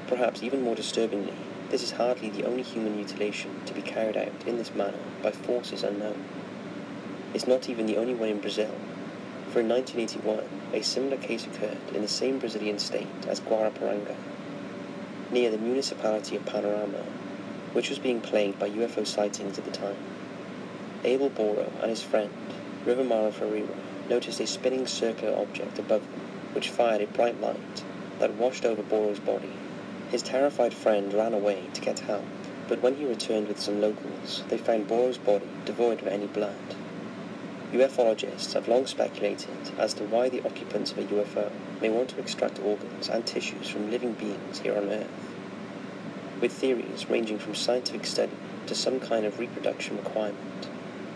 Perhaps 0.10 0.44
even 0.44 0.64
more 0.64 0.76
disturbingly, 0.76 1.36
this 1.70 1.84
is 1.84 1.92
hardly 1.92 2.30
the 2.30 2.44
only 2.44 2.64
human 2.64 2.98
mutilation 2.98 3.62
to 3.66 3.74
be 3.74 3.82
carried 3.82 4.18
out 4.18 4.46
in 4.46 4.58
this 4.58 4.74
manner 4.74 4.98
by 5.24 5.32
forces 5.32 5.84
unknown. 5.84 6.26
It's 7.34 7.48
not 7.48 7.70
even 7.70 7.86
the 7.86 7.98
only 7.98 8.16
one 8.16 8.30
in 8.30 8.42
Brazil, 8.42 8.74
for 9.52 9.62
in 9.62 9.70
1981 9.70 10.44
a 10.74 10.82
similar 10.82 11.18
case 11.18 11.46
occurred 11.46 11.78
in 11.94 12.02
the 12.02 12.08
same 12.08 12.40
Brazilian 12.40 12.80
state 12.80 13.08
as 13.28 13.40
Guarapiranga, 13.40 14.16
near 15.32 15.52
the 15.52 15.58
municipality 15.60 16.36
of 16.36 16.46
Panorama 16.46 17.06
which 17.74 17.90
was 17.90 18.00
being 18.00 18.20
plagued 18.20 18.58
by 18.58 18.70
UFO 18.70 19.06
sightings 19.06 19.60
at 19.60 19.66
the 19.66 19.72
time. 19.72 19.96
Abel 21.04 21.30
Boro 21.30 21.72
and 21.82 21.90
his 21.90 22.02
friend, 22.02 22.32
Rivamaro 22.86 23.32
Ferreira, 23.32 23.76
noticed 24.10 24.40
a 24.40 24.48
spinning 24.48 24.88
circular 24.88 25.38
object 25.38 25.78
above 25.78 26.02
them, 26.02 26.22
which 26.54 26.70
fired 26.70 27.02
a 27.02 27.08
bright 27.08 27.40
light 27.40 27.84
that 28.18 28.34
washed 28.34 28.66
over 28.66 28.82
Boro's 28.82 29.20
body. 29.20 29.52
His 30.10 30.24
terrified 30.24 30.74
friend 30.74 31.14
ran 31.14 31.36
away 31.36 31.66
to 31.76 31.82
get 31.82 32.00
help, 32.00 32.26
but 32.68 32.82
when 32.82 32.96
he 32.96 33.06
returned 33.06 33.48
with 33.48 33.60
some 33.60 33.80
locals, 33.80 34.44
they 34.50 34.58
found 34.58 34.88
Boro's 34.88 35.20
body 35.20 35.46
devoid 35.66 36.02
of 36.02 36.08
any 36.08 36.26
blood. 36.26 36.56
UFOlogists 37.72 38.54
have 38.54 38.68
long 38.68 38.88
speculated 38.88 39.72
as 39.78 39.94
to 39.94 40.04
why 40.06 40.28
the 40.28 40.44
occupants 40.44 40.92
of 40.92 40.98
a 40.98 41.04
UFO 41.04 41.52
may 41.80 41.90
want 41.90 42.10
to 42.10 42.20
extract 42.20 42.60
organs 42.60 43.08
and 43.08 43.24
tissues 43.24 43.70
from 43.70 43.92
living 43.92 44.14
beings 44.14 44.58
here 44.60 44.76
on 44.76 44.90
Earth 44.90 45.08
with 46.42 46.54
theories 46.54 47.08
ranging 47.08 47.38
from 47.38 47.54
scientific 47.54 48.06
study 48.06 48.36
to 48.66 48.74
some 48.74 49.00
kind 49.00 49.26
of 49.26 49.40
reproduction 49.40 49.98
requirement, 49.98 50.70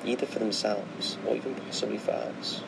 either 0.06 0.28
for 0.28 0.38
themselves 0.38 1.18
or 1.26 1.36
even 1.36 1.56
possibly 1.56 1.98
for 1.98 2.12
us. 2.12 2.62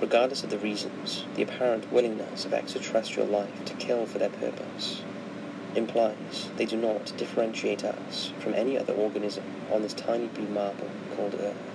Regardless 0.00 0.42
of 0.42 0.50
the 0.50 0.58
reasons, 0.58 1.24
the 1.36 1.42
apparent 1.42 1.92
willingness 1.92 2.44
of 2.44 2.54
extraterrestrial 2.54 3.28
life 3.28 3.64
to 3.66 3.74
kill 3.74 4.06
for 4.06 4.18
their 4.18 4.30
purpose 4.30 5.02
implies 5.74 6.50
they 6.56 6.66
do 6.66 6.76
not 6.76 7.12
differentiate 7.16 7.84
us 7.84 8.32
from 8.40 8.54
any 8.54 8.78
other 8.78 8.92
organism 8.92 9.44
on 9.70 9.82
this 9.82 9.94
tiny 9.94 10.26
blue 10.28 10.48
marble 10.48 10.90
called 11.16 11.34
Earth. 11.34 11.69